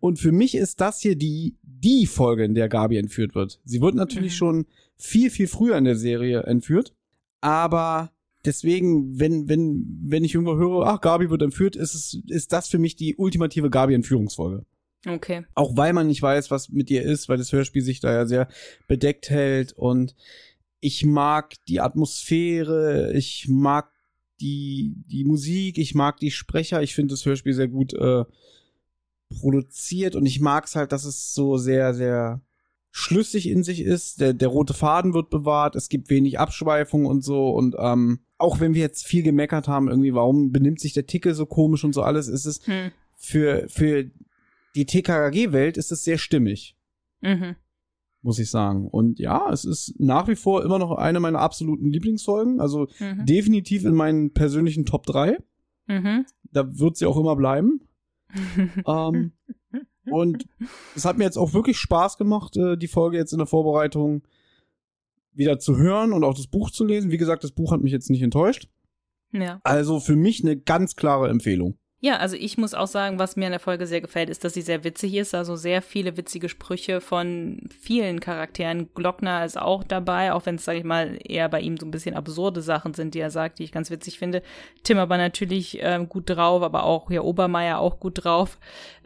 Und 0.00 0.18
für 0.18 0.32
mich 0.32 0.54
ist 0.56 0.80
das 0.80 1.00
hier 1.00 1.16
die, 1.16 1.56
die 1.62 2.06
Folge, 2.06 2.44
in 2.44 2.54
der 2.54 2.68
Gabi 2.68 2.96
entführt 2.96 3.34
wird. 3.34 3.60
Sie 3.64 3.80
wird 3.80 3.94
natürlich 3.94 4.32
Mhm. 4.32 4.36
schon 4.36 4.66
viel, 4.96 5.30
viel 5.30 5.46
früher 5.46 5.76
in 5.76 5.84
der 5.84 5.96
Serie 5.96 6.42
entführt. 6.42 6.94
Aber 7.40 8.10
deswegen, 8.44 9.18
wenn, 9.20 9.48
wenn, 9.48 10.00
wenn 10.02 10.24
ich 10.24 10.34
irgendwo 10.34 10.56
höre, 10.56 10.86
ach, 10.86 11.00
Gabi 11.00 11.30
wird 11.30 11.42
entführt, 11.42 11.76
ist 11.76 11.94
es, 11.94 12.20
ist 12.28 12.52
das 12.52 12.68
für 12.68 12.78
mich 12.78 12.96
die 12.96 13.14
ultimative 13.16 13.70
Gabi-Entführungsfolge. 13.70 14.64
Okay. 15.06 15.44
Auch 15.54 15.76
weil 15.76 15.92
man 15.92 16.08
nicht 16.08 16.20
weiß, 16.20 16.50
was 16.50 16.70
mit 16.70 16.90
ihr 16.90 17.02
ist, 17.02 17.28
weil 17.28 17.38
das 17.38 17.52
Hörspiel 17.52 17.82
sich 17.82 18.00
da 18.00 18.12
ja 18.12 18.26
sehr 18.26 18.48
bedeckt 18.88 19.30
hält 19.30 19.72
und 19.72 20.14
ich 20.80 21.04
mag 21.04 21.54
die 21.68 21.80
Atmosphäre, 21.80 23.12
ich 23.14 23.46
mag 23.48 23.90
die, 24.40 24.94
die 25.06 25.24
Musik, 25.24 25.78
ich 25.78 25.94
mag 25.94 26.18
die 26.18 26.30
Sprecher, 26.30 26.82
ich 26.82 26.94
finde 26.94 27.12
das 27.12 27.24
Hörspiel 27.24 27.54
sehr 27.54 27.68
gut 27.68 27.94
äh, 27.94 28.24
produziert 29.40 30.16
und 30.16 30.26
ich 30.26 30.40
mag 30.40 30.66
es 30.66 30.76
halt, 30.76 30.92
dass 30.92 31.04
es 31.04 31.34
so 31.34 31.56
sehr, 31.56 31.94
sehr 31.94 32.42
schlüssig 32.90 33.48
in 33.48 33.62
sich 33.62 33.80
ist. 33.80 34.20
Der, 34.20 34.34
der 34.34 34.48
rote 34.48 34.74
Faden 34.74 35.14
wird 35.14 35.30
bewahrt, 35.30 35.76
es 35.76 35.88
gibt 35.88 36.10
wenig 36.10 36.38
Abschweifung 36.38 37.06
und 37.06 37.22
so 37.22 37.50
und 37.50 37.76
ähm, 37.78 38.20
auch 38.38 38.60
wenn 38.60 38.74
wir 38.74 38.82
jetzt 38.82 39.06
viel 39.06 39.22
gemeckert 39.22 39.68
haben, 39.68 39.88
irgendwie, 39.88 40.14
warum 40.14 40.52
benimmt 40.52 40.80
sich 40.80 40.92
der 40.92 41.06
Tickel 41.06 41.34
so 41.34 41.46
komisch 41.46 41.84
und 41.84 41.94
so 41.94 42.02
alles, 42.02 42.28
ist 42.28 42.44
es 42.44 42.66
Hm. 42.66 42.90
für, 43.16 43.66
für 43.68 44.10
die 44.76 44.86
TKKG-Welt 44.86 45.76
ist 45.76 45.90
es 45.92 46.04
sehr 46.04 46.18
stimmig, 46.18 46.76
Mhm. 47.22 47.56
muss 48.22 48.38
ich 48.38 48.50
sagen. 48.50 48.88
Und 48.88 49.18
ja, 49.18 49.50
es 49.50 49.64
ist 49.64 49.94
nach 49.98 50.28
wie 50.28 50.36
vor 50.36 50.64
immer 50.64 50.78
noch 50.78 50.92
eine 50.92 51.18
meiner 51.20 51.40
absoluten 51.40 51.90
Lieblingsfolgen. 51.90 52.60
Also 52.60 52.88
Mhm. 53.00 53.26
definitiv 53.26 53.84
in 53.84 53.94
meinen 53.94 54.32
persönlichen 54.32 54.84
Top 54.86 55.06
3. 55.06 55.38
Mhm. 55.86 56.26
Da 56.52 56.78
wird 56.78 56.96
sie 56.96 57.06
auch 57.06 57.16
immer 57.16 57.36
bleiben. 57.36 57.80
ähm, 58.86 59.32
und 60.10 60.46
es 60.94 61.04
hat 61.04 61.16
mir 61.18 61.24
jetzt 61.24 61.36
auch 61.38 61.52
wirklich 61.54 61.78
Spaß 61.78 62.18
gemacht, 62.18 62.56
äh, 62.56 62.76
die 62.76 62.88
Folge 62.88 63.16
jetzt 63.16 63.32
in 63.32 63.38
der 63.38 63.46
Vorbereitung 63.46 64.22
wieder 65.32 65.58
zu 65.58 65.76
hören 65.76 66.12
und 66.12 66.24
auch 66.24 66.34
das 66.34 66.46
Buch 66.46 66.70
zu 66.70 66.84
lesen. 66.84 67.10
Wie 67.10 67.18
gesagt, 67.18 67.44
das 67.44 67.52
Buch 67.52 67.72
hat 67.72 67.82
mich 67.82 67.92
jetzt 67.92 68.10
nicht 68.10 68.22
enttäuscht. 68.22 68.68
ja. 69.32 69.60
Also 69.64 70.00
für 70.00 70.16
mich 70.16 70.42
eine 70.42 70.56
ganz 70.56 70.96
klare 70.96 71.28
Empfehlung. 71.28 71.76
Ja, 72.06 72.18
also 72.18 72.36
ich 72.36 72.56
muss 72.56 72.72
auch 72.72 72.86
sagen, 72.86 73.18
was 73.18 73.34
mir 73.34 73.46
in 73.46 73.50
der 73.50 73.58
Folge 73.58 73.84
sehr 73.88 74.00
gefällt, 74.00 74.30
ist, 74.30 74.44
dass 74.44 74.54
sie 74.54 74.62
sehr 74.62 74.84
witzig 74.84 75.14
ist. 75.14 75.34
Also 75.34 75.56
sehr 75.56 75.82
viele 75.82 76.16
witzige 76.16 76.48
Sprüche 76.48 77.00
von 77.00 77.68
vielen 77.80 78.20
Charakteren. 78.20 78.90
Glockner 78.94 79.44
ist 79.44 79.60
auch 79.60 79.82
dabei, 79.82 80.32
auch 80.32 80.46
wenn 80.46 80.54
es, 80.54 80.64
sage 80.64 80.78
ich 80.78 80.84
mal, 80.84 81.18
eher 81.24 81.48
bei 81.48 81.60
ihm 81.60 81.76
so 81.76 81.84
ein 81.84 81.90
bisschen 81.90 82.14
absurde 82.14 82.62
Sachen 82.62 82.94
sind, 82.94 83.14
die 83.14 83.18
er 83.18 83.32
sagt, 83.32 83.58
die 83.58 83.64
ich 83.64 83.72
ganz 83.72 83.90
witzig 83.90 84.20
finde. 84.20 84.44
Tim 84.84 84.98
aber 84.98 85.16
natürlich 85.16 85.78
ähm, 85.82 86.08
gut 86.08 86.30
drauf, 86.30 86.62
aber 86.62 86.84
auch 86.84 87.10
ja 87.10 87.22
Obermeier 87.22 87.80
auch 87.80 87.98
gut 87.98 88.22
drauf. 88.22 88.56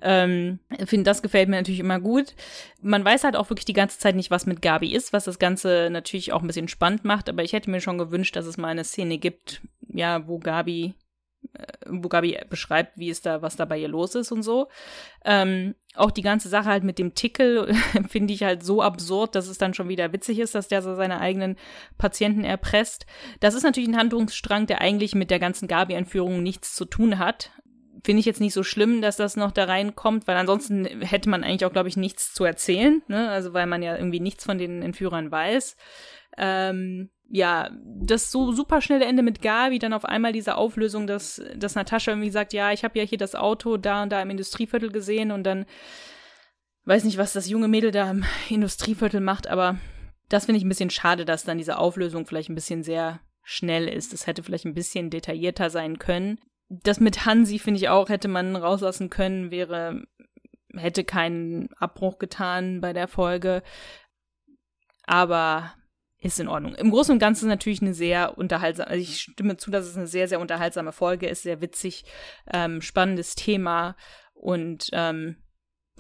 Ähm, 0.02 0.59
finde, 0.85 1.05
das 1.05 1.22
gefällt 1.22 1.48
mir 1.48 1.56
natürlich 1.56 1.81
immer 1.81 2.01
gut. 2.01 2.35
Man 2.82 3.02
weiß 3.02 3.24
halt 3.24 3.35
auch 3.35 3.48
wirklich 3.48 3.64
die 3.64 3.72
ganze 3.72 3.98
Zeit 3.98 4.14
nicht, 4.14 4.31
was 4.31 4.44
mit 4.44 4.60
Gabi 4.60 4.94
ist, 4.94 5.14
was 5.14 5.24
das 5.24 5.39
Ganze 5.39 5.89
natürlich 5.90 6.35
auch 6.35 6.43
ein 6.43 6.48
bisschen 6.48 6.68
spannend 6.68 7.06
macht. 7.06 7.31
Aber 7.31 7.43
ich 7.43 7.55
hätte 7.55 7.70
mir 7.70 7.81
schon 7.81 7.97
gewünscht, 7.97 8.36
dass 8.36 8.44
es 8.44 8.59
mal 8.59 8.68
eine 8.68 8.85
Szene 8.85 9.16
gibt, 9.16 9.62
ja, 9.89 10.28
wo 10.28 10.39
Gabi 10.39 10.93
wo 11.87 12.09
Gabi 12.09 12.39
beschreibt, 12.49 12.99
wie 12.99 13.11
es 13.11 13.23
da, 13.23 13.43
was 13.43 13.57
da 13.57 13.65
bei 13.65 13.79
ihr 13.79 13.89
los 13.89 14.15
ist 14.15 14.33
und 14.33 14.43
so. 14.43 14.69
Ähm, 15.25 15.75
auch 15.95 16.11
die 16.11 16.23
ganze 16.23 16.49
Sache 16.49 16.69
halt 16.69 16.85
mit 16.85 16.99
dem 16.99 17.15
Tickel 17.15 17.75
finde 18.09 18.33
ich 18.33 18.43
halt 18.43 18.65
so 18.65 18.83
absurd, 18.83 19.35
dass 19.35 19.49
es 19.49 19.59
dann 19.59 19.75
schon 19.75 19.89
wieder 19.89 20.12
witzig 20.12 20.39
ist, 20.39 20.55
dass 20.55 20.69
der 20.69 20.83
so 20.83 20.95
seine 20.95 21.21
eigenen 21.21 21.57
Patienten 21.99 22.45
erpresst. 22.45 23.07
Das 23.41 23.55
ist 23.55 23.65
natürlich 23.65 23.89
ein 23.89 23.97
Handlungsstrang, 23.97 24.67
der 24.67 24.81
eigentlich 24.81 25.15
mit 25.15 25.31
der 25.31 25.39
ganzen 25.39 25.69
Gabi-Entführung 25.69 26.43
nichts 26.43 26.75
zu 26.75 26.85
tun 26.85 27.19
hat. 27.19 27.51
finde 28.05 28.21
ich 28.21 28.27
jetzt 28.27 28.41
nicht 28.41 28.55
so 28.55 28.62
schlimm, 28.62 29.03
dass 29.03 29.17
das 29.17 29.37
noch 29.37 29.51
da 29.51 29.65
reinkommt, 29.65 30.27
weil 30.27 30.37
ansonsten 30.37 30.85
hätte 30.85 31.29
man 31.29 31.45
eigentlich 31.45 31.67
auch, 31.67 31.73
glaube 31.73 31.89
ich, 31.89 31.97
nichts 31.97 32.33
zu 32.33 32.45
erzählen, 32.45 33.03
ne? 33.09 33.29
Also 33.29 33.53
weil 33.53 33.67
man 33.67 33.83
ja 33.83 33.97
irgendwie 33.97 34.21
nichts 34.21 34.45
von 34.45 34.59
den 34.59 34.83
Entführern 34.83 35.31
weiß. 35.31 35.77
Ähm, 36.39 37.11
ja, 37.31 37.70
das 37.85 38.32
so 38.32 38.51
super 38.51 38.81
schnelle 38.81 39.05
Ende 39.05 39.23
mit 39.23 39.40
Gabi, 39.40 39.78
dann 39.78 39.93
auf 39.93 40.05
einmal 40.05 40.32
diese 40.32 40.57
Auflösung, 40.57 41.07
dass, 41.07 41.40
dass 41.57 41.77
Natascha 41.77 42.11
irgendwie 42.11 42.31
sagt, 42.31 42.52
ja, 42.52 42.73
ich 42.73 42.82
habe 42.82 42.98
ja 42.98 43.05
hier 43.05 43.19
das 43.19 43.36
Auto 43.36 43.77
da 43.77 44.02
und 44.02 44.11
da 44.11 44.20
im 44.20 44.31
Industrieviertel 44.31 44.90
gesehen 44.90 45.31
und 45.31 45.44
dann 45.44 45.65
weiß 46.86 47.05
nicht, 47.05 47.19
was 47.19 47.32
das 47.32 47.48
junge 47.48 47.69
Mädel 47.69 47.93
da 47.93 48.11
im 48.11 48.24
Industrieviertel 48.48 49.20
macht, 49.20 49.47
aber 49.47 49.78
das 50.28 50.47
finde 50.47 50.59
ich 50.59 50.65
ein 50.65 50.69
bisschen 50.69 50.90
schade, 50.90 51.24
dass 51.24 51.44
dann 51.44 51.59
diese 51.59 51.78
Auflösung 51.78 52.27
vielleicht 52.27 52.51
ein 52.51 52.55
bisschen 52.57 52.82
sehr 52.82 53.20
schnell 53.43 53.89
ist. 53.89 54.12
Das 54.12 54.27
hätte 54.27 54.43
vielleicht 54.43 54.65
ein 54.65 54.74
bisschen 54.74 55.11
detaillierter 55.11 55.70
sein 55.70 55.98
können. 55.98 56.39
Das 56.69 57.01
mit 57.01 57.27
Hansi 57.27 57.59
finde 57.59 57.78
ich 57.78 57.89
auch, 57.89 58.09
hätte 58.09 58.28
man 58.28 58.55
rauslassen 58.55 59.11
können, 59.11 59.51
wäre, 59.51 60.05
hätte 60.74 61.05
keinen 61.05 61.69
Abbruch 61.74 62.19
getan 62.19 62.81
bei 62.81 62.93
der 62.93 63.09
Folge. 63.09 63.62
Aber 65.05 65.74
ist 66.21 66.39
in 66.39 66.49
Ordnung. 66.49 66.75
Im 66.75 66.91
Großen 66.91 67.13
und 67.13 67.19
Ganzen 67.19 67.49
natürlich 67.49 67.81
eine 67.81 67.95
sehr 67.95 68.37
unterhaltsame, 68.37 68.89
also 68.89 69.03
ich 69.03 69.21
stimme 69.21 69.57
zu, 69.57 69.71
dass 69.71 69.87
es 69.87 69.97
eine 69.97 70.07
sehr, 70.07 70.29
sehr 70.29 70.41
unterhaltsame 70.41 70.93
Folge 70.93 71.27
ist, 71.27 71.43
sehr 71.43 71.61
witzig, 71.61 72.05
ähm, 72.53 72.83
spannendes 72.83 73.35
Thema 73.35 73.97
und 74.35 74.89
ähm, 74.93 75.37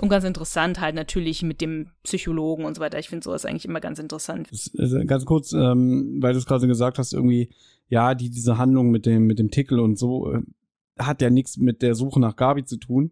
und 0.00 0.08
ganz 0.08 0.24
interessant 0.24 0.80
halt 0.80 0.94
natürlich 0.94 1.42
mit 1.42 1.60
dem 1.60 1.90
Psychologen 2.04 2.64
und 2.64 2.74
so 2.74 2.80
weiter. 2.80 2.98
Ich 2.98 3.10
finde 3.10 3.22
sowas 3.22 3.44
eigentlich 3.44 3.66
immer 3.66 3.80
ganz 3.80 3.98
interessant. 3.98 4.48
Ganz 5.06 5.26
kurz, 5.26 5.52
ähm, 5.52 6.18
weil 6.20 6.32
du 6.32 6.38
es 6.38 6.46
gerade 6.46 6.66
gesagt 6.66 6.98
hast, 6.98 7.12
irgendwie, 7.12 7.50
ja, 7.88 8.14
die, 8.14 8.30
diese 8.30 8.56
Handlung 8.56 8.90
mit 8.90 9.04
dem, 9.04 9.26
mit 9.26 9.38
dem 9.38 9.50
Tickel 9.50 9.78
und 9.78 9.98
so 9.98 10.32
äh, 10.32 10.40
hat 10.98 11.20
ja 11.20 11.28
nichts 11.28 11.58
mit 11.58 11.82
der 11.82 11.94
Suche 11.94 12.18
nach 12.18 12.36
Gabi 12.36 12.64
zu 12.64 12.78
tun. 12.78 13.10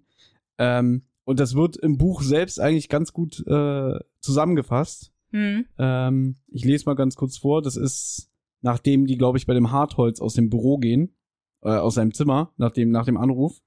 Ähm, 0.57 1.03
und 1.25 1.41
das 1.41 1.55
wird 1.55 1.77
im 1.77 1.99
Buch 1.99 2.23
selbst 2.23 2.59
eigentlich 2.59 2.89
ganz 2.89 3.13
gut 3.13 3.47
äh, 3.47 3.99
zusammengefasst. 4.21 5.13
Hm. 5.31 5.67
Ähm, 5.79 6.37
ich 6.49 6.65
lese 6.65 6.87
mal 6.87 6.95
ganz 6.95 7.17
kurz 7.17 7.39
vor. 7.39 7.63
Das 7.63 7.77
ist, 7.77 8.31
nachdem 8.63 9.07
die, 9.07 9.17
glaube 9.17 9.39
ich, 9.39 9.47
bei 9.47 9.55
dem 9.55 9.71
Hartholz 9.71 10.21
aus 10.21 10.35
dem 10.35 10.51
Büro 10.51 10.79
gehen, 10.79 11.15
äh, 11.63 11.71
aus 11.71 11.95
seinem 11.95 12.15
Zimmer, 12.15 12.53
nach 12.57 12.73
dem, 12.73 12.91
nach 12.91 13.05
dem 13.05 13.17
Anruf, 13.17 13.61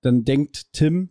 dann 0.00 0.24
denkt 0.24 0.72
Tim, 0.72 1.10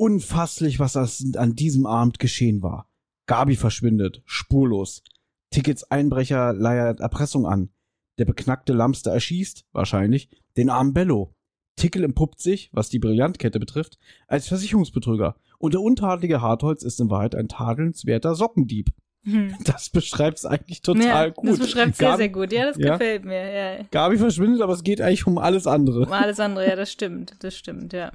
Unfasslich, 0.00 0.80
was 0.80 0.94
das 0.94 1.22
an 1.36 1.54
diesem 1.54 1.84
Abend 1.84 2.18
geschehen 2.18 2.62
war. 2.62 2.88
Gabi 3.26 3.54
verschwindet, 3.54 4.22
spurlos. 4.24 5.02
Tickets 5.50 5.84
Einbrecher 5.84 6.54
leiert 6.54 7.00
Erpressung 7.00 7.44
an. 7.44 7.68
Der 8.16 8.24
beknackte 8.24 8.72
Lamster 8.72 9.12
erschießt, 9.12 9.66
wahrscheinlich, 9.72 10.30
den 10.56 10.70
armen 10.70 10.94
Bello. 10.94 11.34
Tickel 11.76 12.02
empuppt 12.02 12.40
sich, 12.40 12.70
was 12.72 12.88
die 12.88 12.98
Brillantkette 12.98 13.60
betrifft, 13.60 13.98
als 14.26 14.48
Versicherungsbetrüger. 14.48 15.36
Und 15.58 15.74
der 15.74 15.82
untadlige 15.82 16.40
Hartholz 16.40 16.82
ist 16.82 16.98
in 16.98 17.10
Wahrheit 17.10 17.34
ein 17.34 17.48
tadelnswerter 17.48 18.34
Sockendieb. 18.34 18.94
Hm. 19.24 19.56
Das 19.64 19.90
beschreibt 19.90 20.38
es 20.38 20.46
eigentlich 20.46 20.82
total 20.82 21.04
ja, 21.04 21.28
gut. 21.28 21.48
Das 21.48 21.58
beschreibt 21.58 21.96
sehr, 21.96 22.16
sehr 22.16 22.28
gut. 22.28 22.52
Ja, 22.52 22.66
das 22.66 22.78
Ja. 22.78 22.92
gefällt 22.92 23.24
mir. 23.24 23.50
Ja. 23.52 23.82
Gabi 23.90 24.16
verschwindet, 24.18 24.62
aber 24.62 24.72
es 24.72 24.82
geht 24.82 25.00
eigentlich 25.00 25.26
um 25.26 25.38
alles 25.38 25.66
andere. 25.66 26.06
Um 26.06 26.12
alles 26.12 26.40
andere, 26.40 26.68
ja, 26.68 26.76
das 26.76 26.90
stimmt. 26.90 27.34
Das 27.40 27.56
stimmt, 27.56 27.92
ja. 27.92 28.12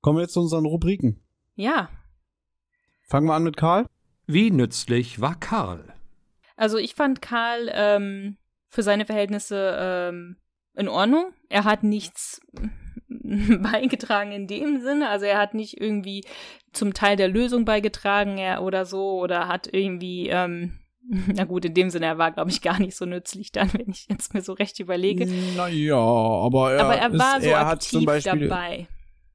Kommen 0.00 0.18
wir 0.18 0.22
jetzt 0.22 0.32
zu 0.32 0.40
unseren 0.40 0.64
Rubriken. 0.66 1.20
Ja, 1.54 1.88
Fangen 3.10 3.26
wir 3.26 3.34
an 3.34 3.42
mit 3.42 3.56
Karl. 3.56 3.86
Wie 4.28 4.52
nützlich 4.52 5.20
war 5.20 5.34
Karl? 5.34 5.92
Also 6.56 6.78
ich 6.78 6.94
fand 6.94 7.20
Karl 7.20 7.68
ähm, 7.74 8.36
für 8.68 8.84
seine 8.84 9.04
Verhältnisse 9.04 9.76
ähm, 9.80 10.36
in 10.76 10.86
Ordnung. 10.86 11.32
Er 11.48 11.64
hat 11.64 11.82
nichts 11.82 12.40
beigetragen 13.62 14.32
in 14.32 14.46
dem 14.46 14.80
Sinne. 14.80 15.08
Also 15.08 15.26
er 15.26 15.38
hat 15.38 15.54
nicht 15.54 15.80
irgendwie 15.80 16.24
zum 16.72 16.94
Teil 16.94 17.16
der 17.16 17.28
Lösung 17.28 17.64
beigetragen 17.64 18.38
er, 18.38 18.62
oder 18.62 18.86
so 18.86 19.20
oder 19.20 19.48
hat 19.48 19.68
irgendwie, 19.72 20.28
ähm, 20.28 20.78
na 21.34 21.44
gut, 21.44 21.64
in 21.64 21.74
dem 21.74 21.90
Sinne, 21.90 22.06
er 22.06 22.18
war, 22.18 22.32
glaube 22.32 22.50
ich, 22.50 22.62
gar 22.62 22.78
nicht 22.78 22.96
so 22.96 23.04
nützlich 23.04 23.52
dann, 23.52 23.72
wenn 23.74 23.90
ich 23.90 24.06
jetzt 24.08 24.34
mir 24.34 24.42
so 24.42 24.52
recht 24.52 24.78
überlege. 24.80 25.26
Naja, 25.56 25.96
aber 25.96 26.72
er, 26.72 26.84
Aber 26.84 26.94
er 26.96 27.18
war 27.18 27.38
ist, 27.38 27.44
so 27.44 27.50
er 27.50 27.66
hat 27.66 27.74
aktiv 27.74 27.90
zum 27.90 28.04
Beispiel, 28.04 28.48
dabei. 28.48 28.86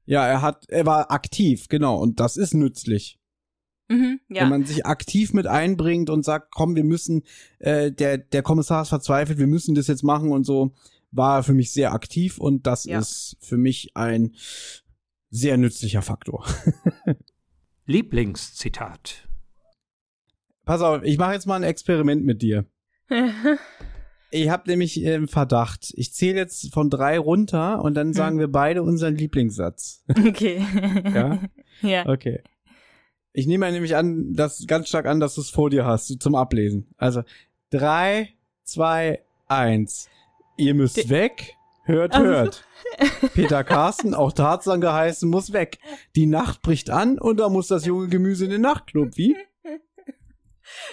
Ja, 0.04 0.26
er 0.26 0.42
hat, 0.42 0.64
er 0.68 0.86
war 0.86 1.10
aktiv, 1.10 1.68
genau, 1.68 1.98
und 1.98 2.20
das 2.20 2.36
ist 2.36 2.54
nützlich. 2.54 3.18
Mhm, 3.88 4.20
Wenn 4.28 4.36
ja. 4.36 4.46
man 4.46 4.64
sich 4.64 4.84
aktiv 4.84 5.32
mit 5.32 5.46
einbringt 5.46 6.10
und 6.10 6.24
sagt, 6.24 6.52
komm, 6.52 6.74
wir 6.74 6.82
müssen, 6.82 7.22
äh, 7.60 7.92
der, 7.92 8.18
der 8.18 8.42
Kommissar 8.42 8.82
ist 8.82 8.88
verzweifelt, 8.88 9.38
wir 9.38 9.46
müssen 9.46 9.76
das 9.76 9.86
jetzt 9.86 10.02
machen 10.02 10.32
und 10.32 10.44
so, 10.44 10.72
war 11.10 11.38
er 11.38 11.42
für 11.42 11.54
mich 11.54 11.72
sehr 11.72 11.92
aktiv 11.92 12.38
und 12.38 12.66
das 12.66 12.84
Ja. 12.84 12.98
ist 12.98 13.36
für 13.40 13.56
mich 13.56 13.90
ein 13.96 14.34
sehr 15.30 15.56
nützlicher 15.56 16.02
Faktor. 16.02 16.46
Lieblingszitat. 17.86 19.28
Pass 20.64 20.80
auf, 20.82 21.02
ich 21.04 21.18
mache 21.18 21.32
jetzt 21.34 21.46
mal 21.46 21.56
ein 21.56 21.62
Experiment 21.62 22.24
mit 22.24 22.42
dir. 22.42 22.66
Ich 24.32 24.48
habe 24.48 24.68
nämlich 24.68 25.00
äh, 25.04 25.14
im 25.14 25.28
Verdacht, 25.28 25.92
ich 25.94 26.12
zähle 26.12 26.36
jetzt 26.36 26.74
von 26.74 26.90
drei 26.90 27.16
runter 27.16 27.80
und 27.80 27.94
dann 27.94 28.12
sagen 28.12 28.40
wir 28.40 28.48
beide 28.48 28.82
unseren 28.82 29.14
Lieblingssatz. 29.14 30.02
okay. 30.08 30.66
Ja? 31.14 31.40
ja. 31.80 32.06
Okay. 32.08 32.42
Ich 33.32 33.46
nehme 33.46 33.70
nämlich 33.70 33.94
an, 33.94 34.34
dass 34.34 34.66
ganz 34.66 34.88
stark 34.88 35.06
an, 35.06 35.20
dass 35.20 35.36
du 35.36 35.42
es 35.42 35.48
vor 35.50 35.70
dir 35.70 35.86
hast 35.86 36.08
zum 36.20 36.34
Ablesen. 36.34 36.88
Also 36.96 37.22
drei, 37.70 38.30
zwei, 38.64 39.22
eins. 39.46 40.08
Ihr 40.56 40.74
müsst 40.74 40.96
De- 40.96 41.08
weg. 41.10 41.54
Hört, 41.84 42.14
Also- 42.14 42.26
hört. 42.26 42.64
Peter 43.34 43.62
Carsten, 43.64 44.14
auch 44.14 44.32
Tarzan 44.32 44.80
geheißen, 44.80 45.28
muss 45.28 45.52
weg. 45.52 45.78
Die 46.14 46.26
Nacht 46.26 46.62
bricht 46.62 46.88
an 46.90 47.18
und 47.18 47.38
da 47.38 47.48
muss 47.48 47.68
das 47.68 47.84
junge 47.84 48.08
Gemüse 48.08 48.44
in 48.46 48.50
den 48.50 48.60
Nachtclub. 48.62 49.16
Wie? 49.16 49.36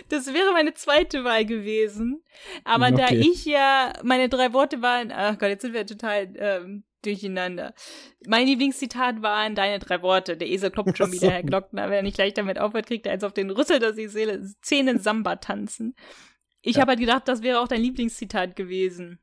Das 0.10 0.28
wäre 0.34 0.54
meine 0.54 0.74
zweite 0.76 1.24
Wahl 1.24 1.46
gewesen. 1.46 2.24
Aber 2.64 2.92
da 2.92 3.06
Okay. 3.06 3.22
ich 3.32 3.46
ja, 3.46 3.94
meine 4.04 4.30
drei 4.30 4.54
Worte 4.54 4.82
waren, 4.82 5.12
ach 5.12 5.38
Gott, 5.40 5.50
jetzt 5.50 5.62
sind 5.64 5.74
wir 5.74 5.86
total 5.86 6.32
ähm, 6.38 6.84
durcheinander. 7.04 7.74
Mein 8.28 8.46
Lieblingszitat 8.48 9.22
waren 9.24 9.56
deine 9.56 9.80
drei 9.80 10.02
Worte. 10.04 10.38
Der 10.38 10.48
Esel 10.48 10.70
klopft 10.72 10.98
schon 10.98 11.12
wieder, 11.12 11.28
so. 11.28 11.32
Herr 11.32 11.44
Glockner. 11.44 11.86
Wenn 11.88 11.94
er 11.98 12.04
nicht 12.04 12.16
gleich 12.16 12.34
damit 12.36 12.60
aufhört, 12.60 12.86
kriegt 12.86 13.06
er 13.08 13.14
eins 13.14 13.24
auf 13.24 13.34
den 13.34 13.50
Rüssel, 13.50 13.80
dass 13.80 13.96
die 13.96 14.08
Seele 14.08 14.44
Zähne 14.62 15.00
Samba 15.00 15.38
tanzen. 15.38 15.96
Ich 16.62 16.76
Ja. 16.76 16.82
habe 16.82 16.92
halt 16.92 17.00
gedacht, 17.00 17.28
das 17.28 17.42
wäre 17.42 17.60
auch 17.60 17.68
dein 17.68 17.82
Lieblingszitat 17.82 18.56
gewesen. 18.56 19.20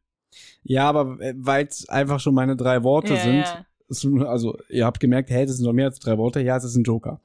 Ja, 0.62 0.88
aber 0.88 1.18
weil 1.36 1.66
es 1.66 1.88
einfach 1.88 2.20
schon 2.20 2.34
meine 2.34 2.56
drei 2.56 2.82
Worte 2.82 3.14
Ja, 3.14 3.20
sind. 3.20 3.34
ja. 3.44 3.66
ist- 3.88 4.06
Also, 4.26 4.56
ihr 4.68 4.84
habt 4.86 5.00
gemerkt, 5.00 5.30
hey, 5.30 5.46
das 5.46 5.56
sind 5.56 5.66
noch 5.66 5.72
mehr 5.72 5.86
als 5.86 5.98
drei 5.98 6.16
Worte. 6.18 6.40
Ja, 6.40 6.56
es 6.56 6.64
ist 6.64 6.76
ein 6.76 6.84
Joker. 6.84 7.20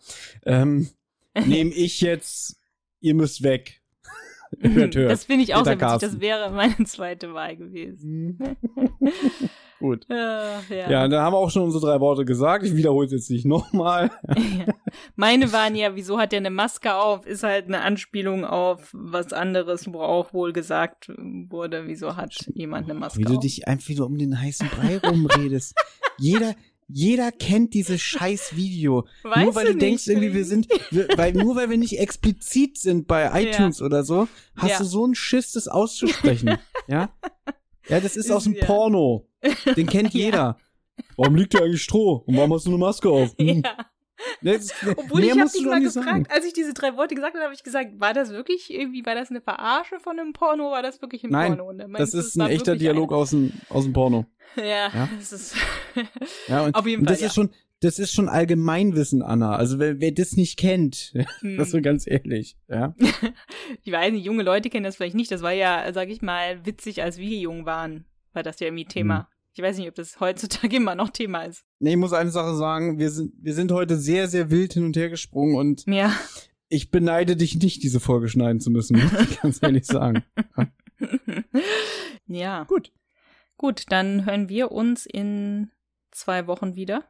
Ähm, 0.45 0.89
Nehme 1.45 1.71
ich 1.71 2.01
jetzt, 2.01 2.57
ihr 3.01 3.13
müsst 3.13 3.43
weg. 3.43 3.81
hört, 4.61 4.95
hört. 4.95 5.11
Das 5.11 5.25
finde 5.25 5.43
ich 5.43 5.53
auch 5.55 5.63
Peter 5.63 5.77
sehr 5.79 5.93
witzig. 5.95 6.09
Das 6.11 6.19
wäre 6.21 6.51
meine 6.51 6.85
zweite 6.85 7.33
Wahl 7.33 7.55
gewesen. 7.57 8.39
Gut. 9.79 10.05
Ach, 10.09 10.69
ja. 10.69 10.89
Ja, 10.89 11.07
dann 11.07 11.21
haben 11.21 11.33
wir 11.33 11.37
auch 11.37 11.51
schon 11.51 11.63
unsere 11.63 11.85
drei 11.85 11.99
Worte 11.99 12.23
gesagt. 12.23 12.63
Ich 12.65 12.75
wiederhole 12.75 13.07
es 13.07 13.11
jetzt 13.11 13.29
nicht 13.29 13.45
nochmal. 13.45 14.09
Ja. 14.27 14.65
Meine 15.15 15.51
waren 15.51 15.75
ja, 15.75 15.95
wieso 15.95 16.17
hat 16.17 16.31
er 16.33 16.37
eine 16.37 16.49
Maske 16.49 16.95
auf? 16.95 17.25
Ist 17.25 17.43
halt 17.43 17.65
eine 17.65 17.81
Anspielung 17.81 18.45
auf 18.45 18.89
was 18.93 19.33
anderes, 19.33 19.91
wo 19.91 19.99
auch 19.99 20.33
wohl 20.33 20.53
gesagt 20.53 21.11
wurde, 21.17 21.87
wieso 21.87 22.15
hat 22.15 22.33
jemand 22.53 22.89
eine 22.89 22.97
Maske 22.97 23.19
Wie 23.19 23.23
du 23.23 23.33
auf? 23.35 23.39
dich 23.41 23.67
einfach 23.67 23.89
wieder 23.89 24.05
um 24.05 24.17
den 24.17 24.39
heißen 24.39 24.69
Brei 24.69 24.97
rumredest. 24.99 25.75
jeder, 26.17 26.55
jeder 26.87 27.31
kennt 27.33 27.73
dieses 27.73 28.01
scheiß 28.01 28.55
Video. 28.55 29.05
Weißt 29.23 29.43
nur 29.43 29.55
weil 29.55 29.65
du, 29.65 29.71
nicht, 29.73 29.81
denkst, 29.81 30.07
irgendwie 30.07 30.33
wir 30.33 30.45
sind, 30.45 30.67
wir, 30.91 31.09
weil, 31.17 31.33
nur 31.33 31.55
weil 31.57 31.69
wir 31.69 31.77
nicht 31.77 31.99
explizit 31.99 32.77
sind 32.77 33.07
bei 33.07 33.29
iTunes 33.43 33.81
oder 33.81 34.03
so, 34.03 34.29
hast 34.55 34.71
Ja. 34.71 34.77
du 34.77 34.85
so 34.85 35.03
einen 35.03 35.15
Schiss, 35.15 35.51
das 35.51 35.67
auszusprechen. 35.67 36.57
ja? 36.87 37.09
Ja, 37.89 37.99
das 37.99 38.15
ist 38.15 38.25
Ist- 38.27 38.31
aus 38.31 38.45
dem 38.45 38.53
ja. 38.55 38.65
Porno. 38.65 39.27
Den 39.75 39.87
kennt 39.87 40.13
Ja. 40.13 40.19
jeder. 40.25 40.57
Warum 41.17 41.35
liegt 41.35 41.53
dir 41.53 41.61
eigentlich 41.63 41.83
Stroh? 41.83 42.23
Und 42.25 42.37
warum 42.37 42.53
hast 42.53 42.65
du 42.65 42.69
eine 42.69 42.79
Maske 42.79 43.09
auf? 43.09 43.35
Hm. 43.39 43.61
Ja. 43.63 43.77
Das, 44.41 44.73
Obwohl 44.95 45.23
ich 45.25 45.31
habe 45.31 45.49
dich 45.49 45.65
mal 45.65 45.81
gefragt, 45.81 46.05
sagen. 46.05 46.25
als 46.29 46.45
ich 46.45 46.53
diese 46.53 46.73
drei 46.73 46.95
Worte 46.95 47.15
gesagt 47.15 47.35
habe, 47.35 47.43
habe 47.43 47.53
ich 47.53 47.63
gesagt, 47.63 47.99
war 47.99 48.13
das 48.13 48.29
wirklich 48.31 48.73
irgendwie, 48.73 49.05
war 49.05 49.13
das 49.13 49.29
eine 49.29 49.41
Verarsche 49.41 49.99
von 49.99 50.17
einem 50.17 50.31
Porno, 50.31 50.71
war 50.71 50.81
das 50.81 51.01
wirklich 51.01 51.25
im 51.25 51.31
Nein, 51.31 51.57
Porno? 51.57 51.77
Er 51.77 51.87
Das 51.89 52.13
ist 52.13 52.39
ein 52.39 52.49
echter 52.49 52.77
Dialog 52.77 53.11
aus 53.11 53.31
dem, 53.31 53.51
aus 53.69 53.83
dem 53.83 53.91
Porno. 53.91 54.25
Ein, 54.55 54.63
ja, 54.65 54.87
Ja. 54.87 55.09
das 55.17 55.33
ist 55.33 55.55
Ja, 56.47 56.63
und, 56.63 56.75
Auf 56.75 56.87
jeden 56.87 57.01
und 57.01 57.09
das 57.09 57.19
Fall, 57.19 57.27
ist 57.27 57.35
schon, 57.35 57.49
das 57.81 57.99
ist 57.99 58.13
schon 58.13 58.29
Allgemeinwissen, 58.29 59.21
Anna. 59.21 59.57
Also 59.57 59.79
wer, 59.79 59.99
wer 59.99 60.11
das 60.11 60.37
nicht 60.37 60.57
kennt, 60.57 61.13
hm. 61.41 61.57
das 61.57 61.67
ist 61.67 61.71
so 61.73 61.81
ganz 61.81 62.07
ehrlich, 62.07 62.55
ja. 62.69 62.95
Ich 63.83 63.91
weiß 63.91 64.13
nicht, 64.13 64.25
junge 64.25 64.43
Leute 64.43 64.69
kennen 64.69 64.85
das 64.85 64.95
vielleicht 64.95 65.15
nicht. 65.15 65.29
Das 65.31 65.41
war 65.41 65.51
ja, 65.51 65.91
sag 65.93 66.09
ich 66.09 66.21
mal, 66.21 66.65
witzig, 66.65 67.03
als 67.03 67.17
wir 67.17 67.37
jung 67.37 67.65
waren. 67.65 68.05
War 68.33 68.43
das 68.43 68.59
ja 68.61 68.67
irgendwie 68.67 68.85
Thema. 68.85 69.19
Mhm. 69.19 69.25
Ich 69.57 69.63
weiß 69.63 69.77
nicht, 69.77 69.87
ob 69.87 69.95
das 69.95 70.19
heutzutage 70.19 70.75
immer 70.75 70.95
noch 70.95 71.09
Thema 71.09 71.43
ist. 71.43 71.63
Nee, 71.79 71.91
ich 71.91 71.97
muss 71.97 72.11
eine 72.13 72.29
Sache 72.29 72.55
sagen, 72.55 72.99
wir 72.99 73.09
sind, 73.09 73.33
wir 73.41 73.53
sind 73.53 73.71
heute 73.71 73.97
sehr, 73.97 74.27
sehr 74.27 74.51
wild 74.51 74.73
hin 74.73 74.83
und 74.83 74.97
her 74.97 75.09
gesprungen 75.09 75.55
und 75.55 75.85
Ja. 75.87 76.13
ich 76.67 76.91
beneide 76.91 77.37
dich 77.37 77.55
nicht, 77.55 77.81
diese 77.81 78.01
Folge 78.01 78.27
schneiden 78.27 78.59
zu 78.59 78.69
müssen, 78.69 78.97
muss 79.01 79.29
ich 79.29 79.39
ganz 79.41 79.59
ehrlich 79.63 79.85
sagen. 79.85 80.23
ja. 82.27 82.63
Gut. 82.65 82.91
Gut, 83.57 83.83
dann 83.89 84.25
hören 84.25 84.49
wir 84.49 84.73
uns 84.73 85.05
in 85.05 85.71
zwei 86.11 86.47
Wochen 86.47 86.75
wieder. 86.75 87.05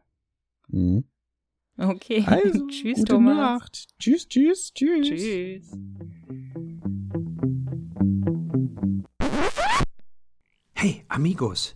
Mhm. 0.68 1.06
Okay. 1.78 2.24
Also, 2.28 2.68
tschüss, 2.68 3.00
gute 3.00 3.12
Thomas. 3.14 3.38
Nacht. 3.38 3.88
Tschüss, 4.00 4.28
tschüss, 4.28 4.72
tschüss. 4.72 5.08
Tschüss. 5.08 5.72
Hey, 10.74 11.04
Amigos, 11.08 11.76